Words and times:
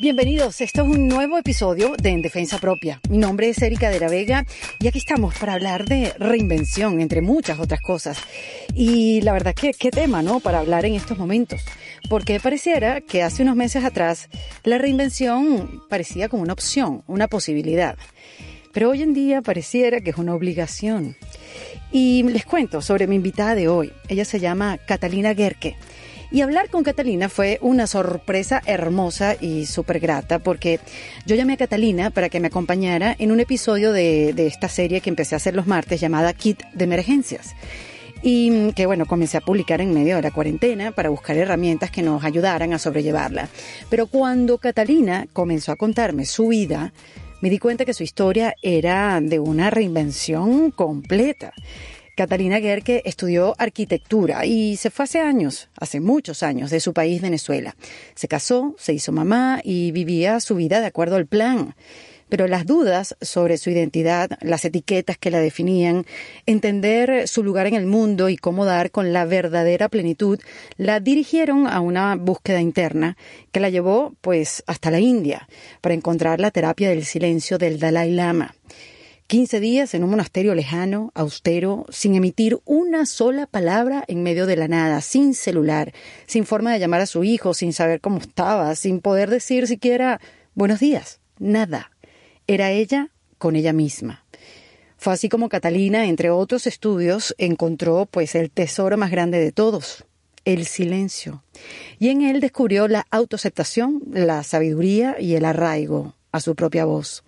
Bienvenidos, 0.00 0.60
esto 0.60 0.82
es 0.82 0.88
un 0.88 1.08
nuevo 1.08 1.38
episodio 1.38 1.96
de 2.00 2.10
En 2.10 2.22
Defensa 2.22 2.58
Propia. 2.58 3.00
Mi 3.10 3.18
nombre 3.18 3.48
es 3.48 3.60
Erika 3.60 3.90
de 3.90 3.98
la 3.98 4.08
Vega 4.08 4.46
y 4.78 4.86
aquí 4.86 4.98
estamos 4.98 5.36
para 5.36 5.54
hablar 5.54 5.86
de 5.86 6.14
reinvención, 6.20 7.00
entre 7.00 7.20
muchas 7.20 7.58
otras 7.58 7.80
cosas. 7.80 8.16
Y 8.74 9.22
la 9.22 9.32
verdad 9.32 9.56
que 9.56 9.72
qué 9.72 9.90
tema, 9.90 10.22
¿no? 10.22 10.38
Para 10.38 10.60
hablar 10.60 10.86
en 10.86 10.94
estos 10.94 11.18
momentos. 11.18 11.62
Porque 12.08 12.38
pareciera 12.38 13.00
que 13.00 13.24
hace 13.24 13.42
unos 13.42 13.56
meses 13.56 13.82
atrás 13.82 14.28
la 14.62 14.78
reinvención 14.78 15.82
parecía 15.88 16.28
como 16.28 16.44
una 16.44 16.52
opción, 16.52 17.02
una 17.08 17.26
posibilidad. 17.26 17.98
Pero 18.72 18.90
hoy 18.90 19.02
en 19.02 19.14
día 19.14 19.42
pareciera 19.42 20.00
que 20.00 20.10
es 20.10 20.16
una 20.16 20.36
obligación. 20.36 21.16
Y 21.90 22.22
les 22.22 22.44
cuento 22.44 22.82
sobre 22.82 23.08
mi 23.08 23.16
invitada 23.16 23.56
de 23.56 23.66
hoy. 23.66 23.92
Ella 24.08 24.24
se 24.24 24.38
llama 24.38 24.78
Catalina 24.78 25.34
Gerke. 25.34 25.76
Y 26.30 26.42
hablar 26.42 26.68
con 26.68 26.84
Catalina 26.84 27.28
fue 27.28 27.58
una 27.62 27.86
sorpresa 27.86 28.62
hermosa 28.66 29.34
y 29.40 29.64
súper 29.64 29.98
grata 29.98 30.38
porque 30.38 30.78
yo 31.24 31.36
llamé 31.36 31.54
a 31.54 31.56
Catalina 31.56 32.10
para 32.10 32.28
que 32.28 32.38
me 32.38 32.48
acompañara 32.48 33.16
en 33.18 33.32
un 33.32 33.40
episodio 33.40 33.92
de, 33.92 34.34
de 34.34 34.46
esta 34.46 34.68
serie 34.68 35.00
que 35.00 35.08
empecé 35.08 35.34
a 35.34 35.36
hacer 35.36 35.56
los 35.56 35.66
martes 35.66 36.00
llamada 36.00 36.34
Kit 36.34 36.62
de 36.74 36.84
Emergencias 36.84 37.54
y 38.22 38.72
que 38.72 38.86
bueno, 38.86 39.06
comencé 39.06 39.36
a 39.38 39.40
publicar 39.40 39.80
en 39.80 39.94
medio 39.94 40.16
de 40.16 40.22
la 40.22 40.30
cuarentena 40.30 40.90
para 40.90 41.08
buscar 41.08 41.36
herramientas 41.36 41.90
que 41.90 42.02
nos 42.02 42.24
ayudaran 42.24 42.72
a 42.72 42.78
sobrellevarla. 42.78 43.48
Pero 43.88 44.06
cuando 44.06 44.58
Catalina 44.58 45.26
comenzó 45.32 45.72
a 45.72 45.76
contarme 45.76 46.24
su 46.24 46.48
vida, 46.48 46.92
me 47.40 47.50
di 47.50 47.58
cuenta 47.58 47.84
que 47.84 47.94
su 47.94 48.02
historia 48.02 48.54
era 48.62 49.20
de 49.20 49.38
una 49.38 49.70
reinvención 49.70 50.70
completa. 50.72 51.52
Catalina 52.18 52.58
Gerke 52.58 53.02
estudió 53.04 53.54
arquitectura 53.58 54.44
y 54.44 54.76
se 54.76 54.90
fue 54.90 55.04
hace 55.04 55.20
años, 55.20 55.68
hace 55.78 56.00
muchos 56.00 56.42
años, 56.42 56.68
de 56.68 56.80
su 56.80 56.92
país, 56.92 57.22
Venezuela. 57.22 57.76
Se 58.16 58.26
casó, 58.26 58.74
se 58.76 58.92
hizo 58.92 59.12
mamá 59.12 59.60
y 59.62 59.92
vivía 59.92 60.40
su 60.40 60.56
vida 60.56 60.80
de 60.80 60.86
acuerdo 60.86 61.14
al 61.14 61.28
plan. 61.28 61.76
Pero 62.28 62.48
las 62.48 62.66
dudas 62.66 63.16
sobre 63.20 63.56
su 63.56 63.70
identidad, 63.70 64.30
las 64.40 64.64
etiquetas 64.64 65.16
que 65.16 65.30
la 65.30 65.38
definían, 65.38 66.06
entender 66.44 67.28
su 67.28 67.44
lugar 67.44 67.68
en 67.68 67.74
el 67.74 67.86
mundo 67.86 68.28
y 68.28 68.36
cómo 68.36 68.64
dar 68.64 68.90
con 68.90 69.12
la 69.12 69.24
verdadera 69.24 69.88
plenitud, 69.88 70.40
la 70.76 70.98
dirigieron 70.98 71.68
a 71.68 71.78
una 71.78 72.16
búsqueda 72.16 72.60
interna 72.60 73.16
que 73.52 73.60
la 73.60 73.70
llevó 73.70 74.16
pues 74.22 74.64
hasta 74.66 74.90
la 74.90 74.98
India 74.98 75.48
para 75.80 75.94
encontrar 75.94 76.40
la 76.40 76.50
terapia 76.50 76.88
del 76.88 77.04
silencio 77.04 77.58
del 77.58 77.78
Dalai 77.78 78.10
Lama. 78.10 78.56
15 79.28 79.60
días 79.60 79.92
en 79.92 80.04
un 80.04 80.10
monasterio 80.10 80.54
lejano, 80.54 81.12
austero, 81.14 81.84
sin 81.90 82.14
emitir 82.14 82.60
una 82.64 83.04
sola 83.04 83.46
palabra 83.46 84.02
en 84.08 84.22
medio 84.22 84.46
de 84.46 84.56
la 84.56 84.68
nada, 84.68 85.02
sin 85.02 85.34
celular, 85.34 85.92
sin 86.26 86.46
forma 86.46 86.72
de 86.72 86.78
llamar 86.78 87.02
a 87.02 87.06
su 87.06 87.24
hijo, 87.24 87.52
sin 87.52 87.74
saber 87.74 88.00
cómo 88.00 88.20
estaba, 88.20 88.74
sin 88.74 89.00
poder 89.00 89.28
decir 89.28 89.66
siquiera 89.66 90.18
buenos 90.54 90.80
días, 90.80 91.20
nada. 91.38 91.90
Era 92.46 92.70
ella 92.70 93.10
con 93.36 93.54
ella 93.54 93.74
misma. 93.74 94.24
Fue 94.96 95.12
así 95.12 95.28
como 95.28 95.50
Catalina, 95.50 96.06
entre 96.06 96.30
otros 96.30 96.66
estudios, 96.66 97.34
encontró 97.36 98.06
pues 98.10 98.34
el 98.34 98.50
tesoro 98.50 98.96
más 98.96 99.10
grande 99.10 99.38
de 99.38 99.52
todos, 99.52 100.06
el 100.46 100.64
silencio. 100.64 101.44
Y 101.98 102.08
en 102.08 102.22
él 102.22 102.40
descubrió 102.40 102.88
la 102.88 103.06
autoaceptación, 103.10 104.00
la 104.10 104.42
sabiduría 104.42 105.16
y 105.20 105.34
el 105.34 105.44
arraigo 105.44 106.14
a 106.32 106.40
su 106.40 106.54
propia 106.54 106.86
voz. 106.86 107.24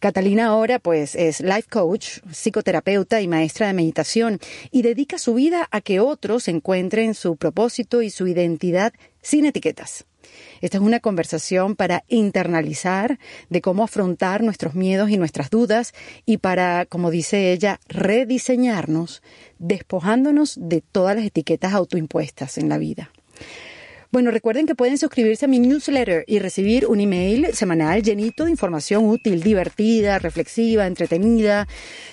Catalina 0.00 0.46
ahora 0.46 0.78
pues 0.78 1.14
es 1.14 1.40
life 1.40 1.68
coach, 1.70 2.20
psicoterapeuta 2.30 3.20
y 3.20 3.28
maestra 3.28 3.66
de 3.66 3.72
meditación 3.72 4.40
y 4.70 4.82
dedica 4.82 5.18
su 5.18 5.34
vida 5.34 5.68
a 5.70 5.80
que 5.80 6.00
otros 6.00 6.48
encuentren 6.48 7.14
su 7.14 7.36
propósito 7.36 8.02
y 8.02 8.10
su 8.10 8.26
identidad 8.26 8.92
sin 9.22 9.46
etiquetas. 9.46 10.06
Esta 10.60 10.78
es 10.78 10.82
una 10.82 11.00
conversación 11.00 11.76
para 11.76 12.04
internalizar 12.08 13.18
de 13.48 13.60
cómo 13.60 13.84
afrontar 13.84 14.42
nuestros 14.42 14.74
miedos 14.74 15.10
y 15.10 15.16
nuestras 15.16 15.50
dudas 15.50 15.94
y 16.24 16.38
para, 16.38 16.86
como 16.86 17.10
dice 17.10 17.52
ella, 17.52 17.80
rediseñarnos, 17.88 19.22
despojándonos 19.58 20.58
de 20.60 20.80
todas 20.80 21.16
las 21.16 21.24
etiquetas 21.24 21.74
autoimpuestas 21.74 22.58
en 22.58 22.68
la 22.68 22.78
vida. 22.78 23.10
Bueno, 24.12 24.30
recuerden 24.30 24.66
que 24.66 24.74
pueden 24.74 24.98
suscribirse 24.98 25.46
a 25.46 25.48
mi 25.48 25.58
newsletter 25.58 26.24
y 26.26 26.38
recibir 26.38 26.86
un 26.86 27.00
email 27.00 27.48
semanal 27.52 28.02
llenito 28.02 28.44
de 28.44 28.52
información 28.52 29.04
útil, 29.04 29.42
divertida, 29.42 30.18
reflexiva, 30.18 30.86
entretenida. 30.86 31.66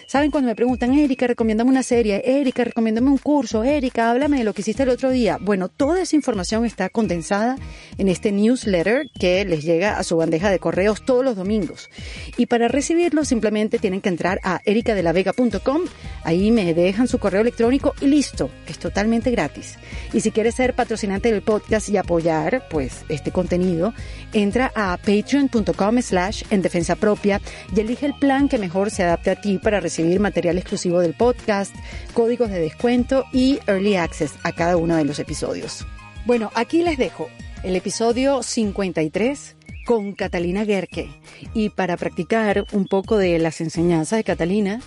Saben 0.08 0.32
cuando 0.32 0.48
me 0.48 0.56
preguntan, 0.56 0.94
Erika, 0.94 1.28
recomiéndame 1.28 1.70
una 1.70 1.84
serie, 1.84 2.22
Erika, 2.26 2.64
recomiéndame 2.64 3.10
un 3.10 3.18
curso, 3.18 3.64
Erika, 3.64 4.10
háblame 4.10 4.40
de 4.40 4.44
lo 4.44 4.54
que 4.54 4.62
hiciste 4.62 4.84
el 4.84 4.90
otro 4.90 5.12
día. 5.12 5.38
Bueno, 5.40 5.70
toda 5.70 6.02
esa 6.02 6.16
información 6.16 6.66
está 6.66 6.90
condensada 6.90 7.58
en 7.98 8.10
este 8.10 8.32
newsletter 8.32 9.10
que 9.20 9.46
les 9.46 9.64
llega 9.64 9.98
a 9.98 10.04
su 10.04 10.18
bandeja 10.18 10.50
de 10.50 10.60
correos 10.60 11.06
todos 11.06 11.24
los 11.24 11.36
domingos. 11.36 11.90
Y 12.38 12.48
para 12.48 12.68
recibirlo 12.68 13.24
simplemente 13.24 13.80
tienen 13.80 14.02
que 14.02 14.10
entrar 14.10 14.40
a 14.44 14.62
ericadelavega.com, 14.66 15.82
ahí 16.24 16.52
me 16.52 16.74
dejan 16.74 17.08
su 17.08 17.20
correo 17.20 17.42
electrónico 17.42 17.94
y 18.02 18.08
listo, 18.08 18.50
es 18.68 18.80
totalmente 18.80 19.32
gratis. 19.32 19.78
Y 20.12 20.22
si 20.22 20.32
quieres 20.32 20.56
ser 20.56 20.74
patrocinante 20.74 21.32
del 21.32 21.42
podcast 21.42 21.83
y 21.90 21.98
apoyar 21.98 22.68
pues 22.70 23.06
este 23.10 23.32
contenido, 23.32 23.94
entra 24.34 24.72
a 24.76 24.98
patreon.com 24.98 26.02
slash 26.02 26.44
en 26.50 26.62
defensa 26.62 26.96
propia 26.96 27.42
y 27.76 27.80
elige 27.80 28.06
el 28.06 28.14
plan 28.16 28.50
que 28.50 28.58
mejor 28.58 28.92
se 28.92 29.04
adapte 29.04 29.32
a 29.32 29.40
ti 29.40 29.58
para 29.58 29.80
recibir 29.80 30.20
material 30.20 30.58
exclusivo 30.58 31.00
del 31.00 31.14
podcast, 31.14 31.74
códigos 32.14 32.50
de 32.50 32.60
descuento 32.60 33.26
y 33.32 33.60
early 33.68 33.96
access 33.96 34.34
a 34.44 34.52
cada 34.52 34.78
uno 34.78 34.96
de 34.96 35.06
los 35.06 35.20
episodios. 35.20 35.86
Bueno, 36.26 36.52
aquí 36.56 36.84
les 36.84 36.98
dejo 36.98 37.30
el 37.64 37.76
episodio 37.76 38.44
53 38.44 39.56
con 39.86 40.14
Catalina 40.14 40.66
Gerke. 40.66 41.10
Y 41.54 41.70
para 41.70 41.98
practicar 41.98 42.66
un 42.72 42.86
poco 42.86 43.18
de 43.18 43.40
las 43.40 43.62
enseñanzas 43.62 44.18
de 44.18 44.24
Catalina, 44.24 44.82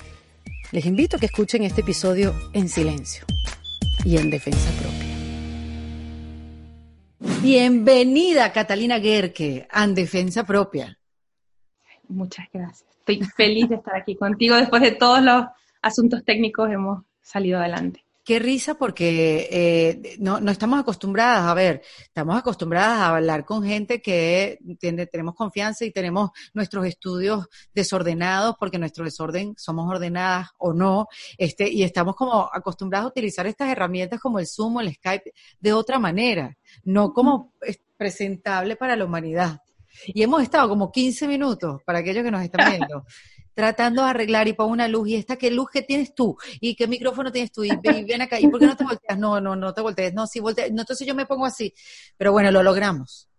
les 0.73 0.87
invito 0.87 1.17
a 1.17 1.21
que 1.21 1.27
escuchen 1.27 1.63
este 1.63 1.83
episodio 1.83 2.35
en 2.53 2.69
silencio 2.69 3.25
y 4.05 4.17
en 4.17 4.31
defensa 4.31 4.71
propia. 4.81 5.16
Bienvenida, 7.19 8.53
Catalina 8.53 9.01
Gerke, 9.01 9.67
en 9.73 9.95
defensa 9.95 10.45
propia. 10.45 10.99
Muchas 12.09 12.47
gracias. 12.53 12.89
Estoy 12.99 13.23
feliz 13.37 13.69
de 13.69 13.77
estar 13.77 13.97
aquí 13.97 14.17
contigo. 14.17 14.57
Después 14.57 14.83
de 14.83 14.93
todos 14.93 15.23
los 15.23 15.47
asuntos 15.81 16.25
técnicos 16.25 16.71
hemos 16.71 17.05
salido 17.23 17.59
adelante. 17.59 18.06
Qué 18.27 18.41
risa 18.41 18.75
porque 18.75 19.49
eh, 19.53 20.17
no, 20.19 20.41
no, 20.41 20.51
estamos 20.51 20.81
acostumbradas, 20.81 21.45
a 21.45 21.55
ver, 21.55 21.83
estamos 22.03 22.37
acostumbradas 22.37 22.99
a 22.99 23.15
hablar 23.15 23.45
con 23.45 23.63
gente 23.63 24.03
que 24.03 24.59
tiene, 24.81 25.07
tenemos 25.07 25.37
confianza 25.37 25.85
y 25.85 25.93
tenemos 25.93 26.31
nuestros 26.53 26.87
estudios 26.87 27.47
desordenados 27.73 28.57
porque 28.59 28.81
nuestro 28.81 29.05
desorden 29.05 29.55
somos 29.57 29.89
ordenadas 29.89 30.49
o 30.59 30.73
no, 30.73 31.07
este, 31.39 31.71
y 31.71 31.85
estamos 31.85 32.17
como 32.17 32.51
acostumbradas 32.53 33.05
a 33.05 33.11
utilizar 33.11 33.47
estas 33.47 33.69
herramientas 33.69 34.19
como 34.19 34.41
el 34.41 34.49
Zoom 34.49 34.75
o 34.75 34.81
el 34.81 34.93
Skype 34.93 35.33
de 35.61 35.73
otra 35.73 36.01
manera, 36.01 36.59
no 36.83 37.13
como 37.13 37.53
presentable 37.97 38.75
para 38.75 38.97
la 38.97 39.05
humanidad. 39.05 39.61
Y 40.09 40.25
hemos 40.25 40.43
estado 40.43 40.69
como 40.69 40.91
15 40.91 41.29
minutos, 41.29 41.81
para 41.85 42.01
aquellos 42.01 42.25
que 42.25 42.31
nos 42.33 42.43
están 42.43 42.71
viendo, 42.71 43.05
tratando 43.57 44.05
de 44.05 44.11
arreglar 44.11 44.47
y 44.49 44.53
pongo 44.53 44.71
una 44.71 44.87
luz, 44.87 45.09
y 45.09 45.15
esta, 45.15 45.37
¿qué 45.37 45.51
luz 45.51 45.71
que 45.73 45.81
tienes 45.81 46.15
tú? 46.15 46.37
¿Y 46.61 46.75
qué 46.77 46.87
micrófono 46.87 47.33
tienes 47.33 47.51
tú? 47.51 47.65
Y, 47.65 47.71
ven 47.83 48.21
acá, 48.21 48.39
¿y 48.39 48.47
por 48.49 48.61
qué 48.61 48.67
no 48.67 48.77
te 48.77 48.85
volteas? 48.85 49.19
No, 49.19 49.41
no, 49.41 49.57
no 49.57 49.73
te 49.73 49.81
voltees, 49.81 50.13
no, 50.13 50.27
sí 50.27 50.41
volteas, 50.41 50.71
no, 50.71 50.83
entonces 50.83 51.07
yo 51.07 51.15
me 51.15 51.25
pongo 51.25 51.47
así. 51.47 51.73
Pero 52.19 52.33
bueno, 52.33 52.51
lo 52.51 52.63
logramos. 52.63 53.31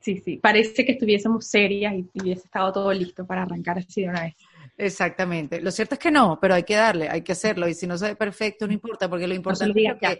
Sí, 0.00 0.22
sí, 0.24 0.38
parece 0.38 0.86
que 0.86 0.92
estuviésemos 0.92 1.46
serias 1.46 1.92
y 1.94 2.06
hubiese 2.18 2.46
estado 2.46 2.72
todo 2.72 2.92
listo 2.94 3.26
para 3.26 3.42
arrancar 3.42 3.78
así 3.78 4.00
de 4.00 4.08
una 4.08 4.22
vez. 4.22 4.34
Exactamente. 4.78 5.60
Lo 5.60 5.70
cierto 5.70 5.96
es 5.96 5.98
que 5.98 6.10
no, 6.10 6.38
pero 6.40 6.54
hay 6.54 6.62
que 6.62 6.76
darle, 6.76 7.08
hay 7.10 7.20
que 7.20 7.32
hacerlo. 7.32 7.68
Y 7.68 7.74
si 7.74 7.86
no 7.86 7.98
sabe 7.98 8.16
perfecto, 8.16 8.66
no 8.66 8.72
importa, 8.72 9.10
porque 9.10 9.26
lo 9.26 9.34
importante 9.34 9.84
es 9.84 9.98
que, 9.98 10.18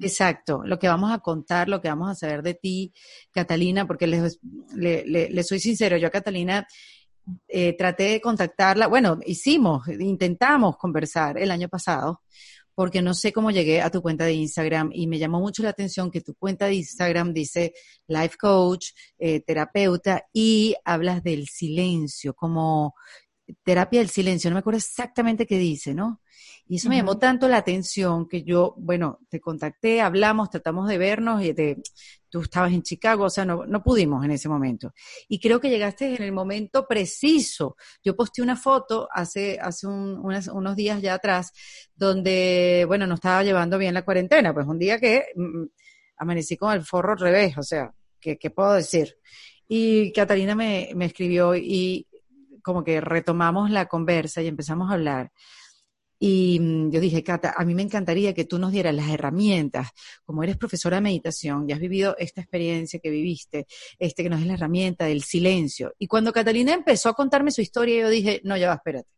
exacto, 0.00 0.62
lo 0.64 0.78
que 0.78 0.88
vamos 0.88 1.12
a 1.12 1.18
contar, 1.18 1.68
lo 1.68 1.80
que 1.80 1.88
vamos 1.88 2.10
a 2.10 2.14
saber 2.14 2.42
de 2.42 2.54
ti, 2.54 2.92
Catalina, 3.30 3.86
porque 3.86 4.08
les, 4.08 4.40
le, 4.74 5.04
le, 5.04 5.42
soy 5.44 5.60
sincero, 5.60 5.98
yo 5.98 6.08
a 6.08 6.10
Catalina 6.10 6.66
eh, 7.48 7.76
traté 7.76 8.04
de 8.04 8.20
contactarla, 8.20 8.86
bueno, 8.86 9.18
hicimos, 9.24 9.88
intentamos 9.88 10.76
conversar 10.76 11.38
el 11.38 11.50
año 11.50 11.68
pasado, 11.68 12.22
porque 12.74 13.02
no 13.02 13.12
sé 13.12 13.32
cómo 13.32 13.50
llegué 13.50 13.80
a 13.82 13.90
tu 13.90 14.00
cuenta 14.00 14.24
de 14.24 14.34
Instagram 14.34 14.90
y 14.92 15.08
me 15.08 15.18
llamó 15.18 15.40
mucho 15.40 15.64
la 15.64 15.70
atención 15.70 16.10
que 16.10 16.20
tu 16.20 16.34
cuenta 16.34 16.66
de 16.66 16.74
Instagram 16.74 17.32
dice 17.32 17.72
life 18.06 18.36
coach, 18.40 18.90
eh, 19.18 19.40
terapeuta 19.40 20.26
y 20.32 20.76
hablas 20.84 21.22
del 21.24 21.48
silencio, 21.48 22.34
como 22.34 22.94
terapia 23.62 24.00
del 24.00 24.10
silencio, 24.10 24.50
no 24.50 24.54
me 24.54 24.60
acuerdo 24.60 24.78
exactamente 24.78 25.46
qué 25.46 25.58
dice, 25.58 25.94
¿no? 25.94 26.20
Y 26.70 26.76
eso 26.76 26.90
me 26.90 26.96
llamó 26.96 27.18
tanto 27.18 27.48
la 27.48 27.56
atención 27.56 28.28
que 28.28 28.42
yo, 28.42 28.74
bueno, 28.76 29.20
te 29.30 29.40
contacté, 29.40 30.02
hablamos, 30.02 30.50
tratamos 30.50 30.86
de 30.86 30.98
vernos, 30.98 31.42
y 31.42 31.54
te, 31.54 31.78
tú 32.28 32.42
estabas 32.42 32.72
en 32.72 32.82
Chicago, 32.82 33.24
o 33.24 33.30
sea, 33.30 33.46
no, 33.46 33.64
no 33.64 33.82
pudimos 33.82 34.22
en 34.22 34.32
ese 34.32 34.50
momento. 34.50 34.92
Y 35.28 35.40
creo 35.40 35.60
que 35.60 35.70
llegaste 35.70 36.14
en 36.14 36.22
el 36.22 36.32
momento 36.32 36.86
preciso. 36.86 37.76
Yo 38.04 38.14
posté 38.14 38.42
una 38.42 38.54
foto 38.54 39.08
hace, 39.10 39.58
hace 39.58 39.86
unos 39.86 40.76
días 40.76 41.00
ya 41.00 41.14
atrás, 41.14 41.52
donde, 41.94 42.84
bueno, 42.86 43.06
no 43.06 43.14
estaba 43.14 43.42
llevando 43.42 43.78
bien 43.78 43.94
la 43.94 44.04
cuarentena, 44.04 44.52
pues 44.52 44.66
un 44.66 44.78
día 44.78 44.98
que 44.98 45.24
mm, 45.34 45.64
amanecí 46.18 46.58
con 46.58 46.72
el 46.74 46.84
forro 46.84 47.12
al 47.12 47.18
revés, 47.18 47.56
o 47.56 47.62
sea, 47.62 47.94
¿qué, 48.20 48.36
qué 48.36 48.50
puedo 48.50 48.74
decir? 48.74 49.16
Y 49.66 50.12
Catalina 50.12 50.54
me, 50.54 50.90
me 50.94 51.06
escribió 51.06 51.54
y 51.54 52.07
como 52.68 52.84
que 52.84 53.00
retomamos 53.00 53.70
la 53.70 53.86
conversa 53.86 54.42
y 54.42 54.46
empezamos 54.46 54.90
a 54.90 54.92
hablar. 54.92 55.32
Y 56.18 56.60
mm, 56.60 56.90
yo 56.90 57.00
dije, 57.00 57.24
Cata, 57.24 57.54
a 57.56 57.64
mí 57.64 57.74
me 57.74 57.80
encantaría 57.80 58.34
que 58.34 58.44
tú 58.44 58.58
nos 58.58 58.72
dieras 58.72 58.94
las 58.94 59.08
herramientas, 59.08 59.88
como 60.26 60.42
eres 60.42 60.58
profesora 60.58 60.98
de 60.98 61.00
meditación 61.00 61.64
y 61.66 61.72
has 61.72 61.80
vivido 61.80 62.14
esta 62.18 62.42
experiencia 62.42 63.00
que 63.00 63.08
viviste, 63.08 63.66
este 63.98 64.22
que 64.22 64.28
nos 64.28 64.42
es 64.42 64.46
la 64.46 64.52
herramienta 64.52 65.06
del 65.06 65.22
silencio. 65.22 65.94
Y 65.98 66.08
cuando 66.08 66.30
Catalina 66.30 66.74
empezó 66.74 67.08
a 67.08 67.14
contarme 67.14 67.52
su 67.52 67.62
historia, 67.62 68.02
yo 68.02 68.10
dije, 68.10 68.42
no, 68.44 68.54
ya 68.58 68.68
va, 68.68 68.74
espérate. 68.74 69.08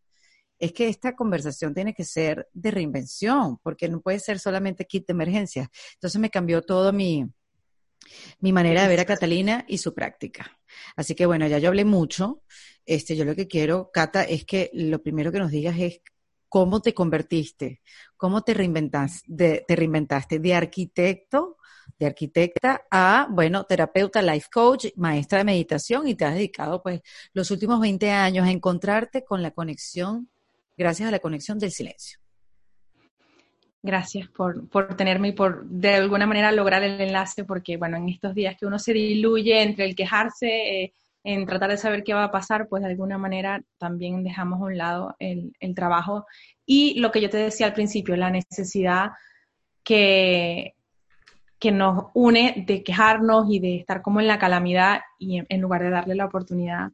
Es 0.56 0.72
que 0.72 0.86
esta 0.86 1.16
conversación 1.16 1.74
tiene 1.74 1.92
que 1.92 2.04
ser 2.04 2.48
de 2.52 2.70
reinvención, 2.70 3.58
porque 3.64 3.88
no 3.88 4.00
puede 4.00 4.20
ser 4.20 4.38
solamente 4.38 4.84
kit 4.84 5.08
de 5.08 5.12
emergencia. 5.12 5.68
Entonces 5.94 6.20
me 6.20 6.30
cambió 6.30 6.62
todo 6.62 6.92
mi, 6.92 7.26
mi 8.38 8.52
manera 8.52 8.82
de 8.82 8.88
ver 8.88 9.00
a 9.00 9.04
Catalina 9.04 9.64
y 9.66 9.78
su 9.78 9.92
práctica. 9.92 10.60
Así 10.96 11.14
que 11.14 11.26
bueno, 11.26 11.46
ya 11.46 11.58
yo 11.58 11.68
hablé 11.68 11.84
mucho. 11.84 12.42
Este, 12.90 13.14
yo 13.14 13.24
lo 13.24 13.36
que 13.36 13.46
quiero, 13.46 13.92
Cata, 13.92 14.24
es 14.24 14.44
que 14.44 14.68
lo 14.74 15.00
primero 15.00 15.30
que 15.30 15.38
nos 15.38 15.52
digas 15.52 15.78
es 15.78 16.00
cómo 16.48 16.82
te 16.82 16.92
convertiste, 16.92 17.82
cómo 18.16 18.42
te 18.42 18.52
reinventaste, 18.52 19.24
de, 19.28 19.64
te 19.68 19.76
reinventaste 19.76 20.40
de 20.40 20.54
arquitecto, 20.54 21.56
de 21.96 22.06
arquitecta 22.06 22.82
a, 22.90 23.28
bueno, 23.30 23.62
terapeuta, 23.62 24.20
life 24.22 24.48
coach, 24.52 24.86
maestra 24.96 25.38
de 25.38 25.44
meditación 25.44 26.08
y 26.08 26.16
te 26.16 26.24
has 26.24 26.34
dedicado 26.34 26.82
pues 26.82 27.00
los 27.32 27.52
últimos 27.52 27.78
20 27.78 28.10
años 28.10 28.44
a 28.44 28.50
encontrarte 28.50 29.24
con 29.24 29.40
la 29.40 29.52
conexión, 29.52 30.28
gracias 30.76 31.06
a 31.10 31.12
la 31.12 31.20
conexión 31.20 31.60
del 31.60 31.70
silencio. 31.70 32.18
Gracias 33.84 34.26
por, 34.30 34.68
por 34.68 34.96
tenerme 34.96 35.28
y 35.28 35.32
por 35.32 35.64
de 35.64 35.94
alguna 35.94 36.26
manera 36.26 36.50
lograr 36.50 36.82
el 36.82 37.00
enlace, 37.00 37.44
porque 37.44 37.76
bueno, 37.76 37.98
en 37.98 38.08
estos 38.08 38.34
días 38.34 38.56
que 38.58 38.66
uno 38.66 38.80
se 38.80 38.92
diluye 38.92 39.62
entre 39.62 39.84
el 39.84 39.94
quejarse, 39.94 40.48
eh, 40.82 40.92
en 41.22 41.46
tratar 41.46 41.70
de 41.70 41.76
saber 41.76 42.02
qué 42.02 42.14
va 42.14 42.24
a 42.24 42.30
pasar, 42.30 42.66
pues 42.68 42.82
de 42.82 42.88
alguna 42.88 43.18
manera 43.18 43.62
también 43.78 44.24
dejamos 44.24 44.60
a 44.60 44.64
un 44.64 44.78
lado 44.78 45.16
el, 45.18 45.52
el 45.60 45.74
trabajo 45.74 46.26
y 46.64 46.98
lo 47.00 47.10
que 47.10 47.20
yo 47.20 47.28
te 47.28 47.36
decía 47.36 47.66
al 47.66 47.74
principio, 47.74 48.16
la 48.16 48.30
necesidad 48.30 49.10
que, 49.82 50.74
que 51.58 51.72
nos 51.72 52.06
une 52.14 52.64
de 52.66 52.82
quejarnos 52.82 53.46
y 53.50 53.58
de 53.60 53.76
estar 53.76 54.02
como 54.02 54.20
en 54.20 54.26
la 54.26 54.38
calamidad 54.38 55.00
y 55.18 55.42
en, 55.46 55.60
lugar 55.60 55.82
de 55.82 55.90
darle 55.90 56.14
la 56.14 56.26
oportunidad 56.26 56.90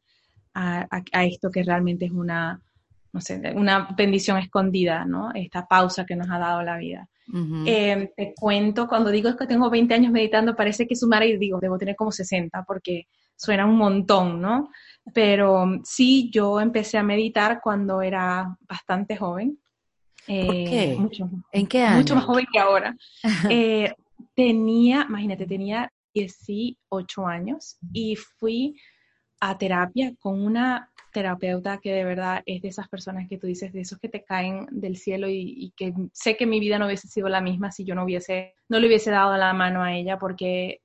a, 0.55 0.87
a, 1.12 1.25
esto 1.25 1.50
que 1.50 1.62
realmente 1.62 2.06
es 2.06 2.11
una, 2.11 2.61
no 3.12 3.20
sé, 3.20 3.52
una 3.55 3.88
bendición 3.96 4.38
escondida, 4.38 5.05
¿no? 5.05 5.31
Esta 5.34 5.67
pausa 5.67 6.05
que 6.05 6.17
nos 6.17 6.29
ha 6.31 6.38
dado 6.38 6.62
la 6.62 6.79
vida. 6.79 7.08
eh, 7.67 8.12
te 8.17 8.34
cuento, 8.34 8.88
cuando 8.88 9.11
digo 9.11 9.37
que 9.37 9.46
tengo 9.46 9.69
20 9.69 9.94
años 9.94 10.12
meditando, 10.12 10.56
parece 10.56 10.87
que 10.87 10.96
sumar 10.96 11.22
y 11.25 11.37
digo, 11.37 11.61
debo 11.61 11.76
tener 11.76 11.94
como 11.96 12.11
60, 12.11 12.64
porque 12.64 13.06
suena 13.37 13.67
un 13.67 13.77
montón, 13.77 14.41
¿no? 14.41 14.71
Pero 15.12 15.62
um, 15.62 15.83
sí, 15.85 16.31
yo 16.33 16.61
empecé 16.61 16.99
a 16.99 17.03
meditar 17.03 17.61
cuando 17.62 18.03
era 18.03 18.56
bastante 18.69 19.17
joven. 19.17 19.59
¿Por 20.27 20.35
eh, 20.35 20.67
qué? 20.69 20.97
Mucho, 20.99 21.31
¿En 21.53 21.67
qué 21.67 21.83
año? 21.83 21.99
Mucho 21.99 22.15
más 22.17 22.25
joven 22.25 22.47
que 22.53 22.59
ahora. 22.59 22.97
Eh, 23.50 23.94
tenía, 24.35 25.06
imagínate, 25.09 25.47
tenía 25.47 25.93
18 26.15 27.27
años 27.27 27.77
y 27.93 28.17
fui 28.17 28.75
a 29.41 29.56
terapia 29.59 30.15
con 30.19 30.43
una 30.43 30.91
terapeuta 31.12 31.79
que 31.79 31.93
de 31.93 32.05
verdad 32.05 32.43
es 32.47 32.62
de 32.62 32.69
esas 32.69 32.89
personas 32.89 33.29
que 33.29 33.39
tú 33.39 33.47
dices, 33.47 33.73
de 33.73 33.82
esos 33.82 33.99
que 33.99 34.09
te 34.09 34.25
caen 34.25 34.67
del 34.71 34.97
cielo 34.97 35.29
y, 35.29 35.55
y, 35.59 35.73
que 35.77 35.94
sé 36.12 36.37
que 36.37 36.47
mi 36.47 36.61
vida 36.61 36.79
no 36.79 36.87
hubiese 36.87 37.09
sido 37.09 37.29
la 37.29 37.41
misma 37.41 37.71
si 37.71 37.85
yo 37.85 37.94
no 37.94 38.05
hubiese, 38.05 38.55
no 38.69 38.79
le 38.79 38.87
hubiese 38.87 39.11
dado 39.11 39.37
la 39.37 39.53
mano 39.53 39.82
a 39.82 39.94
ella, 39.94 40.19
porque 40.19 40.81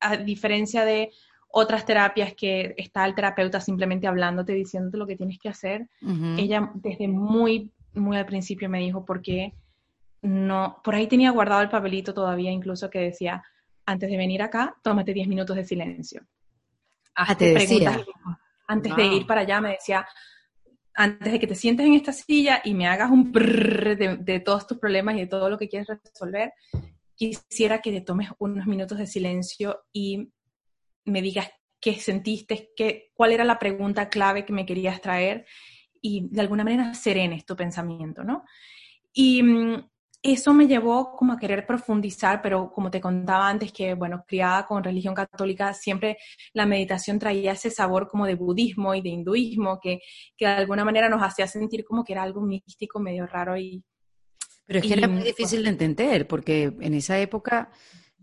a 0.00 0.16
diferencia 0.16 0.84
de 0.84 1.10
otras 1.52 1.84
terapias 1.84 2.34
que 2.34 2.74
está 2.76 3.04
el 3.04 3.14
terapeuta 3.14 3.60
simplemente 3.60 4.06
hablándote, 4.06 4.52
diciéndote 4.52 4.96
lo 4.96 5.06
que 5.06 5.16
tienes 5.16 5.38
que 5.38 5.48
hacer. 5.48 5.88
Ella 6.36 6.70
desde 6.74 7.08
muy, 7.08 7.72
muy 7.94 8.16
al 8.16 8.26
principio 8.26 8.68
me 8.68 8.78
dijo, 8.80 9.04
porque 9.04 9.54
no, 10.22 10.80
por 10.84 10.94
ahí 10.94 11.06
tenía 11.06 11.30
guardado 11.30 11.62
el 11.62 11.68
papelito 11.68 12.14
todavía, 12.14 12.52
incluso 12.52 12.88
que 12.88 13.00
decía, 13.00 13.42
antes 13.84 14.10
de 14.10 14.16
venir 14.16 14.42
acá, 14.42 14.76
tómate 14.82 15.12
10 15.12 15.28
minutos 15.28 15.56
de 15.56 15.64
silencio. 15.64 16.22
Ah, 17.14 17.34
te 17.34 17.52
decía. 17.52 18.00
Antes 18.68 18.94
de 18.94 19.04
ir 19.06 19.26
para 19.26 19.40
allá 19.40 19.60
me 19.60 19.70
decía, 19.70 20.06
antes 20.94 21.32
de 21.32 21.40
que 21.40 21.48
te 21.48 21.56
sientes 21.56 21.84
en 21.84 21.94
esta 21.94 22.12
silla 22.12 22.60
y 22.62 22.74
me 22.74 22.86
hagas 22.86 23.10
un 23.10 23.32
de, 23.32 24.18
de 24.20 24.40
todos 24.40 24.68
tus 24.68 24.78
problemas 24.78 25.16
y 25.16 25.20
de 25.20 25.26
todo 25.26 25.50
lo 25.50 25.58
que 25.58 25.68
quieres 25.68 25.88
resolver, 25.88 26.52
quisiera 27.16 27.80
que 27.80 27.90
te 27.90 28.00
tomes 28.02 28.30
unos 28.38 28.66
minutos 28.66 28.98
de 28.98 29.08
silencio 29.08 29.82
y 29.92 30.30
me 31.04 31.22
digas 31.22 31.50
qué 31.80 31.94
sentiste, 31.94 32.70
qué, 32.76 33.10
cuál 33.14 33.32
era 33.32 33.44
la 33.44 33.58
pregunta 33.58 34.08
clave 34.08 34.44
que 34.44 34.52
me 34.52 34.66
querías 34.66 35.00
traer 35.00 35.46
y 36.00 36.28
de 36.30 36.40
alguna 36.40 36.64
manera 36.64 36.94
serenes 36.94 37.44
tu 37.44 37.56
pensamiento, 37.56 38.22
¿no? 38.24 38.44
Y 39.12 39.42
mm, 39.42 39.90
eso 40.22 40.52
me 40.52 40.66
llevó 40.66 41.16
como 41.16 41.32
a 41.32 41.38
querer 41.38 41.66
profundizar, 41.66 42.42
pero 42.42 42.70
como 42.70 42.90
te 42.90 43.00
contaba 43.00 43.48
antes, 43.48 43.72
que 43.72 43.94
bueno, 43.94 44.24
criada 44.26 44.66
con 44.66 44.84
religión 44.84 45.14
católica, 45.14 45.72
siempre 45.72 46.18
la 46.52 46.66
meditación 46.66 47.18
traía 47.18 47.52
ese 47.52 47.70
sabor 47.70 48.06
como 48.06 48.26
de 48.26 48.34
budismo 48.34 48.94
y 48.94 49.00
de 49.00 49.08
hinduismo, 49.08 49.80
que, 49.80 50.00
que 50.36 50.46
de 50.46 50.52
alguna 50.52 50.84
manera 50.84 51.08
nos 51.08 51.22
hacía 51.22 51.46
sentir 51.46 51.84
como 51.84 52.04
que 52.04 52.12
era 52.12 52.22
algo 52.22 52.42
místico, 52.42 53.00
medio 53.00 53.26
raro 53.26 53.56
y... 53.56 53.82
Pero 54.66 54.78
es 54.78 54.86
que 54.86 54.92
era 54.92 55.08
muy 55.08 55.22
difícil 55.22 55.64
de 55.64 55.70
entender, 55.70 56.28
porque 56.28 56.72
en 56.80 56.94
esa 56.94 57.18
época 57.18 57.70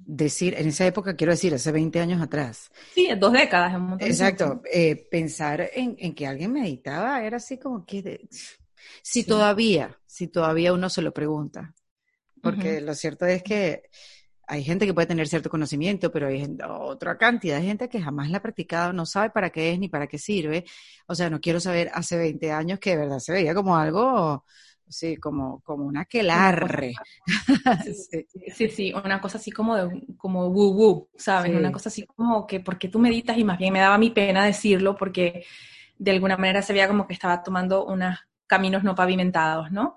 decir, 0.05 0.55
en 0.57 0.67
esa 0.67 0.85
época, 0.85 1.15
quiero 1.15 1.33
decir, 1.33 1.53
hace 1.53 1.71
20 1.71 1.99
años 1.99 2.21
atrás. 2.21 2.71
Sí, 2.93 3.09
dos 3.17 3.33
décadas. 3.33 3.73
Exacto, 3.99 4.61
eh, 4.71 5.07
pensar 5.09 5.69
en, 5.73 5.95
en, 5.99 6.15
que 6.15 6.27
alguien 6.27 6.53
meditaba 6.53 7.23
era 7.23 7.37
así 7.37 7.57
como 7.57 7.85
que, 7.85 8.27
si 9.01 9.21
sí. 9.21 9.23
todavía, 9.23 9.99
si 10.05 10.27
todavía 10.27 10.73
uno 10.73 10.89
se 10.89 11.01
lo 11.01 11.13
pregunta, 11.13 11.73
porque 12.41 12.77
uh 12.77 12.79
-huh. 12.79 12.85
lo 12.85 12.95
cierto 12.95 13.25
es 13.25 13.43
que 13.43 13.83
hay 14.49 14.63
gente 14.63 14.85
que 14.85 14.93
puede 14.93 15.07
tener 15.07 15.27
cierto 15.27 15.49
conocimiento, 15.49 16.09
pero 16.09 16.27
hay 16.27 16.39
gente, 16.39 16.63
otra 16.63 17.17
cantidad 17.17 17.57
de 17.57 17.65
gente 17.65 17.89
que 17.89 18.01
jamás 18.01 18.29
la 18.29 18.37
ha 18.37 18.41
practicado, 18.41 18.93
no 18.93 19.05
sabe 19.05 19.29
para 19.29 19.49
qué 19.49 19.73
es 19.73 19.79
ni 19.79 19.89
para 19.89 20.07
qué 20.07 20.17
sirve. 20.17 20.63
O 21.05 21.15
sea, 21.15 21.29
no 21.29 21.41
quiero 21.41 21.59
saber 21.59 21.91
hace 21.93 22.17
20 22.17 22.51
años 22.53 22.79
que 22.79 22.91
de 22.91 22.97
verdad 22.97 23.19
se 23.19 23.33
veía 23.33 23.53
como 23.53 23.75
algo 23.75 24.45
sí, 24.89 25.17
como, 25.17 25.61
como 25.61 25.85
una 25.85 26.05
quelarre. 26.05 26.93
Sí, 28.09 28.25
sí, 28.53 28.69
sí, 28.69 28.93
una 28.93 29.19
cosa 29.21 29.37
así 29.37 29.51
como 29.51 29.75
de, 29.75 30.01
como 30.17 30.47
woo. 30.47 31.09
Sí. 31.17 31.31
Una 31.51 31.71
cosa 31.71 31.89
así 31.89 32.05
como 32.05 32.47
que, 32.47 32.59
porque 32.59 32.89
tú 32.89 32.99
meditas? 32.99 33.37
Y 33.37 33.43
más 33.43 33.57
bien 33.57 33.73
me 33.73 33.79
daba 33.79 33.97
mi 33.97 34.09
pena 34.11 34.45
decirlo 34.45 34.95
porque 34.95 35.45
de 35.97 36.11
alguna 36.11 36.37
manera 36.37 36.61
se 36.61 36.73
veía 36.73 36.87
como 36.87 37.07
que 37.07 37.13
estaba 37.13 37.43
tomando 37.43 37.85
unos 37.85 38.17
caminos 38.45 38.83
no 38.83 38.95
pavimentados, 38.95 39.71
¿no? 39.71 39.95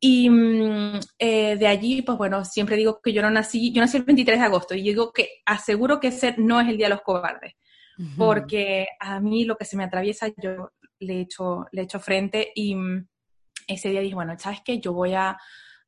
Y 0.00 0.30
mm, 0.30 1.00
eh, 1.18 1.56
de 1.56 1.66
allí, 1.66 2.02
pues 2.02 2.18
bueno, 2.18 2.44
siempre 2.44 2.76
digo 2.76 3.00
que 3.02 3.12
yo 3.12 3.22
no 3.22 3.30
nací, 3.30 3.72
yo 3.72 3.80
nací 3.80 3.96
el 3.96 4.04
23 4.04 4.38
de 4.38 4.44
agosto 4.44 4.74
y 4.74 4.82
digo 4.82 5.12
que 5.12 5.42
aseguro 5.44 5.98
que 6.00 6.08
ese 6.08 6.34
no 6.38 6.60
es 6.60 6.68
el 6.68 6.76
Día 6.76 6.86
de 6.86 6.94
los 6.94 7.02
Cobardes, 7.02 7.54
uh 7.98 8.02
-huh. 8.02 8.16
porque 8.16 8.86
a 9.00 9.20
mí 9.20 9.44
lo 9.44 9.56
que 9.56 9.64
se 9.64 9.76
me 9.76 9.84
atraviesa 9.84 10.28
yo 10.36 10.70
le 11.00 11.20
echo, 11.20 11.66
le 11.72 11.82
echo 11.82 12.00
frente 12.00 12.52
y 12.54 12.74
mm, 12.76 13.06
ese 13.68 13.90
día 13.90 14.00
dije, 14.00 14.14
bueno, 14.14 14.36
¿sabes 14.38 14.60
qué? 14.64 14.80
Yo 14.80 14.92
voy 14.92 15.14
a, 15.14 15.38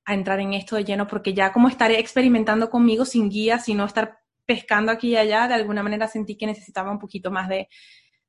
a, 0.05 0.15
entrar 0.15 0.39
en 0.39 0.55
esto 0.55 0.77
de 0.77 0.85
lleno 0.85 1.07
porque 1.07 1.35
ya 1.35 1.53
como 1.53 1.69
estaré 1.69 1.99
experimentando 1.99 2.71
conmigo 2.71 3.05
sin 3.05 3.29
guía, 3.29 3.59
sino 3.59 3.85
estar 3.85 4.21
pescando 4.47 4.93
aquí 4.93 5.11
y 5.11 5.17
allá, 5.17 5.49
de 5.49 5.55
alguna 5.55 5.83
manera 5.83 6.07
sentí 6.07 6.37
que 6.37 6.47
necesitaba 6.47 6.91
un 6.91 6.99
poquito 6.99 7.31
más 7.31 7.49
de, 7.49 7.69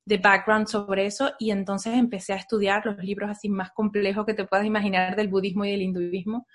de 0.06 0.18
background 0.18 0.68
sobre 0.68 1.06
eso 1.06 1.34
y 1.40 1.52
entonces 1.52 1.94
empecé 1.94 2.34
a 2.34 2.38
estudiar 2.38 2.86
los 2.86 2.98
libros 2.98 3.30
así 3.30 3.50
más 3.50 3.72
complejos 3.72 4.26
que 4.26 4.34
te 4.34 4.46
puedas 4.46 4.66
imaginar 4.66 5.16
del 5.16 5.28
budismo 5.28 5.66
y 5.66 5.72
del 5.72 5.82
hinduismo. 5.82 6.48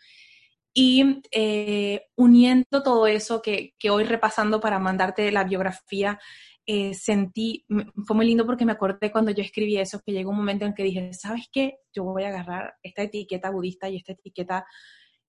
Y 0.73 1.23
eh, 1.31 2.03
uniendo 2.17 2.83
todo 2.83 3.07
eso 3.07 3.41
que, 3.41 3.75
que 3.79 3.89
hoy 3.89 4.05
repasando 4.05 4.61
para 4.61 4.79
mandarte 4.79 5.33
la 5.33 5.45
biografía, 5.45 6.19
eh, 6.67 6.95
sentí, 6.95 7.65
fue 8.07 8.17
muy 8.17 8.27
lindo 8.27 8.45
porque 8.45 8.65
me 8.65 8.73
acordé 8.73 9.13
cuando 9.13 9.31
yo 9.31 9.43
escribí 9.43 9.79
eso, 9.79 10.01
que 10.05 10.13
llegó 10.13 10.31
un 10.31 10.37
momento 10.37 10.65
en 10.65 10.75
que 10.75 10.83
dije, 10.83 11.13
¿sabes 11.13 11.49
qué? 11.53 11.79
Yo 11.93 12.05
voy 12.05 12.25
a 12.25 12.29
agarrar 12.29 12.75
esta 12.83 13.03
etiqueta 13.03 13.51
budista 13.51 13.89
y 13.89 13.97
esta 13.97 14.13
etiqueta 14.13 14.67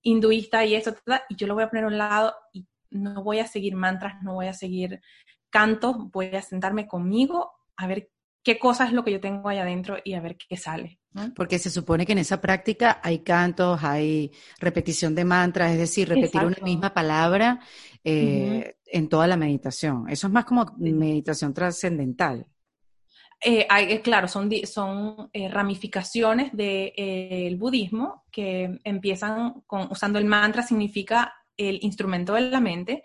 hinduista 0.01 0.65
y 0.65 0.75
esto, 0.75 0.95
y 1.29 1.35
yo 1.35 1.47
lo 1.47 1.53
voy 1.53 1.63
a 1.63 1.69
poner 1.69 1.85
a 1.85 1.87
un 1.87 1.97
lado 1.97 2.33
y 2.53 2.65
no 2.89 3.23
voy 3.23 3.39
a 3.39 3.47
seguir 3.47 3.75
mantras, 3.75 4.21
no 4.23 4.33
voy 4.33 4.47
a 4.47 4.53
seguir 4.53 4.99
cantos, 5.49 5.95
voy 6.11 6.27
a 6.27 6.41
sentarme 6.41 6.87
conmigo 6.87 7.51
a 7.75 7.87
ver 7.87 8.09
qué 8.43 8.57
cosa 8.57 8.85
es 8.85 8.93
lo 8.93 9.03
que 9.03 9.11
yo 9.11 9.19
tengo 9.19 9.49
ahí 9.49 9.57
adentro 9.57 9.97
y 10.03 10.13
a 10.13 10.21
ver 10.21 10.37
qué 10.37 10.57
sale. 10.57 10.99
¿no? 11.11 11.33
Porque 11.35 11.59
se 11.59 11.69
supone 11.69 12.05
que 12.05 12.13
en 12.13 12.19
esa 12.19 12.39
práctica 12.39 12.99
hay 13.03 13.19
cantos, 13.19 13.83
hay 13.83 14.31
repetición 14.59 15.15
de 15.15 15.25
mantras, 15.25 15.71
es 15.71 15.77
decir, 15.77 16.07
repetir 16.07 16.41
Exacto. 16.41 16.61
una 16.61 16.65
misma 16.65 16.93
palabra 16.93 17.59
eh, 18.03 18.13
uh 18.13 18.59
-huh. 18.61 18.75
en 18.85 19.09
toda 19.09 19.27
la 19.27 19.37
meditación. 19.37 20.07
Eso 20.09 20.27
es 20.27 20.33
más 20.33 20.45
como 20.45 20.65
meditación 20.77 21.53
trascendental. 21.53 22.45
Eh, 23.39 23.67
hay, 23.69 23.91
eh, 23.91 24.01
claro, 24.01 24.27
son, 24.27 24.49
son 24.65 25.29
eh, 25.31 25.47
ramificaciones 25.47 26.51
del 26.53 26.93
de, 26.95 27.55
budismo 27.57 28.23
que 28.31 28.79
empiezan 28.83 29.61
con, 29.67 29.91
usando 29.91 30.17
el 30.17 30.25
mantra, 30.25 30.63
significa 30.63 31.33
el 31.55 31.79
instrumento 31.83 32.33
de 32.33 32.41
la 32.41 32.59
mente, 32.59 33.03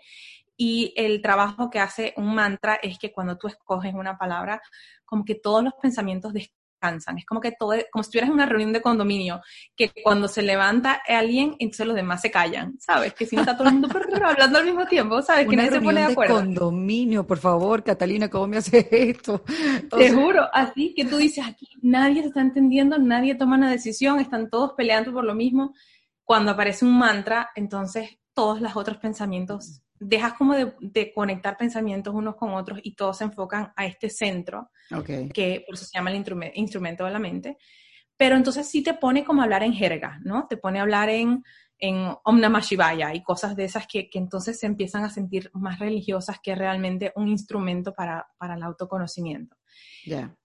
Y 0.55 0.93
el 0.95 1.21
trabajo 1.21 1.69
que 1.69 1.79
hace 1.79 2.13
un 2.17 2.35
mantra 2.35 2.75
es 2.75 2.99
que 2.99 3.11
cuando 3.11 3.37
tú 3.37 3.47
escoges 3.47 3.93
una 3.93 4.17
palabra, 4.17 4.61
como 5.05 5.25
que 5.25 5.35
todos 5.35 5.63
los 5.63 5.73
pensamientos 5.81 6.33
descansan. 6.33 7.17
Es 7.17 7.25
como 7.25 7.39
que 7.39 7.51
todo, 7.51 7.73
como 7.91 8.03
si 8.03 8.07
estuvieras 8.07 8.29
en 8.29 8.33
una 8.33 8.45
reunión 8.45 8.73
de 8.73 8.81
condominio, 8.81 9.41
que 9.75 9.91
cuando 10.03 10.27
se 10.27 10.41
levanta 10.41 11.01
alguien, 11.07 11.55
entonces 11.59 11.87
los 11.87 11.95
demás 11.95 12.21
se 12.21 12.29
callan, 12.29 12.77
¿sabes? 12.79 13.13
Que 13.13 13.25
si 13.25 13.35
no 13.35 13.41
está 13.41 13.55
todo 13.55 13.67
el 13.69 13.75
mundo 13.75 13.87
hablando 14.25 14.59
al 14.59 14.65
mismo 14.65 14.85
tiempo, 14.85 15.21
¿sabes? 15.21 15.47
Que 15.47 15.55
nadie 15.55 15.71
se 15.71 15.81
pone 15.81 16.01
de 16.01 16.11
acuerdo. 16.11 16.35
condominio, 16.35 17.25
por 17.25 17.37
favor, 17.37 17.83
Catalina, 17.83 18.29
¿cómo 18.29 18.47
me 18.47 18.57
haces 18.57 18.85
esto? 18.91 19.43
Te 19.89 20.11
juro, 20.11 20.47
así 20.53 20.93
que 20.95 21.05
tú 21.05 21.17
dices 21.17 21.45
aquí, 21.47 21.67
nadie 21.81 22.21
se 22.21 22.27
está 22.27 22.41
entendiendo, 22.41 22.97
nadie 22.97 23.35
toma 23.35 23.55
una 23.55 23.71
decisión, 23.71 24.19
están 24.19 24.49
todos 24.49 24.73
peleando 24.73 25.13
por 25.13 25.23
lo 25.23 25.35
mismo. 25.35 25.73
Cuando 26.25 26.51
aparece 26.51 26.85
un 26.85 26.97
mantra, 26.97 27.49
entonces 27.55 28.17
todos 28.33 28.61
los 28.61 28.75
otros 28.75 28.97
pensamientos 28.97 29.82
dejas 30.03 30.33
como 30.33 30.53
de, 30.55 31.11
conectar 31.13 31.57
pensamientos 31.57 32.13
unos 32.13 32.35
con 32.35 32.53
otros 32.53 32.79
y 32.83 32.95
todos 32.95 33.17
se 33.17 33.25
enfocan 33.25 33.73
a 33.75 33.85
este 33.85 34.09
centro, 34.09 34.69
que 35.33 35.63
por 35.65 35.75
eso 35.75 35.85
se 35.85 35.97
llama 35.97 36.11
el 36.11 36.23
instrumento 36.55 37.05
de 37.05 37.11
la 37.11 37.19
mente. 37.19 37.57
Pero 38.15 38.35
entonces 38.35 38.69
sí 38.69 38.83
te 38.83 38.93
pone 38.93 39.23
como 39.23 39.41
a 39.41 39.45
hablar 39.45 39.63
en 39.63 39.73
jerga, 39.73 40.19
¿no? 40.23 40.47
Te 40.47 40.57
pone 40.57 40.79
a 40.79 40.83
hablar 40.83 41.09
en, 41.09 41.43
en 41.79 42.15
Om 42.23 42.39
Namah 42.39 42.61
Shivaya 42.61 43.13
y 43.13 43.23
cosas 43.23 43.55
de 43.55 43.65
esas 43.65 43.87
que, 43.87 44.09
que, 44.09 44.19
entonces 44.19 44.59
se 44.59 44.67
empiezan 44.67 45.03
a 45.03 45.09
sentir 45.09 45.49
más 45.53 45.79
religiosas 45.79 46.37
que 46.41 46.55
realmente 46.55 47.11
un 47.15 47.27
instrumento 47.27 47.93
para, 47.93 48.27
para 48.37 48.55
el 48.55 48.63
autoconocimiento. 48.63 49.57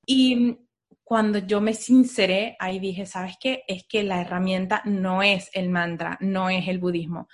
Y 0.06 0.58
cuando 1.04 1.38
yo 1.38 1.60
me 1.60 1.74
sinceré, 1.74 2.56
ahí 2.58 2.78
dije, 2.78 3.06
¿sabes 3.06 3.36
qué? 3.40 3.64
Es 3.66 3.84
que 3.88 4.02
la 4.02 4.20
herramienta 4.20 4.82
no 4.84 5.22
es 5.22 5.50
el 5.52 5.68
mantra, 5.70 6.18
no 6.20 6.50
es 6.50 6.68
el 6.68 6.78
budismo, 6.78 7.28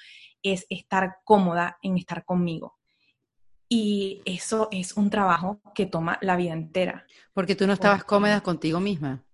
es 0.44 0.66
estar 0.70 1.16
cómoda 1.24 1.78
en 1.82 1.98
estar 1.98 2.24
conmigo. 2.24 2.78
Y 3.68 4.22
eso 4.24 4.68
es 4.70 4.96
un 4.96 5.10
trabajo 5.10 5.60
que 5.74 5.86
toma 5.86 6.18
la 6.20 6.36
vida 6.36 6.52
entera. 6.52 7.04
Porque 7.32 7.56
tú 7.56 7.66
no 7.66 7.72
estabas 7.72 8.04
cómoda 8.04 8.40
contigo 8.42 8.78
misma. 8.78 9.24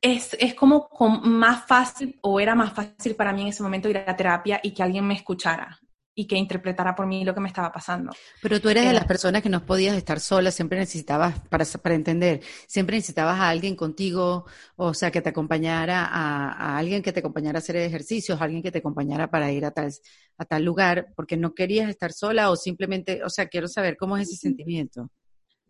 Es, 0.00 0.36
es 0.38 0.54
como 0.54 0.88
más 1.24 1.66
fácil, 1.66 2.18
o 2.22 2.38
era 2.38 2.54
más 2.54 2.72
fácil 2.72 3.16
para 3.16 3.32
mí 3.32 3.42
en 3.42 3.48
ese 3.48 3.62
momento 3.62 3.88
ir 3.88 3.98
a 3.98 4.16
terapia 4.16 4.60
y 4.62 4.70
que 4.70 4.82
alguien 4.82 5.06
me 5.06 5.14
escuchara 5.14 5.80
y 6.20 6.26
que 6.26 6.36
interpretara 6.36 6.94
por 6.94 7.06
mí 7.06 7.24
lo 7.24 7.34
que 7.34 7.40
me 7.40 7.48
estaba 7.48 7.72
pasando. 7.72 8.12
Pero 8.42 8.60
tú 8.60 8.68
eres 8.68 8.86
de 8.86 8.92
las 8.92 9.06
personas 9.06 9.42
que 9.42 9.48
no 9.48 9.64
podías 9.64 9.96
estar 9.96 10.20
sola, 10.20 10.50
siempre 10.50 10.78
necesitabas, 10.78 11.40
para, 11.48 11.64
para 11.64 11.94
entender, 11.94 12.42
siempre 12.66 12.96
necesitabas 12.96 13.40
a 13.40 13.48
alguien 13.48 13.74
contigo, 13.74 14.44
o 14.76 14.92
sea, 14.92 15.10
que 15.10 15.22
te 15.22 15.30
acompañara, 15.30 16.04
a, 16.04 16.76
alguien 16.76 17.02
que 17.02 17.12
te 17.12 17.20
acompañara 17.20 17.58
a 17.58 17.60
hacer 17.60 17.76
ejercicios, 17.76 18.38
a 18.38 18.44
alguien 18.44 18.62
que 18.62 18.70
te 18.70 18.78
acompañara 18.78 19.30
para 19.30 19.50
ir 19.50 19.64
a 19.64 19.70
tal, 19.70 19.90
a 20.36 20.44
tal 20.44 20.62
lugar, 20.62 21.08
porque 21.16 21.38
no 21.38 21.54
querías 21.54 21.88
estar 21.88 22.12
sola 22.12 22.50
o 22.50 22.56
simplemente, 22.56 23.24
o 23.24 23.30
sea, 23.30 23.46
quiero 23.46 23.66
saber 23.66 23.96
cómo 23.96 24.18
es 24.18 24.28
ese 24.28 24.36
sentimiento. 24.36 25.10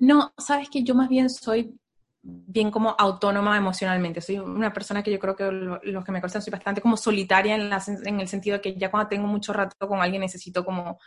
No, 0.01 0.33
sabes 0.37 0.69
que 0.69 0.83
yo 0.83 0.97
más 0.97 1.09
bien 1.09 1.31
soy 1.31 1.79
bien 2.23 2.71
como 2.71 2.95
autónoma 2.99 3.57
emocionalmente. 3.57 4.21
Soy 4.21 4.39
una 4.39 4.73
persona 4.73 5.03
que 5.03 5.11
yo 5.11 5.19
creo 5.19 5.35
que 5.35 5.51
los 5.51 6.05
que 6.05 6.13
me 6.13 6.21
conocen 6.21 6.43
soy 6.43 6.51
bastante 6.51 6.81
como 6.81 6.97
solitaria 6.97 7.55
en, 7.55 7.71
en, 8.05 8.21
el 8.21 8.29
sentido 8.29 8.57
de 8.57 8.61
que 8.61 8.75
ya 8.77 8.91
cuando 8.91 9.09
tengo 9.09 9.27
mucho 9.27 9.53
rato 9.53 9.89
con 9.89 10.01
alguien 10.01 10.21
necesito 10.21 10.65
como 10.65 10.99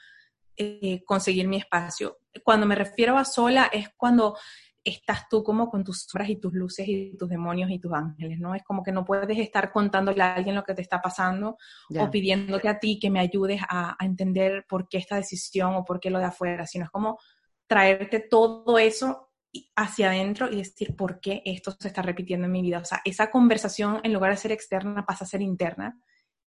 eh, 0.57 1.03
conseguir 1.05 1.47
mi 1.47 1.57
espacio. 1.57 2.19
Cuando 2.43 2.65
me 2.65 2.75
refiero 2.75 3.17
a 3.17 3.25
sola 3.25 3.69
es 3.71 3.89
cuando 3.95 4.37
estás 4.83 5.29
tú 5.29 5.43
como 5.43 5.69
con 5.69 5.83
tus 5.83 6.01
sombras 6.01 6.29
y 6.29 6.35
tus 6.35 6.53
luces 6.53 6.85
y 6.87 7.15
tus 7.15 7.29
demonios 7.29 7.69
y 7.71 7.79
tus 7.79 7.93
ángeles, 7.93 8.39
¿no? 8.39 8.53
Es 8.53 8.63
como 8.63 8.83
que 8.83 8.91
no 8.91 9.05
puedes 9.05 9.37
estar 9.37 9.71
contándole 9.71 10.21
a 10.21 10.35
alguien 10.35 10.55
lo 10.55 10.63
que 10.63 10.73
te 10.73 10.81
está 10.81 11.01
pasando 11.01 11.57
o 11.97 12.11
pidiéndote 12.11 12.67
a 12.67 12.79
ti 12.79 12.99
que 12.99 13.09
me 13.09 13.19
ayudes 13.19 13.61
a, 13.69 13.95
a 13.97 14.05
entender 14.05 14.65
por 14.67 14.89
qué 14.89 14.97
esta 14.97 15.15
decisión 15.15 15.75
o 15.75 15.85
por 15.85 15.99
qué 15.99 16.09
lo 16.09 16.19
de 16.19 16.25
afuera, 16.25 16.67
sino 16.67 16.85
es 16.85 16.91
como 16.91 17.17
traerte 17.65 18.19
todo 18.19 18.77
eso 18.77 19.32
hacia 19.75 20.09
adentro 20.09 20.51
y 20.51 20.57
decir 20.57 20.95
por 20.95 21.19
qué 21.19 21.41
esto 21.45 21.71
se 21.79 21.87
está 21.87 22.01
repitiendo 22.01 22.45
en 22.45 22.51
mi 22.51 22.61
vida. 22.61 22.79
O 22.79 22.85
sea, 22.85 23.01
esa 23.05 23.29
conversación 23.29 23.99
en 24.03 24.13
lugar 24.13 24.31
de 24.31 24.37
ser 24.37 24.51
externa 24.51 25.05
pasa 25.05 25.25
a 25.25 25.27
ser 25.27 25.41
interna 25.41 25.99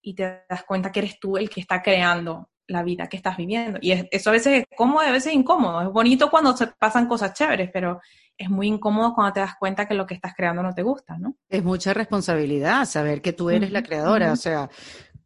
y 0.01 0.15
te 0.15 0.43
das 0.49 0.63
cuenta 0.63 0.91
que 0.91 0.99
eres 0.99 1.19
tú 1.19 1.37
el 1.37 1.49
que 1.49 1.61
está 1.61 1.81
creando 1.81 2.49
la 2.67 2.83
vida 2.83 3.07
que 3.07 3.17
estás 3.17 3.35
viviendo. 3.35 3.79
Y 3.81 3.91
eso 4.11 4.29
a 4.29 4.33
veces 4.33 4.59
es 4.59 4.77
cómodo, 4.77 4.99
a 4.99 5.11
veces 5.11 5.27
es 5.27 5.33
incómodo. 5.33 5.81
Es 5.81 5.89
bonito 5.89 6.29
cuando 6.29 6.55
se 6.55 6.67
pasan 6.67 7.07
cosas 7.07 7.33
chéveres, 7.33 7.69
pero 7.73 7.99
es 8.37 8.49
muy 8.49 8.67
incómodo 8.67 9.13
cuando 9.13 9.33
te 9.33 9.39
das 9.41 9.55
cuenta 9.59 9.87
que 9.87 9.95
lo 9.95 10.05
que 10.05 10.13
estás 10.13 10.33
creando 10.35 10.63
no 10.63 10.73
te 10.73 10.83
gusta, 10.83 11.17
¿no? 11.17 11.35
Es 11.49 11.63
mucha 11.63 11.93
responsabilidad 11.93 12.85
saber 12.85 13.21
que 13.21 13.33
tú 13.33 13.49
eres 13.49 13.71
la 13.71 13.83
creadora. 13.83 14.31
O 14.31 14.35
sea, 14.35 14.69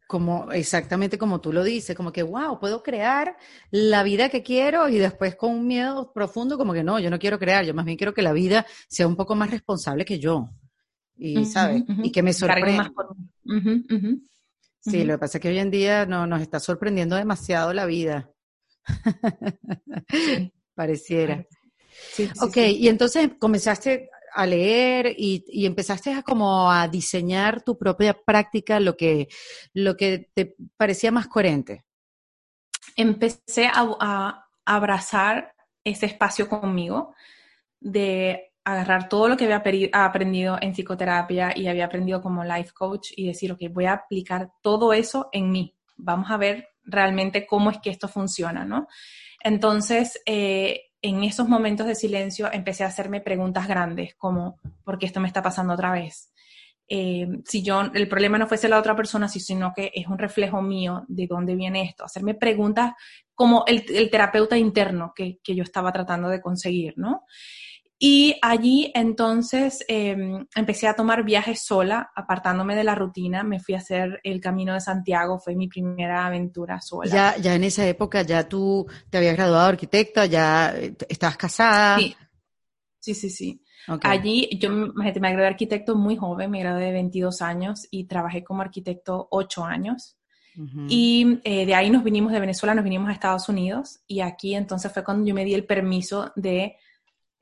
como 0.08 0.52
exactamente 0.52 1.18
como 1.18 1.42
tú 1.42 1.52
lo 1.52 1.64
dices, 1.64 1.96
como 1.96 2.12
que, 2.12 2.24
wow, 2.24 2.60
puedo 2.60 2.84
crear 2.84 3.38
la 3.72 4.04
vida 4.04 4.30
que 4.30 4.44
quiero 4.44 4.90
y 4.90 4.98
después 4.98 5.36
con 5.36 5.52
un 5.52 5.68
miedo 5.68 6.12
profundo, 6.14 6.58
como 6.58 6.74
que 6.74 6.84
no, 6.84 7.00
yo 7.00 7.10
no 7.10 7.20
quiero 7.20 7.40
crear, 7.40 7.66
yo 7.66 7.74
más 7.74 7.86
bien 7.86 7.98
quiero 7.98 8.14
que 8.14 8.22
la 8.22 8.34
vida 8.34 8.66
sea 8.88 9.08
un 9.08 9.16
poco 9.16 9.36
más 9.36 9.50
responsable 9.50 10.06
que 10.06 10.20
yo. 10.20 10.50
Y, 11.16 11.46
¿sabes? 11.46 11.84
Y 12.04 12.12
que 12.12 12.24
me 12.24 12.34
sorprenda. 12.34 12.92
sí, 14.80 15.04
lo 15.04 15.14
que 15.14 15.20
pasa 15.20 15.38
es 15.38 15.42
que 15.42 15.50
hoy 15.50 15.60
en 15.60 15.72
día 15.72 16.06
no, 16.06 16.28
nos 16.28 16.42
está 16.42 16.60
sorprendiendo 16.60 17.16
demasiado 17.16 17.74
la 17.74 17.86
vida. 17.86 18.30
Pareciera. 20.76 21.46
Sí, 22.12 22.30
ok, 22.42 22.58
y 22.58 22.88
entonces 22.88 23.30
comenzaste 23.40 24.10
a 24.34 24.46
leer 24.46 25.14
y, 25.18 25.66
empezaste 25.66 26.14
a 26.14 26.24
como 26.24 26.72
a 26.72 26.88
diseñar 26.88 27.62
tu 27.62 27.78
propia 27.78 28.14
práctica, 28.14 28.80
lo 28.80 28.96
que, 28.96 29.28
lo 29.74 29.96
que 29.96 30.30
te 30.34 30.56
parecía 30.78 31.12
más 31.12 31.28
coherente? 31.28 31.86
Empecé 32.96 33.68
a, 33.74 34.40
abrazar 34.66 35.54
ese 35.84 36.06
espacio 36.06 36.48
conmigo 36.48 37.14
de 37.82 38.54
agarrar 38.64 39.10
todo 39.10 39.28
lo 39.28 39.36
que 39.36 39.44
había 39.44 39.62
aprendido 39.92 40.58
en 40.62 40.74
psicoterapia 40.74 41.52
y 41.54 41.68
había 41.68 41.84
aprendido 41.84 42.22
como 42.22 42.46
life 42.46 42.72
coach 42.74 43.10
y 43.18 43.28
decir, 43.28 43.52
ok, 43.52 43.60
voy 43.72 43.86
a 43.86 43.94
aplicar 43.94 44.54
todo 44.62 44.94
eso 44.94 45.28
en 45.34 45.52
mí. 45.52 45.76
Vamos 45.98 46.32
a 46.32 46.38
ver 46.38 46.70
realmente 46.86 47.46
cómo 47.46 47.72
es 47.72 47.80
que 47.80 47.90
esto 47.90 48.08
funciona, 48.08 48.64
¿no? 48.64 48.88
Entonces, 49.42 50.22
eh, 50.26 50.93
en 51.04 51.24
esos 51.24 51.50
momentos 51.50 51.86
de 51.86 51.96
silencio 51.96 52.50
empecé 52.52 52.86
a 52.86 52.88
hacerme 52.88 53.20
preguntas 53.20 53.68
grandes, 53.68 54.16
como, 54.16 54.58
¿por 54.86 54.98
qué 54.98 55.06
esto 55.06 55.20
me 55.20 55.28
está 55.28 55.44
pasando 55.44 55.74
otra 55.74 55.92
vez? 55.92 56.32
Eh, 56.88 57.28
si 57.46 57.62
yo, 57.62 57.82
el 57.94 58.08
problema 58.08 58.38
no 58.38 58.48
fuese 58.48 58.70
la 58.70 58.80
otra 58.80 58.96
persona, 58.96 59.28
sino 59.28 59.74
que 59.76 59.92
es 59.94 60.08
un 60.08 60.18
reflejo 60.18 60.62
mío 60.62 61.04
de 61.10 61.28
dónde 61.28 61.56
viene 61.56 61.84
esto. 61.84 62.06
Hacerme 62.06 62.36
preguntas 62.36 62.94
como 63.36 63.66
el, 63.68 63.86
terapeuta 64.10 64.58
interno 64.58 65.12
que, 65.14 65.40
que, 65.44 65.56
yo 65.56 65.64
estaba 65.64 65.92
tratando 65.92 66.30
de 66.30 66.42
conseguir, 66.42 66.94
¿no? 66.96 67.26
Y 68.00 68.36
allí 68.42 68.92
entonces 68.96 69.84
em, 69.88 70.46
empecé 70.56 70.88
a 70.88 70.96
tomar 70.96 71.24
viajes 71.24 71.64
sola, 71.64 72.12
apartándome 72.16 72.76
de 72.76 72.84
la 72.84 72.96
rutina. 72.96 73.44
Me 73.44 73.60
fui 73.60 73.76
a 73.76 73.78
hacer 73.78 74.20
el 74.24 74.42
Camino 74.42 74.74
de 74.74 74.82
Santiago, 74.82 75.40
fue 75.40 75.56
mi 75.56 75.68
primera 75.68 76.26
aventura 76.26 76.82
sola. 76.82 77.10
Ya, 77.10 77.38
ya 77.38 77.56
en 77.56 77.64
esa 77.64 77.88
época 77.88 78.24
ya 78.24 78.48
tú 78.50 78.86
te 79.10 79.20
habías 79.20 79.38
graduado 79.38 79.64
de 79.64 79.70
arquitecta, 79.70 80.26
ya 80.26 80.74
eh, 80.76 80.96
estabas 81.08 81.38
casada. 81.38 81.98
Sí, 81.98 82.16
sí, 83.00 83.14
sí. 83.14 83.30
sí. 83.30 83.64
Allí 84.02 84.50
yo 84.60 84.70
me, 84.70 85.12
gradué 85.12 85.42
de 85.42 85.48
arquitecto 85.48 85.96
muy 85.96 86.16
joven, 86.16 86.52
me 86.52 86.60
gradué 86.60 86.86
de 86.86 86.92
22 86.94 87.42
años 87.42 87.88
y 87.92 88.06
trabajé 88.06 88.44
como 88.44 88.62
arquitecto 88.62 89.28
8 89.32 89.66
años. 89.66 90.18
Y 90.88 91.40
eh, 91.46 91.66
de 91.66 91.74
ahí 91.74 91.90
nos 91.90 92.04
vinimos 92.04 92.32
de 92.32 92.40
Venezuela, 92.40 92.76
nos 92.76 92.84
vinimos 92.84 93.10
a 93.10 93.14
Estados 93.14 93.50
Unidos 93.50 94.02
y 94.06 94.20
aquí 94.20 94.54
entonces 94.54 94.92
fue 94.94 95.04
cuando 95.04 95.26
yo 95.26 95.34
me 95.34 95.46
di 95.46 95.56
el 95.56 95.66
permiso 95.66 96.32
de 96.36 96.76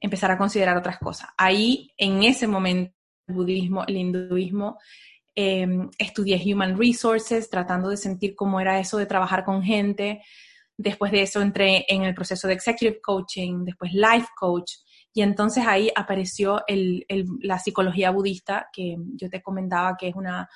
empezar 0.01 0.31
a 0.31 0.37
considerar 0.37 0.75
otras 0.75 0.97
cosas. 0.97 1.29
Ahí, 1.37 1.91
en 1.95 2.23
ese 2.23 2.47
momento, 2.47 2.93
el 3.27 3.35
budismo, 3.35 3.85
el 3.87 3.97
hinduismo, 3.97 4.79
em, 5.35 5.89
estudié 5.97 6.41
Human 6.43 6.77
Resources, 6.77 7.49
tratando 7.49 7.89
de 7.89 7.97
sentir 7.97 8.35
cómo 8.35 8.59
era 8.59 8.79
eso 8.79 8.97
de 8.97 9.05
trabajar 9.05 9.45
con 9.45 9.63
gente. 9.63 10.21
Después 10.75 11.11
de 11.11 11.21
eso 11.21 11.41
entré 11.41 11.85
en 11.87 12.03
el 12.03 12.15
proceso 12.15 12.47
de 12.47 12.55
Executive 12.55 12.99
Coaching, 12.99 13.63
después 13.63 13.93
Life 13.93 14.27
Coach, 14.35 14.73
y 15.13 15.21
entonces 15.21 15.65
ahí 15.67 15.91
apareció 15.95 16.63
la 17.41 17.59
psicología 17.59 18.11
budista, 18.11 18.69
que 18.73 18.95
yo 19.15 19.29
te 19.29 19.41
comentaba 19.41 19.97
que 19.97 20.07
es 20.07 20.15
una 20.15 20.49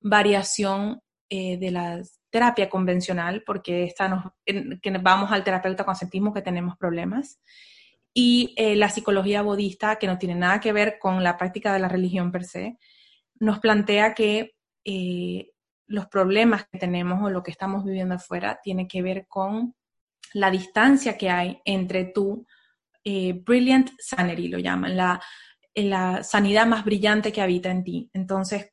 variación 0.00 1.00
eh, 1.30 1.56
de 1.56 1.70
la 1.70 2.02
terapia 2.28 2.68
convencional, 2.68 3.42
porque 3.46 3.84
esta 3.84 4.08
nos, 4.08 4.24
que 4.44 4.90
vamos 5.00 5.30
al 5.30 5.44
terapeuta 5.44 5.84
cuando 5.84 6.00
sentimos 6.00 6.34
que 6.34 6.42
tenemos 6.42 6.76
problemas 6.76 7.40
y 8.14 8.54
eh, 8.56 8.76
la 8.76 8.90
psicología 8.90 9.42
budista, 9.42 9.96
que 9.96 10.06
no 10.06 10.18
tiene 10.18 10.34
nada 10.34 10.60
que 10.60 10.72
ver 10.72 10.98
con 10.98 11.22
la 11.24 11.36
práctica 11.36 11.72
de 11.72 11.78
la 11.78 11.88
religión 11.88 12.30
per 12.30 12.44
se, 12.44 12.78
nos 13.40 13.58
plantea 13.58 14.14
que 14.14 14.54
eh, 14.84 15.52
los 15.86 16.06
problemas 16.06 16.66
que 16.70 16.78
tenemos 16.78 17.22
o 17.22 17.30
lo 17.30 17.42
que 17.42 17.50
estamos 17.50 17.84
viviendo 17.84 18.14
afuera 18.14 18.60
tiene 18.62 18.86
que 18.86 19.02
ver 19.02 19.26
con 19.28 19.74
la 20.34 20.50
distancia 20.50 21.16
que 21.16 21.30
hay 21.30 21.60
entre 21.64 22.04
tu 22.04 22.46
eh, 23.04 23.32
brilliant 23.32 23.90
sanity, 23.98 24.48
lo 24.48 24.58
llaman, 24.58 24.96
la, 24.96 25.20
la, 25.74 26.22
sanidad 26.22 26.66
más 26.66 26.84
brillante 26.84 27.32
que 27.32 27.42
habita 27.42 27.70
en 27.70 27.84
ti. 27.84 28.10
Entonces, 28.12 28.68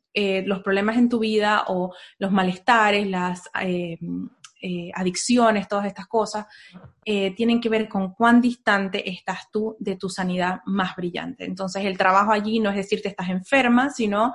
los 0.45 0.61
problemas 0.61 0.97
en 0.97 1.07
tu 1.07 1.19
vida 1.19 1.63
o 1.67 1.95
los 2.17 2.29
malestares, 2.29 3.07
las 3.07 3.49
eh, 4.61 4.91
adicciones, 4.93 5.67
todas 5.67 5.85
estas 5.85 6.07
cosas, 6.07 6.45
eh, 7.05 7.33
tienen 7.35 7.61
que 7.61 7.69
ver 7.69 7.87
con 7.87 8.13
cuán 8.13 8.41
distante 8.41 9.09
estás 9.09 9.49
tú 9.51 9.75
de 9.79 9.95
tu 9.95 10.09
sanidad 10.09 10.59
más 10.65 10.95
brillante. 10.95 11.45
Entonces, 11.45 11.85
el 11.85 11.97
trabajo 11.97 12.31
allí 12.31 12.59
no 12.59 12.69
es 12.69 12.75
decirte 12.75 13.09
estás 13.09 13.29
enferma, 13.29 13.89
sino 13.89 14.33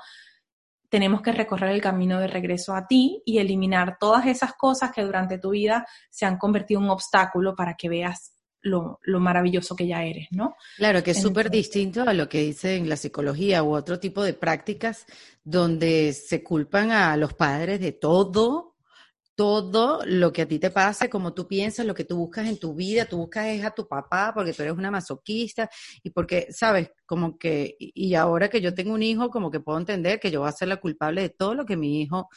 tenemos 0.88 1.22
que 1.22 1.32
recorrer 1.32 1.70
el 1.70 1.80
camino 1.80 2.20
de 2.20 2.28
regreso 2.28 2.74
a 2.74 2.86
ti 2.86 3.22
y 3.26 3.38
eliminar 3.38 3.96
todas 3.98 4.26
esas 4.26 4.54
cosas 4.54 4.92
que 4.92 5.02
durante 5.02 5.38
tu 5.38 5.50
vida 5.50 5.86
se 6.08 6.24
han 6.24 6.38
convertido 6.38 6.80
en 6.80 6.86
un 6.86 6.92
obstáculo 6.92 7.54
para 7.56 7.74
que 7.74 7.88
veas 7.88 8.34
lo, 8.64 8.98
maravilloso 9.20 9.76
que 9.76 9.86
ya 9.86 10.04
eres, 10.04 10.28
¿no? 10.30 10.56
Claro, 10.76 11.02
que 11.02 11.12
es 11.12 11.20
súper 11.20 11.50
distinto 11.50 12.02
a 12.02 12.14
lo 12.14 12.28
que 12.28 12.40
dice 12.40 12.76
en 12.76 12.88
la 12.88 12.96
psicología 12.96 13.62
u 13.62 13.74
otro 13.74 13.98
tipo 13.98 14.22
de 14.22 14.34
prácticas 14.34 15.06
donde 15.42 16.12
se 16.12 16.42
culpan 16.42 16.90
a 16.90 17.16
los 17.16 17.34
padres 17.34 17.80
de 17.80 17.92
todo, 17.92 18.73
todo 19.34 20.00
lo 20.06 20.32
que 20.32 20.42
a 20.42 20.48
ti 20.48 20.58
te 20.58 20.70
pase, 20.70 21.10
como 21.10 21.34
tú 21.34 21.46
piensas, 21.48 21.86
lo 21.86 21.94
que 21.94 22.04
tú 22.04 22.16
buscas 22.16 22.46
en 22.48 22.58
tu 22.58 22.74
vida, 22.74 23.06
tú 23.06 23.18
buscas 23.18 23.46
es 23.46 23.64
a 23.64 23.70
tu 23.70 23.88
papá 23.88 24.32
porque 24.34 24.52
tú 24.52 24.62
eres 24.62 24.74
una 24.74 24.90
masoquista 24.90 25.68
y 26.02 26.10
porque, 26.10 26.48
sabes, 26.50 26.90
como 27.06 27.38
que, 27.38 27.76
y 27.78 28.14
ahora 28.14 28.48
que 28.48 28.60
yo 28.60 28.74
tengo 28.74 28.94
un 28.94 29.02
hijo, 29.02 29.30
como 29.30 29.50
que 29.50 29.60
puedo 29.60 29.78
entender 29.78 30.20
que 30.20 30.30
yo 30.30 30.40
voy 30.40 30.48
a 30.48 30.52
ser 30.52 30.68
la 30.68 30.76
culpable 30.76 31.22
de 31.22 31.30
todo 31.30 31.54
lo 31.54 31.66
que 31.66 31.76
mi 31.76 32.02
hijo 32.02 32.28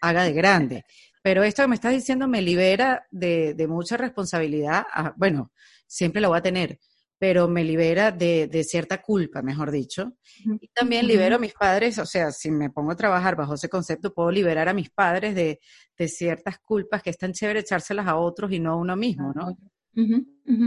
haga 0.00 0.24
de 0.24 0.32
grande. 0.32 0.84
Pero 1.22 1.42
esto 1.42 1.62
que 1.62 1.68
me 1.68 1.74
estás 1.74 1.92
diciendo 1.92 2.28
me 2.28 2.42
libera 2.42 3.06
de, 3.10 3.54
de 3.54 3.66
mucha 3.66 3.96
responsabilidad. 3.96 4.84
Ah, 4.92 5.14
bueno, 5.16 5.52
siempre 5.86 6.20
la 6.20 6.28
voy 6.28 6.38
a 6.38 6.42
tener, 6.42 6.78
pero 7.18 7.48
me 7.48 7.64
libera 7.64 8.10
de, 8.10 8.48
de 8.48 8.64
cierta 8.64 9.00
culpa, 9.00 9.42
mejor 9.42 9.70
dicho. 9.70 10.14
Y 10.60 10.68
también 10.68 11.06
libero 11.06 11.36
a 11.36 11.38
mis 11.38 11.54
padres, 11.54 11.98
o 11.98 12.06
sea, 12.06 12.30
si 12.32 12.50
me 12.50 12.70
pongo 12.70 12.92
a 12.92 12.96
trabajar 12.96 13.36
bajo 13.36 13.54
ese 13.54 13.68
concepto, 13.68 14.12
puedo 14.12 14.30
liberar 14.30 14.68
a 14.68 14.74
mis 14.74 14.90
padres 14.90 15.34
de, 15.34 15.60
de 15.96 16.08
ciertas 16.08 16.58
culpas 16.58 17.02
que 17.02 17.10
es 17.10 17.18
tan 17.18 17.32
chévere 17.32 17.60
echárselas 17.60 18.06
a 18.06 18.16
otros 18.16 18.52
y 18.52 18.58
no 18.58 18.72
a 18.72 18.76
uno 18.76 18.96
mismo, 18.96 19.32
¿no? 19.34 19.56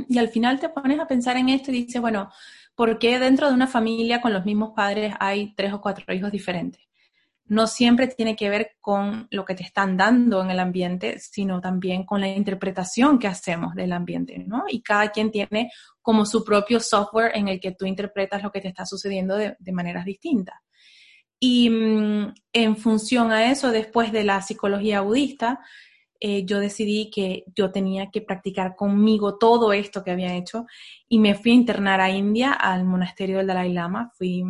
Y 0.08 0.18
al 0.18 0.30
final 0.30 0.60
te 0.60 0.70
pones 0.70 1.00
a 1.00 1.08
pensar 1.08 1.36
en 1.38 1.50
esto 1.50 1.72
y 1.72 1.84
dices, 1.86 2.02
bueno, 2.02 2.32
¿por 2.76 2.98
qué 2.98 3.20
dentro 3.20 3.50
de 3.50 3.54
una 3.54 3.68
familia 3.68 4.22
con 4.22 4.34
los 4.34 4.46
mismos 4.46 4.72
padres 4.76 5.14
hay 5.20 5.54
tres 5.54 5.74
o 5.74 5.82
cuatro 5.82 6.14
hijos 6.14 6.32
diferentes? 6.32 6.87
No 7.50 7.68
siempre 7.68 8.08
tiene 8.08 8.36
que 8.36 8.50
ver 8.50 8.76
con 8.82 9.28
lo 9.32 9.46
que 9.46 9.56
te 9.56 9.64
están 9.64 9.96
dando 9.96 10.42
en 10.42 10.52
el 10.52 10.60
ambiente, 10.60 11.20
sino 11.20 11.62
también 11.62 12.04
con 12.04 12.20
la 12.20 12.28
interpretación 12.28 13.20
que 13.20 13.28
hacemos 13.28 13.74
del 13.76 13.94
ambiente, 13.94 14.38
¿no? 14.40 14.66
Y 14.68 14.82
cada 14.82 15.10
quien 15.10 15.32
tiene 15.32 15.72
como 16.02 16.26
su 16.26 16.44
propio 16.44 16.80
software 16.80 17.32
en 17.36 17.48
el 17.48 17.60
que 17.60 17.72
tú 17.72 17.86
interpretas 17.86 18.44
lo 18.44 18.52
que 18.52 18.62
te 18.62 18.68
está 18.68 18.86
sucediendo 18.86 19.36
de, 19.38 19.56
maneras 19.72 20.06
distintas. 20.06 20.56
Y 21.40 21.70
mm, 21.70 22.34
en 22.54 22.78
función 22.78 23.32
a 23.32 23.52
eso, 23.52 23.72
después 23.72 24.12
de 24.12 24.24
la 24.24 24.42
psicología 24.42 25.02
budista, 25.02 25.60
eh, 26.20 26.46
yo 26.46 26.60
decidí 26.60 27.12
que 27.12 27.44
yo 27.56 27.72
tenía 27.72 28.10
que 28.10 28.22
practicar 28.22 28.76
conmigo 28.76 29.38
todo 29.38 29.72
esto 29.72 30.04
que 30.04 30.12
había 30.12 30.36
hecho 30.36 30.66
y 31.08 31.20
me 31.20 31.36
fui 31.36 31.52
a 31.52 31.56
internar 31.56 32.02
a 32.02 32.10
India, 32.10 32.54
al 32.54 32.86
monasterio 32.86 33.38
del 33.38 33.48
Dalai 33.48 33.72
Lama. 33.72 34.12
Fui 34.18 34.44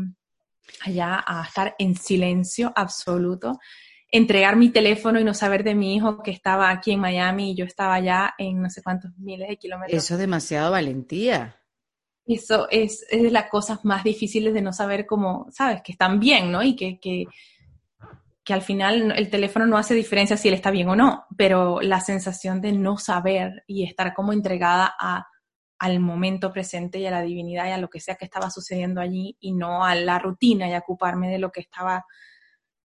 allá 0.86 1.24
a 1.26 1.44
estar 1.44 1.76
en 1.78 1.96
silencio 1.96 2.72
absoluto, 2.76 3.60
entregar 4.10 4.56
mi 4.56 4.70
teléfono 4.70 5.20
y 5.20 5.24
no 5.24 5.34
saber 5.34 5.64
de 5.64 5.76
mi 5.76 5.96
hijo 5.96 6.22
que 6.24 6.32
estaba 6.32 6.70
aquí 6.70 6.92
en 6.92 7.00
Miami 7.00 7.52
y 7.52 7.56
yo 7.56 7.66
estaba 7.66 7.96
allá 7.96 8.34
en 8.38 8.62
no 8.62 8.70
sé 8.70 8.82
cuántos 8.82 9.12
miles 9.18 9.50
de 9.50 9.58
kilómetros. 9.58 10.04
Eso 10.04 10.14
es 10.14 10.20
demasiado 10.20 10.72
valentía. 10.72 11.56
Eso 12.26 12.68
es, 12.70 13.06
es 13.10 13.24
de 13.24 13.32
las 13.32 13.50
cosas 13.50 13.86
más 13.86 14.04
difíciles 14.04 14.54
de 14.54 14.62
no 14.62 14.74
saber 14.74 15.06
cómo, 15.06 15.48
sabes, 15.52 15.82
que 15.82 15.94
están 15.94 16.20
bien, 16.20 16.52
¿no? 16.52 16.62
Y 16.62 16.76
que, 16.76 17.00
que, 17.00 17.26
que 18.44 18.54
al 18.54 18.62
final 18.62 19.14
el 19.16 19.30
teléfono 19.30 19.66
no 19.66 19.78
hace 19.78 19.94
diferencia 19.94 20.36
si 20.36 20.50
él 20.50 20.54
está 20.54 20.72
bien 20.72 20.90
o 20.90 20.96
no, 20.96 21.26
pero 21.38 21.80
la 21.80 22.02
sensación 22.02 22.60
de 22.60 22.74
no 22.74 22.98
saber 22.98 23.64
y 23.66 23.86
estar 23.86 24.14
como 24.14 24.34
entregada 24.34 24.94
a 25.00 25.28
al 25.80 26.00
momento 26.00 26.52
presente 26.52 27.00
y 27.00 27.06
a 27.06 27.12
la 27.12 27.22
divinidad 27.22 27.68
y 27.68 27.72
a 27.72 27.78
lo 27.78 27.90
que 27.90 28.00
sea 28.00 28.16
que 28.16 28.26
estaba 28.26 28.50
sucediendo 28.50 29.02
allí 29.02 29.38
y 29.40 29.54
no 29.54 29.86
a 29.86 29.96
la 29.96 30.20
rutina 30.20 30.68
y 30.68 30.74
a 30.74 30.80
ocuparme 30.80 31.30
de 31.30 31.40
lo 31.40 31.52
que 31.52 31.62
estaba 31.62 32.06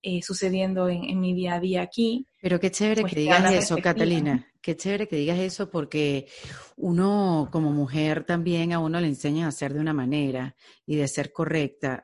eh, 0.03 0.21
sucediendo 0.21 0.89
en, 0.89 1.21
mi 1.21 1.33
día 1.33 1.55
a 1.55 1.61
día 1.61 1.83
aquí. 1.83 2.27
Pero 2.41 2.59
qué 2.59 2.71
chévere 2.71 3.03
pues 3.03 3.15
que 3.15 3.21
digas 3.21 3.53
eso, 3.53 3.77
Catalina. 3.77 4.49
Qué 4.61 4.77
chévere 4.77 5.07
que 5.07 5.17
digas 5.17 5.39
eso 5.39 5.71
porque 5.71 6.27
uno 6.77 7.49
como 7.53 7.71
mujer 7.71 8.25
también 8.25 8.73
a 8.73 8.79
uno 8.79 9.01
le 9.01 9.07
enseña 9.07 9.47
a 9.47 9.49
hacer 9.51 9.73
de 9.73 9.81
una 9.81 9.93
manera 9.93 10.57
y 10.87 10.97
de 10.97 11.07
ser 11.09 11.33
correcta 11.33 12.03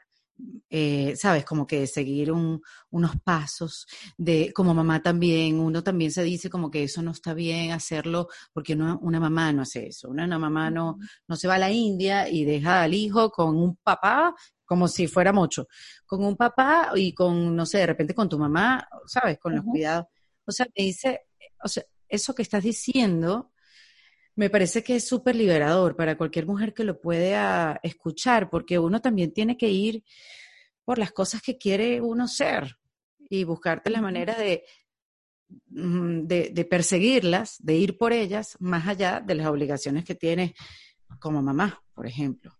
eh, 0.70 1.14
sabes, 1.16 1.44
como 1.44 1.66
que 1.66 1.86
seguir 1.86 2.32
unos 2.32 3.16
pasos, 3.24 3.86
de, 4.16 4.52
como 4.52 4.74
mamá 4.74 5.02
también, 5.02 5.58
uno 5.58 5.82
también 5.82 6.10
se 6.12 6.22
dice 6.22 6.50
como 6.50 6.70
que 6.70 6.84
eso 6.84 7.02
no 7.02 7.12
está 7.12 7.34
bien 7.34 7.72
hacerlo, 7.72 8.28
porque 8.52 8.74
una 8.74 9.20
mamá 9.20 9.52
no 9.52 9.62
hace 9.62 9.88
eso, 9.88 10.08
una, 10.08 10.38
mamá 10.38 10.70
no, 10.70 10.98
no 11.26 11.36
se 11.36 11.48
va 11.48 11.54
a 11.54 11.58
la 11.58 11.70
India 11.70 12.28
y 12.28 12.44
deja 12.44 12.82
al 12.82 12.94
hijo 12.94 13.30
con 13.30 13.56
un 13.56 13.76
papá 13.76 14.34
como 14.64 14.86
si 14.86 15.06
fuera 15.06 15.32
mucho, 15.32 15.66
con 16.04 16.22
un 16.24 16.36
papá 16.36 16.92
y 16.94 17.14
con, 17.14 17.56
no 17.56 17.64
sé, 17.64 17.78
de 17.78 17.86
repente 17.86 18.14
con 18.14 18.28
tu 18.28 18.38
mamá, 18.38 18.86
sabes, 19.06 19.38
con 19.38 19.56
los 19.56 19.64
cuidados. 19.64 20.06
O 20.44 20.52
sea, 20.52 20.66
me 20.76 20.84
dice, 20.84 21.22
o 21.64 21.68
sea, 21.68 21.84
eso 22.06 22.34
que 22.34 22.42
estás 22.42 22.62
diciendo 22.62 23.52
me 24.38 24.50
parece 24.50 24.84
que 24.84 24.94
es 24.94 25.08
súper 25.08 25.34
liberador 25.34 25.96
para 25.96 26.16
cualquier 26.16 26.46
mujer 26.46 26.72
que 26.72 26.84
lo 26.84 27.00
pueda 27.00 27.80
escuchar, 27.82 28.48
porque 28.50 28.78
uno 28.78 29.00
también 29.00 29.32
tiene 29.32 29.56
que 29.56 29.68
ir 29.68 30.04
por 30.84 30.96
las 30.96 31.10
cosas 31.10 31.42
que 31.42 31.58
quiere 31.58 32.00
uno 32.00 32.28
ser 32.28 32.78
y 33.28 33.42
buscarte 33.42 33.90
la 33.90 34.00
manera 34.00 34.36
mm, 35.70 36.20
de, 36.20 36.50
de, 36.54 36.64
perseguirlas, 36.64 37.56
de 37.58 37.78
ir 37.78 37.98
por 37.98 38.12
ellas, 38.12 38.56
más 38.60 38.86
allá 38.86 39.18
de 39.18 39.34
las 39.34 39.48
obligaciones 39.48 40.04
que 40.04 40.14
tienes 40.14 40.52
como 41.18 41.42
mamá, 41.42 41.82
por 41.92 42.06
ejemplo. 42.06 42.52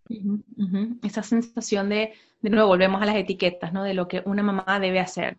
Esa 1.05 1.23
sensación 1.23 1.91
de, 1.91 2.13
de 2.43 2.51
nuevo, 2.51 2.67
volvemos 2.67 3.01
a 3.01 3.07
las 3.07 3.15
etiquetas, 3.15 3.73
¿no? 3.73 3.85
De 3.85 3.95
lo 3.95 4.09
que 4.09 4.21
una 4.27 4.43
mamá 4.43 4.81
debe 4.81 4.99
hacer 4.99 5.39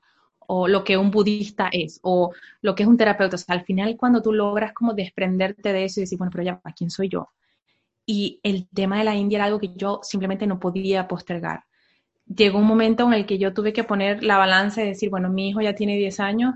o 0.51 0.67
lo 0.67 0.83
que 0.83 0.97
un 0.97 1.12
budista 1.12 1.69
es, 1.71 1.99
o 2.01 2.33
lo 2.62 2.73
que 2.73 2.81
es 2.81 2.89
un 2.89 2.97
terapeuta. 2.97 3.35
O 3.35 3.38
sea, 3.38 3.53
al 3.53 3.65
final 3.65 3.95
cuando 3.97 4.19
tú 4.19 4.33
logras 4.33 4.73
como 4.73 4.93
desprenderte 4.95 5.71
de 5.71 5.85
eso 5.85 5.99
y 5.99 6.03
decir, 6.03 6.17
bueno, 6.17 6.31
pero 6.31 6.43
ya, 6.43 6.62
¿quién 6.75 6.89
soy 6.89 7.07
yo? 7.07 7.29
Y 8.03 8.39
el 8.41 8.67
tema 8.69 8.97
de 8.97 9.03
la 9.03 9.15
India 9.15 9.38
era 9.38 9.45
algo 9.45 9.59
que 9.59 9.75
yo 9.75 9.99
simplemente 10.01 10.47
no 10.47 10.59
podía 10.59 11.07
postergar. 11.07 11.65
Llegó 12.25 12.57
un 12.57 12.65
momento 12.65 13.05
en 13.05 13.13
el 13.13 13.27
que 13.27 13.38
yo 13.38 13.53
tuve 13.53 13.73
que 13.73 13.83
poner 13.83 14.23
la 14.23 14.39
balanza 14.39 14.83
y 14.83 14.88
decir, 14.88 15.12
bueno, 15.12 15.29
mi 15.29 15.49
hijo 15.49 15.62
ya 15.62 15.75
tiene 15.75 15.97
10 15.97 16.19
años, 16.19 16.55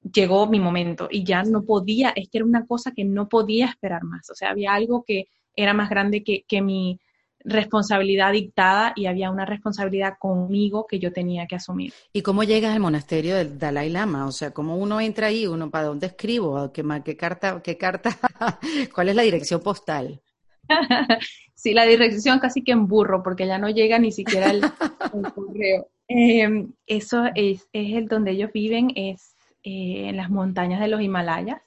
llegó 0.00 0.46
mi 0.46 0.60
momento 0.60 1.08
y 1.10 1.24
ya 1.24 1.42
no 1.42 1.64
podía, 1.64 2.10
es 2.10 2.28
que 2.28 2.38
era 2.38 2.44
una 2.44 2.66
cosa 2.66 2.92
que 2.92 3.04
no 3.04 3.28
podía 3.28 3.66
esperar 3.66 4.04
más. 4.04 4.30
O 4.30 4.36
sea, 4.36 4.50
había 4.50 4.74
algo 4.74 5.02
que 5.04 5.26
era 5.56 5.74
más 5.74 5.90
grande 5.90 6.22
que, 6.22 6.44
que 6.46 6.62
mi 6.62 7.00
responsabilidad 7.44 8.32
dictada 8.32 8.92
y 8.96 9.06
había 9.06 9.30
una 9.30 9.44
responsabilidad 9.44 10.14
conmigo 10.18 10.86
que 10.86 10.98
yo 10.98 11.12
tenía 11.12 11.46
que 11.46 11.56
asumir. 11.56 11.92
¿Y 12.12 12.22
cómo 12.22 12.44
llegas 12.44 12.74
al 12.74 12.80
monasterio 12.80 13.36
del 13.36 13.58
Dalai 13.58 13.90
Lama? 13.90 14.26
O 14.26 14.32
sea, 14.32 14.50
¿cómo 14.50 14.76
uno 14.76 15.00
entra 15.00 15.28
ahí? 15.28 15.46
¿Uno 15.46 15.70
para 15.70 15.86
dónde 15.86 16.06
escribo? 16.08 16.72
¿Qué, 16.72 16.84
qué 17.04 17.16
carta? 17.16 17.62
Qué 17.62 17.76
carta? 17.76 18.10
¿Cuál 18.94 19.10
es 19.10 19.16
la 19.16 19.22
dirección 19.22 19.60
postal? 19.60 20.20
sí, 21.54 21.74
la 21.74 21.84
dirección 21.84 22.38
casi 22.38 22.62
que 22.62 22.72
en 22.72 22.86
burro, 22.86 23.22
porque 23.22 23.46
ya 23.46 23.58
no 23.58 23.70
llega 23.70 23.98
ni 23.98 24.12
siquiera 24.12 24.50
el, 24.50 24.62
correo. 25.34 25.88
Em, 26.08 26.72
eso 26.86 27.24
es, 27.34 27.68
es 27.72 27.94
el 27.94 28.08
donde 28.08 28.32
ellos 28.32 28.50
viven, 28.52 28.92
es 28.96 29.36
eh, 29.62 30.08
en 30.08 30.16
las 30.16 30.30
montañas 30.30 30.80
de 30.80 30.88
los 30.88 31.02
Himalayas 31.02 31.60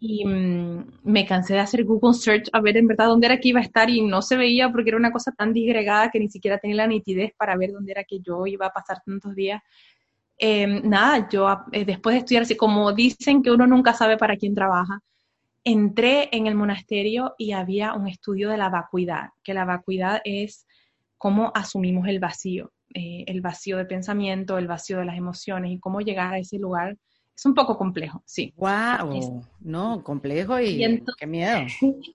y 0.00 0.24
mm, 0.24 0.92
me 1.04 1.26
cansé 1.26 1.54
de 1.54 1.60
hacer 1.60 1.84
Google 1.84 2.14
Search 2.14 2.48
a 2.52 2.60
ver 2.60 2.78
en 2.78 2.86
verdad 2.86 3.08
dónde 3.08 3.26
era 3.26 3.38
que 3.38 3.50
iba 3.50 3.60
a 3.60 3.62
estar 3.62 3.90
y 3.90 4.00
no 4.00 4.22
se 4.22 4.36
veía 4.36 4.72
porque 4.72 4.88
era 4.88 4.96
una 4.96 5.12
cosa 5.12 5.30
tan 5.32 5.52
disgregada 5.52 6.10
que 6.10 6.18
ni 6.18 6.30
siquiera 6.30 6.58
tenía 6.58 6.78
la 6.78 6.86
nitidez 6.86 7.32
para 7.36 7.54
ver 7.56 7.72
dónde 7.72 7.92
era 7.92 8.04
que 8.04 8.18
yo 8.20 8.46
iba 8.46 8.66
a 8.66 8.72
pasar 8.72 9.02
tantos 9.04 9.34
días. 9.34 9.62
Em, 10.38 10.88
nada, 10.88 11.28
yo 11.28 11.46
eh, 11.72 11.84
después 11.84 12.14
de 12.14 12.20
estudiar, 12.20 12.44
así 12.44 12.56
como 12.56 12.92
dicen 12.94 13.42
que 13.42 13.50
uno 13.50 13.66
nunca 13.66 13.92
sabe 13.92 14.16
para 14.16 14.36
quién 14.36 14.54
trabaja, 14.54 15.00
entré 15.64 16.30
en 16.32 16.46
el 16.46 16.54
monasterio 16.54 17.34
y 17.36 17.52
había 17.52 17.92
un 17.92 18.08
estudio 18.08 18.48
de 18.48 18.56
la 18.56 18.70
vacuidad, 18.70 19.30
que 19.44 19.52
la 19.52 19.66
vacuidad 19.66 20.22
es 20.24 20.66
cómo 21.18 21.52
asumimos 21.54 22.08
el 22.08 22.20
vacío, 22.20 22.72
eh, 22.94 23.24
el 23.26 23.42
vacío 23.42 23.76
de 23.76 23.84
pensamiento, 23.84 24.56
el 24.56 24.66
vacío 24.66 24.98
de 24.98 25.04
las 25.04 25.18
emociones 25.18 25.72
y 25.72 25.78
cómo 25.78 26.00
llegar 26.00 26.32
a 26.32 26.38
ese 26.38 26.58
lugar 26.58 26.96
es 27.40 27.46
un 27.46 27.54
poco 27.54 27.78
complejo, 27.78 28.22
sí. 28.26 28.52
¡Wow! 28.58 29.42
No, 29.60 30.04
complejo 30.04 30.60
y, 30.60 31.02
qué 31.16 31.26
miedo. 31.26 31.60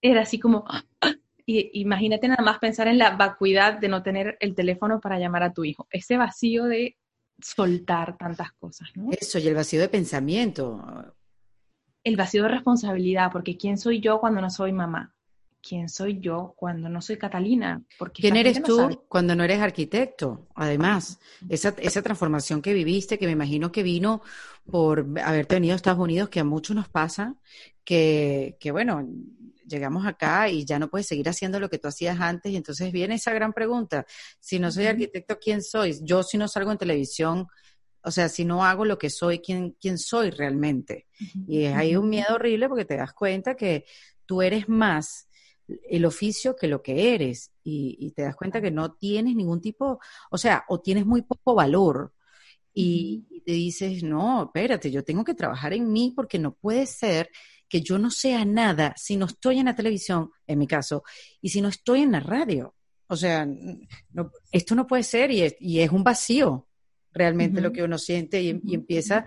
Era 0.00 0.22
así 0.22 0.38
como, 0.38 0.64
y, 1.46 1.82
imagínate 1.82 2.28
nada 2.28 2.42
más 2.42 2.58
pensar 2.60 2.88
en 2.88 2.96
la 2.96 3.10
vacuidad 3.10 3.78
de 3.78 3.88
no 3.88 4.02
tener 4.02 4.38
el 4.40 4.54
teléfono 4.54 5.00
para 5.00 5.18
llamar 5.18 5.42
a 5.42 5.52
tu 5.52 5.64
hijo. 5.64 5.86
Ese 5.90 6.16
vacío 6.16 6.64
de 6.64 6.96
soltar 7.42 8.16
tantas 8.16 8.52
cosas, 8.52 8.88
¿no? 8.94 9.10
Eso, 9.10 9.38
y 9.38 9.48
el 9.48 9.54
vacío 9.54 9.82
de 9.82 9.90
pensamiento. 9.90 10.82
El 12.02 12.16
vacío 12.16 12.44
de 12.44 12.48
responsabilidad, 12.48 13.30
porque 13.30 13.58
¿quién 13.58 13.76
soy 13.76 14.00
yo 14.00 14.18
cuando 14.18 14.40
no 14.40 14.48
soy 14.48 14.72
mamá? 14.72 15.14
Quién 15.66 15.88
soy 15.88 16.20
yo 16.20 16.54
cuando 16.56 16.88
no 16.88 17.00
soy 17.00 17.16
Catalina. 17.16 17.82
Porque 17.98 18.22
¿Quién 18.22 18.36
eres 18.36 18.62
tú 18.62 19.02
cuando 19.08 19.34
no 19.34 19.44
eres 19.44 19.60
arquitecto? 19.60 20.46
Además, 20.54 21.18
esa, 21.48 21.74
esa 21.78 22.02
transformación 22.02 22.60
que 22.60 22.74
viviste, 22.74 23.18
que 23.18 23.26
me 23.26 23.32
imagino 23.32 23.72
que 23.72 23.82
vino 23.82 24.22
por 24.70 25.06
haberte 25.22 25.56
venido 25.56 25.72
a 25.72 25.76
Estados 25.76 26.00
Unidos, 26.00 26.28
que 26.28 26.40
a 26.40 26.44
muchos 26.44 26.76
nos 26.76 26.88
pasa, 26.88 27.36
que, 27.82 28.56
que 28.60 28.70
bueno, 28.72 29.08
llegamos 29.66 30.06
acá 30.06 30.48
y 30.50 30.64
ya 30.64 30.78
no 30.78 30.88
puedes 30.88 31.06
seguir 31.06 31.28
haciendo 31.28 31.58
lo 31.58 31.70
que 31.70 31.78
tú 31.78 31.88
hacías 31.88 32.20
antes. 32.20 32.52
Y 32.52 32.56
entonces 32.56 32.92
viene 32.92 33.14
esa 33.14 33.32
gran 33.32 33.52
pregunta, 33.52 34.04
si 34.40 34.58
no 34.58 34.70
soy 34.70 34.86
arquitecto, 34.86 35.38
¿quién 35.38 35.62
soy? 35.62 35.98
Yo 36.02 36.22
si 36.22 36.36
no 36.36 36.46
salgo 36.46 36.72
en 36.72 36.78
televisión, 36.78 37.46
o 38.02 38.10
sea, 38.10 38.28
si 38.28 38.44
no 38.44 38.64
hago 38.64 38.84
lo 38.84 38.98
que 38.98 39.08
soy, 39.08 39.38
¿quién, 39.38 39.76
quién 39.80 39.96
soy 39.96 40.30
realmente? 40.30 41.06
Y 41.48 41.64
hay 41.64 41.96
un 41.96 42.10
miedo 42.10 42.34
horrible 42.34 42.68
porque 42.68 42.84
te 42.84 42.96
das 42.96 43.14
cuenta 43.14 43.54
que 43.56 43.86
tú 44.26 44.42
eres 44.42 44.68
más 44.68 45.28
el 45.66 46.04
oficio 46.04 46.56
que 46.56 46.68
lo 46.68 46.82
que 46.82 47.14
eres. 47.14 47.50
Y, 47.62 48.10
te 48.12 48.22
das 48.22 48.36
cuenta 48.36 48.60
que 48.60 48.70
no 48.70 48.92
tienes 48.92 49.34
ningún 49.34 49.60
tipo, 49.60 49.98
o 50.30 50.38
sea, 50.38 50.64
o 50.68 50.80
tienes 50.80 51.06
muy 51.06 51.22
poco 51.22 51.54
valor. 51.54 52.12
Y, 52.72 53.26
y, 53.30 53.40
te 53.40 53.52
dices, 53.52 54.02
no, 54.02 54.44
espérate, 54.44 54.90
yo 54.90 55.04
tengo 55.04 55.24
que 55.24 55.34
trabajar 55.34 55.72
en 55.72 55.92
mí 55.92 56.12
porque 56.14 56.38
no 56.38 56.54
puede 56.54 56.86
ser 56.86 57.30
que 57.68 57.80
yo 57.80 57.98
no 57.98 58.10
sea 58.10 58.44
nada 58.44 58.94
si 58.96 59.16
no 59.16 59.26
estoy 59.26 59.58
en 59.58 59.66
la 59.66 59.74
televisión, 59.74 60.30
en 60.46 60.58
mi 60.58 60.66
caso, 60.66 61.02
y 61.40 61.48
si 61.48 61.60
no 61.60 61.68
estoy 61.68 62.02
en 62.02 62.12
la 62.12 62.20
radio. 62.20 62.74
O 63.06 63.16
sea, 63.16 63.46
esto 64.50 64.74
no 64.74 64.86
puede 64.86 65.02
ser 65.02 65.30
y 65.30 65.80
es, 65.80 65.90
un 65.90 66.04
vacío 66.04 66.68
realmente 67.12 67.60
lo 67.60 67.72
que 67.72 67.82
uno 67.82 67.98
siente 67.98 68.42
y, 68.42 68.60
y, 68.64 68.74
empieza, 68.74 69.26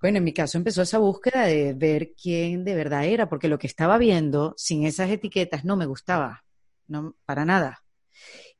bueno, 0.00 0.18
en 0.18 0.24
mi 0.24 0.32
caso 0.32 0.56
empezó 0.56 0.82
esa 0.82 0.98
búsqueda 0.98 1.44
de 1.44 1.74
ver 1.74 2.14
quién 2.14 2.64
de 2.64 2.74
verdad 2.74 3.04
era, 3.04 3.28
porque 3.28 3.48
lo 3.48 3.58
que 3.58 3.66
estaba 3.66 3.98
viendo 3.98 4.54
sin 4.56 4.84
esas 4.86 5.10
etiquetas 5.10 5.64
no 5.64 5.76
me 5.76 5.86
gustaba, 5.86 6.44
no, 6.88 7.16
para 7.26 7.44
nada. 7.44 7.84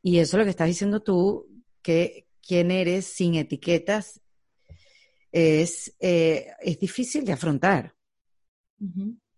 Y 0.02 0.18
eso 0.18 0.36
es 0.36 0.38
lo 0.38 0.44
que 0.44 0.50
estás 0.50 0.68
diciendo 0.68 1.00
tú, 1.02 1.48
que 1.82 2.26
quién 2.46 2.70
eres 2.70 3.06
sin 3.06 3.36
etiquetas 3.36 4.20
es, 5.32 5.94
eh, 6.00 6.48
es 6.60 6.78
difícil 6.78 7.24
de 7.24 7.32
afrontar. 7.32 7.94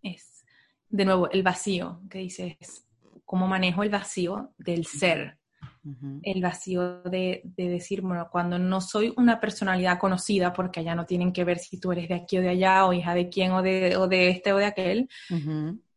Es, 0.03 0.45
de 0.89 1.05
nuevo, 1.05 1.31
el 1.31 1.43
vacío 1.43 2.01
que 2.11 2.19
dices, 2.19 2.85
cómo 3.25 3.47
manejo 3.47 3.83
el 3.83 3.91
vacío 3.91 4.53
del 4.59 4.87
ser. 4.87 5.39
El 6.23 6.41
vacío 6.41 7.03
de, 7.03 7.43
decir, 7.57 8.03
bueno, 8.03 8.29
cuando 8.31 8.57
no 8.59 8.81
soy 8.81 9.13
una 9.17 9.41
personalidad 9.41 9.99
conocida, 9.99 10.53
porque 10.53 10.81
allá 10.81 10.95
no 10.95 11.07
tienen 11.07 11.33
que 11.33 11.45
ver 11.45 11.59
si 11.59 11.81
tú 11.81 11.91
eres 11.91 12.09
de 12.09 12.15
aquí 12.15 12.39
o 12.39 12.41
de 12.41 12.51
allá, 12.51 12.87
o 12.87 12.93
hija 12.93 13.15
de 13.15 13.29
quién, 13.29 13.51
o 13.53 13.63
de, 13.63 13.97
o 13.97 14.07
de 14.07 14.31
este 14.31 14.53
o 14.53 14.59
de 14.59 14.67
aquel, 14.67 15.09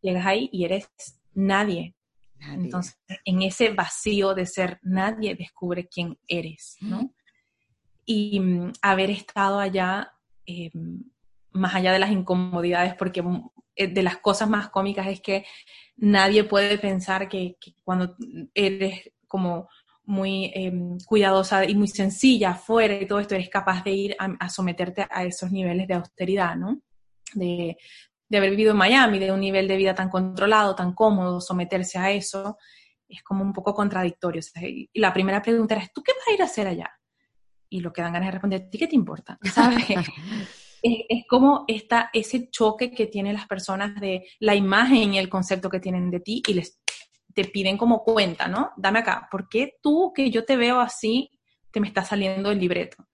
llegas 0.01 0.25
ahí 0.25 0.49
y 0.51 0.65
eres 0.65 0.89
nadie. 1.33 1.95
Entonces, 2.39 2.97
en 3.23 3.41
ese 3.41 3.69
vacío 3.69 4.33
de 4.33 4.45
ser 4.45 4.79
nadie, 4.83 5.35
descubre 5.35 5.87
quién 5.87 6.17
eres, 6.27 6.77
¿no? 6.81 7.13
Y 8.05 8.39
mm, 8.39 8.73
haber 8.81 9.09
estado 9.09 9.59
allá 9.59 10.11
em, 10.45 11.03
más 11.51 11.73
allá 11.73 11.93
de 11.93 11.99
las 11.99 12.11
incomodidades, 12.11 12.93
porque 12.95 13.23
eh, 13.75 13.87
de 13.87 14.03
las 14.03 14.17
cosas 14.17 14.49
más 14.49 14.69
cómicas 14.69 15.07
es 15.07 15.21
que 15.21 15.45
nadie 15.97 16.43
puede 16.43 16.77
pensar 16.77 17.27
que, 17.27 17.57
cuando 17.83 18.15
eres 18.53 19.11
como 19.27 19.67
muy 20.05 20.51
em, 20.53 20.97
cuidadosa 21.05 21.65
y 21.65 21.75
muy 21.75 21.87
sencilla 21.87 22.51
afuera 22.51 22.93
y 22.95 23.07
todo 23.07 23.19
esto, 23.19 23.35
eres 23.35 23.49
capaz 23.49 23.83
de 23.83 23.91
ir 23.91 24.15
a, 24.19 24.49
someterte 24.49 25.07
a 25.09 25.23
esos 25.23 25.51
niveles 25.51 25.87
de 25.87 25.95
austeridad, 25.95 26.55
¿no? 26.55 26.81
De, 27.33 27.77
haber 28.31 28.51
vivido 28.51 28.71
en 28.71 28.77
Miami, 28.77 29.17
de 29.17 29.31
un 29.31 29.39
nivel 29.39 29.67
de 29.67 29.77
vida 29.77 29.95
tan 29.95 30.09
controlado, 30.09 30.75
tan 30.75 30.93
cómodo, 30.93 31.39
someterse 31.39 31.97
a 31.97 32.11
eso, 32.11 32.57
es 33.07 33.23
como 33.23 33.43
un 33.43 33.53
poco 33.53 33.73
contradictorio. 33.73 34.41
y 34.61 34.89
la 34.99 35.13
primera 35.13 35.41
pregunta 35.41 35.75
era, 35.75 35.87
¿tú 35.93 36.03
qué 36.03 36.11
vas 36.11 36.27
a 36.27 36.33
ir 36.33 36.41
a 36.41 36.45
hacer 36.45 36.67
allá? 36.67 36.91
Y 37.69 37.79
lo 37.79 37.93
que 37.93 38.01
dan 38.01 38.13
ganas 38.13 38.27
de 38.27 38.31
responder, 38.31 38.63
¿a 38.63 38.69
ti 38.69 38.77
qué 38.77 38.87
te 38.87 38.95
importa? 38.95 39.39
¿Sabes? 39.53 39.85
es, 40.81 41.23
como 41.27 41.65
esta, 41.67 42.09
ese 42.13 42.49
choque 42.49 42.91
que 42.91 43.07
tienen 43.07 43.33
las 43.33 43.47
personas 43.47 43.99
de 43.99 44.27
la 44.39 44.55
imagen 44.55 45.13
y 45.13 45.19
el 45.19 45.29
concepto 45.29 45.69
que 45.69 45.79
tienen 45.79 46.11
de 46.11 46.19
ti 46.19 46.43
y 46.45 46.53
les 46.53 46.79
te 47.35 47.45
piden 47.45 47.77
como 47.77 48.03
cuenta, 48.03 48.47
¿no? 48.47 48.71
Dame 48.77 48.99
acá, 48.99 49.27
¿por 49.29 49.47
qué 49.49 49.75
tú 49.81 50.11
que 50.15 50.31
yo 50.31 50.45
te 50.45 50.55
veo 50.55 50.79
así 50.79 51.29
te 51.71 51.81
me 51.81 51.87
está 51.87 52.03
saliendo 52.03 52.49
el 52.49 52.59
libreto? 52.59 53.05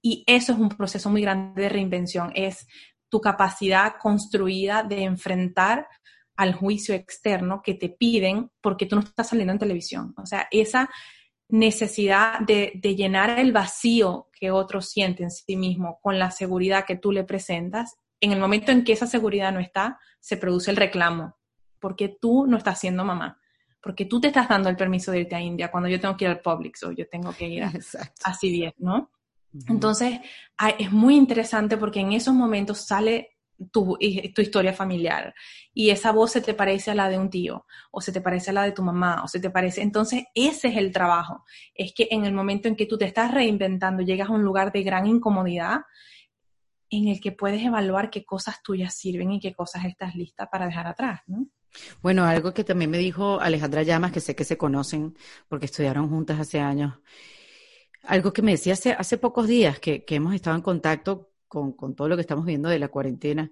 Y 0.00 0.24
eso 0.26 0.52
es 0.52 0.58
un 0.58 0.70
proceso 0.70 1.10
muy 1.10 1.22
grande 1.22 1.62
de 1.62 1.68
reinvención, 1.68 2.32
es 2.34 2.66
tu 3.08 3.20
capacidad 3.20 3.94
construida 4.00 4.82
de 4.82 5.02
enfrentar 5.04 5.86
al 6.36 6.54
juicio 6.54 6.94
externo 6.94 7.62
que 7.62 7.74
te 7.74 7.88
piden 7.88 8.50
porque 8.60 8.86
tú 8.86 8.96
no 8.96 9.02
estás 9.02 9.28
saliendo 9.28 9.52
en 9.52 9.58
televisión. 9.58 10.14
O 10.16 10.24
sea, 10.24 10.46
esa 10.50 10.88
necesidad 11.48 12.40
de, 12.40 12.80
llenar 12.96 13.38
el 13.38 13.52
vacío 13.52 14.28
que 14.32 14.50
otro 14.50 14.80
siente 14.80 15.22
en 15.24 15.30
sí 15.30 15.56
mismo 15.56 15.98
con 16.00 16.18
la 16.18 16.30
seguridad 16.30 16.84
que 16.84 16.96
tú 16.96 17.10
le 17.10 17.24
presentas, 17.24 17.96
en 18.20 18.32
el 18.32 18.40
momento 18.40 18.72
en 18.72 18.84
que 18.84 18.92
esa 18.92 19.06
seguridad 19.06 19.52
no 19.52 19.60
está, 19.60 19.98
se 20.20 20.36
produce 20.36 20.70
el 20.70 20.76
reclamo, 20.76 21.36
porque 21.80 22.16
tú 22.20 22.46
no 22.46 22.56
estás 22.56 22.80
siendo 22.80 23.04
mamá, 23.04 23.40
porque 23.88 24.04
tú 24.04 24.20
te 24.20 24.28
estás 24.28 24.46
dando 24.46 24.68
el 24.68 24.76
permiso 24.76 25.10
de 25.10 25.20
irte 25.20 25.34
a 25.34 25.40
India 25.40 25.70
cuando 25.70 25.88
yo 25.88 25.98
tengo 25.98 26.14
que 26.14 26.26
ir 26.26 26.30
al 26.30 26.42
Publix 26.42 26.82
o 26.82 26.92
yo 26.92 27.08
tengo 27.08 27.32
que 27.32 27.48
ir 27.48 27.62
a, 27.64 27.72
así 28.22 28.50
bien 28.50 28.74
¿no? 28.76 29.10
Entonces, 29.66 30.20
es 30.78 30.92
muy 30.92 31.16
interesante 31.16 31.78
porque 31.78 32.00
en 32.00 32.12
esos 32.12 32.34
momentos 32.34 32.86
sale 32.86 33.38
tu, 33.72 33.96
tu, 34.34 34.42
historia 34.42 34.74
familiar 34.74 35.34
y 35.72 35.88
esa 35.88 36.12
voz 36.12 36.32
se 36.32 36.42
te 36.42 36.52
parece 36.52 36.90
a 36.90 36.94
la 36.94 37.08
de 37.08 37.18
un 37.18 37.30
tío 37.30 37.64
o 37.90 38.02
se 38.02 38.12
te 38.12 38.20
parece 38.20 38.50
a 38.50 38.52
la 38.52 38.64
de 38.64 38.72
tu 38.72 38.82
mamá 38.82 39.22
o 39.24 39.26
se 39.26 39.40
te 39.40 39.48
parece. 39.48 39.80
Entonces, 39.80 40.24
ese 40.34 40.68
es 40.68 40.76
el 40.76 40.92
trabajo. 40.92 41.46
Es 41.74 41.94
que 41.94 42.08
en 42.10 42.26
el 42.26 42.34
momento 42.34 42.68
en 42.68 42.76
que 42.76 42.84
tú 42.84 42.98
te 42.98 43.06
estás 43.06 43.32
reinventando, 43.32 44.02
llegas 44.02 44.28
a 44.28 44.32
un 44.32 44.42
lugar 44.42 44.70
de 44.70 44.82
gran 44.82 45.06
incomodidad 45.06 45.80
en 46.90 47.08
el 47.08 47.22
que 47.22 47.32
puedes 47.32 47.62
evaluar 47.62 48.10
qué 48.10 48.26
cosas 48.26 48.62
tuyas 48.62 48.94
sirven 48.94 49.32
y 49.32 49.40
qué 49.40 49.54
cosas 49.54 49.86
estás 49.86 50.14
lista 50.14 50.50
para 50.50 50.66
dejar 50.66 50.86
atrás, 50.86 51.22
¿no? 51.26 51.46
Bueno, 52.02 52.24
algo 52.24 52.54
que 52.54 52.64
también 52.64 52.90
me 52.90 52.98
dijo 52.98 53.40
Alejandra 53.40 53.82
Llamas, 53.82 54.12
que 54.12 54.20
sé 54.20 54.34
que 54.34 54.44
se 54.44 54.56
conocen 54.56 55.16
porque 55.48 55.66
estudiaron 55.66 56.08
juntas 56.08 56.40
hace 56.40 56.60
años. 56.60 56.94
Algo 58.02 58.32
que 58.32 58.42
me 58.42 58.52
decía 58.52 58.72
hace, 58.74 58.92
hace 58.92 59.18
pocos 59.18 59.46
días 59.48 59.80
que, 59.80 60.04
que 60.04 60.16
hemos 60.16 60.34
estado 60.34 60.56
en 60.56 60.62
contacto 60.62 61.28
con, 61.48 61.74
todo 61.94 62.08
lo 62.08 62.16
que 62.16 62.20
estamos 62.20 62.44
viendo 62.44 62.68
de 62.68 62.78
la 62.78 62.88
cuarentena, 62.88 63.50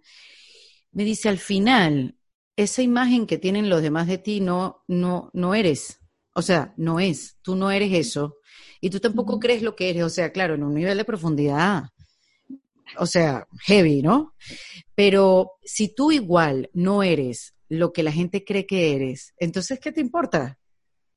me 0.93 1.05
dice, 1.05 1.29
al 1.29 1.39
final, 1.39 2.17
esa 2.57 2.83
imagen 2.83 3.27
que 3.27 3.39
tienen 3.39 3.69
los 3.69 3.83
demás 3.83 4.07
de 4.07 4.19
ti 4.19 4.41
no, 4.41 4.85
no, 4.87 5.31
no 5.35 5.55
eres. 5.55 6.01
O 6.33 6.43
sea, 6.43 6.75
no 6.77 7.01
es. 7.01 7.39
Tú 7.43 7.57
no 7.57 7.71
eres 7.71 7.93
eso. 7.93 8.37
Y 8.81 8.91
tú 8.91 9.01
tampoco 9.01 9.39
crees 9.41 9.63
lo 9.63 9.75
que 9.75 9.91
eres. 9.91 10.05
O 10.05 10.11
sea, 10.11 10.33
claro, 10.33 10.55
en 10.55 10.63
un 10.63 10.75
nivel 10.75 10.97
de 10.97 11.05
profundidad. 11.05 11.85
O 12.99 13.07
sea, 13.07 13.47
heavy, 13.63 14.01
¿no? 14.03 14.35
Pero 14.95 15.53
si 15.65 15.95
tú 15.95 16.13
igual 16.13 16.71
no 16.73 17.03
eres 17.03 17.56
lo 17.69 17.93
que 17.93 18.03
la 18.03 18.13
gente 18.13 18.45
cree 18.45 18.67
que 18.67 18.95
eres, 18.95 19.35
entonces, 19.39 19.81
¿qué 19.81 19.93
te 19.93 20.01
importa? 20.01 20.59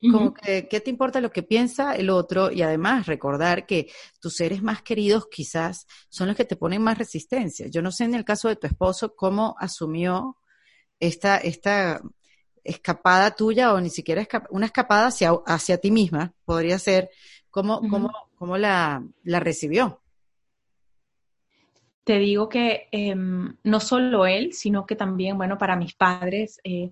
Como 0.00 0.32
que, 0.32 0.66
¿qué 0.66 0.80
te 0.80 0.88
importa 0.88 1.20
lo 1.20 1.30
que 1.30 1.42
piensa 1.42 1.94
el 1.94 2.08
otro? 2.08 2.50
Y 2.50 2.62
además 2.62 3.06
recordar 3.06 3.66
que 3.66 3.90
tus 4.18 4.34
seres 4.34 4.62
más 4.62 4.80
queridos 4.80 5.26
quizás 5.30 5.86
son 6.08 6.28
los 6.28 6.36
que 6.38 6.46
te 6.46 6.56
ponen 6.56 6.80
más 6.80 6.96
resistencia. 6.96 7.66
Yo 7.68 7.82
no 7.82 7.92
sé 7.92 8.04
en 8.04 8.14
el 8.14 8.24
caso 8.24 8.48
de 8.48 8.56
tu 8.56 8.66
esposo 8.66 9.14
cómo 9.14 9.56
asumió 9.58 10.38
esta, 10.98 11.36
esta 11.36 12.00
escapada 12.64 13.32
tuya 13.32 13.74
o 13.74 13.80
ni 13.80 13.90
siquiera 13.90 14.26
una 14.48 14.66
escapada 14.66 15.08
hacia, 15.08 15.32
hacia 15.46 15.78
ti 15.78 15.90
misma, 15.90 16.32
podría 16.46 16.78
ser, 16.78 17.10
cómo, 17.50 17.80
cómo, 17.88 18.10
cómo 18.36 18.56
la, 18.56 19.04
la, 19.22 19.40
recibió. 19.40 19.99
Te 22.10 22.18
digo 22.18 22.48
que 22.48 22.88
em, 22.90 23.54
no 23.62 23.78
solo 23.78 24.26
él, 24.26 24.52
sino 24.52 24.84
que 24.84 24.96
también, 24.96 25.38
bueno, 25.38 25.56
para 25.58 25.76
mis 25.76 25.94
padres, 25.94 26.60
eh, 26.64 26.90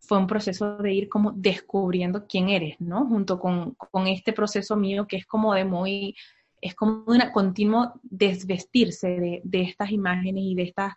fue 0.00 0.18
un 0.18 0.26
proceso 0.26 0.78
de 0.78 0.92
ir 0.92 1.08
como 1.08 1.30
descubriendo 1.30 2.26
quién 2.26 2.48
eres, 2.48 2.74
¿no? 2.80 3.06
Junto 3.06 3.38
con, 3.38 3.76
este 4.08 4.32
proceso 4.32 4.74
mío 4.74 5.06
que 5.06 5.18
es 5.18 5.26
como 5.26 5.54
de 5.54 5.64
muy, 5.64 6.16
es 6.60 6.74
como 6.74 7.04
un 7.06 7.20
continuo 7.32 8.00
desvestirse 8.02 9.40
de, 9.44 9.62
estas 9.62 9.92
imágenes 9.92 10.42
y 10.44 10.56
de 10.56 10.62
estas 10.64 10.94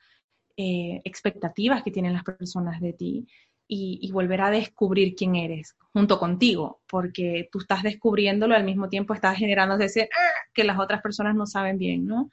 eh, 0.57 0.99
expectativas 1.03 1.83
que 1.83 1.91
tienen 1.91 2.13
las 2.13 2.23
personas 2.23 2.81
de 2.81 2.93
ti 2.93 3.27
y, 3.67 4.11
volver 4.11 4.41
a 4.41 4.49
descubrir 4.49 5.13
quién 5.13 5.35
eres 5.35 5.75
junto 5.93 6.17
contigo, 6.17 6.81
porque 6.89 7.47
tú 7.51 7.59
estás 7.59 7.83
descubriéndolo 7.83 8.55
al 8.55 8.63
mismo 8.63 8.89
tiempo 8.89 9.13
estás 9.13 9.37
generando 9.37 9.75
ese 9.75 10.09
ah", 10.11 10.40
que 10.53 10.63
las 10.63 10.79
otras 10.79 11.01
personas 11.01 11.35
no 11.35 11.45
saben 11.45 11.77
bien, 11.77 12.05
¿no? 12.05 12.29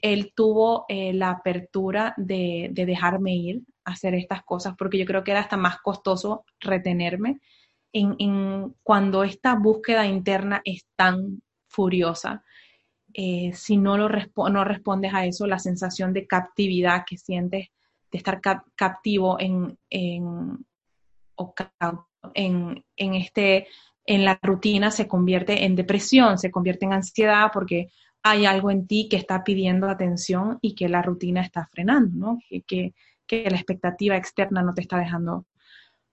Él 0.00 0.32
tuvo 0.34 0.84
eh, 0.88 1.12
la 1.12 1.30
apertura 1.30 2.14
de, 2.16 2.68
de 2.72 2.86
dejarme 2.86 3.34
ir 3.34 3.62
a 3.84 3.92
hacer 3.92 4.14
estas 4.14 4.42
cosas, 4.42 4.74
porque 4.78 4.98
yo 4.98 5.06
creo 5.06 5.24
que 5.24 5.32
era 5.32 5.40
hasta 5.40 5.56
más 5.56 5.78
costoso 5.80 6.44
retenerme 6.60 7.40
en, 7.92 8.14
en 8.18 8.74
cuando 8.82 9.24
esta 9.24 9.54
búsqueda 9.54 10.06
interna 10.06 10.62
es 10.64 10.86
tan 10.96 11.42
furiosa. 11.68 12.42
Eh, 13.14 13.52
si 13.54 13.76
no, 13.76 13.98
lo 13.98 14.08
no 14.08 14.64
respondes 14.64 15.12
a 15.12 15.26
eso, 15.26 15.46
la 15.46 15.58
sensación 15.58 16.12
de 16.12 16.26
captividad 16.26 17.04
que 17.06 17.18
sientes 17.18 17.68
de 18.10 18.18
estar 18.18 18.40
captivo 18.74 19.38
en, 19.38 19.78
o 21.34 21.54
en, 22.34 22.84
en, 22.96 23.14
este, 23.14 23.66
en 24.06 24.24
la 24.24 24.38
rutina 24.42 24.90
se 24.90 25.06
convierte 25.06 25.64
en 25.64 25.76
depresión, 25.76 26.38
se 26.38 26.50
convierte 26.50 26.84
en 26.86 26.92
ansiedad 26.92 27.50
porque 27.52 27.90
hay 28.22 28.46
algo 28.46 28.70
en 28.70 28.86
ti 28.86 29.08
que 29.08 29.16
está 29.16 29.42
pidiendo 29.42 29.88
atención 29.88 30.58
y 30.60 30.74
que 30.74 30.88
la 30.88 31.02
rutina 31.02 31.42
está 31.42 31.66
frenando, 31.66 32.14
¿no? 32.14 32.38
Que, 32.48 32.92
que, 33.26 33.50
la 33.50 33.56
expectativa 33.56 34.16
externa 34.16 34.62
no 34.62 34.74
te 34.74 34.82
está 34.82 34.98
dejando 34.98 35.46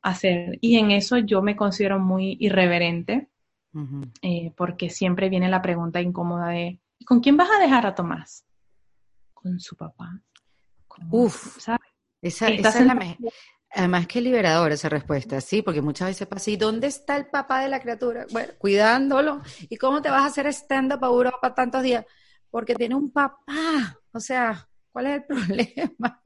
hacer. 0.01 0.57
Y 0.61 0.77
en 0.77 0.91
eso 0.91 1.17
yo 1.17 1.41
me 1.41 1.57
considero 1.57 1.99
muy 1.99 2.37
irreverente, 2.39 3.27
eh, 4.21 4.53
porque 4.55 4.89
siempre 4.89 5.27
viene 5.27 5.49
la 5.49 5.61
pregunta 5.61 6.01
incómoda 6.01 6.47
de, 6.47 6.79
¿con 7.05 7.19
quién 7.19 7.35
vas 7.35 7.49
a 7.51 7.59
dejar 7.59 7.85
a 7.85 7.93
Tomás? 7.93 8.45
Con 9.33 9.59
su 9.59 9.75
papá. 9.75 10.21
Uf, 11.11 11.59
¿sabes? 11.59 11.89
Esa, 12.21 12.47
esa 12.47 12.79
es 12.79 12.85
la 12.85 12.95
mejor. 12.95 13.33
Además, 13.71 14.07
que 14.07 14.21
liberadora 14.21 14.73
esa 14.73 14.89
respuesta, 14.89 15.39
sí, 15.41 15.61
porque 15.61 15.81
muchas 15.81 16.09
veces 16.09 16.27
pasa, 16.27 16.49
¿y 16.49 16.57
dónde 16.57 16.87
está 16.87 17.15
el 17.17 17.27
papá 17.27 17.61
de 17.61 17.69
la 17.69 17.79
criatura? 17.79 18.25
Bueno, 18.31 18.53
cuidándolo. 18.57 19.41
¿Y 19.69 19.77
cómo 19.77 20.01
te 20.01 20.09
vas 20.09 20.23
a 20.23 20.27
hacer 20.27 20.47
stand-up 20.47 21.03
a 21.03 21.07
Europa 21.07 21.53
tantos 21.53 21.83
días? 21.83 22.05
Porque 22.49 22.73
tiene 22.75 22.95
un 22.95 23.11
papá. 23.11 23.99
O 24.11 24.19
sea, 24.19 24.67
¿cuál 24.91 25.07
es 25.07 25.13
el 25.15 25.23
problema? 25.27 26.21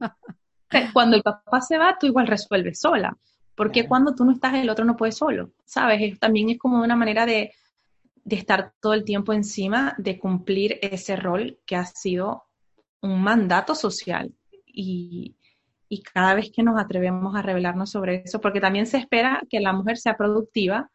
Cuando 0.92 1.16
el 1.16 1.22
papá 1.22 1.60
se 1.60 1.76
va, 1.76 1.98
tú 1.98 2.06
igual 2.06 2.26
resuelves 2.26 2.80
sola. 2.80 3.16
Porque 3.54 3.86
cuando 3.86 4.14
tú 4.14 4.24
no 4.24 4.32
estás, 4.32 4.54
el 4.54 4.70
otro 4.70 4.84
no 4.84 4.96
puede 4.96 5.12
solo, 5.12 5.52
¿sabes? 5.64 6.18
también 6.18 6.50
es 6.50 6.58
como 6.58 6.82
una 6.82 6.96
manera 6.96 7.24
de, 7.24 7.52
de 8.24 8.36
estar 8.36 8.72
todo 8.80 8.94
el 8.94 9.04
tiempo 9.04 9.32
encima 9.32 9.94
de 9.98 10.18
cumplir 10.18 10.78
ese 10.82 11.14
rol 11.14 11.60
que 11.64 11.76
ha 11.76 11.84
sido 11.84 12.44
un 13.00 13.22
mandato 13.22 13.74
social. 13.74 14.34
Y, 14.66 15.36
y 15.88 16.02
cada 16.02 16.34
vez 16.34 16.50
que 16.50 16.62
nos 16.62 16.80
atrevemos 16.80 17.36
a 17.36 17.42
revelarnos 17.42 17.90
sobre 17.90 18.22
eso, 18.24 18.40
porque 18.40 18.60
también 18.60 18.86
se 18.86 18.98
espera 18.98 19.42
que 19.48 19.60
la 19.60 19.72
mujer 19.72 19.98
sea 19.98 20.16
productiva 20.16 20.90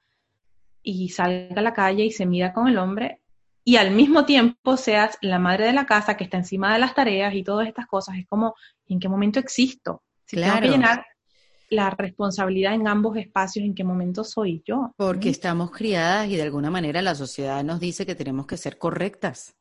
y 0.81 1.09
salga 1.09 1.59
a 1.59 1.61
la 1.61 1.73
calle 1.73 2.05
y 2.05 2.11
se 2.11 2.25
mida 2.25 2.53
con 2.53 2.67
el 2.67 2.77
hombre 2.77 3.21
y 3.63 3.75
al 3.75 3.91
mismo 3.91 4.25
tiempo 4.25 4.77
seas 4.77 5.17
la 5.21 5.37
madre 5.37 5.67
de 5.67 5.73
la 5.73 5.85
casa 5.85 6.17
que 6.17 6.23
está 6.23 6.37
encima 6.37 6.73
de 6.73 6.79
las 6.79 6.95
tareas 6.95 7.33
y 7.35 7.43
todas 7.43 7.67
estas 7.67 7.85
cosas. 7.85 8.17
Es 8.17 8.25
como, 8.27 8.55
¿en 8.87 8.99
qué 8.99 9.07
momento 9.07 9.39
existo? 9.39 10.01
Si 10.25 10.37
claro. 10.37 10.53
tengo 10.53 10.65
que 10.65 10.77
llenar 10.77 11.05
la 11.69 11.91
responsabilidad 11.91 12.73
en 12.73 12.87
ambos 12.87 13.15
espacios, 13.17 13.63
¿en 13.63 13.75
qué 13.75 13.83
momento 13.83 14.23
soy 14.23 14.63
yo? 14.65 14.91
Porque 14.97 15.29
estamos 15.29 15.69
criadas 15.69 16.27
y 16.29 16.35
de 16.35 16.41
alguna 16.41 16.71
manera 16.71 17.01
la 17.03 17.13
sociedad 17.13 17.63
nos 17.63 17.79
dice 17.79 18.07
que 18.07 18.15
tenemos 18.15 18.47
que 18.47 18.57
ser 18.57 18.79
correctas 18.79 19.55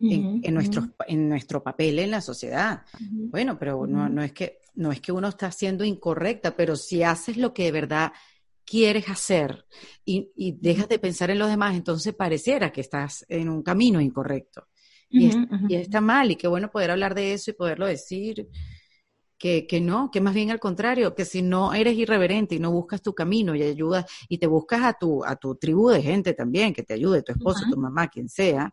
en, 0.00 0.54
nuestro, 0.54 0.88
en 1.06 1.28
nuestro 1.28 1.62
papel 1.62 1.98
en 1.98 2.10
la 2.10 2.20
sociedad. 2.20 2.82
Bueno, 3.00 3.58
pero 3.58 3.86
no, 3.86 4.08
no, 4.08 4.22
es 4.22 4.32
que, 4.32 4.60
no 4.74 4.92
es 4.92 5.00
que 5.00 5.12
uno 5.12 5.28
está 5.28 5.50
siendo 5.50 5.84
incorrecta, 5.84 6.56
pero 6.56 6.76
si 6.76 7.02
haces 7.02 7.36
lo 7.36 7.54
que 7.54 7.64
de 7.64 7.72
verdad 7.72 8.12
quieres 8.64 9.08
hacer 9.08 9.66
y, 10.04 10.32
y 10.36 10.52
dejas 10.52 10.88
de 10.88 10.98
pensar 10.98 11.30
en 11.30 11.38
los 11.38 11.48
demás, 11.48 11.74
entonces 11.74 12.14
pareciera 12.14 12.72
que 12.72 12.80
estás 12.80 13.24
en 13.28 13.48
un 13.48 13.62
camino 13.62 14.00
incorrecto. 14.00 14.68
Y, 15.10 15.30
y, 15.68 15.76
está 15.76 16.00
mal, 16.00 16.30
y 16.32 16.36
qué 16.36 16.48
bueno 16.48 16.70
poder 16.72 16.90
hablar 16.90 17.14
de 17.14 17.34
eso 17.34 17.50
y 17.50 17.54
poderlo 17.54 17.86
decir. 17.86 18.48
Que, 19.36 19.66
que, 19.66 19.80
no, 19.80 20.10
que 20.10 20.22
más 20.22 20.32
bien 20.32 20.50
al 20.50 20.60
contrario, 20.60 21.14
que 21.14 21.26
si 21.26 21.42
no 21.42 21.74
eres 21.74 21.98
irreverente 21.98 22.54
y 22.54 22.60
no 22.60 22.70
buscas 22.70 23.02
tu 23.02 23.14
camino 23.14 23.54
y 23.54 23.62
ayudas 23.62 24.06
y 24.28 24.38
te 24.38 24.46
buscas 24.46 24.82
a 24.82 24.94
tu, 24.94 25.22
a 25.22 25.36
tu 25.36 25.56
tribu 25.56 25.90
de 25.90 26.00
gente 26.00 26.32
también, 26.32 26.72
que 26.72 26.82
te 26.82 26.94
ayude, 26.94 27.22
tu 27.22 27.32
esposo, 27.32 27.64
tu 27.68 27.76
mamá, 27.76 28.08
quien 28.08 28.28
sea, 28.28 28.72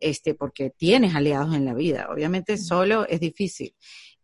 este, 0.00 0.34
porque 0.34 0.70
tienes 0.70 1.14
aliados 1.14 1.54
en 1.54 1.64
la 1.64 1.74
vida. 1.74 2.08
Obviamente 2.10 2.56
solo 2.56 3.06
es 3.06 3.20
difícil. 3.20 3.74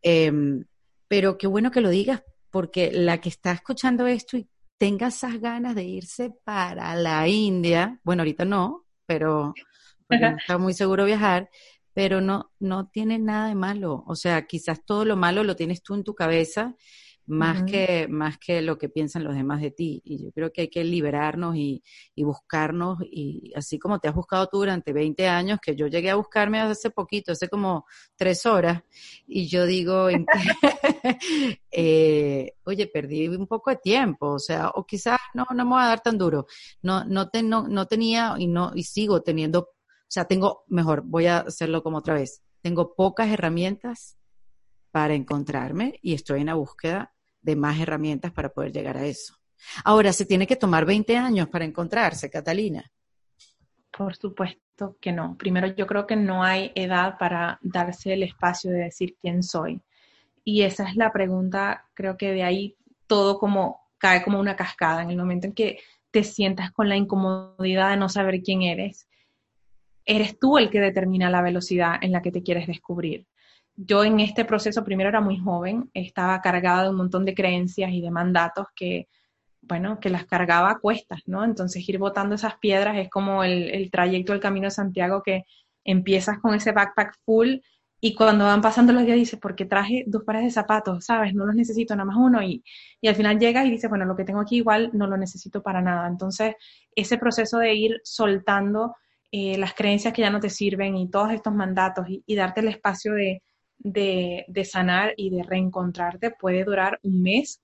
Em, 0.03 0.65
pero 1.09 1.39
qué 1.39 1.47
bueno 1.47 1.71
que 1.71 1.81
lo 1.81 1.91
digas, 1.91 2.23
porque 2.51 2.91
la 2.93 3.21
que 3.21 3.29
está 3.29 3.53
escuchando 3.53 4.07
esto 4.07 4.37
y 4.37 4.49
tenga 4.79 5.09
esas 5.09 5.41
ganas 5.41 5.75
de 5.75 5.85
irse 5.85 6.33
para 6.45 6.95
la 6.97 7.29
India, 7.29 8.01
bueno, 8.03 8.23
ahorita 8.23 8.45
no, 8.45 8.87
pero 9.07 9.55
no 10.09 10.37
está 10.37 10.59
muy 10.59 10.75
seguro 10.75 11.05
viajar, 11.05 11.49
pero 11.93 12.21
no, 12.21 12.53
no 12.59 12.89
tiene 12.89 13.19
nada 13.19 13.49
de 13.49 13.55
malo. 13.55 14.05
O 14.07 14.17
sea, 14.17 14.47
quizás 14.47 14.85
todo 14.85 15.05
lo 15.05 15.17
malo 15.17 15.45
lo 15.45 15.57
tienes 15.57 15.83
tú 15.83 15.95
en 15.95 16.05
tu 16.05 16.15
cabeza 16.15 16.75
más, 17.27 17.65
que, 17.65 18.07
más 18.09 18.39
que 18.39 18.63
lo 18.63 18.79
que 18.79 18.89
piensan 18.89 19.25
los 19.25 19.35
demás 19.35 19.61
de 19.61 19.71
ti. 19.71 20.01
Y 20.05 20.25
yo 20.25 20.33
creo 20.33 20.53
que 20.53 20.63
hay 20.63 20.69
que 20.69 20.85
liberarnos 20.85 21.57
y, 21.57 21.83
y, 22.15 22.25
buscarnos, 22.25 22.99
y 23.03 23.53
así 23.55 23.79
como 23.79 23.99
te 23.99 24.09
has 24.09 24.15
buscado 24.15 24.47
tú 24.47 24.59
durante 24.59 24.93
20 24.93 25.27
años, 25.29 25.59
que 25.61 25.75
yo 25.75 25.87
llegué 25.89 26.11
a 26.11 26.17
buscarme 26.17 26.61
hace 26.61 26.91
poquito, 26.91 27.33
hace 27.33 27.49
como 27.49 27.87
tres 28.17 28.47
horas, 28.47 28.83
y 29.27 29.49
yo 29.49 29.67
digo, 29.67 30.09
eh, 31.71 32.55
oye, 32.65 32.87
perdí 32.87 33.29
un 33.29 33.47
poco 33.47 33.71
de 33.71 33.77
tiempo, 33.77 34.33
o 34.33 34.39
sea, 34.39 34.71
o 34.71 34.87
quizás 34.87 35.19
no, 35.35 35.47
no 35.55 35.65
me 35.65 35.71
voy 35.71 35.83
a 35.83 35.89
dar 35.89 36.01
tan 36.01 36.19
duro. 36.19 36.47
No, 36.83 37.05
no, 37.05 37.29
no, 37.43 37.69
no 37.69 37.87
tenía 37.87 38.35
y 38.39 38.47
no, 38.47 38.73
y 38.75 38.85
sigo 38.85 39.23
teniendo, 39.23 39.61
o 39.61 40.09
sea, 40.09 40.27
tengo, 40.27 40.65
mejor, 40.69 41.03
voy 41.05 41.27
a 41.27 41.39
hacerlo 41.39 41.83
como 41.83 41.99
otra 41.99 42.15
vez, 42.15 42.43
tengo 42.63 42.95
pocas 42.95 43.29
herramientas 43.29 44.17
para 44.93 45.15
encontrarme 45.15 45.99
y 46.03 46.15
estoy 46.15 46.41
en 46.41 46.47
la 46.47 46.55
búsqueda 46.55 47.16
de 47.47 47.57
más 47.57 47.79
herramientas 47.79 48.33
para 48.33 48.49
poder 48.49 48.73
llegar 48.73 48.97
a 48.97 49.07
eso. 49.07 49.35
Ahora, 49.85 50.13
¿se 50.13 50.27
tiene 50.27 50.47
que 50.47 50.57
tomar 50.57 50.85
20 50.85 51.17
años 51.17 51.49
para 51.49 51.65
encontrarse, 51.65 52.29
Catalina? 52.29 52.91
Por 53.97 54.17
supuesto 54.17 54.99
que 55.01 55.13
no. 55.13 55.37
Primero, 55.39 55.69
yo 55.69 55.87
creo 55.87 56.07
que 56.07 56.17
no 56.17 56.43
hay 56.43 56.73
edad 56.75 57.17
para 57.19 57.59
darse 57.63 58.13
el 58.13 58.25
espacio 58.25 58.71
de 58.73 58.79
decir 58.79 59.17
quién 59.23 59.43
soy. 59.43 59.81
Y 60.45 60.63
esa 60.63 60.89
es 60.89 60.97
la 60.97 61.13
pregunta, 61.13 61.87
creo 61.95 62.17
que 62.17 62.33
de 62.33 62.43
ahí 62.43 62.77
todo 63.07 63.39
como 63.39 63.81
cae 63.99 64.23
como 64.23 64.41
una 64.41 64.57
cascada 64.57 65.03
en 65.03 65.11
el 65.11 65.17
momento 65.17 65.47
en 65.47 65.55
que 65.55 65.79
te 66.11 66.25
sientas 66.25 66.73
con 66.73 66.89
la 66.89 66.97
incomodidad 66.97 67.91
de 67.91 67.97
no 67.97 68.09
saber 68.09 68.43
quién 68.43 68.63
eres. 68.63 69.09
Eres 70.05 70.39
tú 70.39 70.59
el 70.59 70.69
que 70.69 70.81
determina 70.81 71.31
la 71.31 71.43
velocidad 71.43 71.95
en 72.01 72.13
la 72.13 72.23
que 72.23 72.33
te 72.33 72.43
quieres 72.43 72.67
descubrir 72.67 73.27
yo 73.77 74.05
en 74.05 74.21
este 74.21 74.45
proceso 74.45 74.85
primero 74.85 75.11
era 75.11 75.21
muy 75.21 75.39
joven, 75.39 75.91
estaba 75.93 76.41
cargada 76.41 76.85
de 76.85 76.91
un 76.91 76.97
montón 76.97 77.25
de 77.25 77.35
creencias 77.35 77.93
y 77.93 78.01
de 78.01 78.11
mandatos 78.11 78.69
que, 78.75 79.09
bueno, 79.61 80.01
que 80.01 80.11
las 80.11 80.25
cargaba 80.25 80.71
a 80.71 80.79
cuestas, 80.79 81.21
¿no? 81.27 81.45
Entonces 81.45 81.87
ir 81.89 81.99
botando 81.99 82.35
esas 82.35 82.57
piedras 82.59 82.97
es 82.97 83.11
como 83.11 83.45
el, 83.45 83.91
trayecto 83.91 84.33
del 84.33 84.41
Camino 84.41 84.67
de 84.67 84.71
Santiago 84.71 85.23
que 85.23 85.45
empiezas 85.85 86.39
con 86.41 86.55
ese 86.55 86.73
backpack 86.73 87.17
full 87.25 87.57
y 88.01 88.15
cuando 88.15 88.45
van 88.45 88.61
pasando 88.63 88.93
los 88.93 89.05
días 89.05 89.17
dices, 89.17 89.39
porque 89.41 89.67
traje 89.67 90.05
dos 90.07 90.23
pares 90.25 90.45
de 90.45 90.51
zapatos, 90.51 91.05
¿sabes? 91.05 91.35
No 91.35 91.47
los 91.47 91.55
necesito, 91.55 91.95
nada 91.97 92.07
más 92.07 92.17
uno. 92.19 92.43
Y, 92.43 92.63
y 93.01 93.09
al 93.09 93.15
final 93.15 93.39
llegas 93.39 93.67
y 93.67 93.71
dices, 93.71 93.89
bueno, 93.91 94.05
lo 94.05 94.17
que 94.17 94.25
tengo 94.25 94.41
aquí 94.41 94.57
igual 94.57 94.91
no 94.93 95.07
lo 95.07 95.17
necesito 95.17 95.63
para 95.63 95.81
nada. 95.83 96.07
Entonces, 96.07 96.55
ese 96.95 97.19
proceso 97.19 97.59
de 97.59 97.75
ir 97.75 98.01
soltando 98.05 98.97
eh, 99.33 99.57
las 99.59 99.75
creencias 99.75 100.13
que 100.15 100.23
ya 100.23 100.31
no 100.31 100.41
te 100.41 100.51
sirven 100.51 100.97
y 100.97 101.11
todos 101.11 101.33
estos 101.33 101.55
mandatos 101.55 102.07
y 102.09 102.37
darte 102.37 102.61
el 102.61 102.69
espacio 102.69 103.15
de, 103.15 103.43
de, 103.79 104.47
sanar 104.65 105.15
y 105.17 105.31
de 105.31 105.43
reencontrarte 105.43 106.31
puede 106.31 106.65
durar 106.65 106.99
un 107.03 107.23
mes 107.23 107.61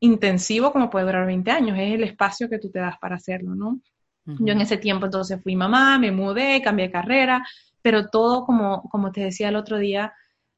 intensivo 0.00 0.72
como 0.72 0.90
puede 0.90 1.06
durar 1.06 1.26
20 1.26 1.50
años. 1.50 1.78
Es 1.78 1.94
el 1.94 2.04
espacio 2.04 2.48
que 2.48 2.58
tú 2.58 2.70
te 2.70 2.80
das 2.80 2.98
para 2.98 3.16
hacerlo, 3.16 3.54
¿no? 3.54 3.80
Yo 4.24 4.52
en 4.52 4.60
ese 4.60 4.76
tiempo 4.76 5.06
entonces 5.06 5.42
fui 5.42 5.56
mamá, 5.56 5.98
me 5.98 6.12
mudé, 6.12 6.62
cambié 6.62 6.86
de 6.86 6.92
carrera, 6.92 7.44
pero 7.82 8.06
todo, 8.06 8.44
como, 8.44 8.82
como 8.88 9.10
te 9.10 9.20
decía 9.20 9.48
el 9.48 9.56
otro 9.56 9.78
día, 9.78 10.12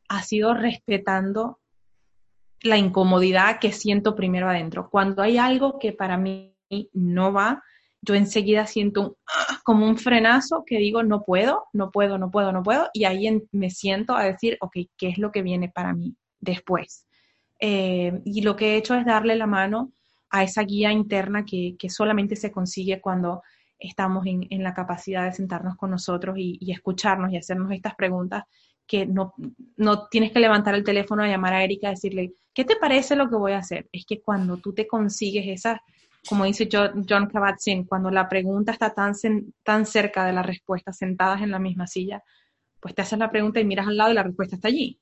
ha 0.08 0.22
sido 0.22 0.52
respetando 0.52 1.60
la 2.60 2.76
incomodidad 2.76 3.58
que 3.60 3.72
siento 3.72 4.14
primero 4.14 4.48
adentro. 4.48 4.90
Cuando 4.90 5.22
hay 5.22 5.38
algo 5.38 5.78
que 5.78 5.92
para 5.92 6.18
mí 6.18 6.54
no 6.92 7.32
va, 7.32 7.62
yo 8.04 8.14
enseguida 8.14 8.66
siento 8.66 9.16
ah, 9.26 9.60
como 9.64 9.86
un 9.86 9.96
frenazo 9.96 10.64
que 10.66 10.78
digo, 10.78 11.02
no 11.02 11.24
puedo, 11.24 11.64
no 11.72 11.90
puedo, 11.90 12.18
no 12.18 12.30
puedo, 12.30 12.52
no 12.52 12.62
puedo, 12.62 12.88
y 12.92 13.04
ahí 13.04 13.42
me 13.52 13.70
siento 13.70 14.14
a 14.14 14.24
decir, 14.24 14.56
ok, 14.60 14.76
¿qué 14.96 15.08
es 15.08 15.18
lo 15.18 15.32
que 15.32 15.42
viene 15.42 15.70
para 15.70 15.94
mí 15.94 16.14
después? 16.40 17.06
Eh, 17.60 18.20
y 18.24 18.42
lo 18.42 18.56
que 18.56 18.74
he 18.74 18.76
hecho 18.76 18.94
es 18.94 19.06
darle 19.06 19.36
la 19.36 19.46
mano 19.46 19.92
a 20.30 20.42
esa 20.42 20.62
guía 20.62 20.92
interna 20.92 21.44
que, 21.44 21.76
solamente 21.88 22.36
se 22.36 22.52
consigue 22.52 23.00
cuando 23.00 23.42
estamos 23.78 24.26
en, 24.26 24.62
la 24.62 24.74
capacidad 24.74 25.24
de 25.24 25.32
sentarnos 25.32 25.76
con 25.76 25.90
nosotros 25.90 26.36
y, 26.38 26.70
escucharnos 26.70 27.32
y 27.32 27.36
hacernos 27.36 27.72
estas 27.72 27.94
preguntas 27.94 28.44
que 28.86 29.06
no, 29.06 29.32
no 29.76 30.08
tienes 30.08 30.30
que 30.30 30.40
levantar 30.40 30.74
el 30.74 30.84
teléfono 30.84 31.22
a 31.22 31.28
llamar 31.28 31.54
a 31.54 31.64
Erika 31.64 31.88
y 31.88 31.90
decirle, 31.90 32.34
¿qué 32.52 32.64
te 32.64 32.76
parece 32.76 33.16
lo 33.16 33.30
que 33.30 33.36
voy 33.36 33.52
a 33.52 33.58
hacer? 33.58 33.88
Es 33.92 34.04
que 34.04 34.20
cuando 34.20 34.58
tú 34.58 34.74
te 34.74 34.86
consigues 34.86 35.46
esas 35.46 35.78
como 36.28 36.44
dice 36.44 36.68
John 36.70 37.04
Kabat-Zinn, 37.06 37.84
cuando 37.84 38.10
la 38.10 38.28
pregunta 38.28 38.72
está 38.72 38.94
tan, 38.94 39.14
tan 39.62 39.86
cerca 39.86 40.24
de 40.24 40.32
la 40.32 40.42
respuesta, 40.42 40.92
sentadas 40.92 41.42
en 41.42 41.50
la 41.50 41.58
misma 41.58 41.86
silla, 41.86 42.22
pues 42.80 42.94
te 42.94 43.02
haces 43.02 43.18
la 43.18 43.30
pregunta 43.30 43.60
y 43.60 43.64
miras 43.64 43.86
al 43.86 43.96
lado 43.96 44.10
y 44.10 44.14
la 44.14 44.22
respuesta 44.22 44.56
está 44.56 44.68
allí. 44.68 45.00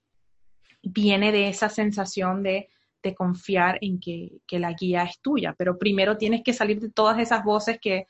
Viene 0.83 1.33
de 1.33 1.49
esa 1.49 1.69
sensación 1.69 2.43
de, 2.43 2.69
confiar 3.17 3.79
en 3.81 3.99
que, 3.99 4.41
la 4.51 4.73
guía 4.73 5.03
es 5.03 5.21
tuya, 5.21 5.55
pero 5.59 5.77
primero 5.77 6.17
tienes 6.17 6.43
que 6.45 6.53
salir 6.53 6.81
de 6.81 6.91
todas 6.91 7.19
esas 7.19 7.43
voces 7.43 7.79
que, 7.81 8.07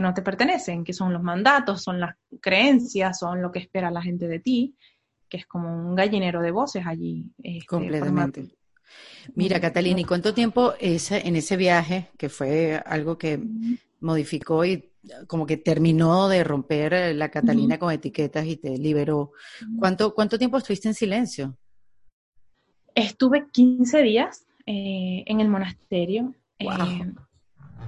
no 0.00 0.14
te 0.14 0.22
pertenecen, 0.22 0.84
que 0.84 0.92
son 0.92 1.12
los 1.12 1.24
mandatos, 1.24 1.82
son 1.82 1.98
las 1.98 2.14
creencias, 2.40 3.18
son 3.18 3.42
lo 3.42 3.50
que 3.50 3.58
espera 3.58 3.90
la 3.90 4.00
gente 4.00 4.28
de 4.28 4.38
ti, 4.38 4.76
que 5.28 5.38
es 5.38 5.46
como 5.46 5.74
un 5.74 5.96
gallinero 5.96 6.40
de 6.40 6.52
voces 6.52 6.86
allí. 6.86 7.32
Este, 7.42 7.66
Completamente. 7.66 8.57
Mira, 9.34 9.60
Catalina, 9.60 10.00
¿y 10.00 10.04
cuánto 10.04 10.34
tiempo 10.34 10.74
ese, 10.80 11.26
en 11.26 11.36
ese 11.36 11.56
viaje, 11.56 12.08
que 12.16 12.28
fue 12.28 12.82
algo 12.84 13.18
que 13.18 13.40
modificó 14.00 14.64
y 14.64 14.90
como 15.26 15.46
que 15.46 15.56
terminó 15.56 16.28
de 16.28 16.44
romper 16.44 17.14
la 17.14 17.30
Catalina 17.30 17.78
con 17.78 17.92
etiquetas 17.92 18.46
y 18.46 18.56
te 18.56 18.76
liberó, 18.76 19.32
¿cuánto, 19.78 20.14
cuánto 20.14 20.38
tiempo 20.38 20.58
estuviste 20.58 20.88
en 20.88 20.94
silencio? 20.94 21.56
Estuve 22.94 23.48
15 23.50 24.02
días 24.02 24.46
eh, 24.66 25.24
en 25.26 25.40
el 25.40 25.48
monasterio. 25.48 26.34
Eh, 26.58 26.66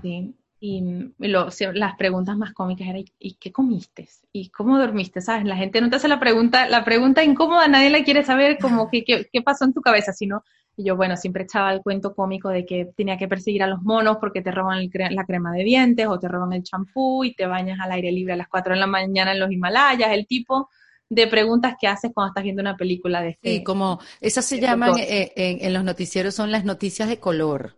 sí, 0.02 0.34
y 0.62 0.84
las 1.18 1.96
preguntas 1.96 2.36
más 2.36 2.52
cómicas 2.52 2.86
eran, 2.86 3.04
¿y 3.18 3.34
qué 3.34 3.50
comiste? 3.50 4.08
¿Y 4.30 4.50
cómo 4.50 4.78
dormiste? 4.78 5.22
¿Sabes? 5.22 5.44
La 5.46 5.56
gente 5.56 5.80
no 5.80 5.88
te 5.88 5.96
hace 5.96 6.06
la 6.06 6.20
pregunta, 6.20 6.68
la 6.68 6.84
pregunta 6.84 7.24
incómoda, 7.24 7.66
nadie 7.66 7.88
la 7.88 8.04
quiere 8.04 8.22
saber 8.24 8.58
como 8.58 8.90
que 8.90 9.02
qué 9.02 9.42
pasó 9.42 9.64
en 9.64 9.72
tu 9.72 9.80
cabeza, 9.80 10.12
sino 10.12 10.44
y 10.80 10.84
yo, 10.84 10.96
bueno, 10.96 11.16
siempre 11.16 11.44
echaba 11.44 11.72
el 11.72 11.82
cuento 11.82 12.14
cómico 12.14 12.48
de 12.48 12.64
que 12.64 12.86
tenía 12.96 13.18
que 13.18 13.28
perseguir 13.28 13.62
a 13.62 13.66
los 13.66 13.82
monos 13.82 14.16
porque 14.18 14.40
te 14.40 14.50
roban 14.50 14.88
la 15.10 15.24
crema 15.24 15.52
de 15.52 15.62
dientes 15.62 16.06
o 16.06 16.18
te 16.18 16.26
roban 16.26 16.54
el 16.54 16.62
champú 16.62 17.22
y 17.22 17.34
te 17.34 17.46
bañas 17.46 17.78
al 17.80 17.92
aire 17.92 18.10
libre 18.10 18.32
a 18.32 18.36
las 18.36 18.48
4 18.48 18.72
de 18.72 18.80
la 18.80 18.86
mañana 18.86 19.32
en 19.32 19.40
los 19.40 19.52
Himalayas, 19.52 20.10
el 20.12 20.26
tipo 20.26 20.70
de 21.10 21.26
preguntas 21.26 21.74
que 21.78 21.86
haces 21.86 22.12
cuando 22.14 22.30
estás 22.30 22.44
viendo 22.44 22.62
una 22.62 22.76
película 22.76 23.20
de 23.20 23.30
este. 23.30 23.50
Sí, 23.50 23.64
como 23.64 24.00
esas 24.20 24.46
se 24.46 24.58
llaman 24.58 24.94
eh, 24.98 25.32
en, 25.36 25.74
los 25.74 25.84
noticieros, 25.84 26.34
son 26.34 26.50
las 26.50 26.64
noticias 26.64 27.08
de 27.08 27.18
color, 27.18 27.76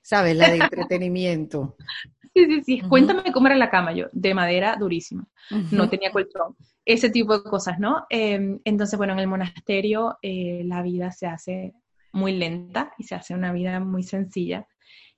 ¿sabes? 0.00 0.34
La 0.36 0.48
de 0.48 0.56
entretenimiento. 0.58 1.76
Sí, 2.34 2.44
sí, 2.44 2.62
sí. 2.62 2.80
Cuéntame 2.82 3.32
cómo 3.32 3.48
era 3.48 3.56
la 3.56 3.68
cama 3.68 3.92
yo, 3.92 4.06
de 4.12 4.32
madera 4.32 4.76
durísima. 4.78 5.26
No 5.72 5.88
tenía 5.88 6.12
colchón. 6.12 6.54
Ese 6.84 7.10
tipo 7.10 7.36
de 7.36 7.42
cosas, 7.42 7.80
¿no? 7.80 8.06
Em, 8.10 8.60
entonces, 8.64 8.96
bueno, 8.96 9.14
en 9.14 9.18
el 9.18 9.26
monasterio 9.26 10.18
eh, 10.22 10.62
la 10.64 10.82
vida 10.82 11.10
se 11.10 11.26
hace 11.26 11.74
muy 12.12 12.32
lenta 12.36 12.92
y 12.98 13.04
se 13.04 13.14
hace 13.14 13.34
una 13.34 13.52
vida 13.52 13.80
muy 13.80 14.02
sencilla. 14.02 14.66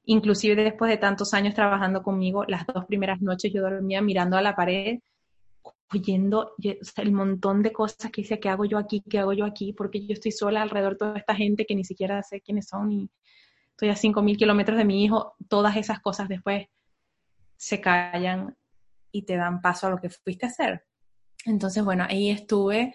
Inclusive 0.04 0.62
después 0.62 0.90
de 0.90 0.96
tantos 0.96 1.34
años 1.34 1.54
trabajando 1.54 2.02
conmigo, 2.02 2.44
las 2.46 2.66
dos 2.66 2.84
primeras 2.86 3.20
noches 3.20 3.52
yo 3.52 3.62
dormía 3.62 4.02
mirando 4.02 4.36
a 4.36 4.42
la 4.42 4.56
pared, 4.56 5.00
oyendo 5.92 6.54
el 6.96 7.12
montón 7.12 7.62
de 7.62 7.72
cosas 7.72 8.10
que 8.10 8.22
dice, 8.22 8.40
¿qué 8.40 8.48
hago 8.48 8.64
yo 8.64 8.78
aquí? 8.78 9.02
¿Qué 9.08 9.18
hago 9.18 9.32
yo 9.32 9.44
aquí? 9.44 9.72
Porque 9.72 10.06
yo 10.06 10.12
estoy 10.14 10.32
sola 10.32 10.62
alrededor 10.62 10.92
de 10.92 10.98
toda 10.98 11.18
esta 11.18 11.34
gente 11.34 11.66
que 11.66 11.74
ni 11.74 11.84
siquiera 11.84 12.22
sé 12.22 12.40
quiénes 12.40 12.68
son 12.68 12.92
y 12.92 13.10
estoy 13.70 13.88
a 13.88 13.94
5.000 13.94 14.36
kilómetros 14.36 14.78
de 14.78 14.84
mi 14.84 15.04
hijo. 15.04 15.34
Todas 15.48 15.76
esas 15.76 16.00
cosas 16.00 16.28
después 16.28 16.68
se 17.56 17.80
callan 17.80 18.56
y 19.12 19.22
te 19.22 19.36
dan 19.36 19.60
paso 19.60 19.86
a 19.86 19.90
lo 19.90 19.98
que 19.98 20.10
fuiste 20.10 20.46
a 20.46 20.48
hacer. 20.48 20.84
Entonces, 21.44 21.84
bueno, 21.84 22.04
ahí 22.08 22.30
estuve 22.30 22.94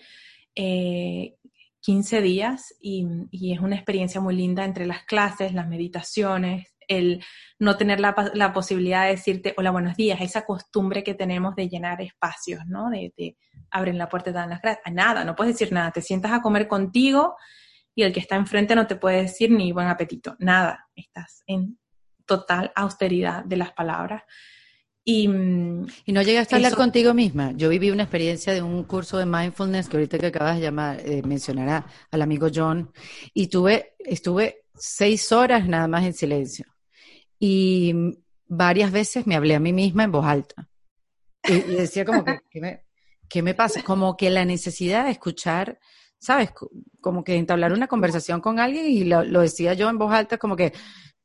eh, 0.55 1.35
15 1.85 2.21
días 2.21 2.73
y, 2.81 3.05
es 3.53 3.59
una 3.59 3.75
experiencia 3.75 4.19
muy 4.19 4.35
linda 4.35 4.65
entre 4.65 4.87
las 4.87 5.03
clases, 5.03 5.53
las 5.53 5.67
meditaciones, 5.67 6.73
el 6.87 7.23
no 7.59 7.77
tener 7.77 7.99
la, 7.99 8.15
posibilidad 8.53 9.03
de 9.03 9.11
decirte 9.11 9.53
hola, 9.55 9.69
buenos 9.69 9.95
días, 9.95 10.19
esa 10.19 10.45
costumbre 10.45 11.03
que 11.03 11.13
tenemos 11.13 11.55
de 11.55 11.69
llenar 11.69 12.01
espacios, 12.01 12.65
¿no? 12.65 12.89
De, 12.89 13.13
de 13.15 13.37
abren 13.69 13.99
la 13.99 14.09
puerta 14.09 14.31
y 14.31 14.33
dan 14.33 14.49
las 14.49 14.63
gracias. 14.63 14.91
Nada, 14.91 15.23
no 15.23 15.35
puedes 15.35 15.53
decir 15.53 15.71
nada, 15.71 15.91
te 15.91 16.01
sientas 16.01 16.31
a 16.31 16.41
comer 16.41 16.67
contigo 16.67 17.35
y 17.93 18.01
el 18.01 18.11
que 18.11 18.19
está 18.19 18.35
enfrente 18.35 18.75
no 18.75 18.87
te 18.87 18.95
puede 18.95 19.21
decir 19.21 19.51
ni 19.51 19.71
buen 19.71 19.87
apetito, 19.87 20.35
nada, 20.39 20.87
estás 20.95 21.43
en 21.45 21.77
total 22.25 22.71
austeridad 22.75 23.45
de 23.45 23.57
las 23.57 23.73
palabras. 23.73 24.23
Y, 25.07 25.27
no 25.27 26.21
llegaste 26.23 26.55
a 26.55 26.57
hablar 26.57 26.73
contigo 26.75 27.13
misma. 27.13 27.51
Yo 27.55 27.69
viví 27.69 27.91
una 27.91 28.03
experiencia 28.03 28.53
de 28.53 28.63
un 28.63 28.83
curso 28.85 29.19
de 29.19 29.27
mindfulness 29.27 29.87
que 29.87 29.97
ahorita 29.97 30.17
que 30.17 30.25
acabas 30.25 30.55
de 30.55 30.63
llamar, 30.63 30.99
eh, 31.05 31.21
mencionar 31.21 31.85
al 32.09 32.21
amigo 32.23 32.47
John, 32.53 32.91
y 33.31 33.47
tuve, 33.47 33.93
estuve 33.99 34.63
seis 34.73 35.31
horas 35.31 35.67
nada 35.67 35.87
más 35.87 36.05
en 36.05 36.13
silencio. 36.13 36.65
Y 37.37 37.93
varias 38.47 38.91
veces 38.91 39.27
me 39.27 39.35
hablé 39.35 39.53
a 39.53 39.59
mí 39.59 39.73
misma 39.73 40.05
en 40.05 40.11
voz 40.11 40.25
alta. 40.25 40.67
Y, 41.43 41.59
decía 41.59 42.03
como 42.03 42.25
que, 42.25 42.39
¿qué 43.29 43.43
me, 43.43 43.53
pasa? 43.53 43.83
Como 43.83 44.17
que 44.17 44.31
la 44.31 44.43
necesidad 44.43 45.05
de 45.05 45.11
escuchar, 45.11 45.77
¿sabes? 46.17 46.51
Como 46.99 47.23
que 47.23 47.35
entablar 47.35 47.73
una 47.73 47.85
conversación 47.85 48.41
con 48.41 48.59
alguien 48.59 48.87
y 48.87 49.03
lo, 49.03 49.23
lo 49.23 49.41
decía 49.41 49.75
yo 49.75 49.87
en 49.87 49.99
voz 49.99 50.11
alta, 50.11 50.39
como 50.39 50.55
que 50.55 50.73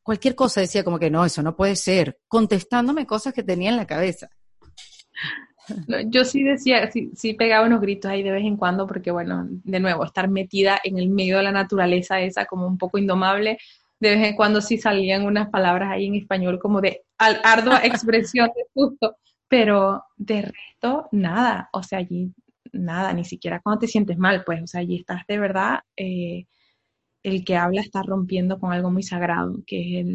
cualquier 0.03 0.35
cosa 0.35 0.61
decía 0.61 0.85
como 0.85 0.99
que 0.99 1.11
no, 1.11 1.25
eso 1.25 1.43
no 1.43 1.57
puede 1.57 1.77
ser, 1.77 2.19
contestándome 2.29 3.07
cosas 3.07 3.33
que 3.33 3.43
tenía 3.43 3.71
en 3.71 3.77
la 3.77 3.87
cabeza. 3.87 4.29
yo 6.07 6.25
sí 6.25 6.43
decía, 6.43 6.91
sí, 6.91 7.11
sí, 7.15 7.35
pegaba 7.35 7.67
unos 7.67 7.81
gritos 7.81 8.11
ahí 8.11 8.23
de 8.23 8.33
vez 8.33 8.45
en 8.45 8.57
cuando, 8.57 8.87
porque 8.87 9.11
bueno, 9.11 9.47
de 9.49 9.81
nuevo, 9.81 10.05
estar 10.05 10.29
metida 10.29 10.81
en 10.83 10.99
el 10.99 11.09
medio 11.09 11.37
de 11.37 11.45
la 11.45 11.53
naturaleza 11.53 12.21
esa 12.21 12.47
como 12.47 12.67
un 12.67 12.79
poco 12.79 12.99
indomable, 12.99 13.59
de 14.01 14.17
vez 14.17 14.29
en 14.29 14.37
cuando 14.37 14.61
sí 14.61 14.79
salían 14.79 15.25
unas 15.25 15.51
palabras 15.51 15.91
ahí 15.91 16.07
en 16.07 16.15
español 16.15 16.59
como 16.59 16.81
de 16.81 17.03
ardua 17.19 17.81
expresión 17.85 18.51
de 18.57 18.65
susto, 18.75 19.17
pero 19.47 20.05
de 20.17 20.43
resto, 20.43 21.09
nada, 21.13 21.69
o 21.73 21.83
sea, 21.83 21.99
allí 21.99 22.33
nada, 22.73 23.13
ni 23.13 23.25
siquiera 23.25 23.61
cuando 23.61 23.81
te 23.81 23.89
sientes 23.89 24.17
mal, 24.17 24.45
pues, 24.45 24.63
o 24.63 24.67
sea, 24.67 24.81
allí 24.81 24.97
estás 24.97 25.27
de 25.27 25.39
verdad 25.39 25.81
eh, 25.97 26.47
el 27.23 27.45
que 27.45 27.57
habla 27.57 27.81
está 27.81 28.03
rompiendo 28.03 28.59
con 28.59 28.73
algo 28.73 28.91
muy 28.91 29.03
sagrado, 29.03 29.63
que 29.67 30.01
es 30.01 30.07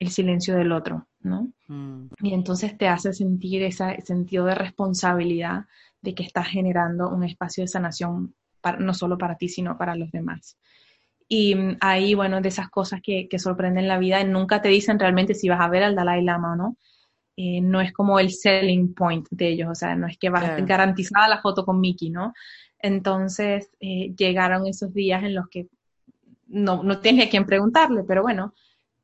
el, 0.00 0.10
silencio 0.10 0.56
del 0.56 0.72
otro, 0.72 1.06
¿no? 1.20 1.52
Mm. 1.66 2.08
Y 2.22 2.34
entonces 2.34 2.76
te 2.78 2.88
hace 2.88 3.12
sentir 3.12 3.62
ese 3.62 4.00
sentido 4.02 4.44
de 4.44 4.54
responsabilidad 4.54 5.66
de 6.00 6.14
que 6.14 6.22
estás 6.22 6.48
generando 6.48 7.08
un 7.08 7.24
espacio 7.24 7.64
de 7.64 7.68
sanación 7.68 8.34
no 8.78 8.94
solo 8.94 9.16
para 9.16 9.36
ti, 9.36 9.48
sino 9.48 9.78
para 9.78 9.96
los 9.96 10.10
demás. 10.10 10.56
Y 11.28 11.54
mm, 11.54 11.76
ahí, 11.80 12.14
bueno, 12.14 12.40
de 12.40 12.48
esas 12.48 12.68
cosas 12.70 13.00
que, 13.02 13.28
sorprenden 13.38 13.88
la 13.88 13.98
vida, 13.98 14.22
nunca 14.24 14.62
te 14.62 14.68
dicen 14.68 14.98
realmente 14.98 15.34
si 15.34 15.48
vas 15.48 15.60
a 15.60 15.68
ver 15.68 15.82
al 15.82 15.94
Dalai 15.94 16.22
Lama 16.22 16.52
o 16.52 16.56
no. 16.56 16.76
Eh, 17.36 17.60
no 17.60 17.80
es 17.80 17.92
como 17.92 18.18
el 18.18 18.30
selling 18.32 18.94
point 18.94 19.26
de 19.30 19.48
ellos, 19.50 19.68
o 19.70 19.74
sea, 19.74 19.94
no 19.94 20.08
es 20.08 20.18
que 20.18 20.28
vas 20.28 20.64
garantizada 20.66 21.28
la 21.28 21.40
foto 21.40 21.64
con 21.64 21.80
Mickey, 21.80 22.10
¿no? 22.10 22.32
Entonces 22.80 23.70
eh, 23.78 24.12
llegaron 24.16 24.66
esos 24.66 24.92
días 24.92 25.22
en 25.22 25.36
los 25.36 25.48
que 25.48 25.68
no, 26.48 26.82
no 26.82 27.00
tenía 27.00 27.26
a 27.26 27.28
quién 27.28 27.46
preguntarle, 27.46 28.04
pero 28.04 28.22
bueno, 28.22 28.54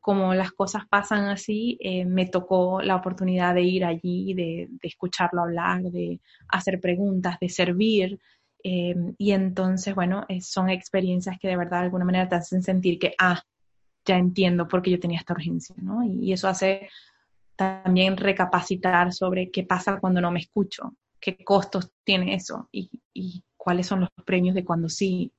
como 0.04 0.34
las 0.34 0.52
cosas 0.52 0.86
pasan 0.86 1.28
así, 1.28 1.78
eh, 1.80 2.04
me 2.04 2.26
tocó 2.26 2.82
la 2.82 2.96
oportunidad 2.96 3.54
de 3.54 3.62
ir 3.62 3.84
allí, 3.86 4.34
de, 4.34 4.68
escucharlo 4.82 5.42
hablar, 5.42 5.82
de 5.82 6.20
hacer 6.48 6.78
preguntas, 6.78 7.38
de 7.40 7.48
servir. 7.48 8.18
Eh, 8.62 8.94
y 9.16 9.32
entonces, 9.32 9.94
bueno, 9.94 10.26
eh, 10.28 10.42
son 10.42 10.68
experiencias 10.68 11.38
que 11.38 11.48
de 11.48 11.56
verdad 11.56 11.78
de 11.78 11.84
alguna 11.84 12.04
manera 12.04 12.28
te 12.28 12.34
hacen 12.34 12.62
sentir 12.62 12.98
que, 12.98 13.14
ah, 13.18 13.42
ya 14.04 14.18
entiendo 14.18 14.68
por 14.68 14.82
qué 14.82 14.90
yo 14.90 15.00
tenía 15.00 15.20
esta 15.20 15.32
urgencia, 15.32 15.74
¿no? 15.78 16.04
Y, 16.04 16.32
eso 16.34 16.48
hace 16.48 16.90
también 17.56 18.18
recapacitar 18.18 19.10
sobre 19.14 19.50
qué 19.50 19.62
pasa 19.62 20.00
cuando 20.00 20.20
no 20.20 20.30
me 20.30 20.40
escucho, 20.40 20.94
qué 21.18 21.42
costos 21.44 21.90
tiene 22.04 22.34
eso 22.34 22.68
y 22.70 23.42
cuáles 23.56 23.86
son 23.86 24.00
los 24.00 24.10
premios 24.26 24.54
de 24.54 24.66
cuando 24.66 24.90
sí 24.90 25.32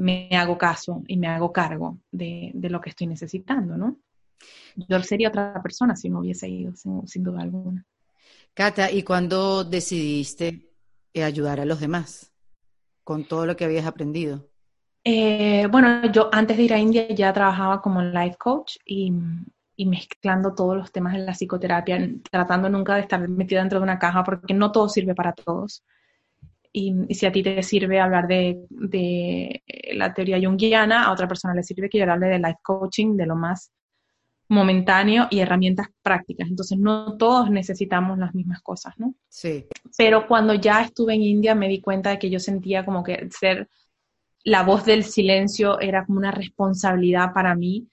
me 0.00 0.30
hago 0.32 0.56
caso 0.56 1.02
y 1.06 1.18
me 1.18 1.26
hago 1.26 1.52
cargo 1.52 1.98
de, 2.10 2.52
lo 2.54 2.80
que 2.80 2.88
estoy 2.88 3.06
necesitando, 3.06 3.76
¿no? 3.76 3.98
Yo 4.74 5.02
sería 5.02 5.28
otra 5.28 5.60
persona 5.62 5.94
si 5.94 6.08
no 6.08 6.20
hubiese 6.20 6.48
ido, 6.48 6.72
sin, 6.74 7.22
duda 7.22 7.42
alguna. 7.42 7.84
Cata, 8.54 8.90
¿y 8.90 9.02
cuándo 9.02 9.62
decidiste 9.62 10.70
eh, 11.12 11.22
ayudar 11.22 11.60
a 11.60 11.66
los 11.66 11.80
demás 11.80 12.32
con 13.04 13.24
todo 13.24 13.44
lo 13.44 13.56
que 13.56 13.66
habías 13.66 13.84
aprendido? 13.84 14.48
Eh, 15.04 15.66
bueno, 15.70 16.10
yo 16.10 16.30
antes 16.32 16.56
de 16.56 16.62
ir 16.62 16.72
a 16.72 16.78
India 16.78 17.06
ya 17.08 17.30
trabajaba 17.34 17.82
como 17.82 18.00
life 18.00 18.36
coach 18.38 18.76
y, 18.86 19.12
y, 19.76 19.84
mezclando 19.84 20.54
todos 20.54 20.78
los 20.78 20.90
temas 20.92 21.14
en 21.14 21.26
la 21.26 21.32
psicoterapia, 21.32 21.98
tratando 22.30 22.70
nunca 22.70 22.94
de 22.94 23.02
estar 23.02 23.28
metida 23.28 23.60
dentro 23.60 23.78
de 23.78 23.82
una 23.82 23.98
caja 23.98 24.24
porque 24.24 24.54
no 24.54 24.72
todo 24.72 24.88
sirve 24.88 25.14
para 25.14 25.34
todos. 25.34 25.84
Y, 26.72 27.14
si 27.14 27.26
a 27.26 27.32
ti 27.32 27.42
te 27.42 27.62
sirve 27.62 28.00
hablar 28.00 28.28
de, 28.28 29.62
la 29.92 30.14
teoría 30.14 30.38
junguiana, 30.40 31.04
a 31.04 31.12
otra 31.12 31.26
persona 31.26 31.54
le 31.54 31.62
sirve 31.62 31.88
que 31.88 31.98
yo 31.98 32.10
hable 32.10 32.28
de 32.28 32.38
life 32.38 32.60
coaching, 32.62 33.16
de 33.16 33.26
lo 33.26 33.36
más 33.36 33.72
momentáneo 34.48 35.28
y 35.30 35.38
herramientas 35.38 35.88
prácticas. 36.02 36.48
Entonces, 36.48 36.78
no 36.78 37.16
todos 37.16 37.50
necesitamos 37.50 38.18
las 38.18 38.34
mismas 38.34 38.60
cosas, 38.62 38.94
¿no? 38.98 39.14
Sí. 39.28 39.66
Pero 39.96 40.26
cuando 40.26 40.54
ya 40.54 40.82
estuve 40.82 41.14
en 41.14 41.22
India 41.22 41.54
me 41.54 41.68
di 41.68 41.80
cuenta 41.80 42.10
de 42.10 42.18
que 42.18 42.30
yo 42.30 42.40
sentía 42.40 42.84
como 42.84 43.04
que 43.04 43.28
ser 43.30 43.68
la 44.44 44.62
voz 44.62 44.84
del 44.84 45.04
silencio 45.04 45.78
era 45.80 46.04
como 46.04 46.18
una 46.18 46.32
responsabilidad 46.32 47.32
para 47.32 47.54
mí. 47.54 47.88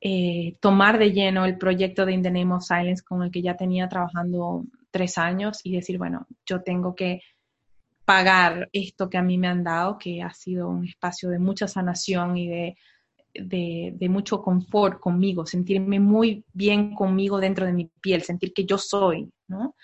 Eh, 0.00 0.56
tomar 0.60 0.98
de 0.98 1.12
lleno 1.12 1.44
el 1.44 1.58
proyecto 1.58 2.06
de 2.06 2.12
In 2.12 2.22
the 2.22 2.30
Name 2.30 2.54
of 2.54 2.64
Silence 2.64 3.02
con 3.04 3.22
el 3.22 3.30
que 3.30 3.42
ya 3.42 3.56
tenía 3.56 3.86
trabajando 3.88 4.64
tres 4.90 5.18
años 5.18 5.60
y 5.62 5.74
decir, 5.74 5.98
bueno, 5.98 6.26
yo 6.46 6.62
tengo 6.62 6.94
que 6.94 7.20
pagar 8.10 8.68
esto 8.72 9.08
que 9.08 9.18
a 9.18 9.22
mí 9.22 9.38
me 9.38 9.46
han 9.46 9.62
dado, 9.62 9.96
que 9.96 10.20
ha 10.20 10.34
sido 10.34 10.68
un 10.68 10.84
espacio 10.84 11.28
de 11.28 11.38
mucha 11.38 11.68
sanación 11.68 12.36
y 12.36 12.48
de, 12.48 12.76
de, 13.32 14.08
mucho 14.08 14.42
confort 14.42 14.98
conmigo, 14.98 15.46
sentirme 15.46 16.00
muy 16.00 16.44
bien 16.52 16.92
conmigo 16.92 17.38
dentro 17.38 17.66
de 17.66 17.72
mi 17.72 17.88
piel, 18.00 18.22
sentir 18.22 18.52
que 18.52 18.64
yo 18.64 18.78
soy, 18.78 19.30
¿no? 19.46 19.76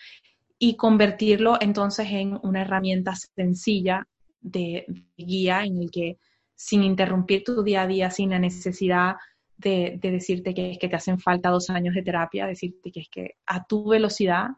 Y 0.59 0.75
convertirlo 0.75 1.57
entonces 1.61 2.09
en 2.11 2.37
una 2.43 2.63
herramienta 2.63 3.15
sencilla 3.15 4.05
de, 4.41 4.87
guía 5.17 5.63
en 5.63 5.83
el 5.83 5.93
que 5.93 6.19
sin 6.53 6.83
interrumpir 6.83 7.45
tu 7.45 7.63
día 7.63 7.83
a 7.83 7.87
día, 7.87 8.11
sin 8.11 8.31
la 8.31 8.41
necesidad 8.41 9.15
de, 9.57 10.01
decirte 10.03 10.53
que 10.53 10.73
es 10.73 10.79
que 10.81 10.89
te 10.89 10.97
hacen 10.97 11.21
falta 11.21 11.51
dos 11.51 11.71
años 11.71 11.95
de 11.95 12.03
terapia, 12.03 12.49
decirte 12.49 12.91
que 12.91 13.01
es 13.03 13.09
que 13.09 13.37
a 13.47 13.65
tu 13.65 13.89
velocidad, 13.89 14.49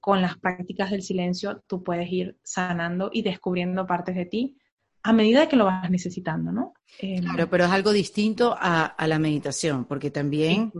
con 0.00 0.22
las 0.22 0.38
prácticas 0.38 0.90
del 0.90 1.02
silencio, 1.02 1.62
tú 1.66 1.82
puedes 1.82 2.10
ir 2.10 2.38
sanando 2.42 3.10
y 3.12 3.22
descubriendo 3.22 3.86
partes 3.86 4.16
de 4.16 4.26
ti 4.26 4.56
a 5.02 5.12
medida 5.12 5.48
que 5.48 5.56
lo 5.56 5.64
vas 5.64 5.90
necesitando, 5.90 6.52
¿no? 6.52 6.74
Em, 6.98 7.22
claro, 7.22 7.48
pero 7.48 7.64
es 7.64 7.70
algo 7.70 7.90
distinto 7.90 8.54
a, 8.58 8.94
la 9.06 9.18
meditación, 9.18 9.86
porque 9.86 10.10
también 10.10 10.72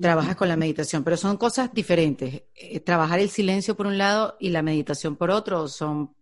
trabajas 0.00 0.34
con 0.34 0.48
la 0.48 0.56
meditación, 0.56 1.04
pero 1.04 1.16
son 1.16 1.36
cosas 1.36 1.72
diferentes. 1.72 2.42
Eh, 2.56 2.80
trabajar 2.80 3.20
el 3.20 3.28
silencio 3.28 3.76
por 3.76 3.86
un 3.86 3.98
lado 3.98 4.36
y 4.40 4.50
la 4.50 4.62
meditación 4.62 5.14
por 5.14 5.30
otro, 5.30 5.68
son, 5.68 6.12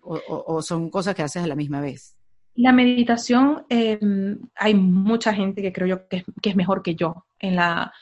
o 0.00 0.62
son 0.62 0.88
cosas 0.88 1.14
que 1.14 1.22
haces 1.22 1.42
a 1.42 1.46
la 1.46 1.56
misma 1.56 1.82
vez. 1.82 2.16
La 2.54 2.72
meditación, 2.72 3.64
em, 3.68 4.38
hay 4.56 4.74
mucha 4.74 5.32
gente 5.32 5.62
que 5.62 5.72
creo 5.72 5.86
yo 5.86 6.08
que 6.08 6.24
es, 6.42 6.56
mejor 6.56 6.82
que 6.82 6.94
yo 6.94 7.26
en, 7.38 7.56
la, 7.56 7.92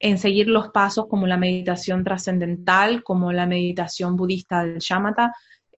en 0.00 0.18
seguir 0.18 0.48
los 0.48 0.70
pasos 0.70 1.06
como 1.08 1.26
la 1.26 1.36
meditación 1.36 2.02
trascendental, 2.02 3.04
como 3.04 3.32
la 3.32 3.46
meditación 3.46 4.16
budista 4.16 4.64
del 4.64 4.78
shamatha. 4.78 5.32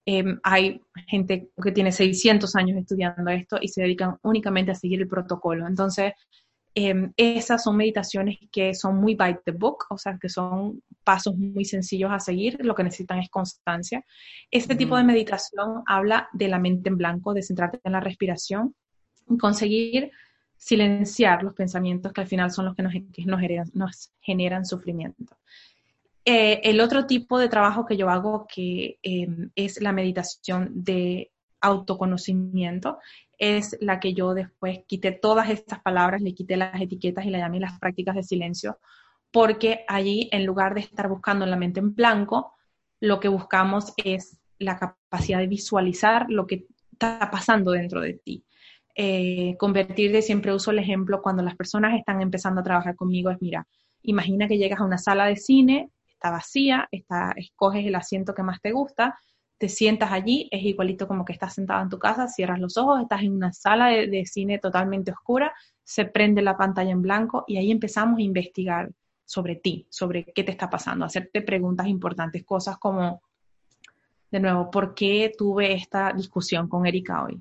Em, 0.06 0.40
hay 0.42 0.80
gente 1.06 1.50
que 1.62 1.72
tiene 1.72 1.92
600 1.92 2.56
años 2.56 2.78
estudiando 2.78 3.30
esto 3.30 3.58
y 3.60 3.68
se 3.68 3.82
dedican 3.82 4.16
únicamente 4.22 4.72
a 4.72 4.74
seguir 4.74 5.00
el 5.00 5.08
protocolo. 5.08 5.66
Entonces, 5.66 6.12
Em, 6.74 7.12
esas 7.18 7.64
son 7.64 7.76
meditaciones 7.76 8.38
que 8.50 8.72
son 8.74 8.96
muy 8.96 9.14
by 9.14 9.40
the 9.44 9.52
book, 9.52 9.84
o 9.90 9.98
sea, 9.98 10.16
que 10.18 10.30
son 10.30 10.82
pasos 11.04 11.36
muy 11.36 11.66
sencillos 11.66 12.10
a 12.10 12.18
seguir, 12.18 12.64
lo 12.64 12.74
que 12.74 12.82
necesitan 12.84 13.18
es 13.18 13.28
constancia. 13.28 14.04
Este 14.50 14.74
tipo 14.74 14.96
de 14.96 15.04
meditación 15.04 15.82
habla 15.86 16.30
de 16.32 16.48
la 16.48 16.58
mente 16.58 16.88
en 16.88 16.96
blanco, 16.96 17.34
de 17.34 17.42
centrarte 17.42 17.78
en 17.84 17.92
la 17.92 18.00
respiración 18.00 18.74
y 19.28 19.36
conseguir 19.36 20.12
silenciar 20.62 21.42
los 21.42 21.54
pensamientos 21.54 22.12
que 22.12 22.20
al 22.20 22.28
final 22.28 22.52
son 22.52 22.66
los 22.66 22.76
que 22.76 22.84
nos, 22.84 22.94
nos, 23.74 24.12
generan, 24.20 24.64
sufrimiento. 24.64 25.36
Eh, 26.24 26.60
el 26.62 26.80
otro 26.80 27.04
tipo 27.04 27.36
de 27.36 27.48
trabajo 27.48 27.84
que 27.84 27.96
yo 27.96 28.08
hago 28.08 28.46
que 28.46 28.96
em, 29.02 29.50
es 29.56 29.82
la 29.82 29.90
meditación 29.90 30.70
de 30.72 31.32
autoconocimiento 31.60 33.00
es 33.38 33.76
la 33.80 33.98
que 33.98 34.14
yo 34.14 34.34
después 34.34 34.84
quité 34.86 35.10
todas 35.10 35.50
estas 35.50 35.80
palabras, 35.80 36.22
le 36.22 36.32
quité 36.32 36.56
las 36.56 36.80
etiquetas 36.80 37.26
y 37.26 37.30
la 37.30 37.38
llamé 37.38 37.58
las 37.58 37.80
prácticas 37.80 38.14
de 38.14 38.22
silencio, 38.22 38.78
porque 39.32 39.84
allí 39.88 40.28
en 40.30 40.46
lugar 40.46 40.74
de 40.74 40.82
estar 40.82 41.08
buscando 41.08 41.44
la 41.44 41.56
mente 41.56 41.80
en 41.80 41.92
blanco, 41.92 42.54
lo 43.00 43.18
que 43.18 43.26
buscamos 43.26 43.94
es 43.96 44.38
la 44.60 44.78
capacidad 44.78 45.40
de 45.40 45.48
visualizar 45.48 46.26
lo 46.28 46.46
que 46.46 46.66
está 46.92 47.28
pasando 47.32 47.72
dentro 47.72 48.00
de 48.00 48.14
ti. 48.14 48.44
Eh, 48.94 49.56
convertir 49.58 50.12
de 50.12 50.20
siempre 50.20 50.52
uso 50.52 50.70
el 50.70 50.78
ejemplo 50.78 51.22
cuando 51.22 51.42
las 51.42 51.56
personas 51.56 51.98
están 51.98 52.20
empezando 52.20 52.60
a 52.60 52.64
trabajar 52.64 52.94
conmigo 52.94 53.30
es, 53.30 53.40
mira, 53.40 53.66
imagina 54.02 54.48
que 54.48 54.58
llegas 54.58 54.80
a 54.80 54.84
una 54.84 54.98
sala 54.98 55.26
de 55.26 55.36
cine, 55.36 55.90
está 56.12 56.30
vacía, 56.30 56.88
está, 56.90 57.32
escoges 57.36 57.86
el 57.86 57.94
asiento 57.94 58.34
que 58.34 58.42
más 58.42 58.60
te 58.60 58.72
gusta, 58.72 59.18
te 59.58 59.68
sientas 59.68 60.10
allí, 60.12 60.48
es 60.50 60.62
igualito 60.64 61.06
como 61.06 61.24
que 61.24 61.32
estás 61.32 61.54
sentado 61.54 61.82
en 61.82 61.88
tu 61.88 61.98
casa, 61.98 62.26
cierras 62.28 62.58
los 62.58 62.76
ojos, 62.76 63.00
estás 63.00 63.22
en 63.22 63.32
una 63.32 63.52
sala 63.52 63.88
de, 63.88 64.26
cine 64.26 64.58
totalmente 64.58 65.12
oscura, 65.12 65.54
se 65.84 66.04
prende 66.04 66.42
la 66.42 66.56
pantalla 66.56 66.90
en 66.90 67.00
blanco 67.00 67.44
y 67.46 67.56
ahí 67.56 67.70
empezamos 67.70 68.18
a 68.18 68.22
investigar 68.22 68.90
sobre 69.24 69.56
ti, 69.56 69.86
sobre 69.88 70.24
qué 70.24 70.42
te 70.42 70.50
está 70.50 70.68
pasando, 70.68 71.04
hacerte 71.04 71.42
preguntas 71.42 71.86
importantes, 71.86 72.44
cosas 72.44 72.76
como, 72.78 73.22
de 74.30 74.40
nuevo, 74.40 74.70
¿por 74.70 74.94
qué 74.94 75.32
tuve 75.36 75.72
esta 75.72 76.12
discusión 76.12 76.68
con 76.68 76.84
Erika 76.84 77.24
hoy? 77.24 77.40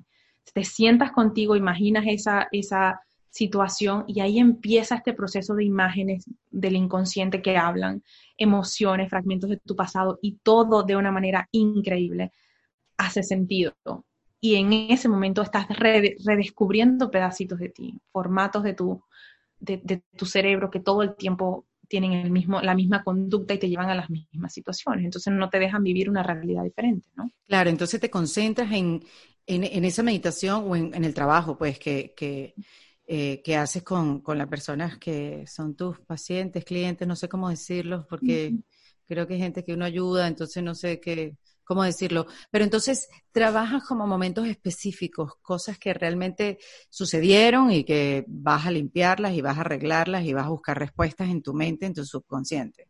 Te 0.52 0.64
sientas 0.64 1.12
contigo, 1.12 1.56
imaginas 1.56 2.04
esa, 2.06 2.48
esa 2.52 3.00
situación 3.32 4.04
y 4.06 4.20
ahí 4.20 4.38
empieza 4.38 4.96
este 4.96 5.14
proceso 5.14 5.54
de 5.54 5.64
imágenes 5.64 6.30
del 6.50 6.76
inconsciente 6.76 7.40
que 7.40 7.56
hablan, 7.56 8.02
emociones, 8.36 9.08
fragmentos 9.08 9.48
de 9.48 9.56
tu 9.56 9.74
pasado 9.74 10.18
y 10.20 10.38
todo 10.42 10.82
de 10.82 10.96
una 10.96 11.10
manera 11.10 11.48
increíble 11.50 12.32
hace 12.98 13.22
sentido. 13.22 13.74
Y 14.40 14.56
en 14.56 14.72
ese 14.72 15.08
momento 15.08 15.40
estás 15.40 15.66
redescubriendo 15.68 17.10
pedacitos 17.10 17.58
de 17.58 17.70
ti, 17.70 18.00
formatos 18.10 18.64
de 18.64 18.74
tu, 18.74 19.02
de, 19.60 20.02
tu 20.16 20.26
cerebro 20.26 20.70
que 20.70 20.80
todo 20.80 21.02
el 21.02 21.14
tiempo 21.14 21.64
tienen 21.88 22.12
el 22.12 22.30
mismo, 22.30 22.60
la 22.60 22.74
misma 22.74 23.04
conducta 23.04 23.54
y 23.54 23.58
te 23.58 23.68
llevan 23.68 23.90
a 23.90 23.94
las 23.94 24.10
mismas 24.10 24.52
situaciones. 24.52 25.04
Entonces 25.04 25.32
no 25.32 25.48
te 25.48 25.58
dejan 25.58 25.82
vivir 25.82 26.10
una 26.10 26.22
realidad 26.22 26.64
diferente, 26.64 27.08
¿no? 27.16 27.30
Claro, 27.46 27.70
entonces 27.70 28.00
te 28.00 28.10
concentras 28.10 28.72
en, 28.72 29.04
en, 29.46 29.84
esa 29.84 30.02
meditación 30.02 30.64
o 30.66 30.76
en, 30.76 31.04
el 31.04 31.14
trabajo, 31.14 31.56
pues, 31.58 31.78
que, 31.78 32.14
que, 32.16 32.54
eh, 33.06 33.42
que 33.42 33.56
haces 33.56 33.82
con, 33.82 34.20
con, 34.20 34.38
las 34.38 34.48
personas 34.48 34.98
que 34.98 35.44
son 35.46 35.74
tus 35.76 36.00
pacientes, 36.00 36.64
clientes, 36.64 37.06
no 37.06 37.16
sé 37.16 37.28
cómo 37.28 37.48
decirlos, 37.48 38.06
porque 38.08 38.54
creo 39.06 39.26
que 39.26 39.34
hay 39.34 39.40
gente 39.40 39.64
que 39.64 39.74
uno 39.74 39.84
ayuda, 39.84 40.26
entonces 40.26 40.62
no 40.62 40.74
sé 40.74 41.00
qué, 41.00 41.36
cómo 41.64 41.82
decirlo. 41.82 42.26
Pero 42.50 42.64
entonces 42.64 43.08
trabajas 43.30 43.82
como 43.84 44.06
momentos 44.06 44.46
específicos, 44.46 45.34
cosas 45.42 45.78
que 45.78 45.94
realmente 45.94 46.58
sucedieron 46.90 47.70
y 47.70 47.84
que 47.84 48.24
vas 48.28 48.66
a 48.66 48.70
limpiarlas 48.70 49.32
y 49.34 49.40
vas 49.40 49.58
a 49.58 49.62
arreglarlas 49.62 50.24
y 50.24 50.32
vas 50.32 50.46
a 50.46 50.50
buscar 50.50 50.78
respuestas 50.78 51.28
en 51.28 51.42
tu 51.42 51.54
mente, 51.54 51.86
en 51.86 51.94
tu 51.94 52.04
subconsciente. 52.04 52.88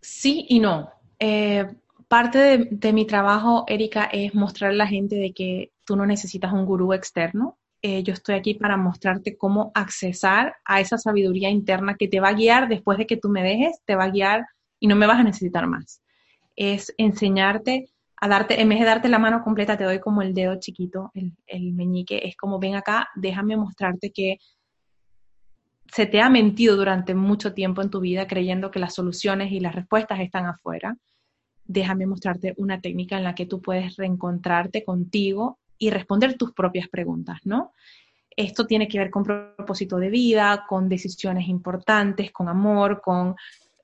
Sí 0.00 0.46
y 0.48 0.60
no. 0.60 0.90
Eh, 1.18 1.66
parte 2.08 2.68
de, 2.70 2.92
mi 2.92 3.06
trabajo, 3.06 3.64
Erika, 3.68 4.04
es 4.04 4.34
mostrar 4.34 4.70
a 4.70 4.74
la 4.74 4.86
gente 4.86 5.16
de 5.16 5.32
que 5.32 5.72
tú 5.84 5.96
no 5.96 6.06
necesitas 6.06 6.52
un 6.52 6.64
gurú 6.64 6.92
externo, 6.92 7.58
eh, 7.82 8.02
yo 8.02 8.12
estoy 8.12 8.34
aquí 8.34 8.54
para 8.54 8.76
mostrarte 8.76 9.36
cómo 9.36 9.70
accesar 9.74 10.56
a 10.64 10.80
esa 10.80 10.98
sabiduría 10.98 11.50
interna 11.50 11.96
que 11.96 12.08
te 12.08 12.20
va 12.20 12.28
a 12.28 12.34
guiar 12.34 12.68
después 12.68 12.98
de 12.98 13.06
que 13.06 13.16
tú 13.16 13.28
me 13.28 13.42
dejes, 13.42 13.80
te 13.84 13.94
va 13.94 14.04
a 14.04 14.10
guiar 14.10 14.46
y 14.80 14.88
no 14.88 14.96
me 14.96 15.06
vas 15.06 15.20
a 15.20 15.24
necesitar 15.24 15.66
más. 15.66 16.02
Es 16.56 16.94
enseñarte 16.96 17.90
a 18.18 18.28
darte, 18.28 18.60
en 18.60 18.68
vez 18.70 18.80
de 18.80 18.86
darte 18.86 19.08
la 19.08 19.18
mano 19.18 19.42
completa, 19.44 19.76
te 19.76 19.84
doy 19.84 20.00
como 20.00 20.22
el 20.22 20.32
dedo 20.32 20.58
chiquito, 20.58 21.12
el 21.14 21.72
meñique, 21.74 22.20
es 22.24 22.36
como 22.36 22.58
ven 22.58 22.74
acá, 22.74 23.08
déjame 23.14 23.56
mostrarte 23.56 24.10
que 24.10 24.38
se 25.92 26.06
te 26.06 26.20
ha 26.20 26.30
mentido 26.30 26.76
durante 26.76 27.14
mucho 27.14 27.54
tiempo 27.54 27.82
en 27.82 27.90
tu 27.90 28.00
vida 28.00 28.26
creyendo 28.26 28.70
que 28.70 28.78
las 28.78 28.94
soluciones 28.94 29.52
y 29.52 29.60
las 29.60 29.74
respuestas 29.74 30.20
están 30.20 30.46
afuera. 30.46 30.96
Déjame 31.66 32.06
mostrarte 32.06 32.54
una 32.58 32.80
técnica 32.80 33.16
en 33.16 33.24
la 33.24 33.34
que 33.34 33.46
tú 33.46 33.60
puedes 33.60 33.96
reencontrarte 33.96 34.84
contigo 34.84 35.58
y 35.78 35.90
responder 35.90 36.36
tus 36.36 36.52
propias 36.52 36.88
preguntas, 36.88 37.40
¿no? 37.44 37.72
Esto 38.36 38.66
tiene 38.66 38.86
que 38.86 38.98
ver 38.98 39.10
con 39.10 39.24
propósito 39.24 39.96
de 39.96 40.10
vida, 40.10 40.64
con 40.68 40.88
decisiones 40.88 41.48
importantes, 41.48 42.30
con 42.32 42.48
amor, 42.48 43.00
con... 43.02 43.34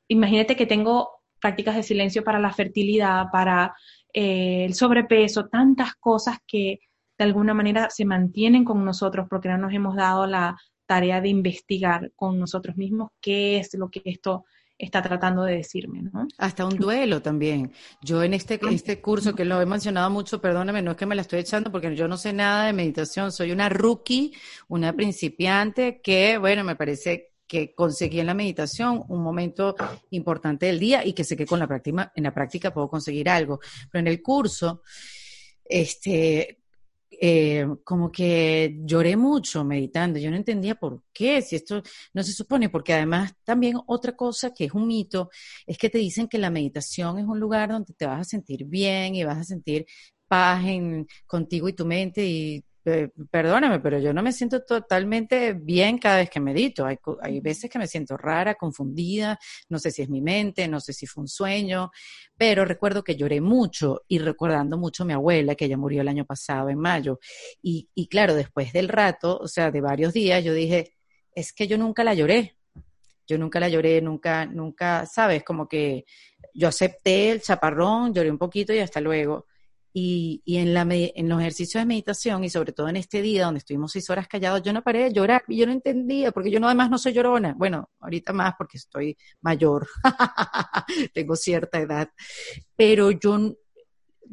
Imagínate 0.09 0.57
que 0.57 0.67
tengo 0.67 1.23
prácticas 1.41 1.75
de 1.75 1.83
silencio 1.83 2.23
para 2.23 2.39
la 2.39 2.53
fertilidad, 2.53 3.27
para 3.33 3.75
eh, 4.13 4.65
el 4.65 4.75
sobrepeso, 4.75 5.49
tantas 5.49 5.95
cosas 5.97 6.39
que 6.47 6.81
de 7.19 7.25
alguna 7.25 7.55
manera 7.55 7.89
se 7.91 8.05
mantienen 8.05 8.65
con 8.65 8.85
nosotros 8.85 9.27
porque 9.29 9.49
no 9.49 9.59
nos 9.59 9.73
hemos 9.73 9.97
dado 9.97 10.27
la 10.27 10.57
tarea 10.87 11.21
de 11.21 11.29
investigar 11.29 12.13
con 12.15 12.39
nosotros 12.39 12.77
mismos 12.77 13.11
qué 13.21 13.59
es 13.59 13.73
lo 13.75 13.91
que 13.91 14.03
esto 14.05 14.45
está 14.83 15.01
tratando 15.01 15.45
de 15.45 15.57
decirme, 15.57 16.03
¿no? 16.03 16.27
Hasta 16.39 16.67
un 16.67 16.77
duelo 16.77 17.23
también. 17.23 17.73
Yo 18.03 18.23
en 18.23 18.35
este, 18.35 18.59
este 18.71 19.01
curso 19.01 19.35
que 19.35 19.45
lo 19.45 19.61
he 19.61 19.67
mencionado 19.67 20.11
mucho, 20.11 20.41
perdóname, 20.41 20.83
no 20.83 20.91
es 20.91 20.97
que 20.97 21.07
me 21.07 21.15
la 21.15 21.23
estoy 21.23 21.39
echando 21.39 21.71
porque 21.71 21.95
yo 21.95 22.09
no 22.09 22.17
sé 22.17 22.33
nada 22.33 22.67
de 22.67 22.73
meditación, 22.73 23.31
soy 23.31 23.53
una 23.53 23.69
rookie, 23.69 24.35
una 24.69 24.93
principiante 24.93 26.01
que, 26.03 26.37
bueno, 26.37 26.65
me 26.65 26.75
parece 26.75 27.31
que 27.47 27.75
conseguí 27.75 28.19
en 28.19 28.27
la 28.27 28.35
meditación 28.35 29.05
un 29.09 29.23
momento 29.23 29.77
importante 30.11 30.67
del 30.67 30.81
día 30.81 31.07
y 31.07 31.13
que 31.13 31.23
sé 31.23 31.37
que 31.37 31.47
con 31.47 31.61
la 31.61 31.69
práctica, 31.69 32.13
en 32.17 32.25
la 32.25 32.35
práctica 32.35 32.75
puedo 32.75 32.89
conseguir 32.89 33.29
algo. 33.29 33.61
Pero 33.91 34.01
en 34.01 34.09
el 34.09 34.21
curso, 34.21 34.83
este, 35.65 36.62
eh, 37.25 37.65
como 37.85 38.11
que 38.11 38.81
lloré 38.85 39.17
mucho 39.17 39.65
meditando. 39.65 40.19
Yo 40.19 40.29
no 40.29 40.37
entendía 40.37 40.75
por 40.75 41.05
qué, 41.13 41.41
si 41.41 41.55
esto 41.55 41.81
no 42.13 42.23
se 42.25 42.33
supone, 42.33 42.69
porque 42.69 42.95
además 42.95 43.33
también 43.45 43.79
otra 43.87 44.17
cosa 44.17 44.53
que 44.53 44.65
es 44.65 44.73
un 44.73 44.89
mito 44.89 45.31
es 45.65 45.79
que 45.79 45.89
te 45.89 45.99
dicen 45.99 46.27
que 46.27 46.39
la 46.39 46.51
meditación 46.51 47.21
es 47.21 47.25
un 47.25 47.39
lugar 47.39 47.71
donde 47.71 47.95
te 47.95 48.07
vas 48.07 48.21
a 48.23 48.25
sentir 48.25 48.65
bien 48.65 49.15
y 49.15 49.23
vas 49.23 49.39
a 49.39 49.45
sentir 49.45 49.87
paz 50.27 50.65
en, 50.67 51.07
contigo 51.25 51.69
y 51.69 51.75
tu 51.75 51.87
mente 51.87 52.27
y 52.27 52.65
eh, 52.85 53.11
perdóname, 53.31 53.81
pero 53.81 53.99
yo 53.99 54.13
no 54.13 54.23
me 54.23 54.33
siento 54.33 54.63
totalmente 54.65 55.53
bien 55.53 55.99
cada 55.99 56.19
vez 56.19 56.31
que 56.31 56.41
medito. 56.41 56.85
Hay, 56.85 56.99
hay 57.21 57.41
veces 57.41 57.71
que 57.71 57.79
me 57.79 57.87
siento 57.87 58.17
rara, 58.17 58.55
confundida, 58.55 59.39
no 59.69 59.79
sé 59.79 59.91
si 59.91 60.03
es 60.03 60.09
mi 60.09 60.21
mente, 60.21 60.67
no 60.69 60.81
sé 60.81 60.93
si 60.93 61.07
fue 61.07 61.23
un 61.23 61.29
sueño, 61.29 61.91
pero 62.37 62.65
recuerdo 62.65 63.05
que 63.05 63.17
lloré 63.17 63.41
mucho 63.41 64.03
y 64.09 64.19
recordando 64.19 64.77
mucho 64.79 65.05
a 65.05 65.07
mi 65.07 65.13
abuela, 65.13 65.55
que 65.55 65.67
ella 65.67 65.77
murió 65.77 66.03
el 66.03 66.09
año 66.09 66.25
pasado 66.25 66.69
en 66.69 66.79
mayo. 66.79 67.21
Y, 67.63 67.89
y 67.95 68.09
claro, 68.09 68.35
después 68.35 68.73
del 68.73 68.89
rato, 68.89 69.39
o 69.39 69.49
sea, 69.49 69.71
de 69.71 69.81
varios 69.81 70.13
días, 70.13 70.43
yo 70.43 70.53
dije, 70.53 70.97
es 71.35 71.53
que 71.53 71.67
yo 71.67 71.79
nunca 71.79 72.05
la 72.05 72.15
lloré. 72.15 72.57
Yo 73.27 73.39
nunca 73.39 73.61
la 73.61 73.69
lloré, 73.69 74.03
nunca, 74.03 74.47
nunca, 74.47 75.07
sabes, 75.07 75.45
como 75.45 75.69
que 75.69 76.05
yo 76.53 76.69
acepté 76.69 77.31
el 77.31 77.41
chaparrón, 77.41 78.13
lloré 78.13 78.31
un 78.31 78.39
poquito 78.39 78.73
y 78.73 78.81
hasta 78.81 79.01
luego 79.01 79.47
Y, 79.95 80.41
y 80.45 80.57
en, 80.57 80.73
la, 80.73 80.87
en 80.89 81.29
los 81.29 81.41
ejercicios 81.41 81.83
de 81.83 81.87
meditación 81.87 82.45
y 82.45 82.51
sobre 82.51 82.73
todo 82.73 82.89
en 82.89 82.97
este 82.97 83.21
día 83.21 83.45
donde 83.45 83.59
estuvimos 83.59 83.93
seis 83.93 84.09
horas 84.09 84.27
callados, 84.27 84.63
yo 84.63 84.73
no 84.73 84.83
paré 84.83 85.05
de 85.05 85.13
llorar 85.13 85.43
y 85.49 85.59
yo 85.59 85.67
no 85.67 85.73
entendía, 85.73 86.33
porque 86.33 86.51
yo 86.51 86.61
no, 86.61 86.67
además 86.67 86.91
no 86.91 86.99
soy 86.99 87.13
llorona. 87.13 87.55
Bueno, 87.57 87.91
ahorita 88.01 88.33
más 88.33 88.55
porque 88.57 88.79
estoy 88.79 89.17
mayor, 89.43 89.87
tengo 91.15 91.37
cierta 91.37 91.79
edad, 91.79 92.09
pero 92.75 93.11
yo 93.11 93.55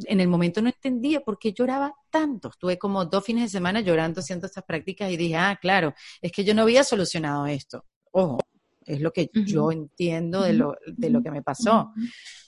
en 0.06 0.20
el 0.20 0.28
momento 0.28 0.62
no 0.62 0.70
entendía 0.70 1.22
por 1.22 1.38
qué 1.38 1.54
lloraba 1.54 1.94
tanto. 2.10 2.50
Estuve 2.50 2.78
como 2.78 3.06
dos 3.06 3.24
fines 3.24 3.44
de 3.44 3.50
semana 3.50 3.82
llorando 3.82 4.22
haciendo 4.22 4.48
estas 4.48 4.64
prácticas 4.64 5.12
y 5.12 5.18
dije, 5.18 5.36
ah, 5.36 5.58
claro, 5.62 5.94
es 6.22 6.32
que 6.32 6.44
yo 6.44 6.54
no 6.54 6.64
había 6.64 6.84
solucionado 6.84 7.46
esto. 7.48 7.86
Ojo, 8.12 8.40
es 8.86 9.02
lo 9.02 9.12
que 9.12 9.30
yo 9.34 9.72
entiendo 9.72 10.42
de 10.42 10.54
lo, 10.54 10.76
de 10.88 11.10
lo 11.10 11.22
que 11.22 11.32
me 11.32 11.44
pasó. 11.44 11.92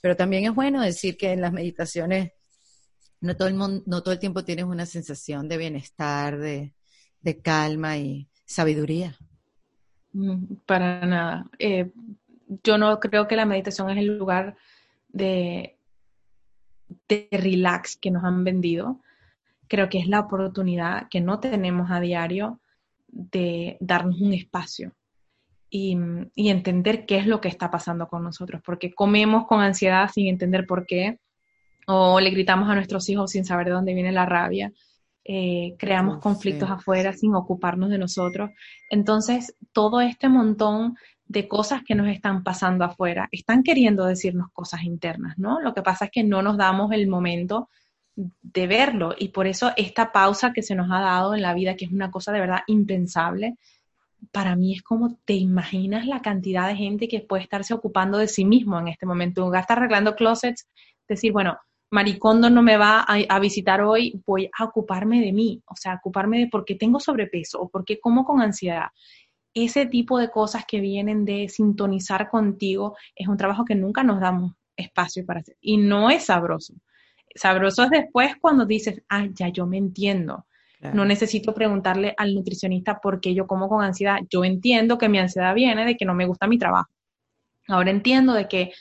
Pero 0.01 0.15
también 0.15 0.45
es 0.45 0.55
bueno 0.55 0.81
decir 0.81 1.17
que 1.17 1.31
en 1.31 1.41
las 1.41 1.53
meditaciones 1.53 2.31
no 3.21 3.37
todo 3.37 3.47
el, 3.47 3.53
mundo, 3.53 3.83
no 3.85 4.01
todo 4.01 4.13
el 4.13 4.19
tiempo 4.19 4.43
tienes 4.43 4.65
una 4.65 4.85
sensación 4.85 5.47
de 5.47 5.57
bienestar, 5.57 6.37
de, 6.39 6.73
calma 7.43 7.97
y 7.97 8.27
sabiduría. 8.45 9.15
Mm, 10.13 10.55
para 10.65 11.05
nada. 11.05 11.45
Eh, 11.59 11.91
yo 12.63 12.77
no 12.77 12.99
creo 12.99 13.27
que 13.27 13.35
la 13.35 13.45
meditación 13.45 13.89
es 13.91 13.97
el 13.99 14.17
lugar 14.17 14.57
de, 15.09 15.77
de 17.07 17.29
relax 17.31 17.95
que 17.95 18.11
nos 18.11 18.23
han 18.23 18.43
vendido. 18.43 18.99
Creo 19.67 19.87
que 19.87 19.99
es 19.99 20.07
la 20.07 20.19
oportunidad 20.19 21.07
que 21.09 21.21
no 21.21 21.39
tenemos 21.39 21.91
a 21.91 21.99
diario 21.99 22.59
de 23.07 23.77
darnos 23.79 24.19
un 24.19 24.33
espacio 24.33 24.93
y, 25.69 25.97
y, 26.35 26.49
entender 26.49 27.05
qué 27.05 27.17
es 27.17 27.27
lo 27.27 27.39
que 27.39 27.47
está 27.47 27.69
pasando 27.69 28.07
con 28.07 28.23
nosotros, 28.23 28.61
porque 28.65 28.93
comemos 28.93 29.47
con 29.47 29.61
ansiedad 29.61 30.09
sin 30.11 30.27
entender 30.27 30.65
por 30.65 30.85
qué, 30.85 31.19
o 31.87 32.19
le 32.19 32.29
gritamos 32.29 32.69
a 32.69 32.75
nuestros 32.75 33.07
hijos 33.09 33.31
sin 33.31 33.45
saber 33.45 33.67
de 33.67 33.73
dónde 33.73 33.93
viene 33.93 34.11
la 34.11 34.25
rabia, 34.25 34.71
eh, 35.23 35.75
creamos 35.77 36.17
conflictos 36.17 36.69
afuera 36.69 37.13
sin 37.13 37.35
ocuparnos 37.35 37.89
de 37.89 37.97
nosotros. 37.97 38.49
Entonces, 38.89 39.55
todo 39.71 40.01
este 40.01 40.29
montón 40.29 40.95
de 41.25 41.47
cosas 41.47 41.83
que 41.85 41.95
nos 41.95 42.07
están 42.07 42.43
pasando 42.43 42.83
afuera 42.83 43.29
están 43.31 43.63
queriendo 43.63 44.05
decirnos 44.05 44.49
cosas 44.51 44.83
internas, 44.83 45.37
¿no? 45.37 45.61
Lo 45.61 45.73
que 45.73 45.81
pasa 45.81 46.05
es 46.05 46.11
que 46.11 46.23
no 46.23 46.41
nos 46.41 46.57
damos 46.57 46.91
el 46.91 47.07
momento 47.07 47.69
de 48.15 48.67
verlo 48.67 49.15
y 49.17 49.29
por 49.29 49.47
eso 49.47 49.71
esta 49.77 50.11
pausa 50.11 50.51
que 50.53 50.61
se 50.61 50.75
nos 50.75 50.91
ha 50.91 50.99
dado 50.99 51.33
en 51.33 51.41
la 51.41 51.53
vida, 51.53 51.75
que 51.75 51.85
es 51.85 51.91
una 51.91 52.11
cosa 52.11 52.31
de 52.31 52.41
verdad 52.41 52.61
impensable, 52.67 53.55
para 54.31 54.55
mí 54.55 54.75
es 54.75 54.81
como 54.81 55.17
te 55.25 55.33
imaginas 55.33 56.05
la 56.05 56.21
cantidad 56.21 56.67
de 56.67 56.75
gente 56.75 57.07
que 57.07 57.21
puede 57.21 57.43
estarse 57.43 57.73
ocupando 57.73 58.17
de 58.17 58.27
sí 58.27 58.43
mismo 58.45 58.79
en 58.79 58.89
este 58.89 59.05
momento, 59.05 59.41
en 59.41 59.45
lugar 59.45 59.61
de 59.61 59.63
estar 59.63 59.77
arreglando 59.77 60.15
closets, 60.15 60.67
decir, 61.07 61.31
bueno, 61.31 61.57
Maricondo 61.91 62.49
no 62.49 62.61
me 62.61 62.77
va 62.77 63.01
a, 63.01 63.39
visitar 63.39 63.81
hoy, 63.81 64.21
voy 64.25 64.49
a 64.57 64.63
ocuparme 64.63 65.19
de 65.19 65.33
mí, 65.33 65.61
o 65.65 65.75
sea, 65.75 65.95
ocuparme 65.95 66.39
de 66.39 66.47
por 66.47 66.63
qué 66.63 66.75
tengo 66.75 67.01
sobrepeso 67.01 67.59
o 67.59 67.69
por 67.69 67.83
qué 67.83 67.99
como 67.99 68.23
con 68.23 68.41
ansiedad. 68.41 68.87
Ese 69.53 69.85
tipo 69.85 70.17
de 70.17 70.31
cosas 70.31 70.63
que 70.65 70.79
vienen 70.79 71.25
de 71.25 71.49
sintonizar 71.49 72.29
contigo 72.29 72.95
es 73.13 73.27
un 73.27 73.35
trabajo 73.35 73.65
que 73.65 73.75
nunca 73.75 74.03
nos 74.03 74.21
damos 74.21 74.53
espacio 74.77 75.25
para 75.25 75.41
hacer 75.41 75.57
y 75.59 75.75
no 75.77 76.09
es 76.09 76.25
sabroso. 76.25 76.73
Sabroso 77.35 77.83
es 77.83 77.89
después 77.89 78.35
cuando 78.39 78.65
dices, 78.65 79.03
ah, 79.09 79.27
ya 79.33 79.49
yo 79.49 79.67
me 79.67 79.77
entiendo. 79.77 80.45
No 80.93 81.05
necesito 81.05 81.53
preguntarle 81.53 82.15
al 82.17 82.33
nutricionista 82.33 82.99
por 82.99 83.21
qué 83.21 83.35
yo 83.35 83.45
como 83.45 83.69
con 83.69 83.83
ansiedad. 83.83 84.17
Yo 84.31 84.43
entiendo 84.43 84.97
que 84.97 85.09
mi 85.09 85.19
ansiedad 85.19 85.53
viene 85.53 85.85
de 85.85 85.95
que 85.95 86.05
no 86.05 86.15
me 86.15 86.25
gusta 86.25 86.47
mi 86.47 86.57
trabajo. 86.57 86.89
Ahora 87.67 87.91
entiendo 87.91 88.33
de 88.33 88.47
que 88.47 88.71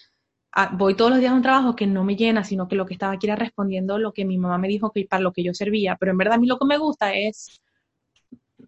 voy 0.72 0.94
todos 0.94 1.10
los 1.10 1.20
días 1.20 1.32
a 1.32 1.36
un 1.36 1.42
trabajo 1.42 1.76
que 1.76 1.86
no 1.86 2.04
me 2.04 2.16
llena, 2.16 2.44
sino 2.44 2.68
que 2.68 2.76
lo 2.76 2.86
que 2.86 2.94
estaba 2.94 3.12
aquí 3.12 3.26
era 3.26 3.36
respondiendo 3.36 3.98
lo 3.98 4.12
que 4.12 4.24
mi 4.24 4.38
mamá 4.38 4.58
me 4.58 4.68
dijo 4.68 4.90
que 4.90 5.06
para 5.08 5.22
lo 5.22 5.32
que 5.32 5.42
yo 5.42 5.54
servía, 5.54 5.96
pero 5.98 6.12
en 6.12 6.18
verdad 6.18 6.34
a 6.34 6.38
mí 6.38 6.46
lo 6.46 6.58
que 6.58 6.66
me 6.66 6.78
gusta 6.78 7.14
es 7.14 7.60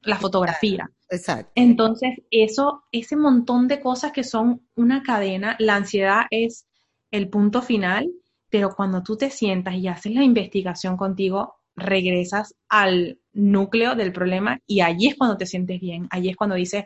la 0.03 0.17
fotografía. 0.17 0.91
Exacto. 1.09 1.53
Entonces, 1.55 2.11
eso, 2.31 2.85
ese 2.93 3.17
montón 3.17 3.69
de 3.69 3.81
cosas 3.81 4.13
que 4.13 4.25
son 4.25 4.67
una 4.75 5.03
cadena, 5.03 5.57
la 5.59 5.77
ansiedad 5.77 6.23
es 6.31 6.67
el 7.11 7.29
punto 7.29 7.63
final, 7.63 8.11
pero 8.49 8.75
cuando 8.75 9.03
tú 9.03 9.17
te 9.17 9.31
sientas 9.31 9.75
y 9.75 9.89
haces 9.89 10.15
la 10.15 10.25
investigación 10.25 10.97
contigo, 10.97 11.57
regresas 11.75 12.55
al 12.69 13.19
núcleo 13.33 13.95
del 13.95 14.13
problema 14.13 14.61
y 14.67 14.81
allí 14.81 15.09
es 15.09 15.17
cuando 15.17 15.37
te 15.37 15.47
sientes 15.47 15.81
bien, 15.81 16.07
allí 16.11 16.29
es 16.29 16.37
cuando 16.37 16.57
dices, 16.57 16.85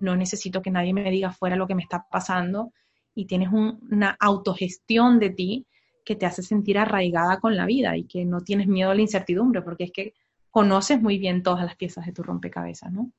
no 0.00 0.16
necesito 0.16 0.62
que 0.62 0.70
nadie 0.70 0.94
me 0.94 1.10
diga 1.10 1.32
fuera 1.32 1.56
lo 1.56 1.66
que 1.66 1.74
me 1.74 1.82
está 1.82 2.06
pasando, 2.10 2.72
y 3.18 3.24
tienes 3.24 3.48
una 3.52 4.16
autogestión 4.20 5.18
de 5.18 5.30
ti 5.30 5.66
que 6.04 6.14
te 6.14 6.24
hace 6.24 6.40
sentir 6.40 6.78
arraigada 6.78 7.40
con 7.40 7.56
la 7.56 7.66
vida 7.66 7.96
y 7.96 8.04
que 8.04 8.24
no 8.24 8.42
tienes 8.42 8.68
miedo 8.68 8.92
a 8.92 8.94
la 8.94 9.00
incertidumbre, 9.00 9.60
porque 9.60 9.84
es 9.84 9.90
que 9.90 10.14
conoces 10.52 11.02
muy 11.02 11.18
bien 11.18 11.42
todas 11.42 11.64
las 11.64 11.74
piezas 11.74 12.06
de 12.06 12.12
tu 12.12 12.22
rompecabezas, 12.22 12.92
¿no? 12.92 13.10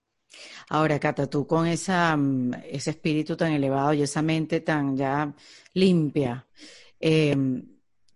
Ahora, 0.69 0.97
Cata, 1.01 1.29
tú 1.29 1.45
con 1.45 1.67
esa, 1.67 2.15
mm, 2.15 2.53
ese 2.69 2.91
espíritu 2.91 3.35
tan 3.35 3.51
elevado 3.51 3.93
y 3.93 4.03
esa 4.03 4.21
mente 4.21 4.61
tan 4.61 4.95
ya 4.95 5.35
limpia, 5.73 6.47
em, 6.97 7.61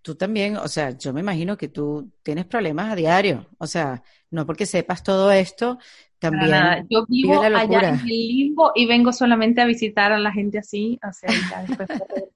tú 0.03 0.15
también, 0.15 0.57
o 0.57 0.67
sea, 0.67 0.91
yo 0.91 1.13
me 1.13 1.21
imagino 1.21 1.57
que 1.57 1.69
tú 1.69 2.11
tienes 2.21 2.45
problemas 2.45 2.91
a 2.91 2.95
diario, 2.95 3.47
o 3.57 3.65
sea, 3.65 4.03
no 4.29 4.45
porque 4.45 4.65
sepas 4.65 5.01
todo 5.01 5.31
esto, 5.31 5.79
también. 6.19 6.87
Yo 6.89 7.05
vivo 7.07 7.41
allá 7.41 7.89
en 7.89 7.95
el 7.95 8.05
limbo 8.05 8.71
y 8.75 8.85
vengo 8.85 9.11
solamente 9.11 9.61
a 9.61 9.65
visitar 9.65 10.11
a 10.11 10.19
la 10.19 10.31
gente 10.31 10.59
así, 10.59 10.99
o 11.07 11.11
sea, 11.11 11.65
después 11.65 11.89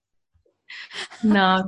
No, 1.23 1.67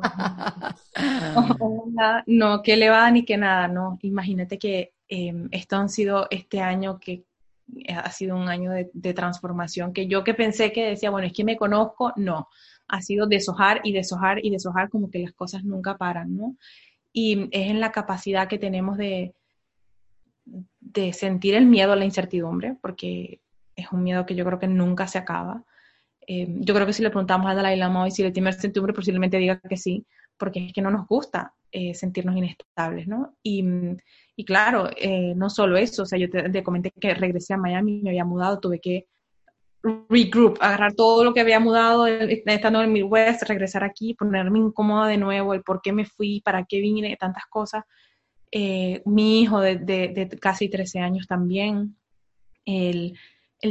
no, 2.28 2.62
que 2.62 2.74
elevada 2.74 3.12
ni 3.12 3.26
que 3.26 3.38
nada, 3.38 3.68
no. 3.68 4.00
Imagínate 4.02 4.58
que 4.58 4.93
em, 5.08 5.47
esto 5.52 5.78
ha 5.78 5.88
sido 5.88 6.28
este 6.30 6.62
año 6.62 7.00
que 7.00 7.24
ha 7.93 8.10
sido 8.12 8.36
un 8.36 8.50
año 8.50 8.72
de, 8.72 8.89
de, 8.93 9.14
transformación, 9.14 9.93
que 9.93 10.08
yo 10.08 10.24
que 10.24 10.34
pensé 10.34 10.72
que 10.72 10.86
decía, 10.86 11.12
bueno, 11.12 11.28
es 11.28 11.34
que 11.34 11.43
me 11.43 11.58
conozco, 11.58 12.14
no, 12.16 12.50
ha 12.90 13.02
sido 13.02 13.28
deshojar 13.28 13.82
y 13.84 13.94
deshojar 13.94 14.44
y 14.44 14.50
deshojar 14.50 14.90
como 14.90 15.10
que 15.10 15.20
las 15.20 15.34
cosas 15.34 15.64
nunca 15.64 15.98
paran, 15.98 16.36
¿no? 16.36 16.58
Y 17.14 17.44
es 17.52 17.70
en 17.70 17.80
la 17.80 17.92
capacidad 17.92 18.48
que 18.48 18.60
tenemos 18.60 18.98
de, 18.98 19.34
de 20.80 21.14
sentir 21.14 21.56
el 21.56 21.66
miedo 21.66 21.94
a 21.94 21.96
la 21.96 22.06
incertidumbre, 22.06 22.76
porque 22.82 23.40
es 23.76 23.92
un 23.92 24.04
miedo 24.04 24.26
que 24.26 24.36
yo 24.36 24.46
creo 24.46 24.60
que 24.60 24.68
nunca 24.68 25.08
se 25.08 25.18
acaba. 25.18 25.64
Eh, 26.28 26.48
yo 26.60 26.74
creo 26.74 26.86
que 26.86 26.94
si 26.94 27.02
le 27.02 27.10
preguntamos 27.10 27.50
a 27.50 27.56
Dalai 27.56 27.78
Lama 27.78 28.04
hoy 28.04 28.12
si 28.12 28.24
le 28.24 28.32
tiene 28.32 28.50
incertidumbre, 28.50 28.94
posiblemente 28.94 29.38
diga 29.38 29.60
que 29.60 29.78
sí, 29.78 30.06
porque 30.38 30.68
es 30.68 30.74
que 30.74 30.82
no 30.82 30.92
nos 30.92 31.08
gusta 31.08 31.54
eh, 31.72 31.94
sentirnos 31.94 32.36
inestables, 32.36 33.08
¿no? 33.08 33.36
Y, 33.44 33.64
y 34.36 34.46
claro, 34.46 34.90
eh, 34.98 35.34
no 35.36 35.50
solo 35.50 35.78
eso, 35.78 36.04
o 36.04 36.06
sea, 36.06 36.18
yo 36.18 36.30
te, 36.30 36.64
comenté 36.64 36.92
que 36.92 37.14
regresé 37.14 37.54
a 37.54 37.58
Miami, 37.58 38.02
me 38.02 38.10
había 38.10 38.26
mudado, 38.26 38.60
tuve 38.60 38.80
que 38.80 39.08
regroup, 39.82 40.58
agarrar 40.60 40.94
todo 40.94 41.24
lo 41.24 41.34
que 41.34 41.40
había 41.40 41.60
mudado 41.60 42.06
estando 42.08 42.80
en 42.80 42.86
el 42.86 42.92
Midwest, 42.92 43.44
regresar 43.44 43.84
aquí, 43.84 44.14
ponerme 44.14 44.60
incómoda 44.60 45.08
de 45.08 45.18
nuevo, 45.18 45.54
el 45.54 45.64
por 45.64 45.82
qué 45.82 45.94
me 45.94 46.06
fui, 46.06 46.42
para 46.42 46.66
qué 46.66 46.80
vine, 46.82 47.16
tantas 47.18 47.46
cosas. 47.50 47.84
Eh, 48.52 49.02
mi 49.06 49.42
hijo 49.42 49.62
de, 49.62 50.38
casi 50.42 50.70
13 50.70 51.00
años 51.00 51.28
también. 51.28 51.96
El, 52.66 53.18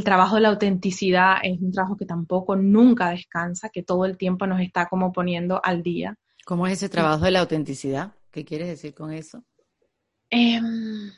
trabajo 0.04 0.36
de 0.36 0.42
la 0.42 0.48
autenticidad 0.48 1.36
es 1.42 1.60
un 1.60 1.72
trabajo 1.72 1.96
que 1.96 2.06
tampoco 2.06 2.56
nunca 2.56 3.10
descansa, 3.10 3.68
que 3.70 3.82
todo 3.82 4.04
el 4.04 4.16
tiempo 4.16 4.46
nos 4.46 4.60
está 4.60 4.86
como 4.88 5.12
poniendo 5.12 5.60
al 5.62 5.82
día. 5.82 6.16
¿Cómo 6.44 6.66
es 6.66 6.74
ese 6.74 6.88
trabajo 6.88 7.24
de 7.24 7.30
la 7.30 7.40
autenticidad? 7.40 8.12
¿Qué 8.30 8.44
quieres 8.44 8.68
decir 8.68 8.94
con 8.94 9.12
eso? 9.12 9.44
Em, 10.30 11.10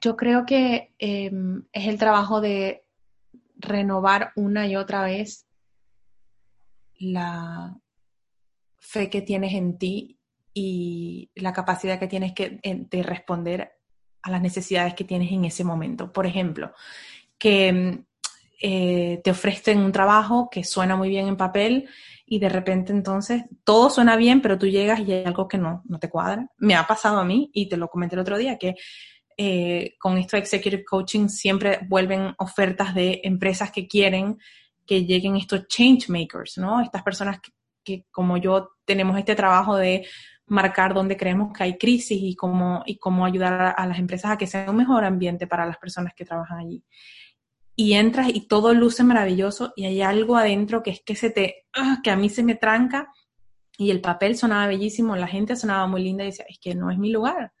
yo 0.00 0.16
creo 0.16 0.44
que 0.46 0.94
em, 0.98 1.62
es 1.72 1.86
el 1.86 1.98
trabajo 1.98 2.40
de 2.40 2.85
renovar 3.56 4.32
una 4.36 4.66
y 4.66 4.76
otra 4.76 5.02
vez 5.02 5.46
la 6.98 7.76
fe 8.78 9.10
que 9.10 9.22
tienes 9.22 9.54
en 9.54 9.78
ti 9.78 10.18
y 10.54 11.30
la 11.34 11.52
capacidad 11.52 11.98
que 11.98 12.06
tienes 12.06 12.32
que, 12.32 12.60
de 12.62 13.02
responder 13.02 13.72
a 14.22 14.30
las 14.30 14.40
necesidades 14.40 14.94
que 14.94 15.04
tienes 15.04 15.30
en 15.30 15.44
ese 15.44 15.64
momento. 15.64 16.12
Por 16.12 16.26
ejemplo, 16.26 16.72
que 17.38 18.04
eh, 18.60 19.20
te 19.22 19.30
ofrecen 19.30 19.78
un 19.78 19.92
trabajo 19.92 20.48
que 20.50 20.64
suena 20.64 20.96
muy 20.96 21.10
bien 21.10 21.28
en 21.28 21.36
papel 21.36 21.88
y 22.24 22.38
de 22.38 22.48
repente 22.48 22.92
entonces 22.92 23.44
todo 23.64 23.90
suena 23.90 24.16
bien, 24.16 24.40
pero 24.40 24.58
tú 24.58 24.66
llegas 24.66 25.00
y 25.00 25.12
hay 25.12 25.24
algo 25.24 25.46
que 25.46 25.58
no, 25.58 25.82
no 25.86 25.98
te 25.98 26.08
cuadra. 26.08 26.48
Me 26.58 26.74
ha 26.74 26.86
pasado 26.86 27.18
a 27.18 27.24
mí 27.24 27.50
y 27.52 27.68
te 27.68 27.76
lo 27.76 27.88
comenté 27.88 28.16
el 28.16 28.20
otro 28.20 28.38
día, 28.38 28.56
que 28.56 28.74
eh, 29.36 29.94
con 29.98 30.16
esto 30.16 30.36
de 30.36 30.42
Executive 30.42 30.84
Coaching 30.84 31.28
siempre 31.28 31.80
vuelven 31.88 32.34
ofertas 32.38 32.94
de 32.94 33.20
empresas 33.22 33.70
que 33.70 33.86
quieren 33.86 34.38
que 34.86 35.04
lleguen 35.04 35.36
estos 35.36 35.66
change 35.66 36.08
makers, 36.08 36.56
¿no? 36.58 36.80
Estas 36.80 37.02
personas 37.02 37.38
que, 37.84 38.06
como 38.10 38.36
yo 38.36 38.70
tenemos 38.84 39.18
este 39.18 39.34
trabajo 39.34 39.76
de 39.76 40.06
marcar 40.46 40.94
dónde 40.94 41.16
creemos 41.16 41.52
que 41.52 41.64
hay 41.64 41.76
crisis 41.76 42.18
y 42.22 42.36
cómo, 42.36 42.82
y 42.86 42.98
cómo 42.98 43.26
ayudar 43.26 43.74
a, 43.76 43.86
las 43.86 43.98
empresas 43.98 44.30
a 44.30 44.38
que 44.38 44.46
sea 44.46 44.70
un 44.70 44.76
mejor 44.76 45.04
ambiente 45.04 45.46
para 45.46 45.66
las 45.66 45.76
personas 45.76 46.14
que 46.14 46.24
trabajan 46.24 46.58
allí. 46.58 46.84
Y 47.74 47.94
entras 47.94 48.28
y 48.32 48.46
todo 48.46 48.72
luce 48.72 49.04
maravilloso 49.04 49.72
y 49.76 49.84
hay 49.84 50.00
algo 50.02 50.36
adentro 50.36 50.82
que 50.82 50.90
es 50.90 51.02
que 51.02 51.16
se 51.16 51.30
te, 51.30 51.66
ah, 51.74 51.98
que 52.02 52.10
a 52.10 52.16
mí 52.16 52.30
se 52.30 52.42
me 52.42 52.54
tranca 52.54 53.12
y 53.76 53.90
el 53.90 54.00
papel 54.00 54.36
sonaba 54.36 54.66
bellísimo, 54.68 55.16
la 55.16 55.26
gente 55.26 55.56
sonaba 55.56 55.86
muy 55.86 56.02
linda 56.02 56.22
y 56.22 56.28
decía, 56.28 56.46
es 56.48 56.58
que 56.58 56.74
no 56.74 56.90
es 56.90 56.96
mi 56.96 57.10
lugar. 57.10 57.52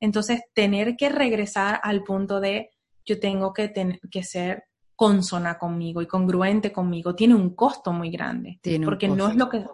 Entonces, 0.00 0.42
tener 0.54 0.96
que 0.96 1.08
regresar 1.08 1.80
al 1.82 2.04
punto 2.04 2.40
de 2.40 2.70
yo 3.04 3.18
tengo 3.18 3.52
que, 3.52 3.68
tener, 3.68 4.00
que 4.10 4.22
ser 4.22 4.64
consona 4.94 5.58
conmigo 5.58 6.02
y 6.02 6.06
congruente 6.06 6.72
conmigo, 6.72 7.14
tiene 7.14 7.34
un 7.34 7.54
costo 7.54 7.92
muy 7.92 8.10
grande. 8.10 8.60
porque 8.84 9.08
no 9.08 9.28
es 9.28 9.36
lo 9.36 9.48
que 9.48 9.64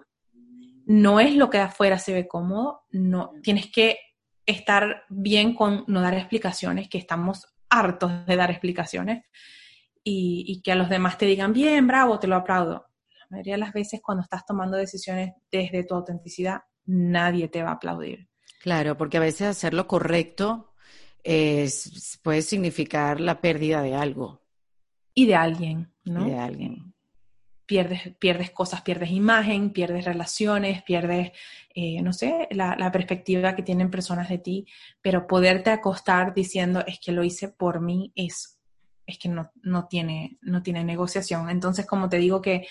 no 0.86 1.18
es 1.18 1.34
lo 1.34 1.48
que 1.48 1.58
afuera 1.58 1.98
se 1.98 2.12
ve 2.12 2.28
cómodo, 2.28 2.82
no 2.90 3.32
tienes 3.42 3.72
que 3.72 3.96
estar 4.44 5.04
bien 5.08 5.54
con 5.54 5.84
no 5.86 6.02
dar 6.02 6.12
explicaciones, 6.12 6.90
que 6.90 6.98
estamos 6.98 7.46
hartos 7.70 8.26
de 8.26 8.36
dar 8.36 8.50
explicaciones 8.50 9.24
y, 10.02 10.44
y 10.46 10.60
que 10.60 10.72
a 10.72 10.74
los 10.74 10.90
demás 10.90 11.16
te 11.16 11.24
digan, 11.24 11.54
bien, 11.54 11.86
bravo, 11.86 12.18
te 12.18 12.26
lo 12.26 12.36
aplaudo 12.36 12.84
la 13.24 13.36
mayoría 13.36 13.54
de 13.54 13.60
las 13.60 13.72
veces 13.72 14.00
cuando 14.02 14.22
estás 14.22 14.44
tomando 14.44 14.76
decisiones 14.76 15.32
desde 15.50 15.84
tu 15.84 15.94
autenticidad, 15.94 16.62
nadie 16.86 17.48
te 17.48 17.62
va 17.62 17.70
a 17.70 17.74
aplaudir. 17.74 18.28
Claro, 18.64 18.96
porque 18.96 19.18
a 19.18 19.20
veces 19.20 19.46
hacer 19.48 19.74
lo 19.74 19.86
correcto 19.86 20.72
puede 22.22 22.40
significar 22.40 23.20
la 23.20 23.42
pérdida 23.42 23.82
de 23.82 23.94
algo. 23.94 24.40
Y 25.12 25.26
de 25.26 25.34
alguien, 25.34 25.92
¿no? 26.04 26.26
Y 26.26 26.30
de 26.30 26.38
alguien. 26.38 26.94
Pierdes, 27.66 28.16
pierdes 28.18 28.52
cosas, 28.52 28.80
pierdes 28.80 29.10
imagen, 29.10 29.68
pierdes 29.68 30.06
relaciones, 30.06 30.82
pierdes, 30.82 31.32
eh, 31.74 32.00
no 32.00 32.14
sé, 32.14 32.48
la, 32.52 32.74
la, 32.74 32.90
perspectiva 32.90 33.54
que 33.54 33.62
tienen 33.62 33.90
personas 33.90 34.30
de 34.30 34.38
ti, 34.38 34.66
pero 35.02 35.26
poderte 35.26 35.68
acostar 35.68 36.32
diciendo 36.32 36.82
es 36.86 36.98
que 36.98 37.12
lo 37.12 37.22
hice 37.22 37.48
por 37.48 37.82
mí 37.82 38.12
es, 38.14 38.58
es 39.04 39.18
que 39.18 39.28
no, 39.28 39.50
no, 39.62 39.88
tiene, 39.88 40.38
no 40.40 40.62
tiene 40.62 40.82
negociación. 40.84 41.50
Entonces, 41.50 41.84
como 41.84 42.08
te 42.08 42.16
digo 42.16 42.40
que 42.40 42.66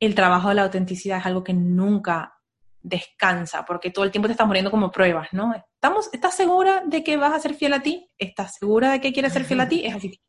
el 0.00 0.14
trabajo 0.14 0.48
de 0.48 0.54
la 0.54 0.62
autenticidad 0.62 1.18
es 1.18 1.26
algo 1.26 1.44
que 1.44 1.52
nunca 1.52 2.35
descansa, 2.82 3.64
porque 3.64 3.90
todo 3.90 4.04
el 4.04 4.10
tiempo 4.10 4.28
te 4.28 4.32
estás 4.32 4.46
muriendo 4.46 4.70
como 4.70 4.90
pruebas, 4.90 5.28
¿no? 5.32 5.54
¿Estamos, 5.54 6.08
¿Estás 6.12 6.34
segura 6.34 6.82
de 6.86 7.02
que 7.02 7.16
vas 7.16 7.32
a 7.32 7.40
ser 7.40 7.54
fiel 7.54 7.72
a 7.72 7.82
ti? 7.82 8.08
¿Estás 8.18 8.54
segura 8.54 8.92
de 8.92 9.00
que 9.00 9.12
quieres 9.12 9.32
ser 9.32 9.44
fiel 9.44 9.60
a 9.60 9.68
ti? 9.68 9.84
Es 9.84 9.94
así, 9.94 10.20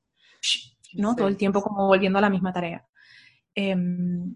¿no? 0.94 1.16
Todo 1.16 1.28
el 1.28 1.38
tiempo 1.38 1.62
como 1.62 1.88
volviendo 1.88 2.18
a 2.18 2.22
la 2.22 2.30
misma 2.30 2.52
tarea. 2.52 2.86
Em, 3.54 4.36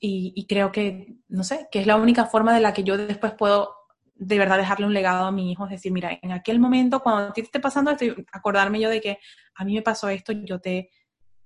y, 0.00 0.46
creo 0.46 0.70
que, 0.70 1.16
no 1.28 1.42
sé, 1.42 1.68
que 1.72 1.80
es 1.80 1.86
la 1.86 1.96
única 1.96 2.26
forma 2.26 2.54
de 2.54 2.60
la 2.60 2.72
que 2.72 2.84
yo 2.84 2.96
después 2.96 3.32
puedo 3.32 3.74
de 4.14 4.38
verdad 4.38 4.58
dejarle 4.58 4.86
un 4.86 4.94
legado 4.94 5.26
a 5.26 5.32
mi 5.32 5.52
hijo, 5.52 5.64
es 5.64 5.70
decir, 5.70 5.92
mira, 5.92 6.18
en 6.22 6.32
aquel 6.32 6.58
momento 6.58 7.00
cuando 7.00 7.30
a 7.30 7.32
ti 7.32 7.42
te 7.42 7.46
esté 7.46 7.60
pasando 7.60 7.90
esto, 7.90 8.04
acordarme 8.32 8.80
yo 8.80 8.90
de 8.90 9.00
que 9.00 9.18
a 9.54 9.64
mí 9.64 9.74
me 9.74 9.82
pasó 9.82 10.08
esto, 10.08 10.32
yo 10.32 10.60
te 10.60 10.90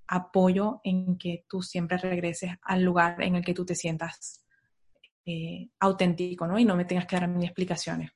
apoyo 0.06 0.80
en 0.84 1.18
que 1.18 1.44
tú 1.48 1.62
siempre 1.62 1.98
regreses 1.98 2.52
al 2.62 2.82
lugar 2.82 3.22
en 3.22 3.36
el 3.36 3.44
que 3.44 3.54
tú 3.54 3.64
te 3.64 3.74
sientas 3.74 4.41
eh, 5.24 5.68
auténtico, 5.80 6.46
¿no? 6.46 6.58
Y 6.58 6.64
no 6.64 6.76
me 6.76 6.84
tengas 6.84 7.06
que 7.06 7.16
dar 7.16 7.28
mis 7.28 7.44
explicaciones. 7.44 8.10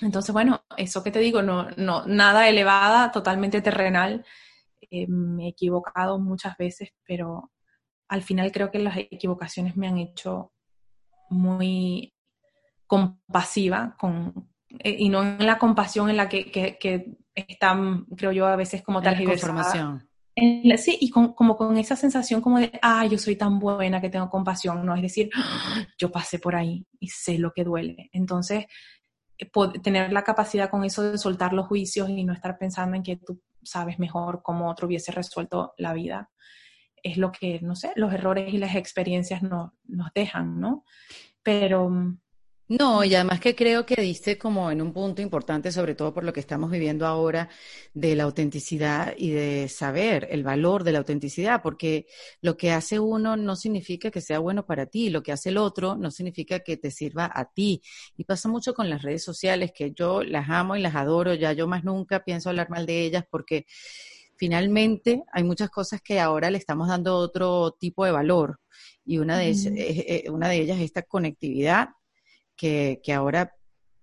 Entonces, 0.00 0.32
bueno, 0.32 0.62
eso 0.76 1.02
que 1.02 1.10
te 1.10 1.18
digo, 1.18 1.42
no, 1.42 1.68
no, 1.76 2.06
nada 2.06 2.48
elevada, 2.48 3.10
totalmente 3.10 3.60
terrenal. 3.60 4.24
Eh, 4.90 5.06
me 5.08 5.46
he 5.46 5.48
equivocado 5.48 6.18
muchas 6.18 6.56
veces, 6.56 6.90
pero 7.04 7.50
al 8.08 8.22
final 8.22 8.52
creo 8.52 8.70
que 8.70 8.78
las 8.78 8.96
equivocaciones 8.96 9.76
me 9.76 9.88
han 9.88 9.98
hecho 9.98 10.52
muy 11.30 12.14
compasiva 12.86 13.96
con, 13.98 14.50
eh, 14.78 14.96
y 14.98 15.08
no 15.08 15.22
en 15.22 15.46
la 15.46 15.58
compasión 15.58 16.08
en 16.10 16.16
la 16.16 16.28
que, 16.28 16.50
que, 16.50 17.18
están, 17.34 18.04
creo 18.16 18.32
yo, 18.32 18.46
a 18.46 18.56
veces 18.56 18.82
como 18.82 19.00
tal 19.00 19.16
información 20.38 20.78
sí, 20.78 20.98
y 21.00 21.10
como 21.10 21.56
con 21.56 21.76
esa 21.76 21.96
sensación 21.96 22.40
como 22.40 22.58
de, 22.58 22.70
ah, 22.82 23.06
yo 23.06 23.18
soy 23.18 23.36
tan 23.36 23.58
buena 23.58 24.00
que 24.00 24.10
tengo 24.10 24.28
compasión, 24.28 24.84
¿no? 24.84 24.94
Es 24.94 25.02
decir, 25.02 25.30
yo 25.98 26.10
pasé 26.10 26.38
por 26.38 26.56
ahí 26.56 26.86
y 26.98 27.08
sé 27.08 27.38
lo 27.38 27.52
que 27.52 27.64
duele. 27.64 28.10
Entonces, 28.12 28.66
eh, 29.38 29.50
tener 29.82 30.12
la 30.12 30.24
capacidad 30.24 30.70
con 30.70 30.84
eso 30.84 31.02
de 31.02 31.18
soltar 31.18 31.52
los 31.52 31.66
juicios 31.66 32.08
y 32.10 32.24
no 32.24 32.32
estar 32.32 32.58
pensando 32.58 32.96
en 32.96 33.02
que 33.02 33.16
tú 33.16 33.40
sabes 33.62 33.98
mejor 33.98 34.42
cómo 34.42 34.70
otro 34.70 34.86
hubiese 34.86 35.12
resuelto 35.12 35.74
la 35.78 35.92
vida, 35.92 36.30
es 37.02 37.16
lo 37.16 37.30
que, 37.30 37.60
no 37.60 37.76
sé, 37.76 37.92
los 37.96 38.12
errores 38.12 38.52
y 38.52 38.58
las 38.58 38.74
experiencias 38.74 39.42
no, 39.42 39.74
nos 39.84 40.12
dejan, 40.14 40.58
¿no? 40.60 40.84
Pero 41.42 41.88
mm, 41.88 42.18
no, 42.68 43.02
y 43.02 43.14
además 43.14 43.40
que 43.40 43.54
creo 43.56 43.86
que 43.86 43.96
diste 43.96 44.36
como 44.36 44.70
en 44.70 44.82
un 44.82 44.92
punto 44.92 45.22
importante, 45.22 45.72
sobre 45.72 45.94
todo 45.94 46.12
por 46.12 46.22
lo 46.24 46.34
que 46.34 46.40
estamos 46.40 46.70
viviendo 46.70 47.06
ahora, 47.06 47.48
de 47.94 48.14
la 48.14 48.24
autenticidad 48.24 49.14
y 49.16 49.30
de 49.30 49.68
saber 49.68 50.28
el 50.30 50.42
valor 50.42 50.84
de 50.84 50.92
la 50.92 50.98
autenticidad, 50.98 51.62
porque 51.62 52.06
lo 52.42 52.58
que 52.58 52.72
hace 52.72 53.00
uno 53.00 53.36
no 53.36 53.56
significa 53.56 54.10
que 54.10 54.20
sea 54.20 54.38
bueno 54.38 54.66
para 54.66 54.84
ti, 54.86 55.08
lo 55.08 55.22
que 55.22 55.32
hace 55.32 55.48
el 55.48 55.56
otro 55.56 55.96
no 55.96 56.10
significa 56.10 56.60
que 56.60 56.76
te 56.76 56.90
sirva 56.90 57.30
a 57.34 57.46
ti. 57.50 57.80
Y 58.18 58.24
pasa 58.24 58.50
mucho 58.50 58.74
con 58.74 58.90
las 58.90 59.00
redes 59.02 59.24
sociales, 59.24 59.72
que 59.74 59.92
yo 59.92 60.22
las 60.22 60.50
amo 60.50 60.76
y 60.76 60.82
las 60.82 60.94
adoro, 60.94 61.32
ya 61.34 61.54
yo 61.54 61.66
más 61.68 61.84
nunca 61.84 62.22
pienso 62.22 62.50
hablar 62.50 62.68
mal 62.70 62.84
de 62.84 63.02
ellas 63.02 63.24
porque 63.30 63.64
finalmente 64.36 65.24
hay 65.32 65.44
muchas 65.44 65.70
cosas 65.70 66.00
que 66.02 66.20
ahora 66.20 66.50
le 66.50 66.58
estamos 66.58 66.88
dando 66.88 67.16
otro 67.16 67.72
tipo 67.78 68.04
de 68.04 68.12
valor. 68.12 68.60
Y 69.04 69.18
una 69.18 69.38
de, 69.38 69.50
eh, 69.50 70.24
eh, 70.26 70.30
una 70.30 70.48
de 70.48 70.56
ellas 70.58 70.78
es 70.78 70.84
esta 70.84 71.02
conectividad 71.02 71.88
que, 72.58 73.00
ahora 73.14 73.54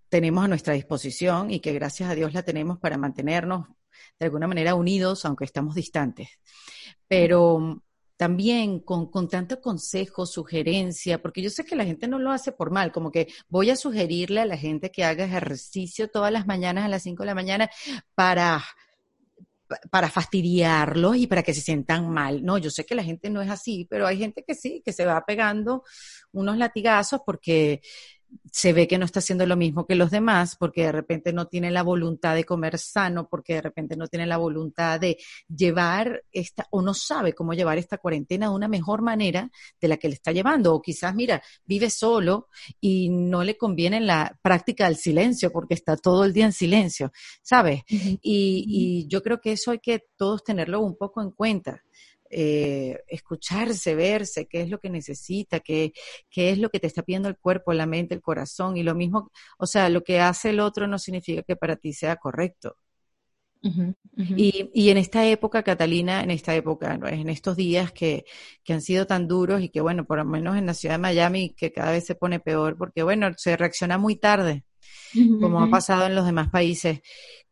tenemos 0.09 0.45
a 0.45 0.47
nuestra 0.47 0.73
disposición 0.73 1.51
y 1.51 1.59
que 1.59 1.73
gracias 1.73 2.09
a 2.09 2.15
Dios 2.15 2.33
la 2.33 2.43
tenemos 2.43 2.79
para 2.79 2.97
mantenernos 2.97 3.67
de 4.17 4.25
alguna 4.25 4.47
manera 4.47 4.73
unidos, 4.73 5.25
aunque 5.25 5.45
estamos 5.45 5.75
distantes. 5.75 6.29
Pero 7.07 7.83
también 8.17 8.79
con, 8.79 9.11
con, 9.11 9.27
tanto 9.27 9.59
consejo, 9.59 10.25
sugerencia, 10.25 11.21
porque 11.21 11.41
yo 11.41 11.49
sé 11.49 11.65
que 11.65 11.75
la 11.75 11.83
gente 11.83 12.07
no 12.07 12.17
lo 12.17 12.31
hace 12.31 12.53
por 12.53 12.71
mal, 12.71 12.93
como 12.93 13.11
que 13.11 13.27
voy 13.49 13.69
a 13.69 13.75
sugerirle 13.75 14.41
a 14.41 14.45
la 14.45 14.57
gente 14.57 14.89
que 14.89 15.03
haga 15.03 15.25
ejercicio 15.25 16.07
todas 16.09 16.31
las 16.31 16.47
mañanas 16.47 16.85
a 16.85 16.89
las 16.89 17.03
5 17.03 17.23
de 17.23 17.27
la 17.27 17.35
mañana 17.35 17.69
para 18.15 18.63
para 19.89 20.09
fastidiarlos 20.09 21.17
y 21.17 21.27
para 21.27 21.43
que 21.43 21.53
se 21.53 21.61
sientan 21.61 22.09
mal. 22.09 22.43
No, 22.43 22.57
yo 22.57 22.69
sé 22.69 22.85
que 22.85 22.95
la 22.95 23.03
gente 23.03 23.29
no 23.29 23.41
es 23.41 23.49
así, 23.49 23.87
pero 23.89 24.05
hay 24.05 24.17
gente 24.17 24.43
que 24.45 24.55
sí, 24.55 24.81
que 24.85 24.93
se 24.93 25.05
va 25.05 25.25
pegando 25.25 25.83
unos 26.31 26.57
latigazos 26.57 27.21
porque 27.25 27.81
se 28.51 28.73
ve 28.73 28.87
que 28.87 28.97
no 28.97 29.05
está 29.05 29.19
haciendo 29.19 29.45
lo 29.45 29.55
mismo 29.55 29.85
que 29.85 29.95
los 29.95 30.11
demás 30.11 30.55
porque 30.55 30.83
de 30.83 30.91
repente 30.91 31.33
no 31.33 31.47
tiene 31.47 31.71
la 31.71 31.83
voluntad 31.83 32.35
de 32.35 32.43
comer 32.43 32.77
sano, 32.77 33.27
porque 33.27 33.55
de 33.55 33.61
repente 33.61 33.95
no 33.95 34.07
tiene 34.07 34.25
la 34.25 34.37
voluntad 34.37 34.99
de 34.99 35.17
llevar 35.47 36.23
esta, 36.31 36.67
o 36.71 36.81
no 36.81 36.93
sabe 36.93 37.33
cómo 37.33 37.53
llevar 37.53 37.77
esta 37.77 37.97
cuarentena 37.97 38.49
de 38.49 38.55
una 38.55 38.67
mejor 38.67 39.01
manera 39.01 39.51
de 39.79 39.87
la 39.87 39.97
que 39.97 40.07
le 40.07 40.15
está 40.15 40.31
llevando. 40.31 40.73
O 40.73 40.81
quizás, 40.81 41.13
mira, 41.15 41.41
vive 41.65 41.89
solo 41.89 42.49
y 42.79 43.09
no 43.09 43.43
le 43.43 43.57
conviene 43.57 43.99
la 44.01 44.37
práctica 44.41 44.85
del 44.85 44.97
silencio 44.97 45.51
porque 45.51 45.73
está 45.73 45.97
todo 45.97 46.25
el 46.25 46.33
día 46.33 46.45
en 46.45 46.53
silencio, 46.53 47.11
¿sabes? 47.41 47.83
y, 47.89 48.19
y 48.21 49.07
yo 49.07 49.21
creo 49.21 49.41
que 49.41 49.53
eso 49.53 49.71
hay 49.71 49.79
que 49.79 50.05
todos 50.15 50.43
tenerlo 50.43 50.81
un 50.81 50.97
poco 50.97 51.21
en 51.21 51.31
cuenta. 51.31 51.83
Eh, 52.37 52.99
escucharse, 53.07 53.95
verse, 53.95 54.45
qué 54.45 54.59
es 54.59 54.69
lo 54.69 54.77
que 54.79 54.89
necesita, 54.89 55.61
qué, 55.61 55.93
qué 56.29 56.49
es 56.49 56.57
lo 56.57 56.69
que 56.69 56.81
te 56.81 56.87
está 56.87 57.01
pidiendo 57.01 57.29
el 57.29 57.37
cuerpo, 57.37 57.71
la 57.71 57.85
mente, 57.85 58.13
el 58.13 58.21
corazón. 58.21 58.75
Y 58.75 58.83
lo 58.83 58.93
mismo, 58.93 59.31
o 59.57 59.65
sea, 59.65 59.87
lo 59.87 60.03
que 60.03 60.19
hace 60.19 60.49
el 60.49 60.59
otro 60.59 60.85
no 60.85 60.99
significa 60.99 61.43
que 61.43 61.55
para 61.55 61.77
ti 61.77 61.93
sea 61.93 62.17
correcto. 62.17 62.75
Y, 64.17 64.69
y, 64.73 64.89
en 64.89 64.97
esta 64.97 65.25
época, 65.25 65.63
Catalina, 65.63 66.21
en 66.23 66.29
esta 66.29 66.53
época, 66.53 66.99
en 67.07 67.29
estos 67.29 67.55
días 67.55 67.93
que, 67.93 68.25
que, 68.65 68.73
han 68.73 68.81
sido 68.81 69.07
tan 69.07 69.29
duros 69.29 69.61
y 69.61 69.69
que, 69.69 69.79
bueno, 69.79 70.05
por 70.05 70.17
lo 70.17 70.25
menos 70.25 70.57
en 70.57 70.65
la 70.65 70.73
ciudad 70.73 70.95
de 70.95 70.99
Miami, 70.99 71.55
que 71.55 71.71
cada 71.71 71.91
vez 71.91 72.05
se 72.05 72.15
pone 72.15 72.41
peor, 72.41 72.77
porque, 72.77 73.01
bueno, 73.01 73.29
se 73.37 73.55
reacciona 73.55 73.97
muy 73.97 74.17
tarde, 74.17 74.65
como 75.39 75.63
ha 75.63 75.69
pasado 75.69 76.05
en 76.05 76.15
los 76.15 76.25
demás 76.25 76.49
países. 76.49 76.99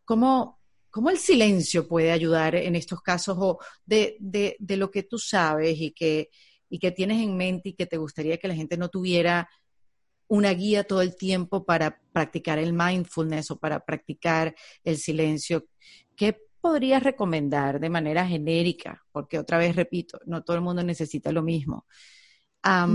¿Cómo, 0.04 0.60
¿Cómo 0.94 1.10
el 1.10 1.18
silencio 1.18 1.88
puede 1.88 2.12
ayudar 2.12 2.54
en 2.54 2.76
estos 2.76 3.02
casos 3.02 3.36
o 3.40 3.58
de, 3.84 4.16
de, 4.20 4.56
de, 4.60 4.78
lo 4.78 4.92
que 4.92 5.02
tú 5.02 5.18
sabes 5.18 5.76
y 5.80 5.90
que, 5.90 6.30
y 6.70 6.78
que 6.78 6.92
tienes 6.92 7.20
en 7.20 7.36
mente 7.36 7.70
y 7.70 7.74
que 7.74 7.88
te 7.88 7.98
gustaría 7.98 8.38
que 8.38 8.48
la 8.48 8.54
gente 8.54 8.78
no 8.78 8.90
tuviera 8.90 9.50
una 10.28 10.52
guía 10.52 10.84
todo 10.84 11.02
el 11.02 11.16
tiempo 11.16 11.66
para 11.66 12.00
practicar 12.12 12.60
el 12.60 12.74
mindfulness 12.74 13.50
o 13.50 13.58
para 13.58 13.80
practicar 13.80 14.54
el 14.84 14.98
silencio? 14.98 15.66
¿Qué 16.16 16.38
podrías 16.62 17.02
recomendar 17.02 17.80
de 17.80 17.90
manera 17.90 18.28
genérica? 18.28 19.04
Porque 19.12 19.40
otra 19.40 19.58
vez 19.58 19.76
repito, 19.76 20.20
no 20.28 20.44
todo 20.44 20.58
el 20.58 20.62
mundo 20.62 20.84
necesita 20.84 21.32
lo 21.32 21.42
mismo. 21.42 21.88
A 22.62 22.88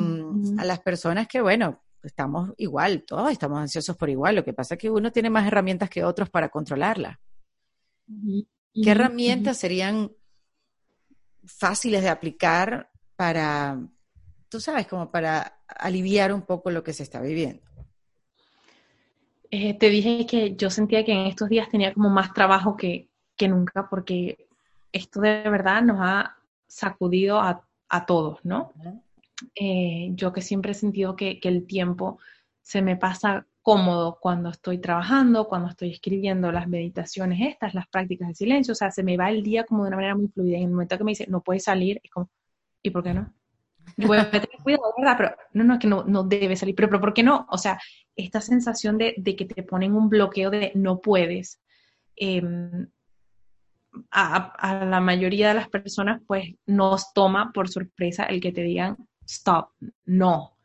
las 0.65 0.79
personas 0.83 1.27
que, 1.27 1.41
bueno, 1.41 1.83
estamos 2.05 2.53
igual, 2.59 3.03
todos 3.05 3.33
estamos 3.33 3.59
ansiosos 3.59 3.97
por 3.97 4.09
igual, 4.09 4.37
lo 4.37 4.45
que 4.45 4.53
pasa 4.53 4.75
es 4.75 4.81
que 4.81 4.89
uno 4.89 5.11
tiene 5.11 5.31
más 5.31 5.49
herramientas 5.49 5.91
que 5.91 6.05
otros 6.05 6.31
para 6.31 6.49
controlarla. 6.49 7.19
¿Qué 8.75 8.91
herramientas 8.91 9.59
serían 9.59 10.13
fáciles 11.45 12.03
de 12.03 12.09
aplicar 12.09 12.91
para, 13.17 13.79
tú 14.49 14.61
sabes, 14.61 14.87
como 14.87 15.11
para 15.11 15.61
aliviar 15.67 16.33
un 16.33 16.43
poco 16.43 16.71
lo 16.71 16.83
que 16.83 16.93
se 16.93 17.03
está 17.03 17.21
viviendo? 17.21 17.63
Eh, 19.51 19.75
te 19.75 19.89
dije 19.89 20.27
que 20.27 20.55
yo 20.57 20.71
sentía 20.71 21.05
que 21.05 21.13
en 21.13 21.27
estos 21.27 21.49
días 21.49 21.69
tenía 21.71 21.95
como 21.95 22.11
más 22.11 22.35
trabajo 22.35 22.77
que, 22.77 23.09
nunca 23.41 23.89
porque 23.89 24.47
esto 24.93 25.21
de 25.21 25.49
verdad 25.49 25.83
nos 25.83 25.99
ha 26.01 26.37
sacudido 26.67 27.41
a, 27.41 27.65
todos, 28.07 28.45
¿no? 28.45 28.73
Eh, 29.55 30.11
yo 30.13 30.33
que 30.33 30.43
siempre 30.43 30.73
he 30.73 30.75
sentido 30.75 31.17
que, 31.17 31.41
que, 31.41 31.49
el 31.49 31.67
tiempo 31.67 32.19
se 32.61 32.83
me 32.83 32.97
pasa 32.97 33.47
cómodo 33.63 34.19
cuando 34.21 34.51
estoy 34.51 34.79
trabajando, 34.79 35.49
cuando 35.49 35.69
estoy 35.69 35.91
escribiendo 35.91 36.51
las 36.53 36.69
meditaciones 36.69 37.41
estas, 37.41 37.75
las 37.75 37.87
prácticas 37.89 38.29
de 38.29 38.35
silencio, 38.35 38.73
o 38.73 38.75
sea, 38.75 38.91
se 38.91 39.03
me 39.03 39.17
va 39.17 39.31
el 39.31 39.43
día 39.43 39.65
como 39.65 39.85
de 39.85 39.89
una 39.89 39.97
manera 39.97 40.15
muy 40.15 40.29
fluida. 40.29 40.57
Y 40.59 40.63
en 40.63 40.69
el 40.69 40.73
momento 40.73 40.99
que 40.99 41.05
me 41.05 41.13
dice, 41.13 41.27
no 41.29 41.43
puedes 41.43 41.65
salir, 41.65 42.01
es 42.03 42.11
como, 42.11 42.31
¿y 42.83 42.91
por 42.91 43.03
qué 43.03 43.15
no? 43.15 43.33
voy 43.97 44.19
a 44.19 44.31
cuidado, 44.63 44.95
¿verdad? 44.97 45.17
Pero 45.17 45.37
no, 45.55 45.65
no, 45.65 45.75
es 45.75 45.81
que 45.81 45.87
no, 45.87 46.05
no 46.05 46.23
debe 46.25 46.57
salir, 46.57 46.75
pero, 46.75 46.89
pero 46.89 47.01
¿por 47.01 47.15
qué 47.15 47.23
no? 47.23 47.47
O 47.51 47.59
sea, 47.59 47.79
esta 48.17 48.41
sensación 48.41 48.99
de, 48.99 49.15
de 49.17 49.37
que 49.37 49.45
te 49.45 49.63
ponen 49.63 49.95
un 49.95 50.09
bloqueo 50.09 50.51
de 50.51 50.73
no 50.75 51.01
puedes, 51.01 51.61
em, 52.17 52.89
a, 54.11 54.37
a, 54.37 54.85
la 54.85 55.01
mayoría 55.01 55.49
de 55.49 55.55
las 55.55 55.69
personas 55.69 56.21
pues 56.27 56.55
nos 56.67 57.13
toma 57.13 57.53
por 57.53 57.69
sorpresa 57.69 58.25
el 58.25 58.41
que 58.41 58.53
te 58.53 58.63
digan 58.63 58.97
stop, 59.27 59.71
no. 60.05 60.57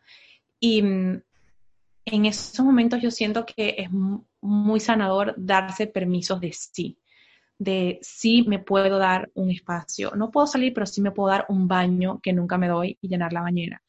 Y 0.60 0.82
mm, 0.82 1.22
en 2.06 2.26
esos 2.26 2.66
momentos 2.66 3.02
yo 3.02 3.12
siento 3.12 3.46
que 3.46 3.76
es 3.78 3.90
muy 4.42 4.80
sanador 4.80 5.34
darse 5.38 5.88
permisos 5.88 6.42
de 6.42 6.54
sí 6.54 6.98
de 7.64 8.00
sí 8.02 8.44
me 8.48 8.60
puedo 8.60 8.98
dar 8.98 9.32
un 9.34 9.52
espacio. 9.52 10.12
No 10.16 10.32
puedo 10.32 10.48
salir, 10.48 10.74
pero 10.74 10.86
sí 10.86 11.02
me 11.02 11.12
puedo 11.12 11.30
dar 11.30 11.46
un 11.50 11.68
baño 11.68 12.20
que 12.22 12.34
nunca 12.34 12.58
me 12.58 12.68
doy 12.68 12.98
y 13.02 13.08
llenar 13.08 13.34
la 13.34 13.42
bañera. 13.42 13.82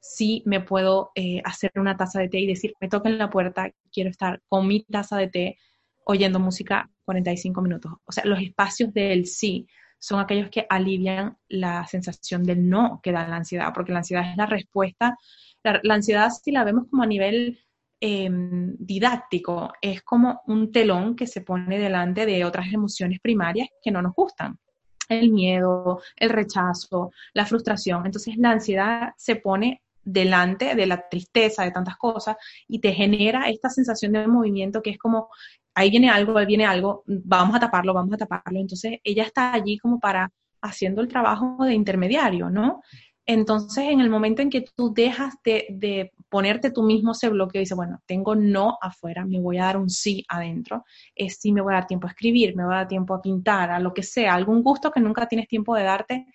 Sí 0.00 0.42
me 0.46 0.60
puedo 0.60 1.12
eh, 1.14 1.42
hacer 1.44 1.72
una 1.76 1.96
taza 1.96 2.20
de 2.20 2.28
té 2.28 2.40
y 2.40 2.46
decir, 2.46 2.74
me 2.80 2.88
toca 2.88 3.08
en 3.08 3.18
la 3.18 3.30
puerta, 3.30 3.70
quiero 3.92 4.10
estar 4.10 4.40
con 4.48 4.66
mi 4.66 4.84
taza 4.84 5.16
de 5.18 5.28
té 5.28 5.58
oyendo 6.04 6.40
música 6.40 6.90
45 7.04 7.60
minutos. 7.62 7.92
O 8.04 8.12
sea, 8.12 8.24
los 8.24 8.40
espacios 8.40 8.92
del 8.94 9.26
sí 9.26 9.66
son 9.98 10.20
aquellos 10.20 10.48
que 10.48 10.66
alivian 10.68 11.36
la 11.48 11.86
sensación 11.86 12.42
del 12.42 12.66
no 12.68 13.00
que 13.02 13.12
da 13.12 13.28
la 13.28 13.36
ansiedad, 13.36 13.72
porque 13.74 13.92
la 13.92 13.98
ansiedad 13.98 14.30
es 14.30 14.36
la 14.36 14.46
respuesta. 14.46 15.18
La 15.64 15.94
ansiedad, 15.94 16.30
si 16.30 16.52
la 16.52 16.64
vemos 16.64 16.86
como 16.88 17.02
a 17.02 17.06
nivel 17.06 17.58
Em, 18.02 18.76
didáctico, 18.78 19.74
es 19.82 20.00
como 20.02 20.40
un 20.46 20.72
telón 20.72 21.14
que 21.14 21.26
se 21.26 21.42
pone 21.42 21.78
delante 21.78 22.24
de 22.24 22.46
otras 22.46 22.72
emociones 22.72 23.20
primarias 23.20 23.68
que 23.82 23.90
no 23.90 24.00
nos 24.00 24.14
gustan. 24.14 24.58
El 25.06 25.30
miedo, 25.30 26.00
el 26.16 26.30
rechazo, 26.30 27.12
la 27.34 27.44
frustración. 27.44 28.06
Entonces 28.06 28.38
la 28.38 28.52
ansiedad 28.52 29.10
se 29.18 29.36
pone 29.36 29.82
delante 30.02 30.74
de 30.74 30.86
la 30.86 31.10
tristeza, 31.10 31.62
de 31.62 31.72
tantas 31.72 31.98
cosas, 31.98 32.36
y 32.66 32.78
te 32.78 32.92
genera 32.94 33.50
esta 33.50 33.68
sensación 33.68 34.12
de 34.12 34.26
movimiento 34.26 34.80
que 34.80 34.90
es 34.90 34.98
como, 34.98 35.28
ahí 35.74 35.90
viene 35.90 36.08
algo, 36.08 36.38
ahí 36.38 36.46
viene 36.46 36.64
algo, 36.64 37.04
vamos 37.06 37.54
a 37.56 37.60
taparlo, 37.60 37.92
vamos 37.92 38.14
a 38.14 38.18
taparlo. 38.18 38.58
Entonces 38.60 38.98
ella 39.04 39.24
está 39.24 39.52
allí 39.52 39.76
como 39.76 40.00
para 40.00 40.32
haciendo 40.62 41.02
el 41.02 41.08
trabajo 41.08 41.58
de 41.66 41.74
intermediario, 41.74 42.48
¿no? 42.48 42.80
Entonces, 43.26 43.84
en 43.84 44.00
el 44.00 44.10
momento 44.10 44.42
en 44.42 44.50
que 44.50 44.64
tú 44.74 44.92
dejas 44.92 45.34
de, 45.44 46.12
ponerte 46.28 46.70
tú 46.70 46.82
mismo 46.82 47.12
ese 47.12 47.28
bloqueo 47.28 47.60
y 47.60 47.64
dices, 47.64 47.76
bueno, 47.76 48.00
tengo 48.06 48.34
no 48.34 48.78
afuera, 48.80 49.24
me 49.24 49.40
voy 49.40 49.58
a 49.58 49.66
dar 49.66 49.76
un 49.76 49.90
sí 49.90 50.24
adentro, 50.28 50.84
es 51.14 51.38
sí 51.38 51.52
me 51.52 51.60
voy 51.60 51.72
a 51.72 51.76
dar 51.76 51.86
tiempo 51.86 52.06
a 52.06 52.10
escribir, 52.10 52.56
me 52.56 52.64
voy 52.64 52.74
a 52.74 52.78
dar 52.78 52.88
tiempo 52.88 53.14
a 53.14 53.22
pintar, 53.22 53.70
a 53.70 53.78
lo 53.78 53.94
que 53.94 54.02
sea, 54.02 54.34
algún 54.34 54.62
gusto 54.62 54.90
que 54.90 55.00
nunca 55.00 55.26
tienes 55.26 55.48
tiempo 55.48 55.74
de 55.74 55.84
darte, 55.84 56.26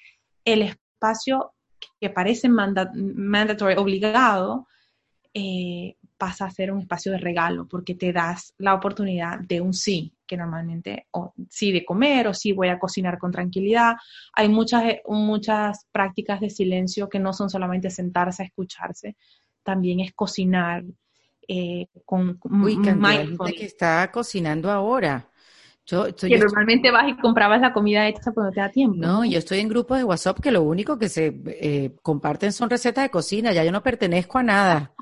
el 0.46 0.62
espacio 0.62 1.54
que 2.00 2.10
parece 2.10 2.50
mandatory, 2.50 3.76
obligado, 3.76 4.68
eh, 5.34 5.98
pasa 6.18 6.46
a 6.46 6.52
ser 6.52 6.72
un 6.72 6.80
espacio 6.80 7.12
de 7.12 7.18
regalo 7.18 7.68
porque 7.68 7.96
te 7.96 8.14
das 8.14 8.54
la 8.58 8.74
oportunidad 8.74 9.40
de 9.40 9.60
un 9.60 9.74
sí, 9.74 10.15
que 10.26 10.38
normalmente 10.38 11.08
o 11.12 11.34
sí 11.50 11.72
de 11.72 11.86
comer 11.86 12.28
o 12.28 12.34
sí 12.34 12.52
voy 12.52 12.70
a 12.70 12.80
cocinar 12.80 13.18
con 13.18 13.32
tranquilidad. 13.32 13.96
Hay 14.34 14.50
muchas, 14.50 14.84
eh, 14.86 15.02
muchas 15.08 15.88
prácticas 15.92 16.40
de 16.40 16.50
silencio 16.50 17.10
que 17.10 17.20
no 17.20 17.34
son 17.34 17.50
solamente 17.50 17.90
sentarse 17.90 18.44
a 18.44 18.46
escucharse, 18.46 19.16
también 19.64 20.00
es 20.00 20.14
cocinar 20.14 20.84
eh, 21.48 21.88
con 22.06 22.40
Uy, 22.44 22.78
que 23.56 23.66
está 23.66 24.10
cocinando 24.12 24.72
ahora. 24.72 25.30
Yo, 25.88 26.08
que 26.16 26.40
normalmente 26.40 26.90
vas 26.90 27.08
y 27.08 27.16
comprabas 27.16 27.62
la 27.62 27.72
comida 27.72 28.08
hecha 28.08 28.32
cuando 28.32 28.52
te 28.52 28.60
da 28.60 28.70
tiempo. 28.72 28.98
No, 28.98 29.24
yo 29.24 29.38
estoy 29.38 29.60
en 29.60 29.70
grupos 29.70 30.00
de 30.00 30.04
WhatsApp 30.04 30.40
que 30.40 30.52
lo 30.52 30.64
único 30.64 30.98
que 30.98 31.10
se 31.10 31.40
eh, 31.46 31.96
comparten 32.02 32.52
son 32.52 32.72
recetas 32.72 33.04
de 33.04 33.12
cocina. 33.12 33.54
Ya 33.54 33.64
yo 33.64 33.72
no 33.72 33.84
pertenezco 33.84 34.40
a 34.40 34.44
nada. 34.44 34.96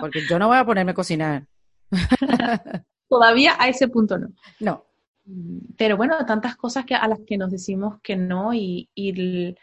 Porque 0.00 0.26
yo 0.28 0.38
no 0.40 0.48
voy 0.48 0.56
a 0.56 0.64
ponerme 0.64 0.90
a 0.90 0.94
cocinar. 0.94 1.46
Todavía 3.08 3.56
a 3.58 3.68
ese 3.68 3.88
punto 3.88 4.18
no. 4.18 4.28
No. 4.60 4.84
Pero 5.76 5.96
bueno, 5.96 6.24
tantas 6.24 6.56
cosas 6.56 6.86
que 6.86 6.94
a 6.94 7.06
las 7.06 7.20
que 7.26 7.36
nos 7.36 7.50
decimos 7.50 8.00
que 8.02 8.16
no 8.16 8.54
y, 8.54 8.88
y 8.94 9.54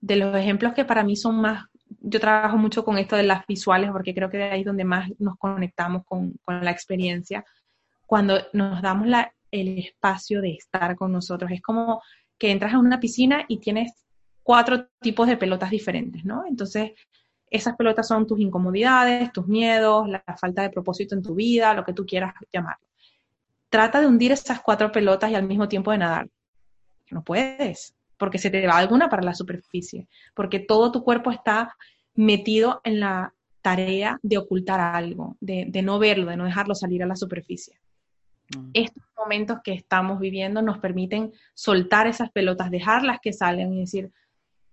de 0.00 0.16
los 0.16 0.36
ejemplos 0.36 0.74
que 0.74 0.84
para 0.84 1.04
mí 1.04 1.14
son 1.14 1.36
más, 1.40 1.66
yo 2.00 2.18
trabajo 2.18 2.56
mucho 2.56 2.84
con 2.84 2.98
esto 2.98 3.14
de 3.14 3.22
las 3.22 3.46
visuales 3.46 3.90
porque 3.92 4.14
creo 4.14 4.30
que 4.30 4.38
de 4.38 4.44
ahí 4.44 4.60
es 4.60 4.66
donde 4.66 4.84
más 4.84 5.08
nos 5.18 5.36
conectamos 5.36 6.04
con, 6.04 6.34
con 6.42 6.64
la 6.64 6.72
experiencia. 6.72 7.44
Cuando 8.06 8.40
nos 8.52 8.82
damos 8.82 9.06
la, 9.06 9.32
el 9.52 9.78
espacio 9.78 10.40
de 10.40 10.54
estar 10.54 10.96
con 10.96 11.12
nosotros. 11.12 11.50
Es 11.52 11.62
como 11.62 12.02
que 12.36 12.50
entras 12.50 12.74
a 12.74 12.78
una 12.78 12.98
piscina 12.98 13.44
y 13.46 13.58
tienes 13.58 13.92
cuatro 14.42 14.88
tipos 15.00 15.28
de 15.28 15.36
pelotas 15.36 15.70
diferentes, 15.70 16.24
¿no? 16.24 16.44
Entonces, 16.48 16.92
esas 17.48 17.76
pelotas 17.76 18.08
son 18.08 18.26
tus 18.26 18.40
incomodidades, 18.40 19.30
tus 19.30 19.46
miedos, 19.46 20.08
la 20.08 20.24
falta 20.40 20.62
de 20.62 20.70
propósito 20.70 21.14
en 21.14 21.22
tu 21.22 21.34
vida, 21.34 21.74
lo 21.74 21.84
que 21.84 21.92
tú 21.92 22.04
quieras 22.04 22.34
llamarlo. 22.52 22.84
Trata 23.72 24.02
de 24.02 24.06
hundir 24.06 24.32
esas 24.32 24.60
cuatro 24.60 24.92
pelotas 24.92 25.30
y 25.30 25.34
al 25.34 25.44
mismo 25.44 25.66
tiempo 25.66 25.92
de 25.92 25.96
nadar. 25.96 26.28
No 27.10 27.24
puedes, 27.24 27.94
porque 28.18 28.36
se 28.36 28.50
te 28.50 28.66
va 28.66 28.76
alguna 28.76 29.08
para 29.08 29.22
la 29.22 29.32
superficie, 29.32 30.08
porque 30.34 30.58
todo 30.58 30.92
tu 30.92 31.02
cuerpo 31.02 31.30
está 31.30 31.74
metido 32.14 32.82
en 32.84 33.00
la 33.00 33.32
tarea 33.62 34.20
de 34.22 34.36
ocultar 34.36 34.78
algo, 34.78 35.38
de, 35.40 35.64
de 35.68 35.80
no 35.80 35.98
verlo, 35.98 36.26
de 36.26 36.36
no 36.36 36.44
dejarlo 36.44 36.74
salir 36.74 37.02
a 37.02 37.06
la 37.06 37.16
superficie. 37.16 37.80
Mm. 38.54 38.70
Estos 38.74 39.04
momentos 39.16 39.60
que 39.64 39.72
estamos 39.72 40.20
viviendo 40.20 40.60
nos 40.60 40.76
permiten 40.76 41.32
soltar 41.54 42.06
esas 42.06 42.30
pelotas, 42.30 42.70
dejarlas 42.70 43.20
que 43.22 43.32
salgan 43.32 43.72
y 43.72 43.80
decir, 43.80 44.12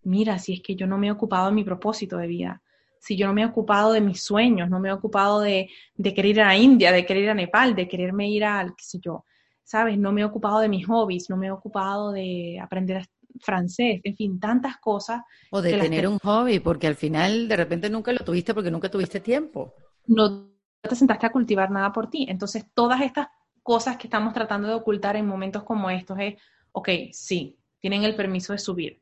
mira, 0.03 0.39
si 0.39 0.55
es 0.55 0.61
que 0.61 0.75
yo 0.75 0.87
no 0.87 0.97
me 0.97 1.07
he 1.07 1.11
ocupado 1.11 1.45
de 1.45 1.53
mi 1.53 1.63
propósito 1.63 2.17
de 2.17 2.27
vida, 2.27 2.61
si 2.99 3.15
yo 3.15 3.27
no 3.27 3.33
me 3.33 3.41
he 3.41 3.45
ocupado 3.45 3.93
de 3.93 4.01
mis 4.01 4.21
sueños, 4.21 4.69
no 4.69 4.79
me 4.79 4.89
he 4.89 4.91
ocupado 4.91 5.39
de, 5.39 5.69
querer 6.03 6.25
ir 6.25 6.41
a 6.41 6.55
India, 6.55 6.91
de 6.91 7.05
querer 7.05 7.23
ir 7.23 7.29
a 7.29 7.33
Nepal, 7.33 7.75
de 7.75 7.87
quererme 7.87 8.29
ir 8.29 8.43
al, 8.43 8.75
qué 8.75 8.83
sé 8.83 8.99
yo, 9.01 9.25
¿sabes? 9.63 9.97
No 9.97 10.11
me 10.11 10.21
he 10.21 10.25
ocupado 10.25 10.59
de 10.59 10.69
mis 10.69 10.85
hobbies, 10.85 11.29
no 11.29 11.37
me 11.37 11.47
he 11.47 11.51
ocupado 11.51 12.11
de 12.11 12.59
aprender 12.61 13.07
francés, 13.39 14.01
en 14.03 14.15
fin, 14.15 14.39
tantas 14.39 14.77
cosas. 14.77 15.21
O 15.51 15.61
de 15.61 15.77
tener 15.77 16.07
un 16.07 16.19
hobby, 16.19 16.59
porque 16.59 16.87
al 16.87 16.95
final 16.95 17.47
de 17.47 17.55
repente 17.55 17.89
nunca 17.89 18.11
lo 18.11 18.19
tuviste 18.19 18.53
porque 18.53 18.71
nunca 18.71 18.89
tuviste 18.89 19.19
tiempo. 19.19 19.73
No 20.07 20.49
te 20.81 20.95
sentaste 20.95 21.25
a 21.25 21.31
cultivar 21.31 21.71
nada 21.71 21.91
por 21.91 22.09
ti. 22.09 22.25
Entonces, 22.29 22.65
todas 22.73 23.01
estas 23.01 23.27
cosas 23.63 23.97
que 23.97 24.07
estamos 24.07 24.33
tratando 24.33 24.67
de 24.67 24.73
ocultar 24.73 25.15
en 25.15 25.27
momentos 25.27 25.63
como 25.63 25.89
estos 25.89 26.17
es, 26.19 26.35
ok, 26.71 26.89
sí, 27.11 27.57
tienen 27.79 28.03
el 28.03 28.15
permiso 28.15 28.53
de 28.53 28.59
subir. 28.59 29.01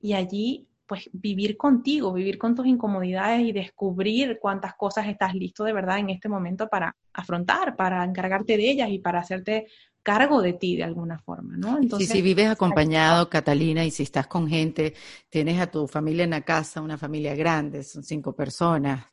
Y 0.00 0.14
allí, 0.14 0.68
pues 0.86 1.10
vivir 1.12 1.56
contigo, 1.56 2.12
vivir 2.12 2.38
con 2.38 2.54
tus 2.54 2.66
incomodidades 2.66 3.42
y 3.42 3.52
descubrir 3.52 4.38
cuántas 4.40 4.74
cosas 4.74 5.08
estás 5.08 5.34
listo 5.34 5.64
de 5.64 5.72
verdad 5.72 5.98
en 5.98 6.10
este 6.10 6.28
momento 6.28 6.68
para 6.68 6.94
afrontar, 7.12 7.76
para 7.76 8.04
encargarte 8.04 8.56
de 8.56 8.70
ellas 8.70 8.90
y 8.90 8.98
para 8.98 9.20
hacerte 9.20 9.66
cargo 10.02 10.40
de 10.40 10.52
ti 10.52 10.76
de 10.76 10.84
alguna 10.84 11.18
forma, 11.18 11.56
¿no? 11.56 11.78
Entonces, 11.78 12.08
si 12.08 12.22
vives 12.22 12.48
acompañado, 12.48 13.28
Catalina, 13.28 13.84
y 13.84 13.90
si 13.90 14.04
estás 14.04 14.28
con 14.28 14.48
gente, 14.48 14.94
tienes 15.28 15.60
a 15.60 15.66
tu 15.66 15.88
familia 15.88 16.22
en 16.22 16.30
la 16.30 16.42
casa, 16.42 16.80
una 16.80 16.96
familia 16.96 17.34
grande, 17.34 17.82
son 17.82 18.04
cinco 18.04 18.32
personas, 18.32 19.04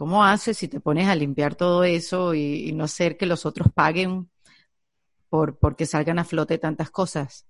¿Cómo 0.00 0.24
haces 0.24 0.56
si 0.56 0.66
te 0.66 0.80
pones 0.80 1.08
a 1.08 1.14
limpiar 1.14 1.56
todo 1.56 1.84
eso 1.84 2.32
y, 2.32 2.72
no 2.72 2.88
ser 2.88 3.18
que 3.18 3.26
los 3.26 3.44
otros 3.44 3.68
paguen 3.70 4.30
por 5.28 5.58
porque 5.58 5.84
salgan 5.84 6.18
a 6.18 6.24
flote 6.24 6.56
tantas 6.56 6.90
cosas? 6.90 7.44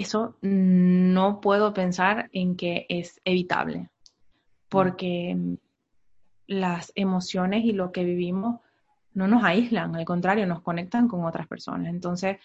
Eso 0.00 0.36
no 0.40 1.40
puedo 1.40 1.74
pensar 1.74 2.30
en 2.32 2.56
que 2.56 2.86
es 2.88 3.20
evitable, 3.24 3.90
porque 4.68 5.36
las 6.46 6.92
emociones 6.94 7.64
y 7.64 7.72
lo 7.72 7.92
que 7.92 8.04
vivimos 8.04 8.60
no 9.12 9.28
nos 9.28 9.44
aíslan, 9.44 9.94
al 9.94 10.04
contrario, 10.04 10.46
nos 10.46 10.62
conectan 10.62 11.06
con 11.06 11.24
otras 11.24 11.46
personas. 11.46 11.88
Entonces, 11.88 12.38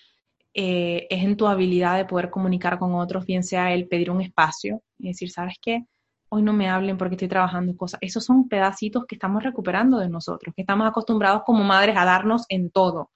eh, 0.53 1.07
es 1.09 1.23
en 1.23 1.37
tu 1.37 1.47
habilidad 1.47 1.97
de 1.97 2.05
poder 2.05 2.29
comunicar 2.29 2.77
con 2.77 2.93
otros, 2.95 3.25
bien 3.25 3.43
sea 3.43 3.73
el 3.73 3.87
pedir 3.87 4.11
un 4.11 4.21
espacio 4.21 4.81
y 4.99 5.07
decir, 5.07 5.31
¿sabes 5.31 5.55
qué? 5.61 5.85
hoy 6.29 6.41
no 6.41 6.51
me 6.51 6.69
hablen 6.69 6.97
porque 6.97 7.15
estoy 7.15 7.29
trabajando 7.29 7.77
cosas. 7.77 7.99
Esos 8.01 8.25
son 8.25 8.49
pedacitos 8.49 9.05
que 9.05 9.15
estamos 9.15 9.43
recuperando 9.43 9.97
de 9.99 10.09
nosotros, 10.09 10.53
que 10.53 10.63
estamos 10.63 10.85
acostumbrados 10.85 11.43
como 11.45 11.63
madres 11.63 11.95
a 11.97 12.03
darnos 12.03 12.45
en 12.49 12.71
todo, 12.71 13.11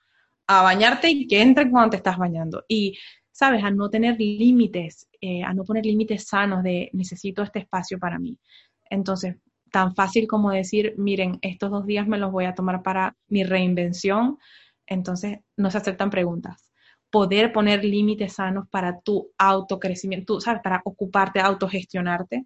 a 0.48 0.62
bañarte 0.62 1.10
y 1.10 1.28
que 1.28 1.42
entren 1.42 1.72
cuando 1.72 1.92
te 1.92 1.98
estás 1.98 2.18
bañando. 2.18 2.64
Y, 2.68 2.98
sabes, 3.40 3.64
a 3.64 3.72
no 3.72 3.90
tener 3.90 4.20
límites, 4.20 5.08
eh, 5.22 5.44
a 5.44 5.54
no 5.54 5.64
poner 5.64 5.86
límites 5.86 6.28
sanos 6.28 6.62
de 6.62 6.90
necesito 6.92 7.42
este 7.42 7.60
espacio 7.60 7.98
para 7.98 8.20
mí. 8.20 8.38
Entonces, 8.90 9.38
tan 9.72 9.96
fácil 9.96 10.28
como 10.28 10.52
decir, 10.52 10.94
miren, 10.98 11.40
estos 11.42 11.72
dos 11.72 11.86
días 11.86 12.06
me 12.06 12.18
los 12.18 12.34
voy 12.34 12.44
a 12.44 12.54
tomar 12.54 12.84
para 12.84 13.16
mi 13.30 13.46
reinvención, 13.46 14.38
entonces 14.88 15.40
no 15.56 15.72
se 15.72 15.78
aceptan 15.78 16.10
preguntas. 16.10 16.70
Poder 17.10 17.54
poner 17.54 17.86
límites 17.86 18.34
sanos 18.34 18.68
para 18.70 19.00
tu 19.00 19.32
autocrecimiento, 19.38 20.42
¿sabes? 20.42 20.62
Para 20.62 20.82
ocuparte, 20.84 21.40
autogestionarte, 21.40 22.46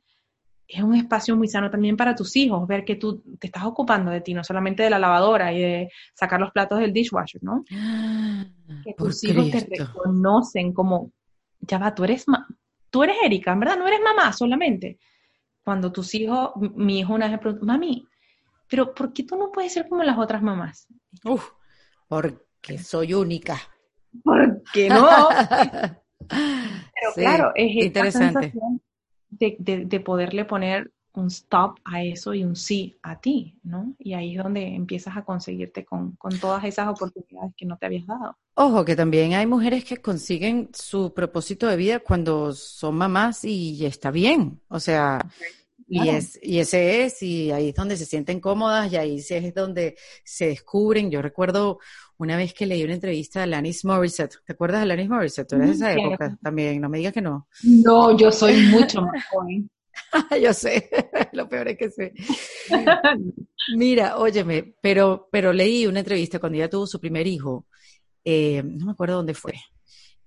es 0.73 0.83
un 0.83 0.95
espacio 0.95 1.35
muy 1.35 1.47
sano 1.47 1.69
también 1.69 1.95
para 1.95 2.15
tus 2.15 2.35
hijos, 2.35 2.67
ver 2.67 2.83
que 2.83 2.95
tú 2.95 3.21
te 3.39 3.47
estás 3.47 3.63
ocupando 3.63 4.11
de 4.11 4.21
ti, 4.21 4.33
no 4.33 4.43
solamente 4.43 4.83
de 4.83 4.89
la 4.89 4.99
lavadora 4.99 5.53
y 5.53 5.61
de 5.61 5.89
sacar 6.13 6.39
los 6.39 6.51
platos 6.51 6.79
del 6.79 6.93
dishwasher, 6.93 7.43
¿no? 7.43 7.63
Ah, 7.71 8.45
que 8.83 8.93
tus 8.93 9.23
hijos 9.23 9.51
te 9.51 9.67
reconocen 9.69 10.73
como, 10.73 11.11
ya 11.61 11.77
va, 11.77 11.93
tú 11.93 12.03
eres, 12.03 12.25
tú 12.89 13.03
eres 13.03 13.17
Erika, 13.23 13.53
en 13.53 13.59
verdad, 13.59 13.77
no 13.77 13.87
eres 13.87 13.99
mamá 14.03 14.33
solamente. 14.33 14.97
Cuando 15.63 15.91
tus 15.91 16.13
hijos, 16.15 16.51
mi 16.55 16.99
hijo 16.99 17.13
una 17.13 17.25
vez 17.25 17.33
me 17.33 17.39
preguntó, 17.39 17.65
mami, 17.65 18.07
pero 18.67 18.93
¿por 18.93 19.13
qué 19.13 19.23
tú 19.23 19.37
no 19.37 19.51
puedes 19.51 19.73
ser 19.73 19.87
como 19.87 20.03
las 20.03 20.17
otras 20.17 20.41
mamás? 20.41 20.87
Uf, 21.23 21.51
porque 22.07 22.79
soy 22.79 23.13
única. 23.13 23.57
¿Por 24.23 24.63
qué 24.73 24.89
no? 24.89 25.29
pero 26.27 27.13
claro, 27.15 27.51
es 27.55 27.85
interesante 27.85 28.53
de, 29.39 29.99
poderle 29.99 30.45
poner 30.45 30.91
un 31.13 31.27
stop 31.27 31.77
a 31.85 32.03
eso 32.03 32.33
y 32.33 32.43
un 32.43 32.55
sí 32.55 32.97
a 33.03 33.19
ti, 33.19 33.59
¿no? 33.63 33.93
Y 33.99 34.13
ahí 34.13 34.35
es 34.35 34.43
donde 34.43 34.75
empiezas 34.75 35.15
a 35.15 35.23
conseguirte 35.23 35.85
con, 35.85 36.17
todas 36.41 36.63
esas 36.63 36.87
oportunidades 36.87 37.53
que 37.55 37.65
no 37.65 37.77
te 37.77 37.85
habías 37.85 38.07
dado. 38.07 38.35
Ojo, 38.55 38.83
que 38.83 38.95
también 38.95 39.33
hay 39.33 39.45
mujeres 39.45 39.85
que 39.85 39.97
consiguen 39.97 40.69
su 40.73 41.13
propósito 41.13 41.67
de 41.67 41.75
vida 41.75 41.99
cuando 41.99 42.53
son 42.53 42.95
mamás 42.95 43.45
y 43.45 43.85
está 43.85 44.09
bien. 44.09 44.59
O 44.69 44.79
sea, 44.79 45.19
y, 45.87 46.09
es, 46.09 46.39
y 46.41 46.59
ese 46.59 47.03
es, 47.03 47.21
y 47.21 47.51
ahí 47.51 47.69
es 47.69 47.75
donde 47.75 47.97
se 47.97 48.05
sienten 48.05 48.39
cómodas 48.39 48.91
y 48.91 48.97
ahí 48.97 49.17
es 49.17 49.53
donde 49.53 49.97
se 50.23 50.47
descubren. 50.47 51.11
Yo 51.11 51.21
recuerdo 51.21 51.79
una 52.17 52.37
vez 52.37 52.53
que 52.53 52.65
leí 52.65 52.83
una 52.83 52.93
entrevista 52.93 53.39
de 53.39 53.43
Alanis 53.43 53.85
Morissette. 53.85 54.37
¿Te 54.45 54.53
acuerdas 54.53 54.79
de 54.79 54.83
Alanis 54.83 55.09
Morissette? 55.09 55.49
Tú 55.49 55.55
eres 55.55 55.67
de 55.67 55.75
esa 55.75 55.93
época 55.93 56.37
también, 56.41 56.81
no 56.81 56.89
me 56.89 56.97
digas 56.97 57.13
que 57.13 57.21
no. 57.21 57.47
No, 57.63 58.17
yo 58.17 58.31
soy 58.31 58.61
mucho 58.67 59.01
más 59.01 59.25
joven. 59.31 59.69
yo 60.41 60.53
sé, 60.53 60.89
lo 61.33 61.47
peor 61.49 61.67
es 61.69 61.77
que 61.77 61.89
sé. 61.89 62.13
Mira, 63.75 64.17
óyeme, 64.17 64.75
pero, 64.81 65.29
pero 65.31 65.53
leí 65.53 65.85
una 65.85 65.99
entrevista 65.99 66.39
cuando 66.39 66.57
ella 66.57 66.69
tuvo 66.69 66.87
su 66.87 66.99
primer 66.99 67.27
hijo, 67.27 67.65
eh, 68.25 68.61
no 68.63 68.85
me 68.85 68.91
acuerdo 68.91 69.17
dónde 69.17 69.33
fue, 69.33 69.53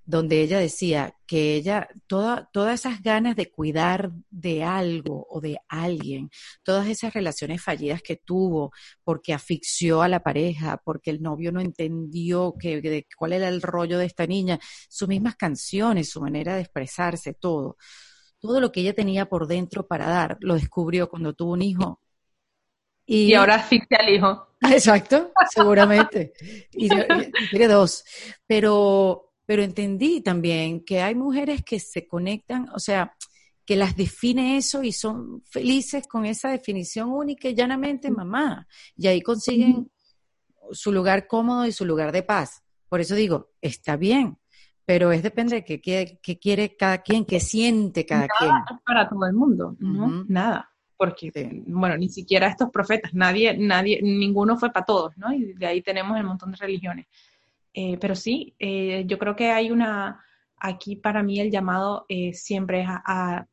donde 0.07 0.41
ella 0.41 0.61
decía 0.61 1.17
que 1.27 1.57
ella, 1.57 1.89
toda, 2.07 2.49
todas 2.53 2.81
esas 2.81 3.03
ganas 3.03 3.35
de 3.35 3.51
cuidar 3.51 4.13
de 4.31 4.63
algo 4.63 5.27
o 5.29 5.41
de 5.41 5.59
alguien, 5.69 6.31
todas 6.63 6.87
esas 6.87 7.13
relaciones 7.13 7.61
fallidas 7.61 8.03
que 8.03 8.17
tuvo 8.17 8.73
porque 9.03 9.35
asfixió 9.35 10.03
a 10.03 10.09
la 10.09 10.23
pareja, 10.23 10.81
porque 10.85 11.11
el 11.11 11.21
novio 11.23 11.51
no 11.51 11.61
entendió 11.61 12.55
que, 12.59 13.05
cuál 13.17 13.33
era 13.33 13.49
el 13.49 13.61
rollo 13.61 13.99
de 13.99 14.07
esta 14.07 14.27
niña, 14.27 14.61
sus 14.89 15.09
mismas 15.09 15.35
canciones, 15.35 16.09
su 16.09 16.21
manera 16.21 16.55
de 16.55 16.63
expresarse, 16.63 17.35
todo. 17.35 17.77
Todo 18.39 18.61
lo 18.61 18.71
que 18.71 18.83
ella 18.83 18.95
tenía 18.95 19.29
por 19.29 19.49
dentro 19.49 19.89
para 19.89 20.07
dar, 20.07 20.39
lo 20.41 20.55
descubrió 20.55 21.09
cuando 21.09 21.35
tuvo 21.35 21.55
un 21.55 21.63
hijo. 21.63 22.01
Y, 23.05 23.35
ahora 23.35 23.57
asfixia 23.57 23.99
al 23.99 24.09
hijo. 24.09 24.47
Exacto, 24.61 25.33
seguramente. 25.53 26.33
y, 26.73 26.87
y 26.87 27.49
tiene 27.51 27.67
dos. 27.69 28.05
Pero 28.47 29.26
pero 29.47 29.63
entendí 29.63 30.21
también 30.21 30.85
que 30.85 31.01
hay 31.01 31.15
mujeres 31.15 31.63
que 31.65 31.79
se 31.79 32.07
conectan, 32.07 32.69
o 32.75 32.79
sea, 32.79 33.17
que 33.65 33.77
las 33.77 33.97
define 33.97 34.57
eso 34.57 34.83
y 34.83 34.93
son 34.93 35.43
felices 35.43 36.07
con 36.07 36.25
esa 36.25 36.51
definición 36.51 37.11
única 37.11 37.49
y 37.49 37.55
llanamente 37.55 38.11
mamá. 38.11 38.67
Y 38.97 39.07
ahí 39.09 39.23
consiguen 39.23 39.91
su 40.71 40.93
lugar 40.93 41.27
cómodo 41.27 41.67
y 41.67 41.73
su 41.73 41.85
lugar 41.85 42.13
de 42.13 42.23
paz. 42.23 42.63
Por 42.89 43.01
eso 43.01 43.15
digo, 43.15 43.51
está 43.61 43.97
bien, 43.97 44.39
pero 44.85 45.11
es 45.11 45.23
depende 45.23 45.57
de 45.63 45.65
qué, 45.65 46.39
quiere 46.41 46.77
cada 46.77 46.99
quien, 46.99 47.25
qué 47.25 47.41
siente 47.41 48.07
cada 48.07 48.29
quien. 48.29 48.53
para 48.85 49.09
todo 49.09 49.27
el 49.27 49.35
mundo, 49.35 49.77
¿no? 49.81 50.25
Nada. 50.29 50.71
Porque, 50.97 51.31
bueno, 51.67 51.97
ni 51.99 52.09
siquiera 52.09 52.47
estos 52.47 52.71
profetas, 52.71 53.13
nadie, 53.13 53.59
nadie, 53.59 54.01
ninguno 54.01 54.57
fue 54.57 54.73
para 54.73 54.87
todos, 54.87 55.17
¿no? 55.19 55.33
Y 55.33 55.53
de 55.53 55.67
ahí 55.67 55.83
tenemos 55.83 56.17
el 56.17 56.25
montón 56.25 56.53
de 56.53 56.57
religiones. 56.57 57.07
Eh, 57.79 57.99
pero 58.01 58.15
sí, 58.15 58.55
eh, 58.59 59.05
yo 59.07 59.19
creo 59.19 59.37
que 59.37 59.51
hay 59.51 59.71
una, 59.71 60.25
aquí 60.57 60.97
para 60.97 61.23
mí 61.23 61.41
el 61.41 61.51
llamado 61.51 62.07
eh, 62.09 62.33
siempre 62.33 62.81
es 62.81 62.89
a, 62.89 63.47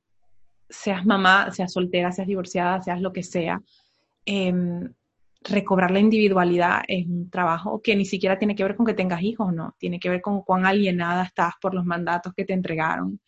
seas 0.69 1.05
mamá, 1.05 1.51
seas 1.51 1.74
soltera, 1.74 2.09
seas 2.13 2.28
divorciada, 2.30 2.82
seas 2.82 3.01
lo 3.01 3.11
que 3.11 3.21
sea, 3.21 3.61
em, 4.26 4.93
recobrar 5.41 5.91
la 5.91 5.99
individualidad 5.99 6.84
es 6.88 7.05
un 7.05 7.30
trabajo 7.30 7.82
que 7.82 7.97
ni 7.97 8.05
siquiera 8.05 8.39
tiene 8.39 8.55
que 8.55 8.63
ver 8.63 8.78
con 8.78 8.86
que 8.86 8.93
tengas 8.93 9.21
hijos, 9.21 9.53
no, 9.53 9.76
tiene 9.78 9.99
que 9.99 10.09
ver 10.09 10.21
con 10.21 10.41
cuán 10.43 10.65
alienada 10.65 11.26
estás 11.26 11.55
por 11.61 11.74
los 11.74 11.84
mandatos 11.86 12.34
que 12.34 12.45
te 12.45 12.53
entregaron, 12.53 13.19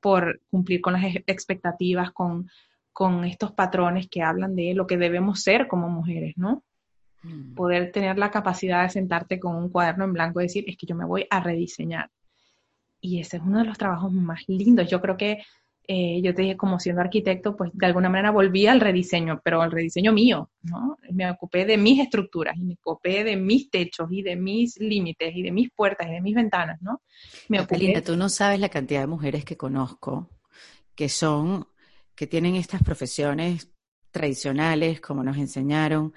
por 0.00 0.42
cumplir 0.50 0.82
con 0.82 0.92
las 0.92 1.16
expectativas, 1.26 2.10
con, 2.12 2.50
con 2.92 3.24
estos 3.24 3.52
patrones 3.52 4.06
que 4.10 4.22
hablan 4.22 4.54
de 4.54 4.74
lo 4.74 4.86
que 4.86 4.98
debemos 4.98 5.40
ser 5.42 5.66
como 5.66 5.88
mujeres, 5.88 6.34
¿no? 6.36 6.62
Mm. 7.22 7.54
poder 7.54 7.92
tener 7.92 8.18
la 8.18 8.30
capacidad 8.30 8.82
de 8.82 8.90
sentarte 8.90 9.38
con 9.38 9.56
un 9.56 9.68
cuaderno 9.68 10.04
en 10.04 10.12
blanco 10.12 10.40
y 10.40 10.44
decir, 10.44 10.64
es 10.66 10.76
que 10.76 10.86
yo 10.86 10.94
me 10.94 11.04
voy 11.04 11.26
a 11.30 11.40
rediseñar. 11.40 12.10
Y 13.00 13.20
ese 13.20 13.36
es 13.36 13.42
uno 13.42 13.58
de 13.58 13.64
los 13.64 13.78
trabajos 13.78 14.12
más 14.12 14.42
lindos. 14.48 14.88
Yo 14.88 15.00
creo 15.00 15.16
que 15.16 15.42
eh, 15.88 16.20
yo 16.22 16.34
te 16.34 16.42
dije, 16.42 16.56
como 16.56 16.78
siendo 16.78 17.00
arquitecto, 17.00 17.56
pues 17.56 17.70
de 17.74 17.86
alguna 17.86 18.08
manera 18.08 18.30
volví 18.30 18.66
al 18.66 18.80
rediseño, 18.80 19.40
pero 19.42 19.62
al 19.62 19.72
rediseño 19.72 20.12
mío, 20.12 20.50
¿no? 20.62 20.96
Me 21.10 21.28
ocupé 21.28 21.64
de 21.64 21.76
mis 21.76 22.00
estructuras 22.00 22.56
y 22.56 22.62
me 22.62 22.74
ocupé 22.74 23.24
de 23.24 23.36
mis 23.36 23.68
techos 23.70 24.08
y 24.10 24.22
de 24.22 24.36
mis 24.36 24.78
límites 24.78 25.34
y 25.34 25.42
de 25.42 25.50
mis 25.50 25.70
puertas 25.72 26.08
y 26.08 26.12
de 26.12 26.20
mis 26.20 26.34
ventanas, 26.34 26.80
¿no? 26.80 27.02
Me 27.48 27.60
ocupé... 27.60 28.00
tú 28.02 28.16
no 28.16 28.28
sabes 28.28 28.60
la 28.60 28.68
cantidad 28.68 29.00
de 29.00 29.08
mujeres 29.08 29.44
que 29.44 29.56
conozco 29.56 30.30
que 30.94 31.08
son, 31.08 31.66
que 32.14 32.26
tienen 32.26 32.54
estas 32.54 32.82
profesiones 32.82 33.68
tradicionales, 34.10 35.00
como 35.00 35.24
nos 35.24 35.36
enseñaron, 35.36 36.12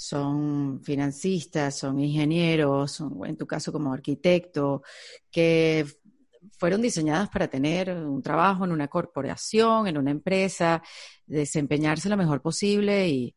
son 0.00 0.80
financistas, 0.82 1.76
son 1.76 2.00
ingenieros, 2.00 3.02
en 3.26 3.36
tu 3.36 3.46
caso 3.46 3.70
como 3.70 3.92
arquitecto, 3.92 4.82
que 5.30 5.84
fueron 6.56 6.80
diseñadas 6.80 7.28
para 7.28 7.48
tener 7.48 7.90
un 7.90 8.22
trabajo 8.22 8.64
en 8.64 8.72
una 8.72 8.88
corporación, 8.88 9.88
en 9.88 9.98
una 9.98 10.10
empresa, 10.10 10.82
desempeñarse 11.26 12.08
lo 12.08 12.16
mejor 12.16 12.40
posible 12.40 13.10
y, 13.10 13.36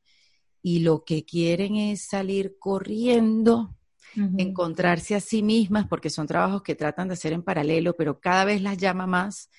lo 0.80 1.03
que 1.03 1.26
quieren 1.26 1.76
es 1.76 2.07
salir 2.07 2.55
corriendo, 2.57 3.76
encontrarse 4.16 5.16
a 5.16 5.20
sí 5.20 5.43
mismas, 5.43 5.86
porque 5.89 6.09
son 6.09 6.28
trabajos 6.28 6.64
que 6.64 6.76
tratan 6.76 7.09
de 7.09 7.16
hacer 7.16 7.34
en 7.34 7.43
paralelo, 7.43 7.93
pero 7.97 8.22
cada 8.22 8.45
vez 8.45 8.61
las 8.61 8.78
llama 8.78 9.05
más 9.05 9.49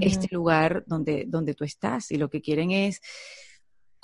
este 0.00 0.34
lugar 0.34 0.82
donde, 0.86 1.26
donde 1.28 1.52
tú 1.52 1.64
estás 1.64 2.10
y 2.10 2.16
lo 2.16 2.30
que 2.30 2.40
quieren 2.40 2.70
es 2.70 3.02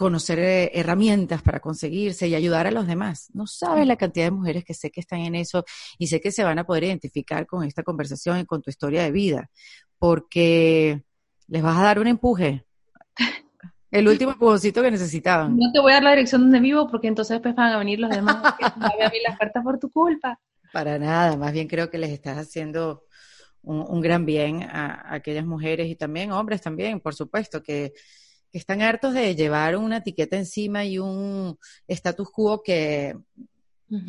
conocer 0.01 0.38
eh, 0.38 0.70
herramientas 0.72 1.42
para 1.42 1.61
conseguirse 1.61 2.26
y 2.26 2.34
ayudar 2.34 2.66
a 2.66 2.70
los 2.70 2.86
demás. 2.86 3.28
No 3.34 3.46
sabes 3.46 3.86
la 3.86 3.96
cantidad 3.96 4.24
de 4.24 4.30
mujeres 4.30 4.64
que 4.64 4.72
sé 4.72 4.90
que 4.90 5.01
están 5.01 5.18
en 5.18 5.34
eso 5.34 5.62
y 5.98 6.07
sé 6.07 6.22
que 6.22 6.32
se 6.32 6.42
van 6.42 6.59
a 6.59 6.64
poder 6.64 6.84
identificar 6.84 7.46
con 7.46 7.64
esta 7.64 7.82
conversación 7.82 8.38
y 8.38 8.46
con 8.46 8.62
tu 8.62 8.70
historia 8.70 9.03
de 9.03 9.11
vida, 9.11 9.51
porque 9.98 11.03
les 11.48 11.62
vas 11.62 11.76
a 11.76 11.82
dar 11.82 11.98
un 11.98 12.07
empuje. 12.07 12.64
El 13.90 14.09
último 14.09 14.30
empujoncito 14.30 14.80
que 14.80 14.90
necesitaban. 14.90 15.55
No 15.55 15.70
te 15.70 15.80
voy 15.80 15.92
a 15.92 15.96
dar 15.96 16.05
la 16.05 16.11
dirección 16.12 16.40
donde 16.40 16.61
vivo 16.61 16.88
porque 16.90 17.09
entonces 17.09 17.34
después 17.34 17.55
van 17.55 17.74
a 17.74 17.78
venir 17.78 17.98
los 18.01 18.09
demás 18.09 18.55
que 18.59 18.64
a 18.64 19.07
abrir 19.07 19.20
las 19.28 19.36
puertas 19.36 19.62
por 19.62 19.78
tu 19.78 19.90
culpa. 19.90 20.40
Para 20.72 20.98
nada, 20.98 21.36
más 21.36 21.53
bien 21.53 21.68
creo 21.68 21.90
que 21.90 21.98
les 21.98 22.11
estás 22.11 22.38
haciendo 22.38 23.05
un, 23.61 24.01
gran 24.01 24.24
bien 24.24 24.62
a, 24.62 24.94
a 24.94 25.14
aquellas 25.16 25.44
mujeres 25.44 25.88
y 25.88 25.94
también 25.94 26.32
hombres 26.32 26.62
también, 26.62 27.01
por 27.01 27.14
supuesto, 27.14 27.62
que 27.62 27.92
que 28.51 28.59
están 28.59 28.82
hartos 28.82 29.14
de 29.14 29.34
llevar 29.34 29.76
una 29.76 29.98
etiqueta 29.98 30.36
encima 30.36 30.84
y 30.84 30.98
un 30.98 31.59
status 31.86 32.30
quo 32.30 32.62
que, 32.62 33.16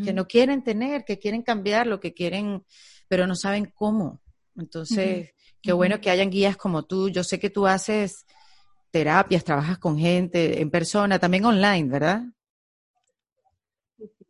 que 0.04 0.14
no 0.14 0.28
quieren 0.28 0.64
tener, 0.64 1.06
que 1.06 1.20
quieren 1.20 1.44
cambiar, 1.44 1.88
lo 1.88 2.00
que 2.00 2.14
quieren, 2.14 2.66
pero 3.08 3.28
no 3.28 3.36
saben 3.36 3.72
cómo. 3.76 4.20
Entonces, 4.56 5.32
qué 5.62 5.74
bueno 5.74 6.02
que 6.02 6.10
hayan 6.10 6.30
guías 6.30 6.58
como 6.58 6.84
tú. 6.84 7.10
Yo 7.10 7.24
sé 7.24 7.40
que 7.40 7.50
tú 7.50 7.68
haces 7.68 8.26
terapias, 8.92 9.44
trabajas 9.44 9.78
con 9.78 9.98
gente 9.98 10.62
en 10.62 10.70
persona, 10.70 11.20
también 11.20 11.46
online, 11.46 11.90
¿verdad? 11.90 12.24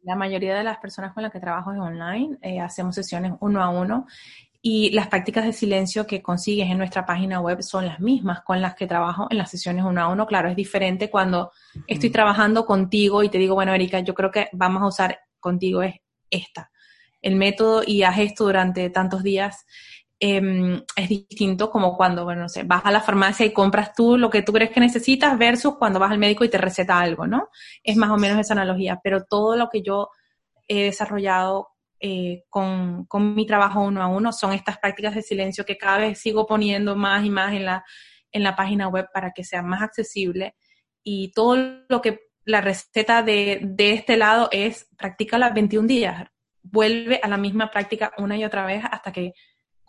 La 0.03 0.15
mayoría 0.15 0.55
de 0.55 0.63
las 0.63 0.77
personas 0.79 1.13
con 1.13 1.23
las 1.23 1.31
que 1.31 1.39
trabajo 1.39 1.71
es 1.71 1.79
online, 1.79 2.37
eh, 2.41 2.59
hacemos 2.59 2.95
sesiones 2.95 3.33
uno 3.39 3.61
a 3.61 3.69
uno 3.69 4.07
y 4.61 4.91
las 4.91 5.07
prácticas 5.07 5.45
de 5.45 5.53
silencio 5.53 6.05
que 6.05 6.21
consigues 6.21 6.69
en 6.69 6.77
nuestra 6.77 7.05
página 7.05 7.41
web 7.41 7.63
son 7.63 7.87
las 7.87 7.99
mismas 7.99 8.41
con 8.41 8.61
las 8.61 8.75
que 8.75 8.85
trabajo 8.85 9.27
en 9.31 9.39
las 9.39 9.49
sesiones 9.49 9.83
uno 9.83 10.01
a 10.01 10.07
uno. 10.09 10.27
Claro, 10.27 10.49
es 10.49 10.55
diferente 10.55 11.09
cuando 11.09 11.51
estoy 11.87 12.11
trabajando 12.11 12.65
contigo 12.65 13.23
y 13.23 13.29
te 13.29 13.39
digo, 13.39 13.55
bueno, 13.55 13.73
Erika, 13.73 13.99
yo 14.01 14.13
creo 14.13 14.29
que 14.29 14.49
vamos 14.51 14.83
a 14.83 14.87
usar 14.87 15.19
contigo 15.39 15.81
es 15.81 15.95
esta. 16.29 16.71
El 17.21 17.37
método 17.37 17.81
y 17.85 18.03
haz 18.03 18.19
esto 18.19 18.43
durante 18.43 18.87
tantos 18.91 19.23
días 19.23 19.65
em, 20.19 20.83
es 20.95 21.09
distinto 21.09 21.71
como 21.71 21.97
cuando, 21.97 22.23
bueno, 22.23 22.43
no 22.43 22.49
sé, 22.49 22.61
vas 22.61 22.85
a 22.85 22.91
la 22.91 23.01
farmacia 23.01 23.43
y 23.47 23.53
compras 23.53 23.95
tú 23.95 24.15
lo 24.15 24.29
que 24.29 24.43
tú 24.43 24.53
crees 24.53 24.69
que 24.69 24.79
necesitas 24.79 25.39
versus 25.39 25.77
cuando 25.77 25.99
vas 25.99 26.11
al 26.11 26.19
médico 26.19 26.43
y 26.43 26.49
te 26.49 26.59
receta 26.59 26.99
algo, 26.99 27.25
¿no? 27.25 27.49
Es 27.83 27.97
más 27.97 28.11
o 28.11 28.17
menos 28.17 28.39
esa 28.39 28.53
analogía, 28.53 28.99
pero 29.03 29.23
todo 29.23 29.55
lo 29.55 29.69
que 29.69 29.81
yo 29.81 30.09
he 30.67 30.83
desarrollado 30.83 31.70
eh, 32.01 32.45
con, 32.49 33.05
con, 33.05 33.35
mi 33.35 33.45
trabajo 33.45 33.81
uno 33.81 34.01
a 34.01 34.07
uno 34.07 34.33
son 34.33 34.53
estas 34.53 34.79
prácticas 34.79 35.13
de 35.13 35.21
silencio 35.21 35.65
que 35.65 35.77
cada 35.77 35.99
vez 35.99 36.19
sigo 36.19 36.47
poniendo 36.47 36.95
más 36.95 37.23
y 37.23 37.29
más 37.29 37.53
en, 37.53 37.65
la, 37.65 37.85
en 38.31 38.43
la 38.43 38.55
página 38.55 38.87
web 38.87 39.07
para 39.13 39.31
que 39.31 39.43
sea 39.43 39.61
más 39.61 39.81
accesible. 39.81 40.55
Y 41.03 41.31
todo 41.33 41.83
lo 41.87 42.01
que 42.01 42.21
la 42.43 42.61
receta 42.61 43.21
de, 43.21 43.59
de 43.61 43.93
este 43.93 44.17
lado 44.17 44.49
es 44.51 44.87
las 45.31 45.53
21 45.53 45.87
días, 45.87 46.25
vuelve 46.63 47.19
a 47.21 47.27
la 47.27 47.37
misma 47.37 47.69
práctica 47.71 48.13
una 48.17 48.37
y 48.37 48.45
otra 48.45 48.65
vez 48.65 48.83
hasta 48.89 49.11
que 49.11 49.33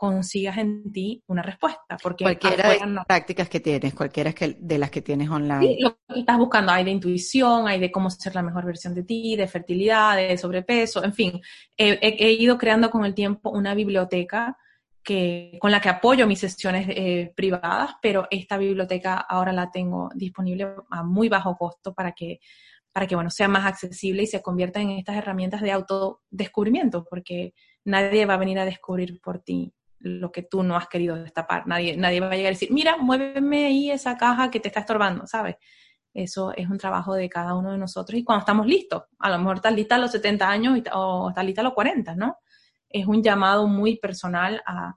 consigas 0.03 0.59
en 0.59 0.91
ti 0.91 1.23
una 1.29 1.43
respuesta. 1.43 1.97
Porque 2.03 2.25
cualquiera 2.25 2.71
de 2.71 2.87
las 2.87 3.07
prácticas 3.07 3.49
que 3.49 3.61
tienes, 3.61 3.95
cualquiera 3.95 4.35
de 4.59 4.79
las 4.79 4.91
que 4.91 5.01
tienes 5.01 5.31
online. 5.31 5.61
Sí, 5.61 5.77
lo 5.79 5.95
que 5.95 6.19
estás 6.19 6.39
buscando, 6.39 6.73
hay 6.73 6.83
de 6.83 6.91
intuición, 6.91 7.69
hay 7.69 7.79
de 7.79 7.93
cómo 7.93 8.11
ser 8.11 8.35
la 8.35 8.43
mejor 8.43 8.67
versión 8.67 8.95
de 8.95 9.05
ti, 9.05 9.37
de 9.37 9.47
fertilidad, 9.47 10.17
de 10.17 10.37
sobrepeso, 10.37 11.05
en 11.05 11.15
fin. 11.15 11.41
he 11.77 12.33
ido 12.33 12.59
creando 12.59 12.91
con 12.91 13.05
el 13.05 13.15
tiempo 13.15 13.51
una 13.51 13.77
biblioteca 13.77 14.59
que, 15.05 15.57
con 15.61 15.71
la 15.71 15.81
que 15.81 15.89
apoyo 15.89 16.27
mis 16.27 16.41
sesiones 16.41 16.89
eh, 16.89 17.33
privadas, 17.37 17.93
pero 18.03 18.27
esta 18.29 18.59
biblioteca 18.59 19.15
ahora 19.15 19.53
la 19.53 19.71
tengo 19.71 20.11
disponible 20.17 20.75
a 20.91 21.05
muy 21.05 21.29
bajo 21.29 21.57
costo 21.57 21.95
para 21.95 22.11
que, 22.11 22.41
para 22.91 23.07
que 23.07 23.15
bueno, 23.15 23.31
sea 23.31 23.47
más 23.47 23.67
accesible 23.67 24.25
y 24.25 24.27
se 24.27 24.43
convierta 24.43 24.81
en 24.81 24.91
estas 24.91 25.15
herramientas 25.15 25.61
de 25.61 25.71
autodescubrimiento, 25.71 27.05
porque 27.09 27.55
nadie 27.85 28.27
va 28.27 28.35
a 28.35 28.39
venir 28.39 28.59
a 28.59 28.65
descubrir 28.65 29.21
por 29.21 29.39
ti 29.39 29.73
lo 30.03 30.33
que 30.33 30.43
tú 30.43 30.63
no 30.63 30.77
has 30.77 30.89
querido 30.89 31.17
destapar. 31.17 31.67
Nadie, 31.67 31.97
nadie 31.97 32.21
va 32.21 32.29
a 32.29 32.37
llegar 32.37 32.51
a 32.51 32.55
decir, 32.55 32.73
mira, 32.73 32.97
muéveme 32.97 33.67
ahí 33.67 33.91
esa 33.91 34.17
caja 34.17 34.51
que 34.51 34.61
te 34.61 34.69
está 34.69 34.81
estorbando, 34.81 35.27
¿sabes? 35.27 35.57
Eso 36.13 36.53
es 36.55 36.69
un 36.69 36.77
trabajo 36.77 37.15
de 37.15 37.29
cada 37.29 37.55
uno 37.55 37.73
de 37.73 37.79
nosotros 37.79 38.19
y 38.19 38.25
cuando 38.25 38.41
estamos 38.41 38.67
listos, 38.67 39.05
a 39.19 39.31
lo 39.31 39.39
mejor 39.39 39.57
estás 39.57 39.75
lista 39.75 39.95
a 39.95 39.99
los 39.99 40.11
70 40.11 40.49
años 40.49 40.81
o 40.93 41.29
estás 41.31 41.45
lista 41.45 41.63
a 41.63 41.65
los 41.65 41.73
40, 41.73 42.15
¿no? 42.17 42.39
Es 42.89 43.07
un 43.07 43.23
llamado 43.23 43.67
muy 43.67 43.97
personal 43.97 44.63
a, 44.67 44.95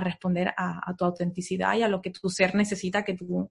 responder 0.00 0.54
a, 0.56 0.88
a, 0.88 0.96
tu 0.96 1.04
autenticidad 1.04 1.74
y 1.74 1.82
a 1.82 1.88
lo 1.88 2.00
que 2.00 2.10
tu 2.10 2.30
ser 2.30 2.54
necesita 2.54 3.04
que 3.04 3.12
tú 3.12 3.50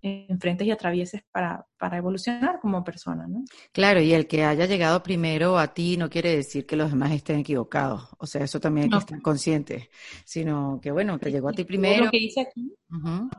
enfrentes 0.00 0.66
y 0.66 0.70
atravieses 0.70 1.22
para, 1.32 1.66
para 1.76 1.96
evolucionar 1.96 2.60
como 2.60 2.84
persona, 2.84 3.26
¿no? 3.26 3.44
Claro, 3.72 4.00
y 4.00 4.12
el 4.12 4.26
que 4.26 4.44
haya 4.44 4.66
llegado 4.66 5.02
primero 5.02 5.58
a 5.58 5.74
ti 5.74 5.96
no 5.96 6.08
quiere 6.08 6.36
decir 6.36 6.66
que 6.66 6.76
los 6.76 6.90
demás 6.90 7.12
estén 7.12 7.40
equivocados. 7.40 8.08
O 8.18 8.26
sea, 8.26 8.44
eso 8.44 8.60
también 8.60 8.84
hay 8.84 8.90
que 8.90 8.98
estar 8.98 9.22
consciente, 9.22 9.90
sino 10.24 10.78
que 10.80 10.92
bueno, 10.92 11.18
que 11.18 11.30
llegó 11.30 11.48
a 11.48 11.52
ti 11.52 11.64
primero. 11.64 12.04
Lo 12.04 12.10
que 12.10 12.18
hice 12.18 12.42
aquí 12.42 12.72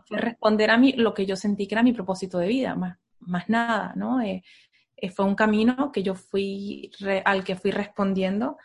fue 0.05 0.19
responder 0.19 0.69
a 0.71 0.77
mí 0.77 0.93
lo 0.93 1.13
que 1.13 1.25
yo 1.25 1.35
sentí 1.35 1.67
que 1.67 1.75
era 1.75 1.83
mi 1.83 1.93
propósito 1.93 2.37
de 2.39 2.47
vida, 2.47 2.75
más, 2.75 2.97
más 3.19 3.49
nada, 3.49 3.93
¿no? 3.95 4.21
Eh, 4.21 4.43
eh, 4.97 5.09
fue 5.09 5.25
un 5.25 5.35
camino 5.35 5.91
que 5.93 6.03
yo 6.03 6.13
fui, 6.15 6.91
al 7.23 7.43
que 7.43 7.55
fui 7.55 7.71
respondiendo 7.71 8.57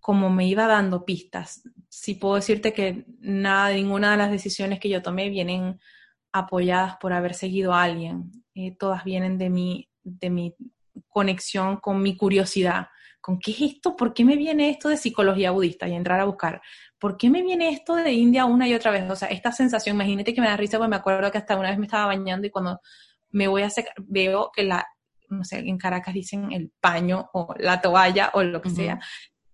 como 0.00 0.28
me 0.28 0.46
iba 0.46 0.66
dando 0.66 1.06
pistas. 1.06 1.62
Sí 1.88 2.16
puedo 2.16 2.34
decirte 2.34 2.74
que 2.74 3.06
nada, 3.20 3.72
ninguna 3.72 4.10
de 4.10 4.18
las 4.18 4.30
decisiones 4.30 4.78
que 4.78 4.90
yo 4.90 5.00
tomé 5.00 5.30
vienen 5.30 5.80
apoyadas 6.34 6.96
por 6.96 7.12
haber 7.12 7.32
seguido 7.32 7.72
a 7.72 7.84
alguien. 7.84 8.32
Eh, 8.56 8.76
todas 8.76 9.04
vienen 9.04 9.38
de 9.38 9.50
mi, 9.50 9.88
de 10.02 10.30
mi 10.30 10.54
conexión 11.08 11.76
con 11.76 12.02
mi 12.02 12.16
curiosidad, 12.16 12.88
con 13.20 13.38
qué 13.38 13.52
es 13.52 13.60
esto, 13.62 13.94
por 13.96 14.12
qué 14.12 14.24
me 14.24 14.36
viene 14.36 14.68
esto 14.68 14.88
de 14.88 14.96
psicología 14.96 15.52
budista 15.52 15.86
y 15.86 15.94
entrar 15.94 16.18
a 16.18 16.24
buscar, 16.24 16.60
por 16.98 17.16
qué 17.16 17.30
me 17.30 17.42
viene 17.42 17.68
esto 17.68 17.94
de 17.94 18.12
India 18.12 18.46
una 18.46 18.66
y 18.66 18.74
otra 18.74 18.90
vez. 18.90 19.08
O 19.08 19.14
sea, 19.14 19.28
esta 19.28 19.52
sensación, 19.52 19.94
imagínate 19.94 20.34
que 20.34 20.40
me 20.40 20.48
da 20.48 20.56
risa, 20.56 20.76
porque 20.76 20.90
me 20.90 20.96
acuerdo 20.96 21.30
que 21.30 21.38
hasta 21.38 21.56
una 21.56 21.70
vez 21.70 21.78
me 21.78 21.86
estaba 21.86 22.06
bañando 22.06 22.48
y 22.48 22.50
cuando 22.50 22.80
me 23.30 23.46
voy 23.46 23.62
a 23.62 23.70
secar, 23.70 23.94
veo 23.98 24.50
que 24.52 24.64
la, 24.64 24.84
no 25.28 25.44
sé, 25.44 25.60
en 25.60 25.78
Caracas 25.78 26.14
dicen 26.14 26.50
el 26.52 26.72
paño 26.80 27.30
o 27.32 27.54
la 27.58 27.80
toalla 27.80 28.32
o 28.34 28.42
lo 28.42 28.60
que 28.60 28.70
sea, 28.70 28.98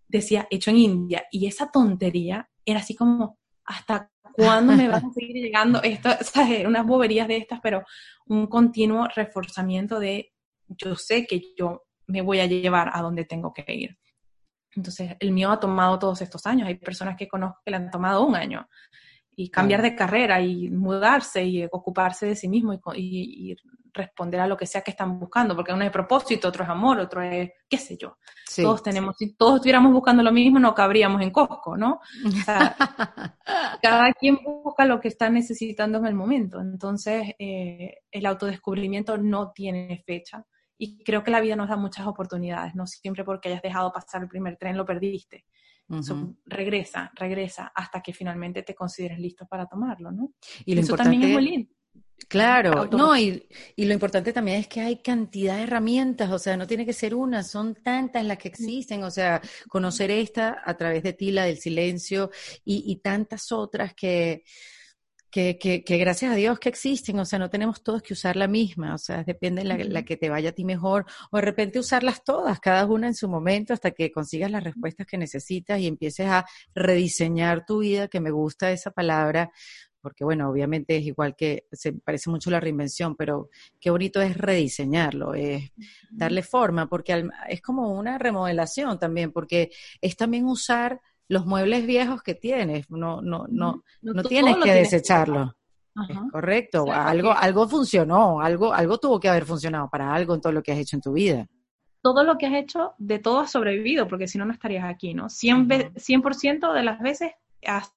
decía 0.08 0.48
hecho 0.50 0.70
en 0.70 0.78
India. 0.78 1.24
Y 1.30 1.46
esa 1.46 1.70
tontería 1.70 2.48
era 2.64 2.80
así 2.80 2.96
como, 2.96 3.38
hasta 3.64 4.10
¿Cuándo 4.34 4.72
me 4.74 4.88
van 4.88 5.04
a 5.10 5.12
seguir 5.12 5.36
llegando 5.36 5.82
esto? 5.82 6.10
¿sabes? 6.22 6.66
Unas 6.66 6.86
boberías 6.86 7.28
de 7.28 7.38
estas, 7.38 7.60
pero 7.60 7.84
un 8.26 8.46
continuo 8.46 9.08
reforzamiento 9.14 9.98
de 9.98 10.32
yo 10.68 10.94
sé 10.94 11.26
que 11.26 11.42
yo 11.56 11.82
me 12.06 12.22
voy 12.22 12.40
a 12.40 12.46
llevar 12.46 12.90
a 12.92 13.02
donde 13.02 13.24
tengo 13.24 13.52
que 13.52 13.64
ir. 13.72 13.98
Entonces, 14.74 15.16
el 15.18 15.32
mío 15.32 15.50
ha 15.50 15.60
tomado 15.60 15.98
todos 15.98 16.22
estos 16.22 16.46
años. 16.46 16.68
Hay 16.68 16.76
personas 16.76 17.16
que 17.16 17.28
conozco 17.28 17.60
que 17.64 17.70
le 17.70 17.76
han 17.78 17.90
tomado 17.90 18.24
un 18.24 18.36
año. 18.36 18.68
Y 19.34 19.50
cambiar 19.50 19.82
de 19.82 19.94
carrera 19.94 20.40
y 20.40 20.68
mudarse 20.70 21.44
y 21.44 21.64
ocuparse 21.64 22.26
de 22.26 22.36
sí 22.36 22.48
mismo 22.48 22.74
y, 22.74 22.80
y, 22.94 23.56
responder 23.92 24.40
a 24.40 24.46
lo 24.46 24.56
que 24.56 24.66
sea 24.66 24.82
que 24.82 24.90
están 24.90 25.18
buscando, 25.18 25.54
porque 25.54 25.72
uno 25.72 25.84
es 25.84 25.90
propósito, 25.90 26.48
otro 26.48 26.64
es 26.64 26.70
amor, 26.70 26.98
otro 26.98 27.22
es, 27.22 27.50
qué 27.68 27.78
sé 27.78 27.96
yo. 27.96 28.18
todos 28.56 28.82
tenemos, 28.82 29.16
si 29.16 29.34
todos 29.34 29.56
estuviéramos 29.56 29.92
buscando 29.92 30.22
lo 30.22 30.32
mismo, 30.32 30.58
no 30.58 30.74
cabríamos 30.74 31.22
en 31.22 31.30
Costco, 31.30 31.76
¿no? 31.76 32.00
O 32.26 32.30
sea, 32.44 32.76
cada 33.82 34.12
quien 34.12 34.38
busca 34.44 34.84
lo 34.84 35.00
que 35.00 35.08
está 35.08 35.30
necesitando 35.30 35.98
en 35.98 36.06
el 36.06 36.14
momento. 36.14 36.60
Entonces, 36.60 37.34
eh, 37.38 37.98
el 38.10 38.26
autodescubrimiento 38.26 39.18
no 39.18 39.52
tiene 39.52 40.02
fecha. 40.06 40.44
Y 40.82 41.04
creo 41.04 41.22
que 41.22 41.30
la 41.30 41.42
vida 41.42 41.56
nos 41.56 41.68
da 41.68 41.76
muchas 41.76 42.06
oportunidades, 42.06 42.74
no 42.74 42.86
siempre 42.86 43.22
porque 43.22 43.50
hayas 43.50 43.60
dejado 43.60 43.92
pasar 43.92 44.22
el 44.22 44.28
primer 44.28 44.56
tren 44.56 44.78
lo 44.78 44.86
perdiste. 44.86 45.44
regresa, 46.46 47.10
regresa 47.14 47.70
hasta 47.74 48.00
que 48.00 48.14
finalmente 48.14 48.62
te 48.62 48.74
consideres 48.74 49.18
listo 49.18 49.46
para 49.46 49.66
tomarlo, 49.66 50.10
¿no? 50.10 50.32
Y 50.64 50.74
lo 50.74 50.80
Eso 50.80 50.96
también 50.96 51.24
es 51.24 51.30
muy 51.32 51.42
lindo. 51.42 51.74
Claro, 52.28 52.86
no, 52.86 53.16
y, 53.16 53.48
y, 53.74 53.84
lo 53.86 53.92
importante 53.92 54.32
también 54.32 54.58
es 54.60 54.68
que 54.68 54.80
hay 54.80 55.02
cantidad 55.02 55.56
de 55.56 55.64
herramientas, 55.64 56.30
o 56.30 56.38
sea, 56.38 56.56
no 56.56 56.66
tiene 56.66 56.86
que 56.86 56.92
ser 56.92 57.14
una, 57.14 57.42
son 57.42 57.74
tantas 57.74 58.24
las 58.24 58.38
que 58.38 58.48
existen, 58.48 59.02
o 59.02 59.10
sea, 59.10 59.40
conocer 59.68 60.12
esta 60.12 60.62
a 60.64 60.76
través 60.76 61.02
de 61.02 61.12
ti, 61.12 61.32
la 61.32 61.44
del 61.44 61.58
silencio, 61.58 62.30
y, 62.64 62.84
y 62.86 62.96
tantas 62.96 63.50
otras 63.50 63.94
que, 63.94 64.44
que, 65.30 65.58
que, 65.58 65.84
que, 65.84 65.96
gracias 65.98 66.32
a 66.32 66.34
Dios 66.34 66.58
que 66.58 66.68
existen, 66.68 67.18
o 67.20 67.24
sea, 67.24 67.38
no 67.38 67.50
tenemos 67.50 67.82
todos 67.82 68.02
que 68.02 68.14
usar 68.14 68.36
la 68.36 68.48
misma, 68.48 68.94
o 68.94 68.98
sea, 68.98 69.22
depende 69.22 69.62
de 69.62 69.68
la, 69.68 69.76
la, 69.78 70.04
que 70.04 70.16
te 70.16 70.28
vaya 70.28 70.50
a 70.50 70.52
ti 70.52 70.64
mejor, 70.64 71.06
o 71.30 71.36
de 71.36 71.42
repente 71.42 71.78
usarlas 71.78 72.24
todas, 72.24 72.58
cada 72.60 72.84
una 72.86 73.06
en 73.06 73.14
su 73.14 73.28
momento, 73.28 73.72
hasta 73.72 73.92
que 73.92 74.10
consigas 74.10 74.50
las 74.50 74.64
respuestas 74.64 75.06
que 75.06 75.18
necesitas 75.18 75.78
y 75.80 75.86
empieces 75.86 76.26
a 76.26 76.46
rediseñar 76.74 77.64
tu 77.64 77.78
vida, 77.78 78.08
que 78.08 78.20
me 78.20 78.30
gusta 78.30 78.72
esa 78.72 78.90
palabra, 78.90 79.52
porque 80.00 80.24
bueno, 80.24 80.48
obviamente 80.48 80.96
es 80.96 81.04
igual 81.04 81.36
que 81.36 81.66
se 81.72 81.92
parece 81.92 82.30
mucho 82.30 82.50
la 82.50 82.60
reinvención, 82.60 83.16
pero 83.16 83.48
qué 83.80 83.90
bonito 83.90 84.20
es 84.20 84.36
rediseñarlo, 84.36 85.34
es 85.34 85.72
darle 86.10 86.42
forma, 86.42 86.88
porque 86.88 87.28
es 87.48 87.60
como 87.60 87.92
una 87.92 88.18
remodelación 88.18 88.98
también, 88.98 89.32
porque 89.32 89.70
es 90.00 90.16
también 90.16 90.46
usar 90.46 91.00
los 91.28 91.46
muebles 91.46 91.86
viejos 91.86 92.22
que 92.22 92.34
tienes, 92.34 92.90
no, 92.90 93.22
no, 93.22 93.46
no, 93.48 93.84
no, 94.02 94.22
tienes 94.24 94.56
que 94.56 94.74
desecharlo. 94.74 95.54
correcto, 96.32 96.86
algo, 96.90 97.32
algo 97.32 97.68
funcionó, 97.68 98.40
algo, 98.40 98.72
algo 98.72 98.98
tuvo 98.98 99.20
que 99.20 99.28
haber 99.28 99.44
funcionado 99.44 99.88
para 99.88 100.12
algo 100.12 100.34
en 100.34 100.40
todo 100.40 100.52
lo 100.52 100.62
que 100.62 100.72
has 100.72 100.78
hecho 100.78 100.96
en 100.96 101.02
tu 101.02 101.12
vida. 101.12 101.46
Todo 102.02 102.24
lo 102.24 102.38
que 102.38 102.46
has 102.46 102.54
hecho, 102.54 102.94
de 102.98 103.18
todo 103.18 103.40
has 103.40 103.52
sobrevivido, 103.52 104.08
porque 104.08 104.26
si 104.26 104.38
no, 104.38 104.46
no 104.46 104.52
estarías 104.52 104.84
aquí, 104.84 105.14
¿no? 105.14 105.26
100%, 105.26 105.92
100 106.34 106.60
de 106.60 106.82
las 106.82 106.98
veces 106.98 107.32
has 107.66 107.92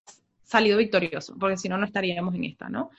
salido 0.53 0.77
victorioso, 0.77 1.35
porque 1.39 1.57
si 1.57 1.67
no, 1.67 1.77
no 1.77 1.85
estaríamos 1.85 2.35
en 2.35 2.43
esta, 2.43 2.69
¿no? 2.69 2.91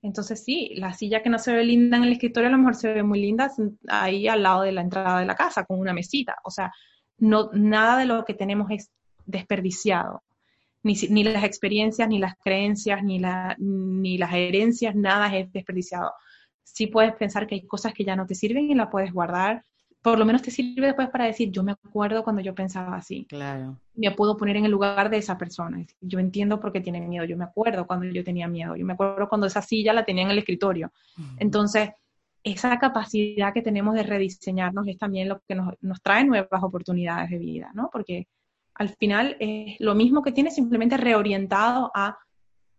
Entonces 0.00 0.42
sí, 0.42 0.72
la 0.76 0.94
silla 0.94 1.22
que 1.22 1.28
no 1.28 1.38
se 1.38 1.52
ve 1.52 1.62
linda 1.62 1.98
en 1.98 2.04
el 2.04 2.12
escritorio 2.12 2.48
a 2.48 2.52
lo 2.52 2.58
mejor 2.58 2.74
se 2.74 2.92
ve 2.92 3.02
muy 3.02 3.20
linda 3.20 3.50
ahí 3.88 4.26
al 4.28 4.42
lado 4.42 4.62
de 4.62 4.72
la 4.72 4.80
entrada 4.80 5.20
de 5.20 5.26
la 5.26 5.34
casa, 5.34 5.64
con 5.64 5.78
una 5.78 5.92
mesita. 5.92 6.36
O 6.44 6.50
sea, 6.50 6.72
no, 7.18 7.50
nada 7.52 7.98
de 7.98 8.06
lo 8.06 8.24
que 8.24 8.32
tenemos 8.32 8.70
es 8.70 8.90
desperdiciado. 9.26 10.22
Ni, 10.82 10.94
ni 11.10 11.22
las 11.22 11.44
experiencias, 11.44 12.08
ni 12.08 12.18
las 12.18 12.34
creencias, 12.42 13.04
ni, 13.04 13.18
la, 13.18 13.54
ni 13.58 14.16
las 14.18 14.32
herencias, 14.32 14.96
nada 14.96 15.36
es 15.36 15.52
desperdiciado. 15.52 16.12
Sí 16.64 16.86
puedes 16.86 17.14
pensar 17.14 17.46
que 17.46 17.56
hay 17.56 17.66
cosas 17.66 17.92
que 17.92 18.04
ya 18.04 18.16
no 18.16 18.26
te 18.26 18.34
sirven 18.34 18.70
y 18.70 18.74
las 18.74 18.88
puedes 18.90 19.12
guardar 19.12 19.62
por 20.02 20.18
lo 20.18 20.24
menos 20.24 20.42
te 20.42 20.50
sirve 20.50 20.88
después 20.88 21.08
para 21.10 21.26
decir, 21.26 21.50
yo 21.52 21.62
me 21.62 21.72
acuerdo 21.72 22.24
cuando 22.24 22.42
yo 22.42 22.54
pensaba 22.54 22.96
así. 22.96 23.24
Claro. 23.28 23.78
Me 23.94 24.10
puedo 24.10 24.36
poner 24.36 24.56
en 24.56 24.64
el 24.64 24.70
lugar 24.72 25.08
de 25.08 25.18
esa 25.18 25.38
persona. 25.38 25.84
Yo 26.00 26.18
entiendo 26.18 26.58
por 26.58 26.72
qué 26.72 26.80
tiene 26.80 27.00
miedo. 27.00 27.24
Yo 27.24 27.36
me 27.36 27.44
acuerdo 27.44 27.86
cuando 27.86 28.06
yo 28.06 28.24
tenía 28.24 28.48
miedo. 28.48 28.74
Yo 28.74 28.84
me 28.84 28.94
acuerdo 28.94 29.28
cuando 29.28 29.46
esa 29.46 29.62
silla 29.62 29.92
la 29.92 30.04
tenía 30.04 30.24
en 30.24 30.30
el 30.30 30.38
escritorio. 30.38 30.92
Entonces, 31.38 31.90
esa 32.42 32.76
capacidad 32.80 33.54
que 33.54 33.62
tenemos 33.62 33.94
de 33.94 34.02
rediseñarnos 34.02 34.88
es 34.88 34.98
también 34.98 35.28
lo 35.28 35.40
que 35.46 35.54
nos, 35.54 35.74
nos 35.80 36.02
trae 36.02 36.24
nuevas 36.24 36.62
oportunidades 36.62 37.30
de 37.30 37.38
vida, 37.38 37.70
¿no? 37.72 37.88
Porque 37.92 38.26
al 38.74 38.88
final 38.88 39.36
es 39.38 39.78
lo 39.78 39.94
mismo 39.94 40.22
que 40.22 40.32
tiene 40.32 40.50
simplemente 40.50 40.96
reorientado 40.96 41.92
a 41.94 42.18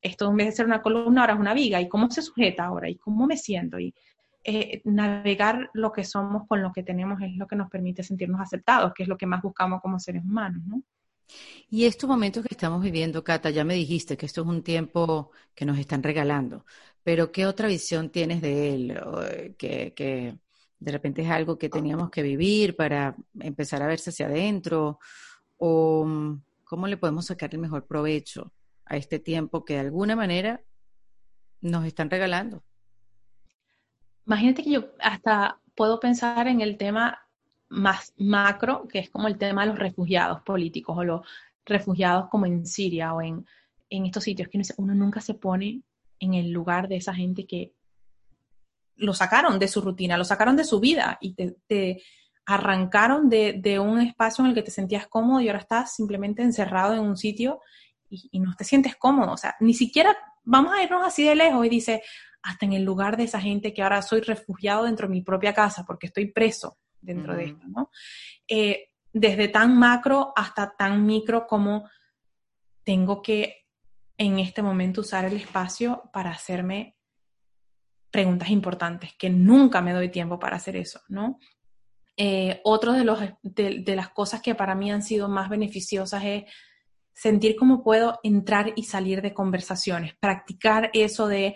esto 0.01 0.29
en 0.29 0.35
vez 0.35 0.47
de 0.47 0.51
ser 0.51 0.65
una 0.65 0.81
columna 0.81 1.21
ahora 1.21 1.33
es 1.33 1.39
una 1.39 1.53
viga 1.53 1.79
y 1.79 1.87
cómo 1.87 2.11
se 2.11 2.21
sujeta 2.21 2.65
ahora 2.65 2.89
y 2.89 2.95
cómo 2.95 3.25
me 3.25 3.37
siento 3.37 3.79
y 3.79 3.95
eh, 4.43 4.81
navegar 4.85 5.69
lo 5.73 5.91
que 5.91 6.03
somos 6.03 6.47
con 6.47 6.61
lo 6.61 6.71
que 6.73 6.83
tenemos 6.83 7.21
es 7.21 7.35
lo 7.35 7.47
que 7.47 7.55
nos 7.55 7.69
permite 7.69 8.03
sentirnos 8.03 8.41
aceptados, 8.41 8.93
que 8.93 9.03
es 9.03 9.09
lo 9.09 9.17
que 9.17 9.25
más 9.25 9.41
buscamos 9.41 9.81
como 9.81 9.99
seres 9.99 10.23
humanos, 10.23 10.61
¿no? 10.65 10.83
Y 11.69 11.85
estos 11.85 12.09
momentos 12.09 12.43
que 12.43 12.53
estamos 12.53 12.81
viviendo, 12.81 13.23
Cata, 13.23 13.49
ya 13.49 13.63
me 13.63 13.73
dijiste 13.73 14.17
que 14.17 14.25
esto 14.25 14.41
es 14.41 14.47
un 14.47 14.61
tiempo 14.61 15.31
que 15.55 15.65
nos 15.65 15.79
están 15.79 16.03
regalando, 16.03 16.65
pero 17.03 17.31
¿qué 17.31 17.45
otra 17.45 17.67
visión 17.67 18.09
tienes 18.09 18.41
de 18.41 18.75
él? 18.75 18.99
Eh, 19.31 19.55
que, 19.57 20.37
de 20.79 20.91
repente 20.91 21.21
es 21.21 21.29
algo 21.29 21.57
que 21.57 21.69
teníamos 21.69 22.09
que 22.09 22.21
vivir 22.21 22.75
para 22.75 23.15
empezar 23.39 23.81
a 23.81 23.87
verse 23.87 24.09
hacia 24.09 24.25
adentro, 24.25 24.99
o 25.57 26.05
cómo 26.65 26.87
le 26.87 26.97
podemos 26.97 27.27
sacar 27.27 27.53
el 27.53 27.61
mejor 27.61 27.87
provecho 27.87 28.51
a 28.85 28.97
este 28.97 29.19
tiempo 29.19 29.63
que 29.63 29.75
de 29.75 29.79
alguna 29.79 30.15
manera 30.17 30.61
nos 31.61 31.85
están 31.85 32.09
regalando. 32.09 32.63
Imagínate 34.25 34.63
que 34.63 34.71
yo 34.71 34.85
hasta 34.99 35.59
puedo 35.75 35.99
pensar 35.99 36.47
en 36.47 36.61
el 36.61 36.77
tema 36.77 37.19
más 37.69 38.13
macro, 38.17 38.87
que 38.87 38.99
es 38.99 39.09
como 39.09 39.27
el 39.27 39.37
tema 39.37 39.63
de 39.63 39.69
los 39.69 39.79
refugiados 39.79 40.41
políticos 40.41 40.95
o 40.97 41.03
los 41.03 41.21
refugiados 41.65 42.29
como 42.29 42.45
en 42.45 42.65
Siria 42.65 43.13
o 43.13 43.21
en, 43.21 43.45
estos 43.89 44.23
sitios, 44.23 44.49
que 44.49 44.59
uno 44.77 44.95
nunca 44.95 45.21
se 45.21 45.35
pone 45.35 45.81
en 46.19 46.33
el 46.33 46.49
lugar 46.49 46.87
de 46.87 46.95
esa 46.95 47.13
gente 47.13 47.45
que 47.45 47.73
lo 48.95 49.13
sacaron 49.13 49.59
de 49.59 49.67
su 49.67 49.81
rutina, 49.81 50.17
lo 50.17 50.25
sacaron 50.25 50.55
de 50.55 50.63
su 50.63 50.79
vida 50.79 51.19
y 51.21 51.35
te, 51.35 52.01
arrancaron 52.45 53.29
de, 53.29 53.79
un 53.79 54.01
espacio 54.01 54.43
en 54.43 54.49
el 54.49 54.55
que 54.55 54.63
te 54.63 54.71
sentías 54.71 55.07
cómodo 55.07 55.41
y 55.41 55.47
ahora 55.47 55.59
estás 55.59 55.95
simplemente 55.95 56.41
encerrado 56.41 56.95
en 56.95 57.01
un 57.01 57.17
sitio 57.17 57.61
y, 58.09 58.29
y, 58.31 58.39
no 58.39 58.55
te 58.55 58.63
sientes 58.63 58.95
cómodo. 58.95 59.33
O 59.33 59.37
sea, 59.37 59.55
ni 59.59 59.75
siquiera 59.75 60.17
vamos 60.43 60.73
a 60.73 60.83
irnos 60.83 61.05
así 61.05 61.23
de 61.23 61.35
lejos 61.35 61.63
y 61.65 61.69
dice, 61.69 62.01
hasta 62.43 62.65
en 62.65 62.73
el 62.73 62.83
lugar 62.83 63.17
de 63.17 63.23
esa 63.23 63.39
gente 63.41 63.73
que 63.73 63.81
ahora 63.81 64.01
soy 64.01 64.21
refugiado 64.21 64.85
dentro 64.85 65.07
de 65.07 65.13
mi 65.13 65.21
propia 65.21 65.53
casa 65.53 65.85
porque 65.85 66.07
estoy 66.07 66.31
preso 66.31 66.77
dentro 67.01 67.35
de 67.35 67.45
esto, 67.45 67.65
¿no? 67.67 67.89
Eh, 68.47 68.89
desde 69.11 69.47
tan 69.47 69.77
macro 69.77 70.33
hasta 70.35 70.75
tan 70.75 71.05
micro 71.05 71.47
como 71.47 71.89
tengo 72.83 73.21
que 73.21 73.67
en 74.17 74.39
este 74.39 74.61
momento 74.61 75.01
usar 75.01 75.25
el 75.25 75.35
espacio 75.35 76.09
para 76.11 76.31
hacerme 76.31 76.97
preguntas 78.11 78.49
importantes, 78.49 79.13
que 79.17 79.29
nunca 79.29 79.81
me 79.81 79.93
doy 79.93 80.09
tiempo 80.09 80.37
para 80.37 80.57
hacer 80.57 80.75
eso, 80.75 81.01
¿no? 81.07 81.39
Eh, 82.15 82.61
otro 82.63 82.93
de, 82.93 83.03
los, 83.03 83.19
de, 83.41 83.95
las 83.95 84.09
cosas 84.09 84.39
que 84.39 84.53
para 84.53 84.75
mí 84.75 84.91
han 84.91 85.01
sido 85.01 85.27
más 85.27 85.49
beneficiosas 85.49 86.23
es 86.23 86.43
sentir 87.11 87.55
cómo 87.55 87.83
puedo 87.83 88.19
entrar 88.21 88.73
y 88.75 88.83
salir 88.83 89.23
de 89.23 89.33
conversaciones, 89.33 90.13
practicar 90.19 90.91
eso 90.93 91.27
de 91.27 91.55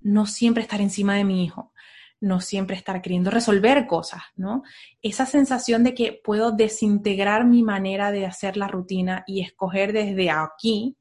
no 0.00 0.26
siempre 0.26 0.62
estar 0.62 0.80
encima 0.80 1.14
de 1.14 1.24
mi 1.24 1.44
hijo, 1.44 1.72
no 2.20 2.40
siempre 2.40 2.76
estar 2.76 3.00
queriendo 3.00 3.30
resolver 3.30 3.86
cosas, 3.86 4.22
¿no? 4.36 4.62
Esa 5.02 5.26
sensación 5.26 5.84
de 5.84 5.94
que 5.94 6.20
puedo 6.24 6.52
desintegrar 6.52 7.44
mi 7.44 7.62
manera 7.62 8.10
de 8.10 8.26
hacer 8.26 8.56
la 8.56 8.68
rutina 8.68 9.24
y 9.26 9.42
escoger 9.42 9.92
desde 9.92 10.30
aquí 10.30 10.96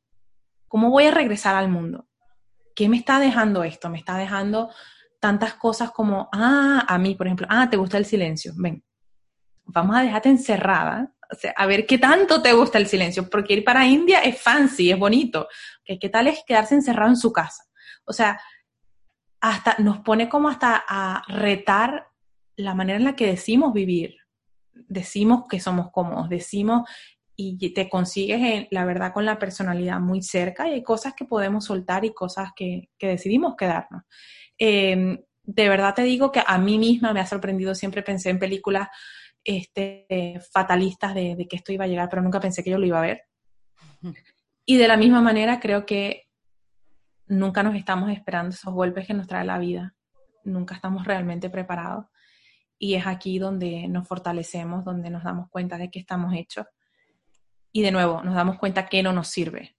cómo 0.67 0.89
voy 0.91 1.05
a 1.05 1.11
regresar 1.11 1.55
al 1.55 1.69
mundo. 1.69 2.07
¿Qué 2.75 2.89
me 2.89 2.97
está 2.97 3.19
dejando 3.19 3.63
esto? 3.63 3.89
Me 3.89 3.97
está 3.97 4.17
dejando 4.17 4.69
tantas 5.19 5.55
cosas 5.55 5.91
como, 5.91 6.29
ah, 6.31 6.85
a 6.87 6.97
mí, 6.99 7.15
por 7.15 7.27
ejemplo, 7.27 7.47
ah, 7.49 7.69
te 7.69 7.77
gusta 7.77 7.97
el 7.97 8.05
silencio. 8.05 8.53
Ven, 8.55 8.83
vamos 9.65 9.95
a 9.95 10.01
dejarte 10.01 10.29
encerrada, 10.29 11.11
o 11.31 11.35
sea, 11.35 11.53
a 11.57 11.65
ver 11.65 11.85
qué 11.85 11.97
tanto 11.97 12.41
te 12.41 12.53
gusta 12.53 12.77
el 12.77 12.87
silencio, 12.87 13.29
porque 13.29 13.53
ir 13.53 13.63
para 13.63 13.85
India 13.85 14.19
es 14.19 14.39
fancy, 14.39 14.91
es 14.91 14.99
bonito. 14.99 15.47
¿Qué 15.83 16.09
tal 16.09 16.27
es 16.27 16.39
quedarse 16.45 16.75
encerrado 16.75 17.09
en 17.09 17.17
su 17.17 17.33
casa? 17.33 17.63
O 18.05 18.13
sea, 18.13 18.39
hasta 19.41 19.75
nos 19.79 19.99
pone 19.99 20.29
como 20.29 20.49
hasta 20.49 20.83
a 20.87 21.23
retar 21.27 22.07
la 22.55 22.73
manera 22.73 22.97
en 22.97 23.05
la 23.05 23.15
que 23.15 23.27
decimos 23.27 23.73
vivir. 23.73 24.17
Decimos 24.73 25.45
que 25.49 25.59
somos 25.59 25.91
cómodos, 25.91 26.29
decimos 26.29 26.89
y 27.39 27.71
te 27.73 27.87
consigues, 27.87 28.67
la 28.71 28.83
verdad, 28.83 29.13
con 29.13 29.23
la 29.23 29.37
personalidad 29.37 29.99
muy 29.99 30.23
cerca 30.23 30.67
y 30.67 30.73
hay 30.73 30.83
cosas 30.83 31.13
que 31.13 31.23
podemos 31.23 31.65
soltar 31.65 32.03
y 32.03 32.11
cosas 32.11 32.49
que, 32.55 32.89
decidimos 32.99 33.55
quedarnos. 33.55 34.03
Em, 34.57 35.21
de 35.43 35.69
verdad 35.69 35.93
te 35.93 36.01
digo 36.01 36.31
que 36.31 36.41
a 36.45 36.57
mí 36.57 36.79
misma 36.79 37.13
me 37.13 37.19
ha 37.19 37.27
sorprendido, 37.27 37.75
siempre 37.75 38.01
pensé 38.01 38.31
en 38.31 38.39
películas 38.39 38.87
este, 39.43 40.41
fatalistas 40.51 41.13
de, 41.13 41.35
de, 41.35 41.47
que 41.47 41.57
esto 41.57 41.71
iba 41.71 41.85
a 41.85 41.87
llegar, 41.87 42.09
pero 42.09 42.23
nunca 42.23 42.39
pensé 42.39 42.63
que 42.63 42.71
yo 42.71 42.79
lo 42.79 42.87
iba 42.87 42.97
a 42.97 43.03
ver. 43.05 43.21
Y 44.65 44.77
de 44.77 44.87
la 44.87 44.97
misma 44.97 45.21
manera 45.21 45.59
creo 45.59 45.85
que 45.85 46.26
nunca 47.27 47.63
nos 47.63 47.75
estamos 47.75 48.09
esperando 48.11 48.49
esos 48.49 48.73
golpes 48.73 49.07
que 49.07 49.13
nos 49.13 49.27
trae 49.27 49.45
la 49.45 49.57
vida, 49.57 49.95
nunca 50.43 50.75
estamos 50.75 51.05
realmente 51.05 51.49
preparados. 51.49 52.05
Y 52.79 52.93
es 52.93 53.07
aquí 53.07 53.39
donde 53.39 53.87
nos 53.87 54.07
fortalecemos, 54.07 54.85
donde 54.85 55.09
nos 55.09 55.23
damos 55.23 55.49
cuenta 55.49 55.77
de 55.77 55.89
que 55.89 55.99
estamos 55.99 56.33
hechos. 56.33 56.65
Y 57.71 57.81
de 57.81 57.91
nuevo 57.91 58.21
nos 58.23 58.35
damos 58.35 58.57
cuenta 58.57 58.87
que 58.87 59.03
no 59.03 59.13
nos 59.13 59.27
sirve. 59.27 59.75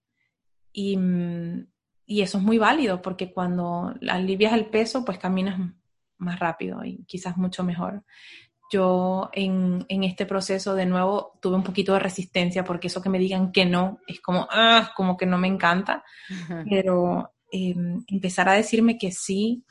Y, 0.73 0.97
mm, 0.97 1.67
y 2.07 2.23
eso 2.23 2.39
es 2.39 2.45
muy 2.45 2.59
válido 2.59 3.03
porque 3.03 3.33
cuando 3.33 3.95
alivias 4.09 4.53
el 4.53 4.67
peso, 4.67 5.05
pues 5.05 5.19
caminas 5.19 5.59
más 6.19 6.39
rápido 6.39 6.85
y 6.85 7.05
quizás 7.05 7.37
mucho 7.37 7.63
mejor. 7.63 8.05
Yo 8.71 9.31
en, 9.33 9.87
en, 9.89 10.05
este 10.05 10.27
proceso 10.27 10.75
de 10.75 10.85
nuevo 10.85 11.39
tuve 11.41 11.57
un 11.57 11.63
poquito 11.63 11.95
de 11.95 12.01
resistencia 12.01 12.65
porque 12.65 12.89
eso 12.89 13.01
que 13.01 13.09
me 13.09 13.19
digan 13.19 13.51
que 13.51 13.65
no 13.65 14.01
es 14.07 14.21
como, 14.21 14.47
ah, 14.51 14.93
como 14.95 15.17
que 15.17 15.25
no 15.25 15.39
me 15.39 15.49
encanta, 15.49 16.05
pero 16.69 17.33
Em, 17.51 18.05
empezar 18.09 18.49
a 18.49 18.53
decirme 18.53 18.99
que 18.99 19.11
sí 19.11 19.65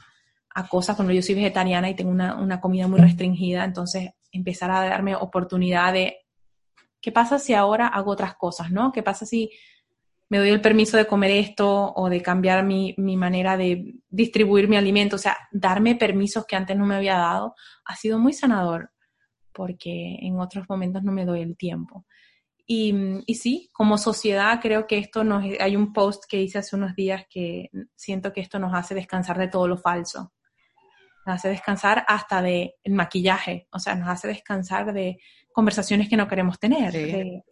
a 0.55 0.67
cosas, 0.67 0.95
cuando 0.95 1.13
yo 1.13 1.21
soy 1.21 1.35
vegetariana 1.35 1.89
y 1.89 1.95
tengo 1.95 2.09
una, 2.09 2.59
comida 2.59 2.87
muy 2.87 2.99
restringida, 2.99 3.63
entonces 3.63 4.09
empezar 4.31 4.71
a 4.71 4.89
darme 4.89 5.15
oportunidad 5.15 5.93
de, 5.93 6.17
¿qué 6.99 7.11
pasa 7.11 7.37
si 7.37 7.53
ahora 7.53 7.87
hago 7.87 8.11
otras 8.11 8.35
cosas, 8.35 8.71
no? 8.71 8.91
¿Qué 8.91 9.03
pasa 9.03 9.27
si 9.27 9.51
me 10.29 10.39
doy 10.39 10.49
el 10.49 10.61
permiso 10.61 10.97
de 10.97 11.05
comer 11.05 11.31
esto 11.31 11.93
o 11.93 12.09
de 12.09 12.21
cambiar 12.21 12.63
mi, 12.63 12.95
mi, 12.97 13.15
manera 13.15 13.55
de 13.55 13.95
distribuir 14.09 14.67
mi 14.67 14.75
alimento, 14.75 15.15
o 15.15 15.19
sea, 15.19 15.37
darme 15.51 15.95
permisos 15.95 16.45
que 16.45 16.55
antes 16.55 16.75
no 16.75 16.85
me 16.85 16.95
había 16.95 17.17
dado, 17.17 17.53
ha 17.85 17.95
sido 17.95 18.17
muy 18.17 18.33
sanador, 18.33 18.91
porque 19.53 20.17
en 20.21 20.39
otros 20.39 20.65
momentos 20.67 21.03
no 21.03 21.11
me 21.11 21.25
doy 21.25 21.41
el 21.41 21.55
tiempo. 21.55 22.05
Y, 22.69 22.93
y, 23.25 23.35
sí, 23.35 23.69
como 23.71 23.97
sociedad 23.97 24.59
creo 24.61 24.87
que 24.87 24.97
esto 24.97 25.23
nos... 25.23 25.45
Hay 25.61 25.77
un 25.77 25.93
post 25.93 26.25
que 26.27 26.41
hice 26.41 26.57
hace 26.57 26.75
unos 26.75 26.95
días 26.95 27.25
que 27.29 27.69
siento 27.95 28.33
que 28.33 28.41
esto 28.41 28.59
nos 28.59 28.73
hace 28.73 28.93
descansar 28.93 29.37
de 29.37 29.47
todo 29.47 29.69
lo 29.69 29.77
falso. 29.77 30.33
Nos 31.25 31.35
hace 31.35 31.47
descansar 31.47 32.03
hasta 32.09 32.41
de 32.41 32.75
el 32.83 32.93
maquillaje, 32.93 33.67
o 33.71 33.79
sea, 33.79 33.95
nos 33.95 34.09
hace 34.09 34.27
descansar 34.27 34.91
de 34.91 35.17
conversaciones 35.53 36.09
que 36.09 36.17
no 36.17 36.27
queremos 36.27 36.59
tener, 36.59 37.43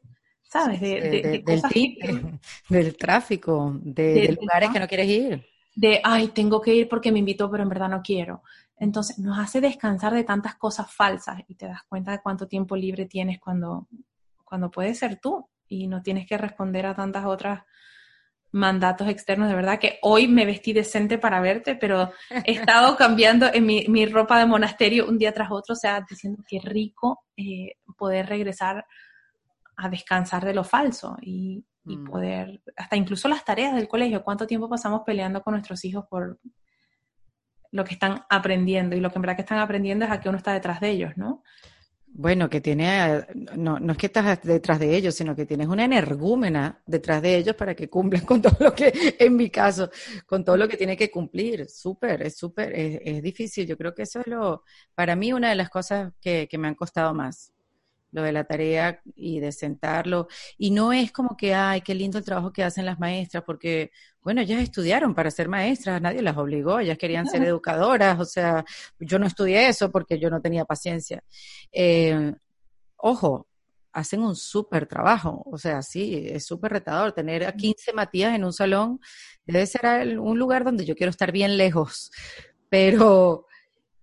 ¿sabes? 0.44 0.82
De, 0.82 1.02
del, 1.02 1.44
del 2.70 2.98
tráfico, 2.98 3.74
de, 3.82 4.38
lugares 4.40 4.70
que 4.70 4.80
no 4.80 4.88
quieres 4.88 5.08
ir. 5.08 5.46
De, 5.76 6.02
ay, 6.04 6.28
tengo 6.30 6.62
que 6.62 6.76
ir 6.76 6.90
porque 6.90 7.12
me 7.12 7.20
invitó, 7.20 7.50
pero 7.50 7.64
en 7.64 7.70
verdad 7.70 7.90
no 7.90 8.02
quiero. 8.02 8.44
Entonces, 8.78 9.18
nos 9.18 9.40
hace 9.40 9.62
descansar 9.62 10.14
de 10.14 10.24
tantas 10.26 10.56
cosas 10.56 10.92
falsas 10.94 11.42
y 11.48 11.56
te 11.56 11.68
das 11.68 11.84
cuenta 11.88 12.12
de 12.12 12.22
cuánto 12.22 12.48
tiempo 12.48 12.76
libre 12.76 13.06
tienes 13.06 13.40
cuando, 13.40 13.88
cuando 14.56 14.72
puedes 14.72 14.98
ser 14.98 15.20
tú 15.20 15.50
y 15.68 15.86
no 15.90 16.02
tienes 16.02 16.26
que 16.26 16.38
responder 16.38 16.86
a 16.86 16.96
tantas 16.96 17.26
otras 17.26 17.64
mandatos 18.54 19.10
externos. 19.10 19.50
De 19.50 19.56
verdad 19.56 19.80
que 19.80 20.00
hoy 20.02 20.30
me 20.30 20.46
vestí 20.46 20.72
decente 20.72 21.18
para 21.18 21.42
verte, 21.42 21.76
pero 21.76 22.14
he 22.46 22.52
estado 22.54 22.96
cambiando 22.96 23.48
en 23.54 23.66
mi, 23.66 24.06
ropa 24.06 24.40
de 24.40 24.46
monasterio 24.46 25.10
un 25.10 25.18
día 25.18 25.34
tras 25.34 25.52
otro, 25.52 25.74
o 25.74 25.76
sea, 25.76 26.06
diciendo 26.10 26.42
que 26.48 26.62
rico 26.62 27.26
eh, 27.36 27.74
poder 27.98 28.28
regresar 28.28 28.86
a 29.76 29.90
descansar 29.90 30.46
de 30.46 30.54
lo 30.54 30.64
falso 30.64 31.18
y, 31.22 31.66
mm. 31.84 32.06
poder, 32.06 32.62
hasta 32.78 32.96
incluso 32.96 33.28
las 33.28 33.44
tareas 33.44 33.76
del 33.76 33.90
colegio, 33.90 34.24
cuánto 34.24 34.48
tiempo 34.48 34.70
pasamos 34.70 35.02
peleando 35.06 35.42
con 35.42 35.52
nuestros 35.52 35.84
hijos 35.84 36.06
por 36.10 36.40
lo 37.72 37.84
que 37.84 37.96
están 37.96 38.24
aprendiendo 38.30 38.96
y 38.96 39.02
lo 39.02 39.10
que 39.10 39.18
en 39.18 39.22
verdad 39.22 39.36
que 39.36 39.42
están 39.42 39.60
aprendiendo 39.60 40.06
es 40.06 40.12
a 40.12 40.22
que 40.22 40.30
uno 40.30 40.38
está 40.38 40.54
detrás 40.54 40.80
de 40.80 40.92
ellos, 40.92 41.12
¿no? 41.18 41.44
Bueno, 42.18 42.50
que 42.50 42.62
tiene, 42.62 43.26
no, 43.58 43.78
no 43.78 43.92
es 43.92 43.98
que 43.98 44.06
estás 44.06 44.42
detrás 44.42 44.80
de 44.80 44.96
ellos, 44.96 45.14
sino 45.16 45.36
que 45.36 45.46
tienes 45.46 45.68
una 45.68 45.84
energúmena 45.84 46.82
detrás 46.86 47.22
de 47.22 47.36
ellos 47.36 47.56
para 47.58 47.76
que 47.76 47.90
cumplan 47.90 48.24
con 48.26 48.42
todo 48.42 48.56
lo 48.62 48.74
que, 48.74 49.18
en 49.20 49.36
mi 49.36 49.50
caso, 49.50 49.90
con 50.26 50.46
todo 50.46 50.56
lo 50.56 50.66
que 50.70 50.78
tiene 50.78 50.96
que 50.96 51.12
cumplir. 51.12 51.68
Súper, 51.70 52.22
es 52.22 52.38
súper, 52.38 52.72
es, 52.74 53.00
es, 53.04 53.22
difícil. 53.22 53.68
Yo 53.68 53.78
creo 53.78 53.94
que 53.94 54.04
eso 54.04 54.22
es 54.22 54.28
lo, 54.28 54.64
para 54.94 55.18
mí, 55.18 55.34
una 55.34 55.50
de 55.50 55.56
las 55.56 55.70
cosas 55.70 56.14
que, 56.22 56.48
que 56.50 56.58
me 56.58 56.70
han 56.70 56.76
costado 56.76 57.14
más 57.14 57.55
lo 58.16 58.24
de 58.24 58.32
la 58.32 58.46
tarea 58.46 59.02
y 59.16 59.42
de 59.42 59.52
sentarlo. 59.52 60.30
Y 60.58 60.72
no 60.72 60.94
es 60.94 61.12
como 61.12 61.36
que, 61.36 61.54
ay, 61.54 61.82
qué 61.82 61.94
lindo 61.94 62.18
el 62.18 62.24
trabajo 62.24 62.54
que 62.54 62.64
hacen 62.64 62.86
las 62.86 62.98
maestras, 62.98 63.44
porque, 63.46 63.92
bueno, 64.22 64.40
ellas 64.40 64.64
estudiaron 64.64 65.14
para 65.14 65.30
ser 65.32 65.50
maestras, 65.50 66.02
nadie 66.02 66.22
las 66.22 66.38
obligó, 66.38 66.80
ellas 66.80 66.98
querían 66.98 67.28
ser 67.28 67.44
educadoras, 67.44 68.18
o 68.18 68.26
sea, 68.26 68.64
yo 69.00 69.20
no 69.20 69.28
estudié 69.28 69.68
eso 69.68 69.92
porque 69.92 70.18
yo 70.18 70.30
no 70.30 70.42
tenía 70.42 70.64
paciencia. 70.64 71.24
Eh, 71.74 72.34
ojo, 72.96 73.48
hacen 73.92 74.22
un 74.22 74.38
súper 74.38 74.88
trabajo, 74.88 75.44
o 75.46 75.58
sea, 75.58 75.82
sí, 75.82 76.26
es 76.30 76.46
súper 76.46 76.72
retador 76.72 77.12
tener 77.12 77.46
a 77.46 77.52
15 77.52 77.92
Matías 77.92 78.34
en 78.34 78.46
un 78.46 78.54
salón, 78.54 79.02
debe 79.46 79.66
ser 79.66 80.18
un 80.20 80.40
lugar 80.40 80.64
donde 80.64 80.86
yo 80.86 80.96
quiero 80.96 81.12
estar 81.12 81.34
bien 81.34 81.58
lejos, 81.58 82.12
pero, 82.70 83.46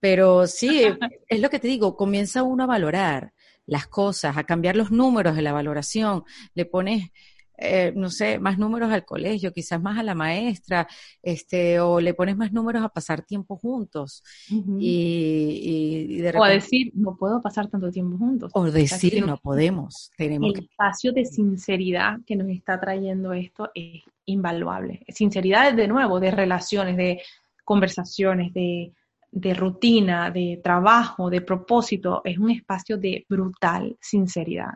pero 0.00 0.46
sí, 0.46 0.84
es 1.28 1.40
lo 1.40 1.48
que 1.48 1.58
te 1.58 1.68
digo, 1.68 1.96
comienza 1.96 2.42
uno 2.42 2.64
a 2.64 2.66
valorar 2.66 3.32
las 3.66 3.86
cosas, 3.86 4.36
a 4.36 4.44
cambiar 4.44 4.76
los 4.76 4.90
números 4.90 5.36
de 5.36 5.42
la 5.42 5.52
valoración, 5.52 6.24
le 6.54 6.64
pones, 6.64 7.10
eh, 7.56 7.92
no 7.94 8.10
sé, 8.10 8.38
más 8.38 8.58
números 8.58 8.90
al 8.90 9.04
colegio, 9.04 9.52
quizás 9.52 9.80
más 9.80 9.98
a 9.98 10.02
la 10.02 10.14
maestra, 10.14 10.88
este, 11.22 11.78
o 11.80 12.00
le 12.00 12.14
pones 12.14 12.36
más 12.36 12.52
números 12.52 12.82
a 12.82 12.88
pasar 12.88 13.22
tiempo 13.22 13.56
juntos. 13.56 14.22
y, 14.48 16.18
de 16.18 16.30
O 16.36 16.44
a 16.44 16.48
decir, 16.48 16.90
no 16.94 17.16
puedo 17.16 17.40
pasar 17.40 17.68
tanto 17.68 17.90
tiempo 17.90 18.18
juntos. 18.18 18.50
O 18.54 18.64
decir, 18.70 19.24
no 19.24 19.36
podemos. 19.36 20.10
Tenemos 20.16 20.54
el 20.54 20.64
espacio 20.64 21.12
de 21.12 21.24
sinceridad 21.24 22.18
que 22.26 22.36
nos 22.36 22.48
está 22.48 22.80
trayendo 22.80 23.32
esto 23.32 23.70
es 23.74 24.02
invaluable. 24.26 25.04
Sinceridad, 25.08 25.72
de 25.74 25.88
nuevo, 25.88 26.20
de 26.20 26.30
relaciones, 26.30 26.96
de 26.96 27.22
conversaciones, 27.64 28.52
de, 28.52 28.92
de 29.32 29.54
rutina, 29.54 30.30
de 30.30 30.60
trabajo, 30.62 31.30
de 31.30 31.40
propósito, 31.40 32.20
es 32.22 32.38
un 32.38 32.50
espacio 32.50 32.98
de 32.98 33.24
brutal 33.28 33.96
sinceridad. 34.00 34.74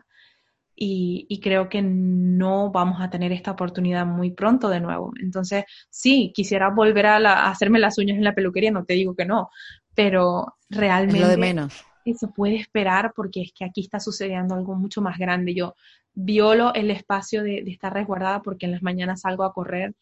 Y, 0.79 1.39
creo 1.41 1.69
que 1.69 1.81
no 1.81 2.69
vamos 2.71 3.01
a 3.01 3.09
tener 3.09 3.31
esta 3.31 3.51
oportunidad 3.51 4.05
muy 4.05 4.31
pronto 4.31 4.69
de 4.69 4.79
nuevo. 4.79 5.11
Entonces, 5.19 5.65
sí, 5.89 6.31
quisiera 6.35 6.69
volver 6.69 7.07
a, 7.07 7.49
hacerme 7.49 7.79
las 7.79 7.97
uñas 7.97 8.17
en 8.17 8.23
la 8.23 8.35
peluquería, 8.35 8.69
no 8.69 8.85
te 8.85 8.93
digo 8.93 9.15
que 9.15 9.25
no, 9.25 9.49
pero 9.95 10.55
realmente... 10.69 11.21
lo 11.21 11.29
de 11.29 11.37
menos. 11.37 11.83
Eso 12.05 12.31
puede 12.31 12.57
esperar 12.57 13.11
porque 13.15 13.41
es 13.41 13.51
que 13.53 13.65
aquí 13.65 13.81
está 13.81 13.99
sucediendo 13.99 14.53
algo 14.53 14.75
mucho 14.75 15.01
más 15.01 15.17
grande. 15.17 15.55
Yo 15.55 15.73
violo 16.13 16.73
el 16.75 16.91
espacio 16.91 17.43
de, 17.43 17.63
de 17.63 17.71
estar 17.71 17.93
resguardada 17.93 18.41
porque 18.41 18.67
en 18.67 18.73
las 18.73 18.83
mañanas 18.83 19.21
salgo 19.21 19.43
a 19.43 19.53
correr 19.53 19.95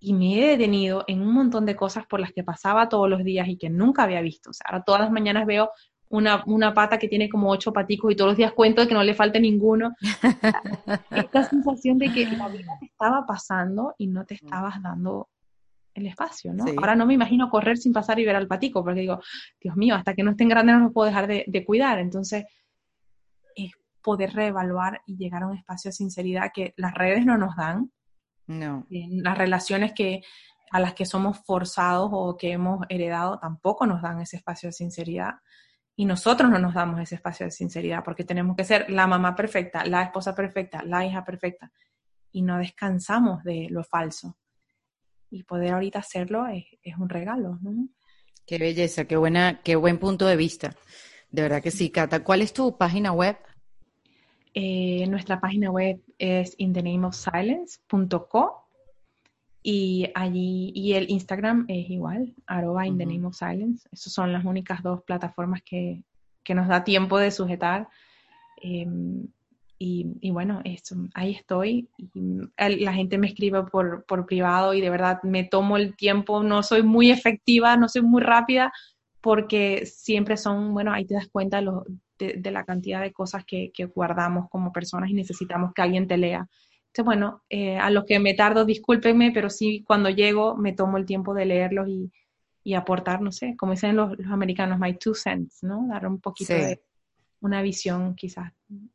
y 0.00 0.14
me 0.14 0.38
he 0.38 0.48
detenido 0.48 1.04
en 1.06 1.20
un 1.20 1.32
montón 1.32 1.66
de 1.66 1.76
cosas 1.76 2.06
por 2.06 2.20
las 2.20 2.32
que 2.32 2.42
pasaba 2.42 2.88
todos 2.88 3.08
los 3.08 3.22
días 3.22 3.46
y 3.48 3.58
que 3.58 3.68
nunca 3.68 4.04
había 4.04 4.22
visto. 4.22 4.50
O 4.50 4.52
sea, 4.52 4.64
ahora 4.70 4.82
todas 4.82 5.02
las 5.02 5.10
mañanas 5.12 5.46
veo 5.46 5.70
una, 6.08 6.42
una, 6.46 6.74
pata 6.74 6.98
que 6.98 7.06
tiene 7.06 7.28
como 7.28 7.50
ocho 7.50 7.72
paticos 7.72 8.10
y 8.10 8.16
todos 8.16 8.30
los 8.30 8.36
días 8.36 8.52
cuento 8.52 8.80
de 8.80 8.88
que 8.88 8.94
no 8.94 9.04
le 9.04 9.14
falte 9.14 9.38
ninguno. 9.38 9.94
Esta 11.10 11.44
sensación 11.44 11.98
de 11.98 12.12
que 12.12 12.26
la 12.26 12.48
vida 12.48 12.76
te 12.80 12.86
estaba 12.86 13.26
pasando 13.26 13.94
y 13.98 14.08
no 14.08 14.24
te 14.24 14.34
estabas 14.34 14.82
dando 14.82 15.28
el 15.94 16.06
espacio, 16.06 16.54
¿no? 16.54 16.64
Ahora 16.78 16.96
no 16.96 17.04
me 17.04 17.14
imagino 17.14 17.50
correr 17.50 17.76
sin 17.76 17.92
pasar 17.92 18.18
y 18.18 18.24
ver 18.24 18.36
al 18.36 18.48
patico, 18.48 18.82
porque 18.82 19.00
digo, 19.00 19.20
Dios 19.60 19.76
mío, 19.76 19.94
hasta 19.94 20.14
que 20.14 20.22
no 20.22 20.30
estén 20.30 20.48
grandes 20.48 20.76
no 20.76 20.84
los 20.84 20.92
puedo 20.92 21.06
dejar 21.06 21.26
de, 21.26 21.44
de 21.46 21.64
cuidar. 21.64 21.98
Entonces, 21.98 22.44
es 23.54 23.72
poder 24.02 24.32
reevaluar 24.32 25.02
y 25.06 25.16
llegar 25.16 25.42
a 25.42 25.48
un 25.48 25.58
espacio 25.58 25.90
de 25.90 25.92
sinceridad 25.92 26.50
que 26.54 26.72
las 26.76 26.94
redes 26.94 27.26
no 27.26 27.36
nos 27.36 27.54
dan, 27.54 27.92
no. 28.50 28.86
las 28.90 29.38
relaciones 29.38 29.92
que 29.92 30.22
a 30.70 30.80
las 30.80 30.94
que 30.94 31.04
somos 31.04 31.38
forzados 31.44 32.10
o 32.12 32.36
que 32.36 32.52
hemos 32.52 32.86
heredado 32.88 33.38
tampoco 33.38 33.86
nos 33.86 34.02
dan 34.02 34.20
ese 34.20 34.36
espacio 34.36 34.68
de 34.68 34.72
sinceridad. 34.72 35.34
Y 35.96 36.04
nosotros 36.04 36.48
no 36.48 36.58
nos 36.58 36.74
damos 36.74 37.00
ese 37.00 37.16
espacio 37.16 37.46
de 37.46 37.52
sinceridad 37.52 38.04
porque 38.04 38.24
tenemos 38.24 38.56
que 38.56 38.64
ser 38.64 38.88
la 38.88 39.06
mamá 39.06 39.34
perfecta, 39.34 39.84
la 39.84 40.02
esposa 40.02 40.34
perfecta, 40.34 40.82
la 40.84 41.04
hija 41.04 41.24
perfecta. 41.24 41.72
Y 42.30 42.42
no 42.42 42.58
descansamos 42.58 43.42
de 43.42 43.66
lo 43.70 43.82
falso. 43.82 44.38
Y 45.28 45.42
poder 45.42 45.72
ahorita 45.72 45.98
hacerlo 45.98 46.46
es, 46.46 46.64
un 46.98 47.08
regalo. 47.08 47.58
¿no? 47.60 47.88
Qué 48.46 48.58
belleza, 48.58 49.04
qué, 49.04 49.16
buena, 49.16 49.60
qué 49.62 49.74
buen 49.74 49.98
punto 49.98 50.26
de 50.26 50.36
vista. 50.36 50.76
De 51.30 51.42
verdad 51.42 51.62
que 51.62 51.72
sí, 51.72 51.90
Cata. 51.90 52.22
¿Cuál 52.22 52.42
es 52.42 52.52
tu 52.52 52.78
página 52.78 53.12
web? 53.12 53.36
Eh, 54.54 55.06
nuestra 55.08 55.40
página 55.40 55.70
web 55.70 56.00
es 56.18 56.54
inthenameofsilence.co 56.58 58.66
y 59.62 60.10
allí, 60.14 60.72
y 60.74 60.94
el 60.94 61.10
Instagram 61.10 61.66
es 61.68 61.90
igual, 61.90 62.34
arroba 62.46 62.86
in 62.86 62.98
the 62.98 63.06
name 63.06 63.26
of 63.26 63.34
silence. 63.34 63.88
Esas 63.92 64.12
son 64.12 64.32
las 64.32 64.44
únicas 64.44 64.82
dos 64.82 65.02
plataformas 65.02 65.62
que, 65.62 66.02
nos 66.52 66.66
da 66.66 66.82
tiempo 66.82 67.16
de 67.16 67.30
sujetar. 67.30 67.88
Em, 68.60 69.28
y, 69.78 70.30
bueno, 70.32 70.60
ahí 71.14 71.32
estoy. 71.32 71.88
la 72.56 72.92
gente 72.92 73.18
me 73.18 73.28
escribe 73.28 73.62
por, 73.62 74.04
por 74.04 74.26
privado 74.26 74.74
y 74.74 74.80
de 74.80 74.90
verdad 74.90 75.22
me 75.22 75.44
tomo 75.44 75.76
el 75.76 75.94
tiempo. 75.94 76.42
No 76.42 76.64
soy 76.64 76.82
muy 76.82 77.12
efectiva, 77.12 77.76
no 77.76 77.88
soy 77.88 78.02
muy 78.02 78.20
rápida, 78.20 78.72
porque 79.20 79.86
siempre 79.86 80.36
son, 80.36 80.74
bueno, 80.74 80.92
ahí 80.92 81.04
te 81.04 81.14
das 81.14 81.28
cuenta 81.28 81.60
los, 81.60 81.84
de, 82.20 82.50
la 82.50 82.64
cantidad 82.64 83.00
de 83.00 83.12
cosas 83.12 83.44
que, 83.44 83.72
guardamos 83.94 84.48
como 84.48 84.72
personas 84.72 85.10
y 85.10 85.14
necesitamos 85.14 85.72
que 85.74 85.82
alguien 85.82 86.06
te 86.06 86.16
lea. 86.16 86.46
Entonces, 86.86 87.04
bueno, 87.04 87.42
eh, 87.48 87.78
a 87.78 87.90
los 87.90 88.04
que 88.04 88.18
me 88.18 88.34
tardo, 88.34 88.64
discúlpenme, 88.64 89.30
pero 89.32 89.48
sí, 89.48 89.84
cuando 89.86 90.10
llego 90.10 90.56
me 90.56 90.72
tomo 90.72 90.98
el 90.98 91.06
tiempo 91.06 91.34
de 91.34 91.46
leerlos 91.46 91.88
y, 91.88 92.12
aportar, 92.74 93.20
no 93.20 93.32
sé, 93.32 93.56
como 93.56 93.72
dicen 93.72 93.96
los, 93.96 94.12
americanos, 94.30 94.78
my 94.78 94.94
two 94.96 95.14
cents, 95.14 95.64
¿no? 95.64 95.88
Dar 95.88 96.06
un 96.06 96.20
poquito 96.20 96.52
de 96.52 96.80
una 97.40 97.62
visión 97.62 98.14
quizás 98.14 98.52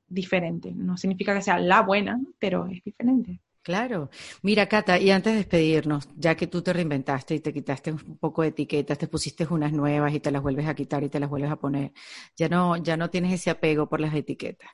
diferente. 0.07 0.72
No 0.73 0.95
significa 0.95 1.34
que 1.34 1.41
sea 1.41 1.60
la 1.60 1.81
buena, 1.81 2.22
pero 2.39 2.68
es 2.68 2.81
diferente. 2.84 3.41
Claro. 3.66 4.12
Mira, 4.44 4.68
Cata, 4.68 5.00
y 5.00 5.10
antes 5.10 5.34
de 5.34 5.38
despedirnos, 5.38 6.08
ya 6.16 6.36
que 6.36 6.46
tú 6.46 6.62
te 6.62 6.72
reinventaste 6.72 7.34
y 7.34 7.40
te 7.40 7.52
quitaste 7.52 7.92
un 7.92 8.20
poco 8.20 8.44
de 8.44 8.50
etiquetas, 8.50 8.96
te 8.96 9.08
pusiste 9.08 9.48
unas 9.50 9.74
nuevas 9.74 10.14
y 10.14 10.20
te 10.20 10.30
las 10.30 10.44
vuelves 10.44 10.68
a 10.68 10.76
quitar 10.76 11.04
y 11.04 11.10
te 11.10 11.20
las 11.20 11.32
vuelves 11.32 11.50
a 11.50 11.56
poner, 11.56 11.92
ya 12.38 12.48
no, 12.48 12.78
ya 12.78 12.96
no 12.96 13.10
tienes 13.10 13.34
ese 13.34 13.50
apego 13.50 13.90
por 13.90 14.00
las 14.00 14.14
etiquetas. 14.14 14.70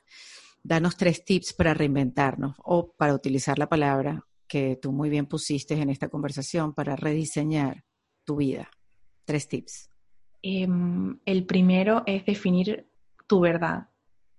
Danos 0.62 0.98
tres 0.98 1.24
tips 1.24 1.54
para 1.54 1.72
reinventarnos 1.72 2.54
o 2.64 2.92
para 2.92 3.14
utilizar 3.14 3.58
la 3.58 3.66
palabra 3.66 4.26
que 4.46 4.76
tú 4.76 4.92
muy 4.92 5.08
bien 5.08 5.24
pusiste 5.24 5.72
en 5.72 5.88
esta 5.88 6.10
conversación 6.10 6.74
para 6.74 6.94
rediseñar 6.94 7.84
tu 8.24 8.36
vida. 8.36 8.70
Tres 9.24 9.48
tips. 9.48 9.88
Em, 10.42 11.18
el 11.24 11.46
primero 11.46 12.02
es 12.04 12.26
definir 12.26 12.86
tu 13.26 13.40
verdad. 13.40 13.88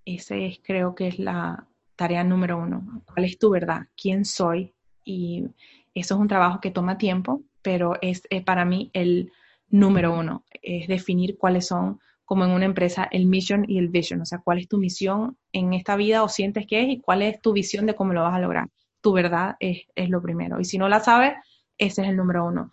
Ese 0.06 0.46
es, 0.46 0.60
creo 0.64 0.94
que 0.94 1.08
es 1.08 1.18
la, 1.18 1.68
tarea 1.96 2.24
número 2.24 2.58
uno. 2.58 3.04
¿Cuál 3.06 3.26
es 3.26 3.38
tu 3.38 3.50
verdad? 3.50 3.88
¿Quién 3.96 4.26
soy? 4.26 4.74
Y 5.04 5.46
eso 5.94 6.16
es 6.16 6.20
un 6.20 6.28
trabajo 6.28 6.60
que 6.60 6.72
toma 6.72 6.98
tiempo, 6.98 7.44
pero 7.62 7.96
es, 8.02 8.24
para 8.46 8.66
mí 8.66 8.90
el 8.94 9.32
número 9.70 10.18
uno. 10.18 10.44
Es 10.62 10.88
definir 10.88 11.38
cuáles 11.38 11.68
son, 11.68 12.00
como 12.26 12.46
en 12.46 12.52
una 12.52 12.66
empresa, 12.66 13.08
el 13.12 13.26
mission 13.26 13.66
y 13.68 13.78
el 13.78 13.90
vision. 13.90 14.22
O 14.22 14.26
sea, 14.26 14.40
cuál 14.40 14.60
es 14.60 14.68
tu 14.68 14.78
misión 14.78 15.38
en 15.52 15.74
esta 15.74 15.96
vida 15.96 16.24
o 16.24 16.30
sientes 16.30 16.66
que 16.68 16.82
es 16.82 16.90
y 16.90 17.02
cuál 17.02 17.22
es 17.22 17.42
tu 17.42 17.54
visión 17.54 17.86
de 17.86 17.96
cómo 17.96 18.14
lo 18.14 18.24
vas 18.24 18.36
a 18.36 18.40
lograr. 18.40 18.70
Tu 19.02 19.12
verdad 19.14 19.56
es, 19.60 19.86
lo 19.96 20.22
primero. 20.22 20.60
Y 20.60 20.66
si 20.66 20.78
no 20.78 20.88
la 20.90 21.00
sabes, 21.00 21.34
ese 21.78 22.04
es 22.04 22.08
el 22.08 22.16
número 22.16 22.46
uno. 22.46 22.72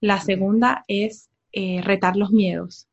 La 0.00 0.20
segunda 0.20 0.84
es 0.88 1.30
eh, 1.52 1.80
retar 1.82 2.16
los 2.16 2.30
miedos 2.30 2.89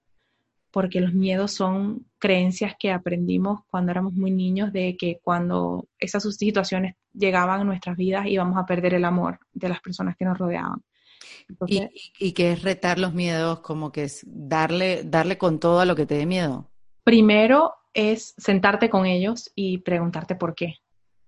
porque 0.77 1.01
los 1.01 1.11
miedos 1.11 1.53
son 1.53 2.05
creencias 2.19 2.75
que 2.77 2.91
aprendimos 2.91 3.61
cuando 3.67 3.89
éramos 3.89 4.13
muy 4.13 4.29
niños 4.29 4.71
de 4.71 4.95
que 4.95 5.17
cuando 5.23 5.87
esas 5.97 6.21
situaciones 6.35 6.93
llegaban 7.13 7.61
a 7.61 7.63
nuestras 7.63 7.97
vidas 7.97 8.27
íbamos 8.27 8.59
a 8.59 8.65
perder 8.67 8.93
el 8.93 9.03
amor 9.03 9.39
de 9.53 9.69
las 9.69 9.81
personas 9.81 10.15
que 10.15 10.25
nos 10.25 10.37
rodeaban. 10.37 10.83
¿Y, 12.19 12.31
qué 12.33 12.51
es 12.51 12.61
retar 12.61 12.99
los 12.99 13.15
miedos, 13.15 13.61
como 13.61 13.91
que 13.91 14.03
es 14.03 14.23
darle, 14.27 15.01
darle 15.03 15.39
con 15.39 15.59
todo 15.59 15.79
a 15.79 15.85
lo 15.85 15.95
que 15.95 16.05
te 16.05 16.13
dé 16.13 16.27
miedo? 16.27 16.69
Primero 17.03 17.73
es 17.91 18.35
sentarte 18.37 18.87
con 18.91 19.07
ellos 19.07 19.51
y 19.55 19.79
preguntarte 19.79 20.35
por 20.35 20.53
qué. 20.53 20.75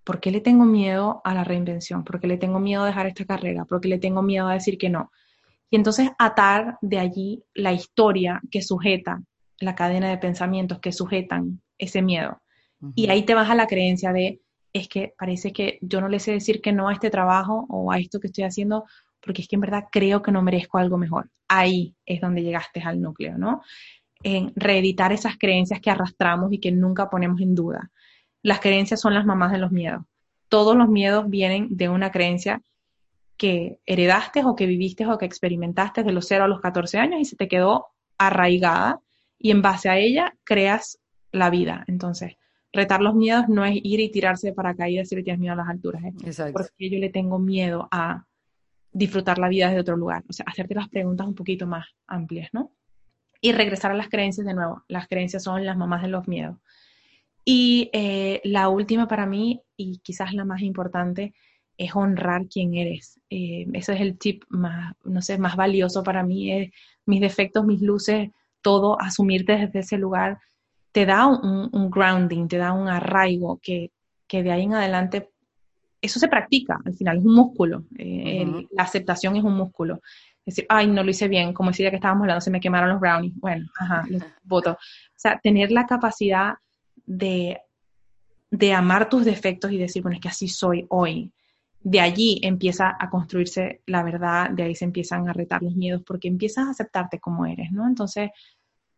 ¿Por 0.04 0.20
qué 0.20 0.30
le 0.30 0.42
tengo 0.42 0.64
miedo 0.64 1.22
a 1.24 1.34
la 1.34 1.44
reinvención? 1.44 2.04
¿Por 2.04 2.20
qué 2.20 2.28
le 2.28 2.38
tengo 2.38 2.60
miedo 2.60 2.84
a 2.84 2.86
dejar 2.86 3.08
esta 3.08 3.26
carrera? 3.26 3.66
¿Por 3.66 3.82
qué 3.82 3.88
le 3.88 3.98
tengo 3.98 4.22
miedo 4.22 4.48
a 4.48 4.54
decir 4.54 4.78
que 4.78 4.90
no? 4.90 5.10
Y 5.72 5.76
entonces 5.76 6.12
atar 6.20 6.78
de 6.82 7.00
allí 7.00 7.44
la 7.56 7.74
historia 7.74 8.42
que 8.52 8.62
sujeta 8.62 9.24
la 9.60 9.76
cadena 9.76 10.10
de 10.10 10.18
pensamientos 10.18 10.80
que 10.80 10.92
sujetan 10.92 11.62
ese 11.78 12.02
miedo. 12.02 12.42
Y 12.96 13.10
ahí 13.10 13.24
te 13.24 13.34
vas 13.34 13.50
a 13.50 13.56
la 13.56 13.68
creencia 13.68 14.14
de, 14.14 14.40
es 14.72 14.88
que 14.88 15.14
parece 15.18 15.52
que 15.52 15.80
yo 15.82 16.00
no 16.00 16.08
le 16.08 16.20
sé 16.20 16.32
decir 16.32 16.62
que 16.62 16.72
no 16.72 16.88
a 16.88 16.94
este 16.94 17.10
trabajo 17.10 17.66
o 17.70 17.92
a 17.92 18.00
esto 18.00 18.20
que 18.20 18.28
estoy 18.28 18.46
haciendo, 18.46 18.86
porque 19.20 19.42
es 19.42 19.48
que 19.50 19.56
en 19.56 19.62
verdad 19.62 19.86
creo 19.92 20.22
que 20.22 20.32
no 20.32 20.42
merezco 20.42 20.78
algo 20.78 20.98
mejor. 20.98 21.30
Ahí 21.50 21.94
es 22.06 22.22
donde 22.22 22.42
llegaste 22.42 22.82
al 22.82 23.02
núcleo, 23.02 23.38
¿no? 23.38 23.62
En 24.24 24.54
reeditar 24.56 25.12
esas 25.12 25.38
creencias 25.38 25.82
que 25.82 25.90
arrastramos 25.90 26.54
y 26.54 26.60
que 26.60 26.72
nunca 26.72 27.10
ponemos 27.10 27.42
en 27.42 27.54
duda. 27.54 27.92
Las 28.42 28.62
creencias 28.62 29.02
son 29.02 29.14
las 29.14 29.26
mamás 29.26 29.52
de 29.52 29.58
los 29.58 29.72
miedos. 29.72 30.04
Todos 30.48 30.76
los 30.78 30.88
miedos 30.88 31.30
vienen 31.30 31.68
de 31.76 31.90
una 31.90 32.12
creencia 32.12 32.62
que 33.36 33.80
heredaste 33.86 34.44
o 34.46 34.56
que 34.56 34.66
viviste 34.66 35.06
o 35.06 35.18
que 35.18 35.26
experimentaste 35.26 36.04
de 36.04 36.12
los 36.12 36.28
0 36.28 36.46
a 36.46 36.48
los 36.48 36.62
14 36.62 36.98
años 36.98 37.20
y 37.20 37.26
se 37.26 37.36
te 37.36 37.48
quedó 37.48 37.88
arraigada 38.18 39.00
y 39.40 39.52
en 39.52 39.62
base 39.62 39.90
a 39.90 39.98
ella 39.98 40.36
creas 40.44 41.00
la 41.32 41.50
vida. 41.50 41.86
Entonces, 41.88 42.34
retar 42.72 43.02
los 43.02 43.16
miedos 43.16 43.48
no 43.48 43.66
es 43.66 43.80
ir 43.82 44.00
y 44.00 44.12
tirarse 44.12 44.48
de 44.48 44.54
paracaídas 44.54 45.10
si 45.10 45.16
le 45.16 45.24
tienes 45.24 45.40
miedo 45.40 45.54
a 45.54 45.58
las 45.58 45.70
alturas, 45.70 46.04
¿eh? 46.04 46.14
porque 46.54 46.90
yo 46.90 47.00
le 47.00 47.10
tengo 47.10 47.40
miedo 47.40 47.88
a 47.92 48.26
disfrutar 48.92 49.38
la 49.38 49.50
vida 49.50 49.68
desde 49.68 49.82
otro 49.82 49.98
lugar. 49.98 50.24
O 50.30 50.34
sea, 50.34 50.46
hacerte 50.48 50.76
las 50.76 50.90
preguntas 50.90 51.26
un 51.28 51.36
poquito 51.36 51.66
más 51.66 51.88
amplias, 52.08 52.50
¿no? 52.54 52.72
Y 53.42 53.54
regresar 53.54 53.92
a 53.92 53.96
las 53.96 54.10
creencias 54.10 54.46
de 54.46 54.54
nuevo. 54.54 54.84
Las 54.88 55.08
creencias 55.08 55.44
son 55.44 55.66
las 55.66 55.78
mamás 55.78 56.02
de 56.02 56.10
los 56.10 56.28
miedos. 56.28 56.58
Y 57.46 57.90
eh, 57.94 58.42
la 58.44 58.70
última 58.70 59.08
para 59.08 59.26
mí, 59.26 59.62
y 59.78 60.00
quizás 60.00 60.34
la 60.34 60.44
más 60.44 60.62
importante, 60.62 61.34
es 61.78 61.96
honrar 61.96 62.48
quién 62.48 62.74
eres. 62.74 63.22
Eh, 63.30 63.66
ese 63.74 63.94
es 63.94 64.02
el 64.02 64.18
tip 64.18 64.44
más, 64.50 64.94
no 65.06 65.22
sé, 65.22 65.38
más 65.38 65.56
valioso 65.56 66.04
para 66.04 66.24
mí. 66.24 66.52
Es 66.52 66.72
mis 67.06 67.22
defectos, 67.22 67.66
mis 67.66 67.82
luces, 67.82 68.30
todo, 68.62 69.00
asumirte 69.02 69.58
desde 69.58 69.80
ese 69.80 69.98
lugar, 69.98 70.40
te 70.92 71.06
da 71.06 71.28
un, 71.28 71.90
grounding, 71.90 72.48
te 72.48 72.58
da 72.58 72.74
un 72.74 72.88
arraigo 72.88 73.60
que, 73.62 73.92
de 74.30 74.52
ahí 74.52 74.64
en 74.64 74.74
adelante, 74.74 75.30
eso 76.02 76.20
se 76.20 76.28
practica, 76.28 76.80
al 76.84 76.94
final 76.94 77.18
es 77.18 77.26
un 77.26 77.36
músculo, 77.36 77.84
eh, 77.98 78.68
la 78.72 78.84
aceptación 78.84 79.36
es 79.36 79.44
un 79.44 79.56
músculo. 79.56 80.02
Es 80.46 80.56
decir, 80.56 80.66
ay, 80.70 80.88
no 80.88 81.04
lo 81.04 81.12
hice 81.12 81.28
bien, 81.28 81.54
como 81.54 81.70
decía 81.70 81.92
que 81.92 81.98
estábamos 81.98 82.24
hablando, 82.24 82.42
se 82.42 82.50
me 82.50 82.60
quemaron 82.60 82.90
los 82.90 83.00
brownies. 83.00 83.36
Bueno, 83.36 83.68
ajá, 83.78 84.04
los 84.10 84.24
voto. 84.42 84.72
O 84.72 84.78
sea, 85.16 85.40
tener 85.44 85.72
la 85.72 85.86
capacidad 85.86 86.56
de, 87.06 87.60
de 88.50 88.74
amar 88.74 89.10
tus 89.10 89.26
defectos 89.26 89.72
y 89.72 89.78
decir, 89.78 90.02
bueno, 90.02 90.16
es 90.16 90.22
que 90.22 90.30
así 90.30 90.48
soy 90.48 90.88
hoy. 90.90 91.32
De 91.82 92.00
allí 92.00 92.40
empieza 92.44 92.96
a 93.00 93.10
construirse 93.10 93.82
la 93.86 94.04
verdad, 94.04 94.50
de 94.50 94.64
ahí 94.64 94.76
se 94.76 94.86
empiezan 94.86 95.30
a 95.30 95.34
retar 95.34 95.64
los 95.64 95.76
miedos, 95.76 96.02
porque 96.06 96.28
empiezas 96.28 96.68
a 96.68 96.72
aceptarte 96.72 97.20
como 97.20 97.46
eres, 97.46 97.72
¿no? 97.72 97.88
Entonces, 97.88 98.32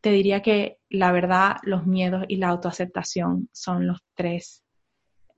te 0.02 0.12
diría 0.12 0.41
que 0.41 0.78
la 0.90 1.12
verdad, 1.12 1.58
los 1.64 1.86
miedos 1.86 2.26
y 2.28 2.38
la 2.38 2.49
autoaceptación 2.49 3.49
son 3.52 3.88
los 3.88 3.99
tres 4.16 4.64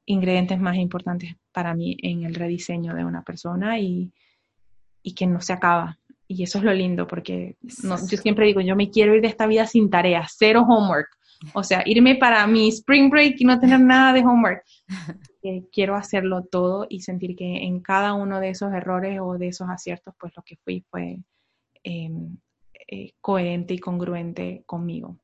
ingredientes 0.05 0.59
más 0.59 0.77
importantes 0.77 1.35
para 1.51 1.73
mí 1.75 1.97
en 2.01 2.23
el 2.23 2.35
rediseño 2.35 2.93
de 2.93 3.05
una 3.05 3.23
persona 3.23 3.79
y, 3.79 4.11
y 5.01 5.13
que 5.13 5.27
no 5.27 5.41
se 5.41 5.53
acaba. 5.53 5.99
Y 6.27 6.43
eso 6.43 6.57
es 6.57 6.63
lo 6.63 6.73
lindo, 6.73 7.05
porque 7.07 7.57
yo 7.61 7.97
siempre 7.97 8.47
digo, 8.47 8.61
yo 8.61 8.75
me 8.75 8.89
quiero 8.89 9.13
ir 9.15 9.21
de 9.21 9.27
esta 9.27 9.45
vida 9.45 9.67
sin 9.67 9.89
tareas, 9.89 10.35
cero 10.37 10.65
homework. 10.67 11.09
O 11.53 11.63
sea, 11.63 11.83
irme 11.85 12.15
para 12.15 12.45
mi 12.47 12.69
spring 12.69 13.09
break 13.09 13.35
y 13.39 13.45
no 13.45 13.59
tener 13.59 13.79
nada 13.79 14.13
de 14.13 14.21
homework. 14.21 14.63
Eh, 15.45 15.65
quiero 15.73 15.97
hacerlo 15.97 16.45
todo 16.45 16.87
y 16.87 17.01
sentir 17.01 17.35
que 17.35 17.65
en 17.65 17.81
cada 17.81 18.13
uno 18.13 18.39
de 18.39 18.47
esos 18.47 18.71
errores 18.71 19.19
o 19.21 19.37
de 19.37 19.49
esos 19.49 19.67
aciertos, 19.69 20.15
pues 20.17 20.31
lo 20.37 20.41
que 20.41 20.55
fui 20.63 20.85
fue 20.89 21.17
em, 21.83 22.37
eh, 22.87 23.11
coherente 23.19 23.73
y 23.73 23.79
congruente 23.79 24.63
conmigo. 24.65 25.19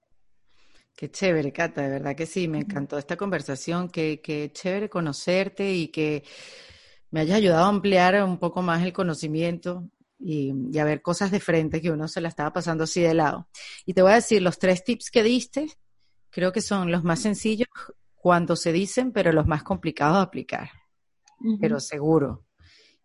Qué 0.94 1.10
chévere, 1.10 1.54
Cata, 1.54 1.84
de 1.84 1.88
verdad 1.88 2.18
que 2.18 2.26
sí, 2.26 2.50
me 2.50 2.58
encantó 2.58 2.98
esta 2.98 3.16
conversación, 3.16 3.88
qué, 3.88 4.52
chévere 4.54 4.90
conocerte 4.90 5.74
y 5.74 5.88
que 5.88 6.26
me 7.12 7.22
hayas 7.22 7.38
ayudado 7.38 7.64
a 7.64 7.70
ampliar 7.70 8.22
un 8.22 8.40
poco 8.40 8.62
más 8.62 8.84
el 8.84 8.92
conocimiento 8.92 9.90
y, 10.20 10.52
y, 10.70 10.80
a 10.80 10.84
ver 10.84 11.02
cosas 11.02 11.32
de 11.32 11.40
frente 11.40 11.80
que 11.82 11.92
uno 11.92 12.10
se 12.10 12.20
la 12.20 12.28
estaba 12.28 12.52
pasando 12.52 12.84
así 12.84 13.00
de 13.00 13.14
lado. 13.14 13.48
Y 13.86 13.94
te 13.94 14.02
voy 14.02 14.12
a 14.12 14.16
decir, 14.16 14.42
los 14.42 14.60
tres 14.60 14.84
tips 14.84 15.10
que 15.10 15.24
diste, 15.24 15.68
creo 16.30 16.52
que 16.52 16.62
son 16.62 16.92
los 16.92 17.04
más 17.04 17.22
sencillos 17.22 17.68
cuando 18.16 18.56
se 18.56 18.72
dicen, 18.72 19.12
pero 19.12 19.32
los 19.32 19.48
más 19.48 19.64
complicados 19.64 20.18
de 20.18 20.24
aplicar. 20.24 20.70
Pero 21.60 21.80
seguro. 21.80 22.46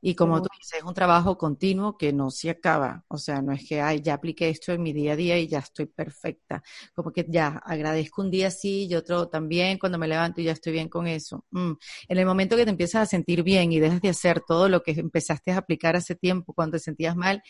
Y 0.07 0.15
como 0.15 0.43
tú 0.43 0.51
dices, 0.61 0.81
es 0.81 0.85
un 0.85 0.93
trabajo 0.93 1.39
continuo 1.39 1.97
que 1.97 2.13
no 2.13 2.31
se 2.31 2.51
acaba. 2.51 3.07
O 3.09 3.17
sea, 3.17 3.41
no 3.41 3.53
es 3.53 3.67
que, 3.67 3.81
ay, 3.81 4.03
ya 4.03 4.13
apliqué 4.13 4.51
esto 4.51 4.73
en 4.73 4.83
mi 4.83 4.93
día 4.93 5.15
a 5.15 5.17
día 5.17 5.39
y 5.39 5.49
ya 5.49 5.61
estoy 5.61 5.87
perfecta. 5.87 6.63
Como 6.95 7.11
que 7.11 7.25
ya 7.27 7.63
agradezco 7.65 8.21
un 8.21 8.31
día 8.31 8.51
sí 8.51 8.87
y 8.87 8.95
otro 8.97 9.29
también 9.29 9.79
cuando 9.79 9.97
me 9.97 10.07
levanto 10.07 10.43
y 10.43 10.45
ya 10.45 10.53
estoy 10.53 10.75
bien 10.75 10.91
con 10.91 11.07
eso. 11.07 11.47
Mm. 11.53 11.73
En 12.09 12.19
el 12.19 12.27
momento 12.27 12.55
que 12.55 12.65
te 12.65 12.71
empiezas 12.71 13.03
a 13.03 13.07
sentir 13.07 13.43
bien 13.43 13.73
y 13.73 13.81
dejas 13.81 14.03
de 14.03 14.11
hacer 14.11 14.43
todo 14.47 14.69
lo 14.69 14.83
que 14.83 14.91
empezaste 14.91 15.53
a 15.53 15.59
aplicar 15.59 15.97
hace 15.97 16.15
tiempo 16.15 16.53
cuando 16.53 16.73
te 16.73 16.81
sentías 16.81 17.17
mal, 17.17 17.43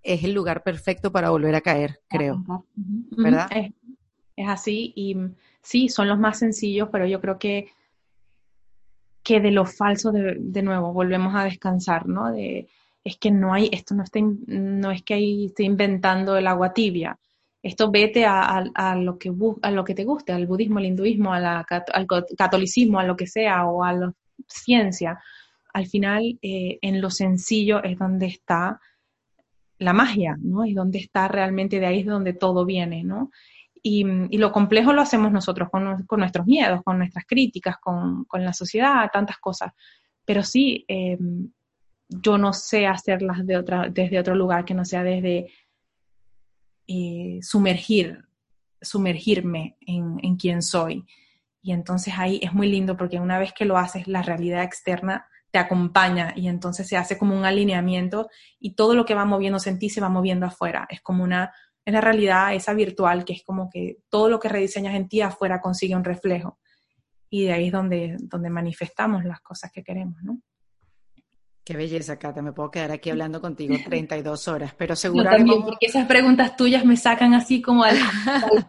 es 0.00 0.22
el 0.22 0.34
lugar 0.34 0.62
perfecto 0.62 1.10
para 1.10 1.30
volver 1.30 1.56
a 1.56 1.62
caer, 1.62 1.98
creo. 2.08 2.44
¿Verdad? 3.10 3.48
Es 4.38 4.48
así 4.48 4.92
y 4.94 5.16
sí, 5.62 5.88
son 5.88 6.08
los 6.08 6.18
más 6.18 6.38
sencillos, 6.38 6.88
pero 6.92 7.06
yo 7.06 7.20
creo 7.20 7.38
que, 7.38 7.68
que 9.22 9.40
de 9.40 9.50
lo 9.50 9.66
falso, 9.66 10.12
de, 10.12 10.62
nuevo, 10.62 10.92
volvemos 10.92 11.34
a 11.34 11.44
descansar, 11.44 12.06
¿no? 12.06 12.32
De, 12.32 12.68
es 13.04 13.16
que 13.18 13.30
no 13.30 13.52
hay, 13.52 13.68
esto 13.72 13.94
no, 13.94 14.04
está, 14.04 14.20
no 14.46 14.90
es 14.90 15.02
que 15.02 15.14
ahí 15.14 15.46
esté 15.46 15.64
inventando 15.64 16.36
el 16.36 16.46
agua 16.46 16.72
tibia. 16.72 17.18
Esto 17.62 17.90
vete 17.90 18.24
a, 18.24 18.62
lo 18.96 19.18
que, 19.18 19.32
a 19.62 19.70
lo 19.72 19.84
que 19.84 19.94
te 19.94 20.04
guste, 20.04 20.32
al 20.32 20.46
budismo, 20.46 20.78
al 20.78 20.86
hinduismo, 20.86 21.32
al 21.32 21.66
catolicismo, 22.36 23.00
a 23.00 23.04
lo 23.04 23.16
que 23.16 23.26
sea, 23.26 23.66
o 23.66 23.82
a 23.82 23.92
la 23.92 24.12
ciencia. 24.46 25.18
Al 25.74 25.86
final, 25.86 26.38
eh, 26.40 26.78
en 26.80 27.00
lo 27.00 27.10
sencillo 27.10 27.82
es 27.82 27.98
donde 27.98 28.26
está 28.26 28.80
la 29.78 29.92
magia, 29.92 30.36
¿no? 30.40 30.64
Es 30.64 30.74
donde 30.74 30.98
está 30.98 31.28
realmente, 31.28 31.80
de 31.80 31.86
ahí 31.86 32.00
es 32.00 32.06
donde 32.06 32.32
todo 32.32 32.64
viene, 32.64 33.02
¿no? 33.02 33.30
Y, 33.82 34.04
lo 34.36 34.52
complejo 34.52 34.92
lo 34.92 35.02
hacemos 35.02 35.32
nosotros 35.32 35.68
con, 35.70 36.06
nuestros 36.18 36.46
miedos, 36.46 36.82
con 36.84 36.98
nuestras 36.98 37.24
críticas, 37.26 37.76
con, 37.78 38.26
la 38.32 38.52
sociedad, 38.52 39.08
tantas 39.12 39.38
cosas. 39.38 39.72
Pero 40.24 40.42
sí, 40.42 40.84
em, 40.88 41.50
yo 42.08 42.38
no 42.38 42.52
sé 42.52 42.86
hacerlas 42.86 43.46
de 43.46 43.56
otra, 43.56 43.88
desde 43.88 44.18
otro 44.18 44.34
lugar 44.34 44.64
que 44.64 44.74
no 44.74 44.84
sea 44.84 45.02
desde 45.02 45.50
eh, 46.86 47.38
sumergir, 47.42 48.24
sumergirme 48.80 49.76
en, 49.80 50.18
en 50.22 50.36
quién 50.36 50.62
soy. 50.62 51.04
Y 51.62 51.72
entonces 51.72 52.14
ahí 52.16 52.40
es 52.42 52.52
muy 52.52 52.68
lindo 52.68 52.96
porque 52.96 53.18
una 53.18 53.38
vez 53.38 53.52
que 53.52 53.64
lo 53.64 53.76
haces, 53.76 54.06
la 54.08 54.22
realidad 54.22 54.62
externa 54.62 55.26
te 55.50 55.58
acompaña 55.58 56.32
y 56.36 56.48
entonces 56.48 56.86
se 56.86 56.96
hace 56.96 57.16
como 57.16 57.36
un 57.36 57.44
alineamiento 57.44 58.28
y 58.58 58.74
todo 58.74 58.94
lo 58.94 59.04
que 59.04 59.14
va 59.14 59.24
moviéndose 59.24 59.70
en 59.70 59.78
ti 59.78 59.88
se 59.88 60.00
va 60.00 60.08
moviendo 60.08 60.46
afuera. 60.46 60.86
Es 60.90 61.00
como 61.00 61.24
una 61.24 61.52
es 61.88 61.94
la 61.94 62.00
realidad 62.00 62.54
esa 62.54 62.74
virtual, 62.74 63.24
que 63.24 63.32
es 63.32 63.42
como 63.42 63.68
que 63.70 63.98
todo 64.08 64.28
lo 64.28 64.38
que 64.38 64.48
rediseñas 64.48 64.94
en 64.94 65.08
ti 65.08 65.20
afuera 65.20 65.60
consigue 65.60 65.96
un 65.96 66.04
reflejo. 66.04 66.58
Y 67.30 67.44
de 67.44 67.52
ahí 67.52 67.66
es 67.66 67.72
donde, 67.72 68.16
donde 68.20 68.50
manifestamos 68.50 69.24
las 69.24 69.40
cosas 69.40 69.70
que 69.72 69.82
queremos, 69.82 70.22
¿no? 70.22 70.40
Qué 71.64 71.76
belleza, 71.76 72.18
Cata. 72.18 72.40
Me 72.40 72.52
puedo 72.52 72.70
quedar 72.70 72.92
aquí 72.92 73.10
hablando 73.10 73.42
contigo 73.42 73.74
32 73.88 74.48
horas, 74.48 74.74
pero 74.74 74.96
seguramente. 74.96 75.54
porque 75.64 75.86
esas 75.86 76.06
preguntas 76.06 76.56
tuyas 76.56 76.84
me 76.84 76.96
sacan 76.96 77.34
así 77.34 77.60
como 77.60 77.84
al, 77.84 77.98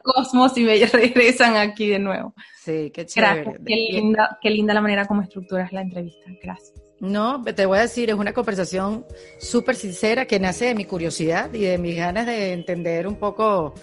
cosmos 0.03 0.57
y 0.57 0.65
me 0.65 0.85
regresan 0.85 1.55
aquí 1.55 1.87
de 1.87 1.99
nuevo. 1.99 2.33
Sí, 2.61 2.91
qué 2.93 3.05
chévere. 3.05 3.57
Qué 3.65 3.75
linda, 3.75 4.37
qué 4.41 4.49
linda 4.49 4.73
la 4.73 4.81
manera 4.81 5.05
como 5.05 5.21
estructuras 5.21 5.71
la 5.71 5.81
entrevista. 5.81 6.29
Gracias. 6.43 6.88
No, 6.99 7.41
te 7.43 7.65
voy 7.65 7.77
a 7.77 7.81
decir, 7.81 8.09
es 8.09 8.15
una 8.15 8.33
conversación 8.33 9.05
súper 9.37 9.75
sincera 9.75 10.25
que 10.25 10.39
nace 10.39 10.65
de 10.65 10.75
mi 10.75 10.85
curiosidad 10.85 11.53
y 11.53 11.61
de 11.61 11.77
mis 11.77 11.95
ganas 11.95 12.25
de 12.25 12.51
entender 12.51 13.07
un 13.07 13.15
poco 13.15 13.73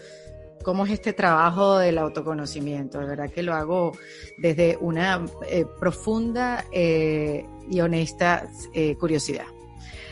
cómo 0.62 0.84
es 0.84 0.92
este 0.92 1.12
trabajo 1.12 1.78
del 1.78 1.96
autoconocimiento. 1.96 2.98
De 2.98 3.06
verdad 3.06 3.30
que 3.30 3.42
lo 3.42 3.54
hago 3.54 3.92
desde 4.36 4.76
una 4.80 5.24
eh, 5.48 5.64
profunda 5.78 6.64
eh, 6.72 7.46
y 7.70 7.80
honesta 7.80 8.48
eh, 8.74 8.96
curiosidad. 8.96 9.46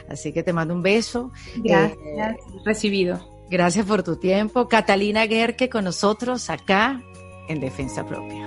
Así 0.08 0.32
que 0.32 0.42
te 0.42 0.52
mando 0.52 0.72
un 0.72 0.82
beso. 0.82 1.32
Gracias. 1.56 2.36
Recibido. 2.64 3.34
Gracias 3.50 3.84
por 3.84 4.02
tu 4.02 4.16
tiempo. 4.16 4.68
Catalina 4.68 5.26
Guerque 5.26 5.68
con 5.68 5.84
nosotros 5.84 6.48
acá 6.48 7.02
en 7.48 7.60
Defensa 7.60 8.06
Propia. 8.06 8.46